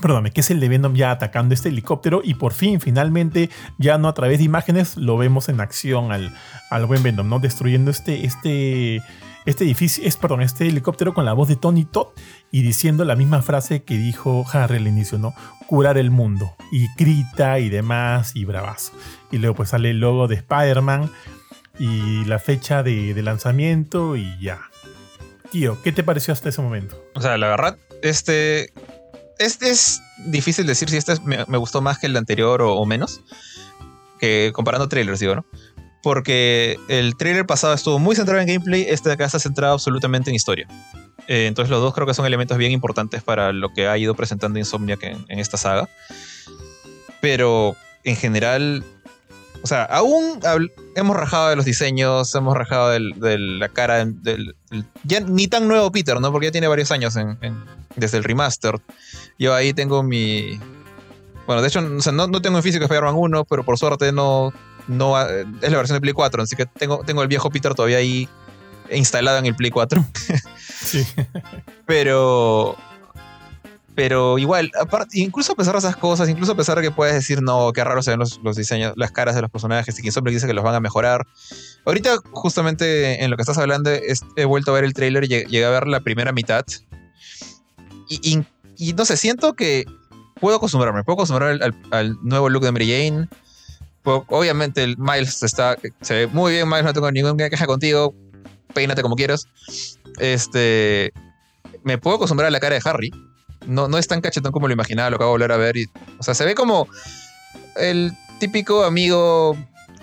Perdóname, 0.01 0.31
que 0.31 0.41
es 0.41 0.51
el 0.51 0.59
de 0.59 0.67
Venom 0.67 0.93
ya 0.93 1.11
atacando 1.11 1.53
este 1.53 1.69
helicóptero 1.69 2.19
y 2.21 2.33
por 2.33 2.51
fin, 2.51 2.81
finalmente, 2.81 3.49
ya 3.77 3.97
no 3.97 4.09
a 4.09 4.13
través 4.13 4.39
de 4.39 4.43
imágenes, 4.43 4.97
lo 4.97 5.15
vemos 5.17 5.47
en 5.47 5.61
acción 5.61 6.11
al, 6.11 6.35
al 6.69 6.85
buen 6.85 7.01
Venom, 7.01 7.29
¿no? 7.29 7.39
Destruyendo 7.39 7.91
este, 7.91 8.25
este, 8.25 9.01
este 9.45 9.63
edificio, 9.63 10.03
es, 10.05 10.17
perdón, 10.17 10.41
este 10.41 10.67
helicóptero 10.67 11.13
con 11.13 11.25
la 11.25 11.33
voz 11.33 11.47
de 11.47 11.55
Tony 11.55 11.85
Todd 11.85 12.07
y 12.51 12.61
diciendo 12.61 13.05
la 13.05 13.15
misma 13.15 13.41
frase 13.41 13.83
que 13.83 13.97
dijo 13.97 14.45
Harry 14.51 14.77
al 14.77 14.87
inicio, 14.87 15.17
¿no? 15.17 15.33
Curar 15.67 15.97
el 15.97 16.11
mundo. 16.11 16.55
Y 16.71 16.87
grita 16.97 17.59
y 17.59 17.69
demás 17.69 18.35
y 18.35 18.45
bravazo. 18.45 18.91
Y 19.31 19.37
luego 19.37 19.55
pues 19.55 19.69
sale 19.69 19.91
el 19.91 19.99
logo 19.99 20.27
de 20.27 20.35
Spider-Man 20.35 21.09
y 21.79 22.25
la 22.25 22.39
fecha 22.39 22.83
de, 22.83 23.19
lanzamiento 23.23 24.15
y 24.17 24.37
ya. 24.39 24.59
Tío, 25.51 25.81
¿qué 25.81 25.91
te 25.91 26.03
pareció 26.03 26.33
hasta 26.33 26.49
ese 26.49 26.61
momento? 26.61 27.01
O 27.15 27.21
sea, 27.21 27.37
la 27.37 27.47
verdad, 27.47 27.77
este. 28.03 28.71
Este 29.39 29.69
es 29.69 30.01
difícil 30.25 30.67
decir 30.67 30.89
si 30.89 30.97
este 30.97 31.13
es- 31.13 31.23
me, 31.23 31.57
gustó 31.57 31.81
más 31.81 31.97
que 31.97 32.07
el 32.07 32.17
anterior 32.17 32.61
o, 32.61 32.75
o 32.75 32.85
menos. 32.85 33.21
Que 34.19 34.51
comparando 34.53 34.89
trailers, 34.89 35.21
digo, 35.21 35.33
¿no? 35.33 35.45
Porque 36.01 36.77
el 36.87 37.17
trailer 37.17 37.45
pasado 37.45 37.73
estuvo 37.73 37.99
muy 37.99 38.15
centrado 38.15 38.41
en 38.41 38.47
gameplay, 38.47 38.85
este 38.87 39.09
de 39.09 39.13
acá 39.15 39.25
está 39.25 39.39
centrado 39.39 39.73
absolutamente 39.73 40.29
en 40.29 40.35
historia. 40.35 40.67
Eh, 41.27 41.45
entonces 41.45 41.69
los 41.69 41.81
dos 41.81 41.93
creo 41.93 42.07
que 42.07 42.13
son 42.15 42.25
elementos 42.25 42.57
bien 42.57 42.71
importantes 42.71 43.21
para 43.21 43.53
lo 43.53 43.71
que 43.73 43.87
ha 43.87 43.95
ido 43.97 44.15
presentando 44.15 44.57
Insomniac 44.57 45.03
en, 45.03 45.39
esta 45.39 45.57
saga. 45.57 45.87
Pero 47.21 47.75
en 48.03 48.15
general, 48.15 48.83
o 49.61 49.67
sea, 49.67 49.83
aún 49.83 50.39
hemos 50.95 51.15
rajado 51.15 51.49
de 51.49 51.55
los 51.55 51.65
diseños, 51.65 52.33
hemos 52.33 52.57
rajado 52.57 52.89
de 52.89 53.37
la 53.37 53.69
cara 53.69 54.07
ya 55.03 55.19
ni 55.19 55.47
tan 55.47 55.67
nuevo 55.67 55.91
Peter, 55.91 56.19
¿no? 56.19 56.31
Porque 56.31 56.47
ya 56.47 56.51
tiene 56.51 56.67
varios 56.67 56.91
años 56.91 57.15
desde 57.95 58.17
el 58.17 58.23
remaster. 58.23 58.79
Yo 59.37 59.53
ahí 59.53 59.73
tengo 59.73 60.01
mi... 60.01 60.59
Bueno, 61.45 61.61
de 61.61 61.67
hecho, 61.67 61.81
no 61.81 62.41
tengo 62.41 62.57
en 62.57 62.63
físico 62.63 62.85
Spider-Man 62.85 63.15
1, 63.15 63.45
pero 63.45 63.63
por 63.63 63.77
suerte 63.77 64.11
no, 64.11 64.53
no 64.89 65.15
ha- 65.15 65.29
es 65.29 65.71
la 65.71 65.77
versión 65.77 65.95
de 65.97 66.01
Play 66.01 66.13
4, 66.13 66.43
así 66.43 66.55
que 66.57 66.65
tengo, 66.65 67.03
tengo 67.05 67.21
el 67.21 67.27
viejo 67.29 67.49
Peter 67.49 67.73
todavía 67.73 67.97
ahí 67.99 68.27
instalado 68.91 69.37
en 69.37 69.45
el 69.45 69.55
Play 69.55 69.71
4. 69.71 70.03
Sí. 70.81 71.05
Pero. 71.85 72.75
Pero 73.95 74.37
igual, 74.39 74.71
aparte, 74.79 75.19
incluso 75.19 75.51
a 75.51 75.55
pesar 75.55 75.73
de 75.73 75.79
esas 75.79 75.97
cosas, 75.97 76.29
incluso 76.29 76.53
a 76.53 76.55
pesar 76.55 76.77
de 76.77 76.83
que 76.83 76.91
puedes 76.91 77.13
decir, 77.13 77.41
no, 77.41 77.73
qué 77.73 77.83
raro 77.83 78.01
se 78.01 78.11
ven 78.11 78.19
los, 78.19 78.39
los 78.43 78.55
diseños, 78.55 78.93
las 78.95 79.11
caras 79.11 79.35
de 79.35 79.41
los 79.41 79.51
personajes 79.51 79.99
y 79.99 80.01
que 80.01 80.11
siempre 80.13 80.31
dice 80.31 80.47
que 80.47 80.53
los 80.53 80.63
van 80.63 80.73
a 80.75 80.79
mejorar. 80.79 81.27
Ahorita, 81.85 82.15
justamente 82.31 83.21
en 83.21 83.29
lo 83.29 83.35
que 83.35 83.41
estás 83.41 83.57
hablando, 83.57 83.89
es- 83.91 84.21
he 84.37 84.45
vuelto 84.45 84.71
a 84.71 84.75
ver 84.75 84.85
el 84.85 84.93
trailer 84.93 85.25
y 85.25 85.27
lleg- 85.27 85.47
llegué 85.47 85.65
a 85.65 85.69
ver 85.69 85.87
la 85.87 85.99
primera 85.99 86.31
mitad. 86.31 86.63
Y, 88.07 88.19
y- 88.37 88.45
y 88.77 88.93
no 88.93 89.03
sé, 89.03 89.17
siento 89.17 89.53
que 89.53 89.83
puedo 90.39 90.55
acostumbrarme, 90.55 91.03
puedo 91.03 91.15
acostumbrarme 91.17 91.61
al, 91.65 91.73
al- 91.91 91.93
al 91.99 92.17
nuevo 92.23 92.47
look 92.47 92.63
de 92.63 92.71
Mary 92.71 92.87
Jane. 92.89 93.27
Obviamente, 94.03 94.83
el 94.83 94.97
Miles 94.97 95.43
está, 95.43 95.77
se 96.01 96.13
ve 96.13 96.27
muy 96.27 96.53
bien, 96.53 96.67
Miles, 96.67 96.83
no 96.85 96.93
tengo 96.93 97.11
ninguna 97.11 97.49
queja 97.49 97.65
contigo. 97.67 98.13
Peínate 98.73 99.01
como 99.01 99.15
quieras. 99.15 99.47
Este. 100.19 101.11
Me 101.83 101.97
puedo 101.97 102.17
acostumbrar 102.17 102.47
a 102.47 102.51
la 102.51 102.59
cara 102.59 102.75
de 102.75 102.81
Harry. 102.85 103.11
No, 103.65 103.87
no 103.87 103.97
es 103.97 104.07
tan 104.07 104.21
cachetón 104.21 104.51
como 104.51 104.67
lo 104.67 104.73
imaginaba, 104.73 105.09
lo 105.09 105.15
acabo 105.17 105.31
de 105.31 105.33
volver 105.33 105.51
a 105.51 105.57
ver. 105.57 105.75
O 106.17 106.23
sea, 106.23 106.33
se 106.33 106.45
ve 106.45 106.55
como 106.55 106.87
el 107.75 108.13
típico 108.39 108.83
amigo, 108.83 109.55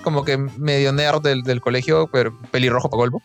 como 0.03 0.25
que 0.25 0.37
medio 0.37 0.93
nerd 0.93 1.23
del, 1.23 1.43
del 1.43 1.61
colegio, 1.61 2.09
pero 2.13 2.39
pelirrojo 2.51 2.89
para 2.91 2.99
golpe. 2.99 3.19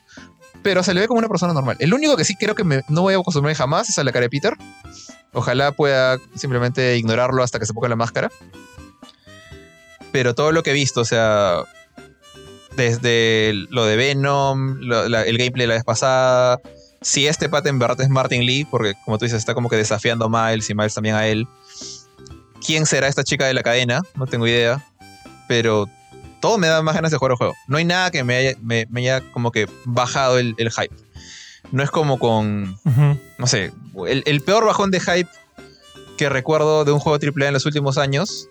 Pero 0.63 0.83
se 0.83 0.93
le 0.93 1.01
ve 1.01 1.07
como 1.07 1.19
una 1.19 1.27
persona 1.27 1.53
normal. 1.53 1.75
El 1.79 1.93
único 1.93 2.15
que 2.15 2.23
sí 2.23 2.35
creo 2.35 2.55
que 2.55 2.63
me- 2.63 2.81
no 2.87 3.01
voy 3.01 3.13
a 3.13 3.17
acostumbrar 3.17 3.55
jamás 3.55 3.89
es 3.89 3.97
a 3.97 4.03
la 4.03 4.11
cara 4.11 4.23
de 4.23 4.29
Peter. 4.29 4.53
Ojalá 5.33 5.71
pueda 5.71 6.19
simplemente 6.35 6.97
ignorarlo 6.97 7.41
hasta 7.43 7.57
que 7.59 7.65
se 7.65 7.73
ponga 7.73 7.89
la 7.89 7.95
máscara. 7.95 8.29
Pero 10.11 10.35
todo 10.35 10.51
lo 10.51 10.63
que 10.63 10.71
he 10.71 10.73
visto, 10.73 11.01
o 11.01 11.05
sea, 11.05 11.63
desde 12.75 13.53
lo 13.69 13.85
de 13.85 13.95
Venom, 13.95 14.77
lo- 14.79 15.07
la- 15.09 15.23
el 15.23 15.37
gameplay 15.37 15.63
de 15.63 15.67
la 15.67 15.73
vez 15.75 15.83
pasada, 15.83 16.59
si 17.01 17.27
este 17.27 17.49
pata 17.49 17.69
en 17.69 17.79
verdad 17.79 18.01
es 18.01 18.09
Martin 18.09 18.45
Lee, 18.45 18.65
porque 18.69 18.93
como 19.05 19.17
tú 19.17 19.25
dices, 19.25 19.39
está 19.39 19.53
como 19.53 19.69
que 19.69 19.75
desafiando 19.75 20.25
a 20.25 20.29
Miles 20.51 20.69
y 20.69 20.75
Miles 20.75 20.93
también 20.93 21.15
a 21.15 21.27
él. 21.27 21.47
¿Quién 22.65 22.85
será 22.85 23.07
esta 23.07 23.23
chica 23.23 23.45
de 23.47 23.53
la 23.53 23.63
cadena? 23.63 24.01
No 24.15 24.27
tengo 24.27 24.45
idea. 24.47 24.85
Pero 25.47 25.89
todo 26.39 26.57
me 26.57 26.67
da 26.67 26.81
más 26.81 26.95
ganas 26.95 27.11
de 27.11 27.17
jugar 27.17 27.31
el 27.31 27.37
juego. 27.37 27.53
No 27.67 27.77
hay 27.77 27.85
nada 27.85 28.11
que 28.11 28.23
me 28.23 28.35
haya, 28.35 28.57
me, 28.61 28.85
me 28.89 29.01
haya 29.01 29.21
como 29.31 29.51
que 29.51 29.67
bajado 29.85 30.37
el, 30.37 30.53
el 30.57 30.71
hype. 30.71 30.95
No 31.71 31.83
es 31.83 31.89
como 31.89 32.19
con, 32.19 32.77
no 33.37 33.47
sé, 33.47 33.71
el, 34.07 34.23
el 34.25 34.41
peor 34.41 34.65
bajón 34.65 34.91
de 34.91 34.99
hype 34.99 35.29
que 36.17 36.29
recuerdo 36.29 36.85
de 36.85 36.91
un 36.91 36.99
juego 36.99 37.17
AAA 37.17 37.47
en 37.47 37.53
los 37.53 37.65
últimos 37.65 37.97
años, 37.97 38.47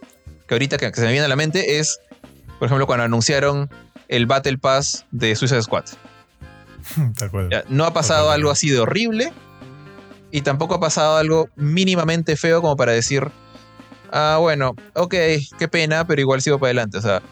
que 0.50 0.54
ahorita 0.54 0.78
que, 0.78 0.90
que 0.90 0.96
se 0.96 1.06
me 1.06 1.12
viene 1.12 1.26
a 1.26 1.28
la 1.28 1.36
mente, 1.36 1.78
es, 1.78 2.00
por 2.58 2.66
ejemplo, 2.66 2.84
cuando 2.84 3.04
anunciaron 3.04 3.70
el 4.08 4.26
Battle 4.26 4.58
Pass 4.58 5.06
de 5.12 5.36
Suicide 5.36 5.62
Squad. 5.62 5.84
no 7.68 7.84
ha 7.84 7.92
pasado 7.92 8.32
algo 8.32 8.50
así 8.50 8.68
de 8.68 8.80
horrible 8.80 9.32
y 10.32 10.40
tampoco 10.40 10.74
ha 10.74 10.80
pasado 10.80 11.18
algo 11.18 11.48
mínimamente 11.54 12.34
feo 12.34 12.62
como 12.62 12.76
para 12.76 12.90
decir, 12.90 13.30
ah, 14.10 14.38
bueno, 14.40 14.74
ok, 14.94 15.14
qué 15.56 15.68
pena, 15.70 16.04
pero 16.04 16.20
igual 16.20 16.42
sigo 16.42 16.58
para 16.58 16.70
adelante. 16.70 16.98
O 16.98 17.02
sea, 17.02 17.22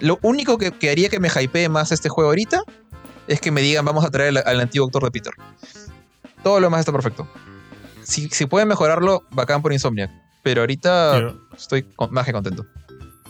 lo 0.00 0.18
único 0.22 0.58
que, 0.58 0.90
haría 0.90 1.08
que 1.08 1.20
me 1.20 1.28
hypee 1.28 1.68
más 1.68 1.92
este 1.92 2.08
juego 2.08 2.30
ahorita 2.30 2.64
es 3.28 3.40
que 3.40 3.52
me 3.52 3.60
digan, 3.60 3.84
vamos 3.84 4.04
a 4.04 4.10
traer 4.10 4.42
al, 4.44 4.60
antiguo 4.60 4.88
actor 4.88 5.04
de 5.04 5.12
Peter. 5.12 5.34
Todo 6.42 6.58
lo 6.58 6.66
demás 6.66 6.80
está 6.80 6.90
perfecto. 6.90 7.28
Si, 8.02 8.28
si 8.28 8.46
pueden 8.46 8.66
mejorarlo, 8.66 9.22
bacán 9.30 9.62
por 9.62 9.72
Insomniac. 9.72 10.10
Pero 10.42 10.62
ahorita 10.62 11.34
estoy 11.56 11.86
más 12.10 12.26
que 12.26 12.32
contento. 12.32 12.66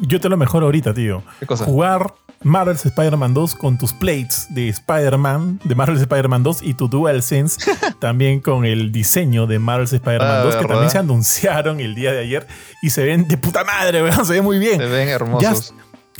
Yo 0.01 0.21
te 0.21 0.29
lo 0.29 0.37
mejoro 0.37 0.67
ahorita, 0.67 0.95
tío. 0.95 1.23
¿Qué 1.41 1.47
cosa? 1.47 1.65
Jugar 1.65 2.15
Marvel's 2.43 2.87
Spider-Man 2.87 3.35
2 3.35 3.55
con 3.55 3.77
tus 3.77 3.93
plates 3.93 4.47
de 4.51 4.69
Spider-Man, 4.71 5.61
de 5.63 5.75
Marvel's 5.75 6.01
Spider-Man 6.01 6.43
2 6.43 6.63
y 6.63 6.75
tu 6.75 6.89
DualSense, 6.89 7.61
también 8.01 8.41
con 8.41 8.65
el 8.65 8.93
diseño 8.93 9.47
de 9.47 9.59
Marvel's 9.59 9.93
Spider-Man 9.93 10.45
2, 10.45 10.55
ah, 10.55 10.59
que 10.61 10.67
también 10.67 10.91
se 10.91 10.99
anunciaron 10.99 11.81
el 11.81 11.95
día 11.95 12.13
de 12.13 12.21
ayer 12.21 12.47
y 12.83 12.91
se 12.91 13.05
ven 13.05 13.29
de 13.29 13.37
puta 13.37 13.63
madre, 13.65 14.03
weón, 14.05 14.25
se 14.25 14.33
ven 14.33 14.45
muy 14.45 14.59
bien. 14.59 14.79
Se 14.79 14.87
ven 14.87 15.09
hermosos. 15.09 15.75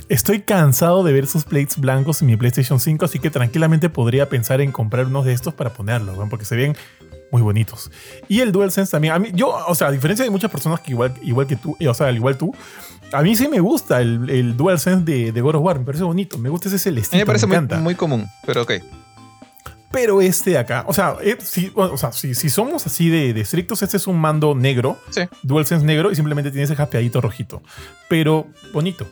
estoy 0.09 0.41
cansado 0.41 1.03
de 1.03 1.11
ver 1.11 1.23
esos 1.23 1.43
plates 1.43 1.79
blancos 1.79 2.21
en 2.21 2.27
mi 2.27 2.37
PlayStation 2.37 2.79
5, 2.79 3.05
así 3.05 3.17
que 3.17 3.31
tranquilamente 3.31 3.89
podría 3.89 4.29
pensar 4.29 4.61
en 4.61 4.71
comprar 4.71 5.07
unos 5.07 5.25
de 5.25 5.33
estos 5.33 5.55
para 5.55 5.71
ponerlos, 5.71 6.15
weón, 6.15 6.29
porque 6.29 6.45
se 6.45 6.55
ven 6.55 6.75
muy 7.31 7.41
bonitos. 7.41 7.91
Y 8.27 8.41
el 8.41 8.51
DualSense 8.51 8.91
también. 8.91 9.13
A 9.13 9.19
mí, 9.19 9.29
yo, 9.33 9.49
o 9.67 9.75
sea, 9.75 9.87
a 9.87 9.91
diferencia 9.91 10.23
de 10.23 10.31
muchas 10.31 10.51
personas 10.51 10.81
que 10.81 10.91
igual, 10.91 11.13
igual 11.21 11.47
que 11.47 11.55
tú, 11.55 11.75
o 11.87 11.93
sea, 11.93 12.07
al 12.07 12.15
igual 12.15 12.37
tú, 12.37 12.53
a 13.11 13.21
mí 13.21 13.35
sí 13.35 13.47
me 13.47 13.59
gusta 13.59 14.01
el, 14.01 14.29
el 14.29 14.57
DualSense 14.57 15.03
de, 15.03 15.31
de 15.31 15.41
God 15.41 15.55
of 15.55 15.63
War, 15.63 15.79
me 15.79 15.85
parece 15.85 16.03
bonito, 16.03 16.37
me 16.37 16.49
gusta 16.49 16.67
ese 16.67 16.79
celestito. 16.79 17.15
A 17.15 17.17
mí 17.17 17.21
me 17.21 17.25
parece 17.25 17.47
muy, 17.47 17.77
muy, 17.81 17.95
común, 17.95 18.27
pero 18.45 18.63
ok. 18.63 18.73
Pero 19.91 20.21
este 20.21 20.51
de 20.51 20.57
acá, 20.57 20.85
o 20.87 20.93
sea, 20.93 21.17
eh, 21.21 21.37
si, 21.41 21.69
o 21.75 21.97
sea, 21.97 22.13
si, 22.13 22.33
si, 22.33 22.49
somos 22.49 22.85
así 22.85 23.09
de, 23.09 23.33
de, 23.33 23.41
estrictos, 23.41 23.81
este 23.81 23.97
es 23.97 24.07
un 24.07 24.17
mando 24.19 24.55
negro, 24.55 24.97
sí. 25.09 25.23
DualSense 25.43 25.85
negro, 25.85 26.11
y 26.11 26.15
simplemente 26.15 26.49
tiene 26.49 26.63
ese 26.63 26.77
jaspeadito 26.77 27.19
rojito. 27.19 27.61
Pero 28.07 28.47
bonito. 28.71 29.05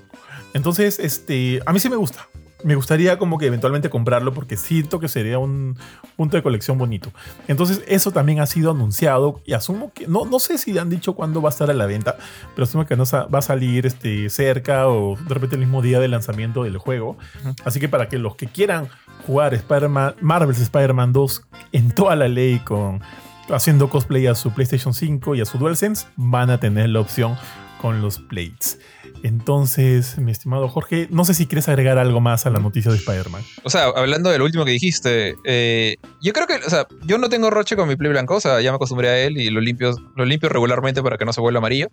Entonces, 0.53 0.97
este, 0.99 1.61
a 1.65 1.73
mí 1.73 1.79
sí 1.79 1.89
me 1.89 1.97
gusta 1.97 2.29
me 2.63 2.75
gustaría 2.75 3.17
como 3.17 3.37
que 3.37 3.45
eventualmente 3.45 3.89
comprarlo 3.89 4.33
porque 4.33 4.57
siento 4.57 4.99
que 4.99 5.07
sería 5.07 5.39
un 5.39 5.77
punto 6.15 6.35
de 6.35 6.43
colección 6.43 6.77
bonito. 6.77 7.11
Entonces 7.47 7.81
eso 7.87 8.11
también 8.11 8.39
ha 8.39 8.45
sido 8.45 8.71
anunciado 8.71 9.41
y 9.45 9.53
asumo 9.53 9.91
que, 9.93 10.07
no, 10.07 10.25
no 10.25 10.39
sé 10.39 10.57
si 10.57 10.77
han 10.77 10.89
dicho 10.89 11.13
cuándo 11.13 11.41
va 11.41 11.49
a 11.49 11.51
estar 11.51 11.69
a 11.69 11.73
la 11.73 11.85
venta, 11.85 12.17
pero 12.55 12.65
asumo 12.65 12.85
que 12.85 12.95
no 12.95 13.03
va 13.05 13.39
a 13.39 13.41
salir 13.41 13.85
este, 13.85 14.29
cerca 14.29 14.87
o 14.87 15.15
de 15.15 15.33
repente 15.33 15.55
el 15.55 15.61
mismo 15.61 15.81
día 15.81 15.99
de 15.99 16.07
lanzamiento 16.07 16.63
del 16.63 16.77
juego. 16.77 17.17
Así 17.63 17.79
que 17.79 17.87
para 17.87 18.09
que 18.09 18.17
los 18.17 18.35
que 18.35 18.47
quieran 18.47 18.89
jugar 19.25 19.53
Spider 19.53 19.89
Marvel's 19.89 20.59
Spider-Man 20.59 21.13
2 21.13 21.43
en 21.71 21.91
toda 21.91 22.15
la 22.15 22.27
ley 22.27 22.59
con 22.59 23.01
haciendo 23.49 23.89
cosplay 23.89 24.27
a 24.27 24.35
su 24.35 24.51
PlayStation 24.51 24.93
5 24.93 25.35
y 25.35 25.41
a 25.41 25.45
su 25.45 25.57
DualSense, 25.57 26.07
van 26.15 26.49
a 26.49 26.59
tener 26.59 26.89
la 26.89 26.99
opción 26.99 27.35
con 27.79 28.01
los 28.01 28.19
plates. 28.19 28.79
Entonces, 29.23 30.17
mi 30.17 30.31
estimado 30.31 30.67
Jorge, 30.67 31.07
no 31.09 31.25
sé 31.25 31.33
si 31.33 31.47
quieres 31.47 31.67
agregar 31.67 31.97
algo 31.97 32.19
más 32.19 32.45
a 32.45 32.49
la 32.49 32.59
noticia 32.59 32.91
de 32.91 32.97
Spider-Man. 32.97 33.41
O 33.63 33.69
sea, 33.69 33.85
hablando 33.85 34.29
de 34.29 34.37
lo 34.37 34.45
último 34.45 34.65
que 34.65 34.71
dijiste, 34.71 35.35
eh, 35.45 35.95
yo 36.21 36.33
creo 36.33 36.45
que, 36.45 36.55
o 36.55 36.69
sea, 36.69 36.87
yo 37.05 37.17
no 37.17 37.29
tengo 37.29 37.49
roche 37.49 37.75
con 37.75 37.87
mi 37.87 37.95
play 37.95 38.11
blanco, 38.11 38.35
o 38.35 38.39
sea, 38.39 38.61
ya 38.61 38.71
me 38.71 38.75
acostumbré 38.75 39.09
a 39.09 39.19
él 39.19 39.37
y 39.37 39.49
lo 39.49 39.61
limpio, 39.61 39.95
lo 40.15 40.25
limpio 40.25 40.49
regularmente 40.49 41.01
para 41.01 41.17
que 41.17 41.25
no 41.25 41.33
se 41.33 41.41
vuelva 41.41 41.59
amarillo. 41.59 41.89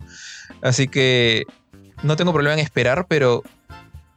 Así 0.62 0.88
que 0.88 1.44
no 2.02 2.16
tengo 2.16 2.32
problema 2.32 2.54
en 2.54 2.60
esperar, 2.60 3.06
pero, 3.08 3.42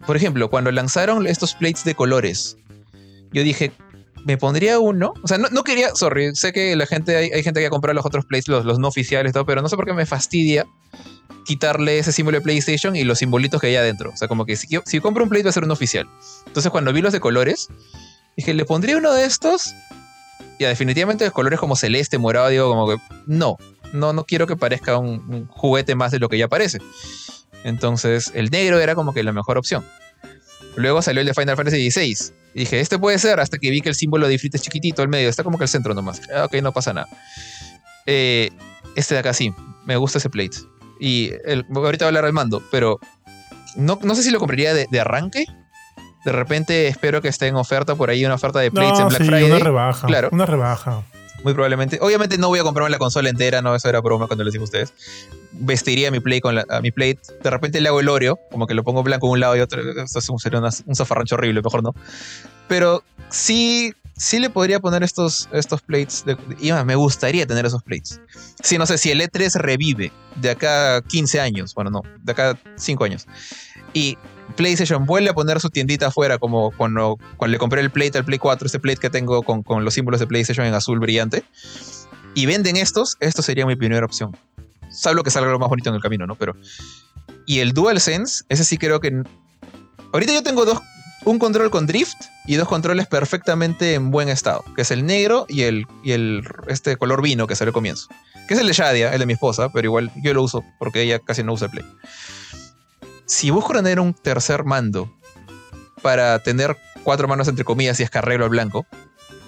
por 0.05 0.17
ejemplo, 0.17 0.49
cuando 0.49 0.71
lanzaron 0.71 1.25
estos 1.27 1.55
plates 1.55 1.83
de 1.83 1.95
colores, 1.95 2.57
yo 3.31 3.43
dije, 3.43 3.71
me 4.25 4.37
pondría 4.37 4.79
uno. 4.79 5.13
O 5.23 5.27
sea, 5.27 5.37
no, 5.37 5.63
quería, 5.63 5.95
sorry, 5.95 6.35
sé 6.35 6.51
que 6.51 6.75
la 6.75 6.85
gente, 6.85 7.15
hay, 7.15 7.43
gente 7.43 7.59
que 7.59 7.67
ha 7.67 7.69
comprado 7.69 7.95
los 7.95 8.05
otros 8.05 8.25
plates, 8.25 8.47
los, 8.47 8.65
los 8.65 8.79
no 8.79 8.87
oficiales, 8.87 9.33
todo, 9.33 9.45
pero 9.45 9.61
no 9.61 9.69
sé 9.69 9.75
por 9.75 9.85
qué 9.85 9.93
me 9.93 10.05
fastidia 10.05 10.65
quitarle 11.45 11.99
ese 11.99 12.11
símbolo 12.11 12.37
de 12.37 12.41
PlayStation 12.41 12.95
y 12.95 13.03
los 13.03 13.19
simbolitos 13.19 13.59
que 13.61 13.67
hay 13.67 13.75
adentro. 13.75 14.11
O 14.11 14.17
sea, 14.17 14.27
como 14.27 14.45
que 14.45 14.55
si, 14.55 14.67
si 14.85 14.99
compro 14.99 15.23
un 15.23 15.29
Play 15.29 15.43
va 15.43 15.49
a 15.49 15.53
ser 15.53 15.63
un 15.63 15.71
oficial. 15.71 16.09
Entonces 16.47 16.71
cuando 16.71 16.93
vi 16.93 17.01
los 17.01 17.13
de 17.13 17.19
colores, 17.19 17.69
dije, 18.37 18.53
¿le 18.53 18.65
pondría 18.65 18.97
uno 18.97 19.13
de 19.13 19.25
estos? 19.25 19.73
Y 20.59 20.65
definitivamente 20.65 21.23
los 21.23 21.33
colores 21.33 21.59
como 21.59 21.75
celeste, 21.75 22.17
morado, 22.17 22.49
digo 22.49 22.69
como 22.69 22.87
que 22.89 22.97
no, 23.25 23.57
no, 23.93 24.13
no 24.13 24.25
quiero 24.25 24.45
que 24.45 24.57
parezca 24.57 24.97
un, 24.97 25.47
juguete 25.47 25.95
más 25.95 26.11
de 26.11 26.19
lo 26.19 26.29
que 26.29 26.37
ya 26.37 26.47
parece. 26.47 26.79
Entonces 27.63 28.31
el 28.33 28.49
negro 28.49 28.79
era 28.79 28.95
como 28.95 29.13
que 29.13 29.23
la 29.23 29.31
mejor 29.31 29.57
opción. 29.57 29.85
Luego 30.75 31.01
salió 31.01 31.21
el 31.21 31.27
de 31.27 31.33
Final 31.33 31.55
Fantasy 31.55 31.89
XVI. 31.89 32.33
Y 32.53 32.59
dije, 32.59 32.79
este 32.79 32.97
puede 32.97 33.19
ser, 33.19 33.39
hasta 33.39 33.57
que 33.57 33.69
vi 33.69 33.81
que 33.81 33.89
el 33.89 33.95
símbolo 33.95 34.27
de 34.27 34.33
Ifrit 34.33 34.55
es 34.55 34.61
chiquitito, 34.61 35.01
al 35.01 35.07
medio, 35.07 35.29
está 35.29 35.43
como 35.43 35.57
que 35.57 35.65
el 35.65 35.69
centro 35.69 35.93
nomás. 35.93 36.21
Ah, 36.33 36.45
ok, 36.45 36.55
no 36.61 36.71
pasa 36.71 36.93
nada. 36.93 37.07
Eh, 38.05 38.49
este 38.95 39.13
de 39.13 39.19
acá 39.19 39.33
sí, 39.33 39.53
me 39.85 39.97
gusta 39.97 40.17
ese 40.17 40.29
plate. 40.29 40.57
Y 40.99 41.31
el, 41.45 41.65
ahorita 41.73 42.05
voy 42.05 42.07
a 42.07 42.07
hablar 42.07 42.25
del 42.25 42.33
mando, 42.33 42.61
pero 42.71 42.99
no, 43.75 43.99
no 44.01 44.15
sé 44.15 44.23
si 44.23 44.31
lo 44.31 44.39
compraría 44.39 44.73
de, 44.73 44.99
arranque. 44.99 45.45
De 46.25 46.31
repente 46.31 46.87
espero 46.87 47.21
que 47.21 47.29
esté 47.29 47.47
en 47.47 47.55
oferta 47.55 47.95
por 47.95 48.09
ahí, 48.09 48.25
una 48.25 48.35
oferta 48.35 48.59
de 48.59 48.71
plates 48.71 48.99
en 48.99 49.07
Black 49.07 49.23
Friday. 49.23 49.51
Una 49.51 49.59
rebaja. 49.59 50.07
Claro. 50.07 50.29
Una 50.31 50.45
rebaja. 50.45 51.03
Muy 51.43 51.53
probablemente. 51.53 51.99
Obviamente 52.01 52.37
no 52.37 52.49
voy 52.49 52.59
a 52.59 52.63
comprarme 52.63 52.89
la 52.89 52.97
consola 52.97 53.29
entera, 53.29 53.61
no, 53.61 53.73
eso 53.73 53.87
era 53.87 54.01
broma 54.01 54.27
cuando 54.27 54.43
les 54.43 54.53
dije 54.53 54.61
a 54.61 54.65
ustedes. 54.65 54.93
Vestiría 55.53 56.11
mi 56.11 56.19
play 56.19 56.41
con 56.41 56.55
la, 56.55 56.65
a 56.69 56.81
mi 56.81 56.91
plate. 56.91 57.19
De 57.41 57.49
repente 57.49 57.79
le 57.79 57.87
hago 57.87 58.01
el 58.01 58.09
Oreo, 58.09 58.37
como 58.51 58.67
que 58.67 58.73
lo 58.73 58.83
pongo 58.83 59.03
blanco 59.03 59.27
un 59.27 59.39
lado 59.39 59.55
y 59.55 59.61
otro. 59.61 59.81
Eso 60.03 60.19
sería 60.37 60.59
un 60.59 60.95
zafarrancho 60.95 61.35
horrible, 61.35 61.61
mejor 61.61 61.81
no. 61.81 61.95
Pero 62.67 63.03
sí 63.29 63.93
sí 64.19 64.37
le 64.37 64.49
podría 64.49 64.79
poner 64.79 65.01
estos, 65.01 65.49
estos 65.51 65.81
plates. 65.81 66.25
y 66.59 66.71
me 66.71 66.95
gustaría 66.95 67.47
tener 67.47 67.65
esos 67.65 67.81
plates. 67.81 68.19
Sí, 68.61 68.77
no 68.77 68.85
sé, 68.85 68.97
si 68.97 69.09
el 69.11 69.21
E3 69.21 69.55
revive 69.55 70.11
de 70.35 70.49
acá 70.51 71.01
15 71.01 71.39
años, 71.39 71.73
bueno, 71.73 71.89
no, 71.89 72.01
de 72.21 72.31
acá 72.31 72.59
5 72.75 73.03
años, 73.05 73.25
y 73.93 74.17
PlayStation 74.55 75.05
vuelve 75.05 75.29
a 75.29 75.33
poner 75.33 75.59
su 75.59 75.69
tiendita 75.69 76.07
afuera, 76.07 76.37
como 76.37 76.71
cuando, 76.71 77.17
cuando 77.37 77.53
le 77.53 77.57
compré 77.57 77.81
el 77.81 77.89
plate 77.89 78.17
al 78.17 78.25
Play 78.25 78.39
4, 78.39 78.65
este 78.65 78.79
plate 78.79 78.99
que 78.99 79.09
tengo 79.09 79.41
con, 79.41 79.63
con 79.63 79.85
los 79.85 79.93
símbolos 79.93 80.19
de 80.19 80.27
PlayStation 80.27 80.65
en 80.65 80.73
azul 80.73 80.99
brillante, 80.99 81.43
y 82.35 82.45
venden 82.45 82.75
estos, 82.75 83.15
esto 83.21 83.41
sería 83.41 83.65
mi 83.65 83.75
primera 83.75 84.05
opción. 84.05 84.35
Salvo 84.91 85.23
que 85.23 85.31
salga 85.31 85.51
lo 85.51 85.59
más 85.59 85.69
bonito 85.69 85.89
en 85.89 85.95
el 85.95 86.01
camino, 86.01 86.25
¿no? 86.25 86.35
Pero. 86.35 86.55
Y 87.45 87.59
el 87.59 87.73
DualSense, 87.73 88.43
ese 88.49 88.63
sí 88.63 88.77
creo 88.77 88.99
que. 88.99 89.23
Ahorita 90.11 90.33
yo 90.33 90.41
tengo 90.41 90.65
dos, 90.65 90.79
un 91.29 91.37
control 91.37 91.69
con 91.69 91.85
drift 91.85 92.17
y 92.47 92.55
dos 92.55 92.67
controles 92.67 93.05
perfectamente 93.05 93.93
en 93.93 94.09
buen 94.09 94.29
estado, 94.29 94.63
que 94.75 94.81
es 94.81 94.89
el 94.89 95.05
negro 95.05 95.45
y 95.47 95.61
el, 95.61 95.85
y 96.03 96.13
el 96.13 96.43
este 96.67 96.97
color 96.97 97.21
vino 97.21 97.45
que 97.45 97.55
salió 97.55 97.69
al 97.69 97.73
comienzo. 97.73 98.07
Que 98.47 98.55
es 98.55 98.59
el 98.59 98.65
de 98.65 98.73
Shadia, 98.73 99.13
el 99.13 99.19
de 99.19 99.25
mi 99.27 99.33
esposa, 99.33 99.69
pero 99.69 99.85
igual 99.85 100.11
yo 100.23 100.33
lo 100.33 100.41
uso 100.41 100.63
porque 100.79 101.03
ella 101.03 101.19
casi 101.19 101.43
no 101.43 101.53
usa 101.53 101.65
el 101.65 101.71
Play. 101.71 101.85
Si 103.27 103.51
busco 103.51 103.73
tener 103.73 103.99
un 103.99 104.15
tercer 104.15 104.63
mando 104.63 105.13
para 106.01 106.39
tener 106.39 106.77
cuatro 107.03 107.27
manos 107.27 107.47
entre 107.47 107.63
comillas 107.63 107.99
y 107.99 108.03
escarrelo 108.03 108.45
al 108.45 108.49
blanco, 108.49 108.87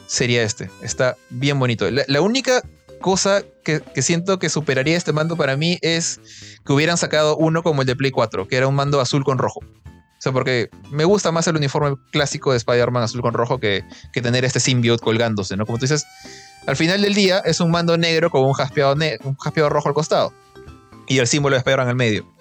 sería 0.05 0.43
este. 0.43 0.69
Está 0.83 1.17
bien 1.31 1.57
bonito. 1.57 1.89
La, 1.89 2.21
única 2.21 2.61
cosa 3.01 3.41
que, 3.63 3.81
que, 3.81 4.03
siento 4.03 4.37
que 4.37 4.49
superaría 4.49 4.97
este 4.97 5.13
mando 5.13 5.35
para 5.35 5.57
mí 5.57 5.79
es 5.81 6.19
que 6.63 6.73
hubieran 6.73 6.97
sacado 6.97 7.37
uno 7.37 7.63
como 7.63 7.81
el 7.81 7.87
de 7.87 7.95
Play 7.95 8.11
4, 8.11 8.47
que 8.47 8.57
era 8.57 8.67
un 8.67 8.75
mando 8.75 9.01
azul 9.01 9.23
con 9.23 9.39
rojo. 9.39 9.61
O 10.21 10.23
sea, 10.23 10.31
porque 10.31 10.69
me 10.91 11.03
gusta 11.03 11.31
más 11.31 11.47
el 11.47 11.55
uniforme 11.55 11.97
clásico 12.11 12.51
de 12.51 12.57
Spider-Man 12.57 13.01
azul 13.01 13.23
con 13.23 13.33
rojo 13.33 13.59
que, 13.59 13.83
que 14.13 14.21
tener 14.21 14.45
este 14.45 14.59
symbiote 14.59 15.03
colgándose, 15.03 15.57
¿no? 15.57 15.65
Como 15.65 15.79
tú 15.79 15.85
dices, 15.85 16.05
al 16.67 16.75
final 16.75 17.01
del 17.01 17.15
día 17.15 17.39
es 17.39 17.59
un 17.59 17.71
mando 17.71 17.97
negro 17.97 18.29
con 18.29 18.43
un 18.43 18.53
jaspeado, 18.53 18.93
un 19.23 19.35
jaspeado 19.37 19.69
rojo 19.69 19.87
al 19.87 19.95
costado. 19.95 20.31
Y 21.07 21.17
el 21.17 21.25
símbolo 21.25 21.55
de 21.55 21.61
Spider-Man 21.61 21.87
al 21.87 21.95
medio. 21.95 22.31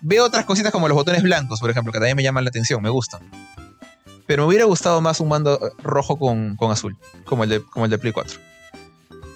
Veo 0.00 0.24
otras 0.24 0.46
cositas 0.46 0.72
como 0.72 0.88
los 0.88 0.94
botones 0.94 1.22
blancos, 1.22 1.60
por 1.60 1.68
ejemplo, 1.68 1.92
que 1.92 1.98
también 1.98 2.16
me 2.16 2.22
llaman 2.22 2.44
la 2.44 2.48
atención, 2.48 2.80
me 2.80 2.88
gustan. 2.88 3.30
Pero 4.26 4.44
me 4.44 4.48
hubiera 4.48 4.64
gustado 4.64 5.02
más 5.02 5.20
un 5.20 5.28
mando 5.28 5.60
rojo 5.82 6.18
con, 6.18 6.56
con 6.56 6.70
azul, 6.70 6.96
como 7.26 7.44
el, 7.44 7.50
de, 7.50 7.62
como 7.62 7.84
el 7.84 7.90
de 7.90 7.98
Play 7.98 8.14
4. 8.14 8.40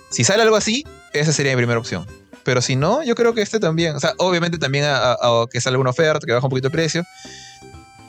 Si 0.08 0.24
sale 0.24 0.42
algo 0.42 0.56
así, 0.56 0.86
esa 1.12 1.30
sería 1.34 1.52
mi 1.52 1.58
primera 1.58 1.78
opción. 1.78 2.06
Pero 2.44 2.62
si 2.62 2.76
no, 2.76 3.02
yo 3.02 3.14
creo 3.14 3.34
que 3.34 3.42
este 3.42 3.60
también. 3.60 3.96
O 3.96 4.00
sea, 4.00 4.14
obviamente 4.18 4.58
también 4.58 4.84
a, 4.86 5.16
que 5.50 5.60
salga 5.60 5.78
una 5.78 5.90
oferta, 5.90 6.26
que 6.26 6.32
baja 6.32 6.46
un 6.46 6.50
poquito 6.50 6.68
de 6.68 6.72
precio. 6.72 7.04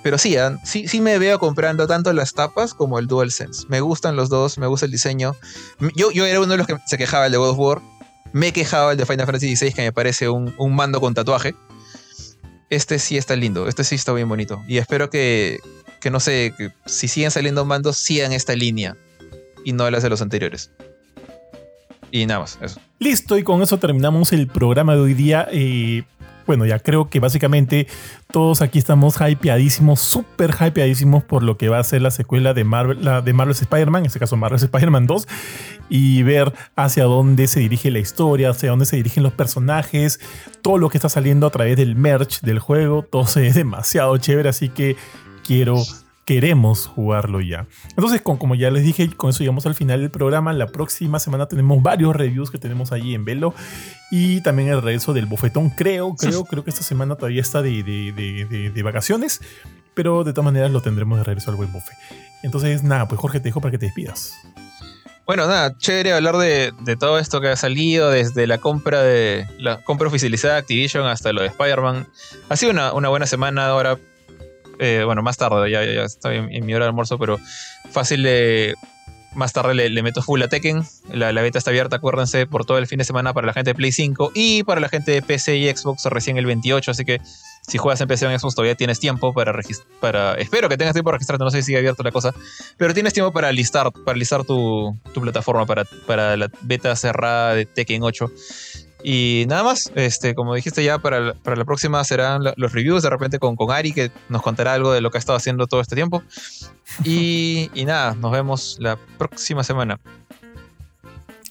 Pero 0.03 0.17
sí, 0.17 0.35
ah, 0.37 0.57
sí, 0.63 0.87
sí 0.87 0.99
me 0.99 1.19
veo 1.19 1.37
comprando 1.37 1.85
tanto 1.85 2.11
las 2.13 2.33
tapas 2.33 2.73
como 2.73 2.97
el 2.97 3.07
DualSense. 3.07 3.65
Me 3.67 3.81
gustan 3.81 4.15
los 4.15 4.29
dos, 4.29 4.57
me 4.57 4.65
gusta 4.67 4.85
el 4.85 4.91
diseño. 4.91 5.35
Yo, 5.95 6.11
yo 6.11 6.25
era 6.25 6.39
uno 6.39 6.51
de 6.51 6.57
los 6.57 6.67
que 6.67 6.77
se 6.87 6.97
quejaba 6.97 7.27
el 7.27 7.31
de 7.31 7.37
God 7.37 7.49
of 7.49 7.59
War. 7.59 7.81
Me 8.33 8.51
quejaba 8.53 8.93
el 8.93 8.97
de 8.97 9.05
Final 9.05 9.25
Fantasy 9.25 9.55
XVI, 9.55 9.73
que 9.73 9.81
me 9.81 9.91
parece 9.91 10.29
un, 10.29 10.55
un 10.57 10.75
mando 10.75 10.99
con 11.01 11.13
tatuaje. 11.13 11.53
Este 12.69 12.97
sí 12.97 13.17
está 13.17 13.35
lindo, 13.35 13.67
este 13.67 13.83
sí 13.83 13.95
está 13.95 14.13
bien 14.13 14.29
bonito. 14.29 14.63
Y 14.67 14.77
espero 14.77 15.09
que, 15.09 15.59
que 15.99 16.09
no 16.09 16.19
sé, 16.19 16.53
que 16.57 16.71
si 16.85 17.07
siguen 17.07 17.29
saliendo 17.29 17.65
mandos, 17.65 17.97
sigan 17.97 18.31
esta 18.31 18.55
línea 18.55 18.95
y 19.63 19.73
no 19.73 19.89
las 19.91 20.03
de 20.03 20.09
los 20.09 20.21
anteriores. 20.21 20.71
Y 22.11 22.25
nada 22.25 22.41
más, 22.41 22.59
eso. 22.61 22.79
Listo, 22.99 23.38
y 23.38 23.43
con 23.43 23.61
eso 23.61 23.77
terminamos 23.79 24.33
el 24.33 24.47
programa 24.47 24.93
de 24.93 25.01
hoy 25.01 25.13
día. 25.13 25.47
Eh, 25.51 26.03
bueno, 26.45 26.65
ya 26.65 26.79
creo 26.79 27.09
que 27.09 27.19
básicamente 27.19 27.88
todos 28.31 28.61
aquí 28.61 28.79
estamos 28.79 29.15
hypeadísimos, 29.21 29.99
súper 30.01 30.51
hypeadísimos 30.59 31.23
por 31.23 31.43
lo 31.43 31.57
que 31.57 31.69
va 31.69 31.79
a 31.79 31.83
ser 31.83 32.01
la 32.01 32.11
secuela 32.11 32.53
de 32.53 32.63
Marvel, 32.63 32.99
de 33.23 33.33
Marvel's 33.33 33.61
Spider-Man, 33.61 34.01
en 34.01 34.07
este 34.07 34.19
caso 34.19 34.35
Marvel's 34.38 34.63
Spider-Man 34.63 35.07
2, 35.07 35.27
y 35.89 36.23
ver 36.23 36.53
hacia 36.75 37.05
dónde 37.05 37.47
se 37.47 37.59
dirige 37.61 37.91
la 37.91 37.99
historia, 37.99 38.49
hacia 38.49 38.69
dónde 38.69 38.85
se 38.85 38.97
dirigen 38.97 39.23
los 39.23 39.33
personajes, 39.33 40.19
todo 40.61 40.77
lo 40.77 40.89
que 40.89 40.97
está 40.97 41.09
saliendo 41.09 41.47
a 41.47 41.51
través 41.51 41.77
del 41.77 41.95
merch 41.95 42.41
del 42.41 42.59
juego, 42.59 43.03
todo 43.03 43.25
se 43.27 43.41
ve 43.41 43.53
demasiado 43.53 44.17
chévere, 44.17 44.49
así 44.49 44.69
que 44.69 44.95
quiero 45.45 45.81
queremos 46.26 46.88
jugarlo 46.88 47.41
ya. 47.41 47.68
Entonces, 47.89 48.22
como 48.22 48.56
ya 48.56 48.69
les 48.72 48.84
dije, 48.84 49.10
con 49.15 49.31
eso 49.31 49.39
llegamos 49.39 49.65
al 49.65 49.76
final 49.76 50.02
del 50.02 50.11
programa. 50.11 50.53
La 50.53 50.68
próxima 50.68 51.19
semana 51.19 51.48
tenemos 51.48 51.81
varios 51.81 52.15
reviews 52.15 52.52
que 52.52 52.57
tenemos 52.57 52.91
allí 52.91 53.15
en 53.15 53.26
Velo 53.26 53.53
y 54.11 54.41
también 54.41 54.69
el 54.69 54.81
regreso 54.81 55.14
del 55.14 55.26
bofetón. 55.26 55.69
Creo, 55.72 56.15
creo, 56.15 56.45
creo 56.45 56.64
que 56.64 56.69
esta 56.69 56.84
semana 56.84 57.15
todavía 57.15 57.41
está 57.41 57.61
de, 57.61 57.84
de, 57.84 58.84
vacaciones, 58.84 59.41
pero 59.93 60.23
de 60.23 60.34
todas 60.34 60.45
maneras 60.45 60.72
lo 60.72 60.81
tendremos 60.81 61.18
de 61.18 61.23
regreso 61.23 61.52
al 61.52 61.57
buen 61.57 61.72
bofe. 61.72 61.93
Entonces, 62.43 62.84
nada, 62.84 63.07
pues 63.07 63.19
Jorge, 63.19 63.39
te 63.39 63.45
dejo 63.45 63.61
para 63.61 63.72
que 63.72 63.77
te 63.77 63.85
despidas. 63.88 64.34
Bueno, 65.26 65.48
nada, 65.48 65.77
chévere 65.77 66.14
hablar 66.14 66.38
de, 66.38 66.73
todo 66.99 67.19
esto 67.19 67.39
que 67.41 67.48
ha 67.48 67.56
salido, 67.56 68.10
desde 68.10 68.48
la 68.48 68.57
compra 68.57 69.02
de 69.02 69.48
la 69.60 69.84
compra 69.84 70.07
oficializada 70.07 70.56
de 70.56 70.60
Activision 70.60 71.07
hasta 71.07 71.31
lo 71.31 71.41
de 71.41 71.48
Spider-Man. 71.48 72.07
Ha 72.49 72.56
sido 72.57 72.72
una, 72.72 72.93
una 72.93 73.10
buena 73.10 73.27
semana 73.27 73.68
ahora 73.68 73.98
eh, 74.83 75.03
bueno, 75.05 75.21
más 75.21 75.37
tarde, 75.37 75.69
ya, 75.69 75.85
ya, 75.85 76.03
está 76.03 76.33
en, 76.33 76.65
mi 76.65 76.73
hora 76.73 76.85
de 76.85 76.89
almuerzo, 76.89 77.19
pero 77.19 77.39
fácil 77.91 78.23
de... 78.23 78.73
Más 79.33 79.53
tarde 79.53 79.75
le, 79.75 80.03
meto 80.03 80.21
full 80.21 80.41
a 80.41 80.49
Tekken. 80.49 80.83
La, 81.13 81.31
beta 81.31 81.57
está 81.57 81.69
abierta, 81.69 81.97
acuérdense, 81.97 82.47
por 82.47 82.65
todo 82.65 82.79
el 82.79 82.87
fin 82.87 82.97
de 82.97 83.05
semana 83.05 83.31
para 83.31 83.47
la 83.47 83.53
gente 83.53 83.69
de 83.69 83.75
Play 83.75 83.93
5 83.93 84.31
y 84.35 84.63
para 84.63 84.81
la 84.81 84.89
gente 84.89 85.11
de 85.11 85.21
PC 85.21 85.55
y 85.55 85.73
Xbox 85.73 86.03
recién 86.05 86.37
el 86.37 86.45
28. 86.45 86.91
Así 86.91 87.05
que 87.05 87.21
si 87.65 87.77
juegas 87.77 88.01
en 88.01 88.09
PC 88.09 88.25
o 88.25 88.31
en 88.31 88.37
Xbox 88.37 88.55
todavía 88.55 88.75
tienes 88.75 88.99
tiempo 88.99 89.33
para 89.33 89.53
registrar. 89.53 90.37
Espero 90.37 90.67
que 90.67 90.75
tengas 90.75 90.93
tiempo 90.93 91.07
para 91.07 91.15
registrarte, 91.15 91.45
no 91.45 91.51
sé 91.51 91.61
si 91.61 91.67
sigue 91.67 91.77
abierto 91.77 92.03
la 92.03 92.11
cosa. 92.11 92.33
Pero 92.75 92.93
tienes 92.93 93.13
tiempo 93.13 93.31
para 93.31 93.53
listar, 93.53 93.89
para 94.03 94.17
listar 94.17 94.43
tu, 94.43 94.97
plataforma 95.13 95.65
para 95.65 96.35
la 96.35 96.51
beta 96.63 96.93
cerrada 96.97 97.55
de 97.55 97.65
Tekken 97.65 98.03
8. 98.03 98.29
Y 99.03 99.45
nada 99.47 99.63
más, 99.63 99.91
este, 99.95 100.35
como 100.35 100.53
dijiste 100.55 100.83
ya, 100.83 100.99
para 100.99 101.19
la, 101.19 101.33
para 101.33 101.55
la 101.55 101.65
próxima 101.65 102.03
serán 102.03 102.43
los 102.55 102.71
reviews 102.71 103.03
de 103.03 103.09
repente 103.09 103.39
con, 103.39 103.55
con 103.55 103.71
Ari, 103.71 103.93
que 103.93 104.11
nos 104.29 104.41
contará 104.41 104.73
algo 104.73 104.91
de 104.91 105.01
lo 105.01 105.11
que 105.11 105.17
ha 105.17 105.19
estado 105.19 105.37
haciendo 105.37 105.67
todo 105.67 105.81
este 105.81 105.95
tiempo. 105.95 106.23
Y, 107.03 107.69
y 107.75 107.85
nada, 107.85 108.15
nos 108.15 108.31
vemos 108.31 108.77
la 108.79 108.97
próxima 109.17 109.63
semana. 109.63 109.99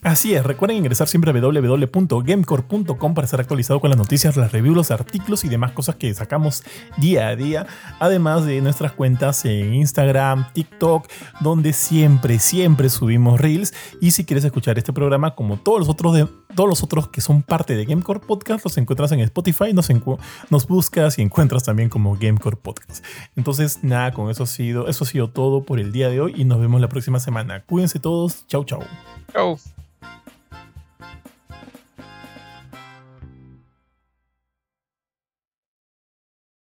Así 0.02 0.34
es, 0.34 0.42
recuerden 0.44 0.78
ingresar 0.78 1.08
siempre 1.08 1.30
a 1.30 1.34
www.gamecore.com 1.34 3.14
para 3.14 3.24
estar 3.26 3.38
actualizado 3.38 3.80
con 3.80 3.90
las 3.90 3.98
noticias, 3.98 4.34
las 4.34 4.50
reviews, 4.50 4.74
los 4.74 4.90
artículos 4.90 5.44
y 5.44 5.48
demás 5.50 5.72
cosas 5.72 5.96
que 5.96 6.12
sacamos 6.14 6.62
día 6.96 7.28
a 7.28 7.36
día, 7.36 7.66
además 7.98 8.46
de 8.46 8.62
nuestras 8.62 8.92
cuentas 8.92 9.44
en 9.44 9.74
Instagram, 9.74 10.52
TikTok, 10.54 11.06
donde 11.40 11.74
siempre, 11.74 12.38
siempre 12.38 12.88
subimos 12.88 13.38
reels. 13.38 13.74
Y 14.00 14.12
si 14.12 14.24
quieres 14.24 14.44
escuchar 14.44 14.78
este 14.78 14.94
programa 14.94 15.34
como 15.34 15.58
todos 15.58 15.80
los 15.80 15.88
otros, 15.90 16.14
de, 16.14 16.26
todos 16.54 16.68
los 16.68 16.82
otros 16.82 17.08
que 17.08 17.20
son 17.20 17.42
parte 17.42 17.76
de 17.76 17.84
Gamecore 17.84 18.20
Podcast, 18.20 18.64
los 18.64 18.78
encuentras 18.78 19.12
en 19.12 19.20
Spotify, 19.20 19.74
nos, 19.74 20.66
buscas 20.66 21.18
y 21.18 21.22
encuentras 21.22 21.64
también 21.64 21.90
como 21.90 22.16
Gamecore 22.18 22.56
Podcast. 22.56 23.04
Entonces, 23.36 23.80
nada, 23.82 24.12
con 24.12 24.30
eso 24.30 24.44
ha 24.44 24.46
sido, 24.46 24.88
eso 24.88 25.04
ha 25.04 25.06
sido 25.06 25.28
todo 25.28 25.64
por 25.64 25.78
el 25.78 25.92
día 25.92 26.08
de 26.08 26.22
hoy 26.22 26.34
y 26.36 26.44
nos 26.44 26.58
vemos 26.58 26.80
la 26.80 26.88
próxima 26.88 27.20
semana. 27.20 27.64
Cuídense 27.64 27.98
todos, 27.98 28.46
chau 28.46 28.64
chau. 28.64 28.82
Chau. 29.34 29.58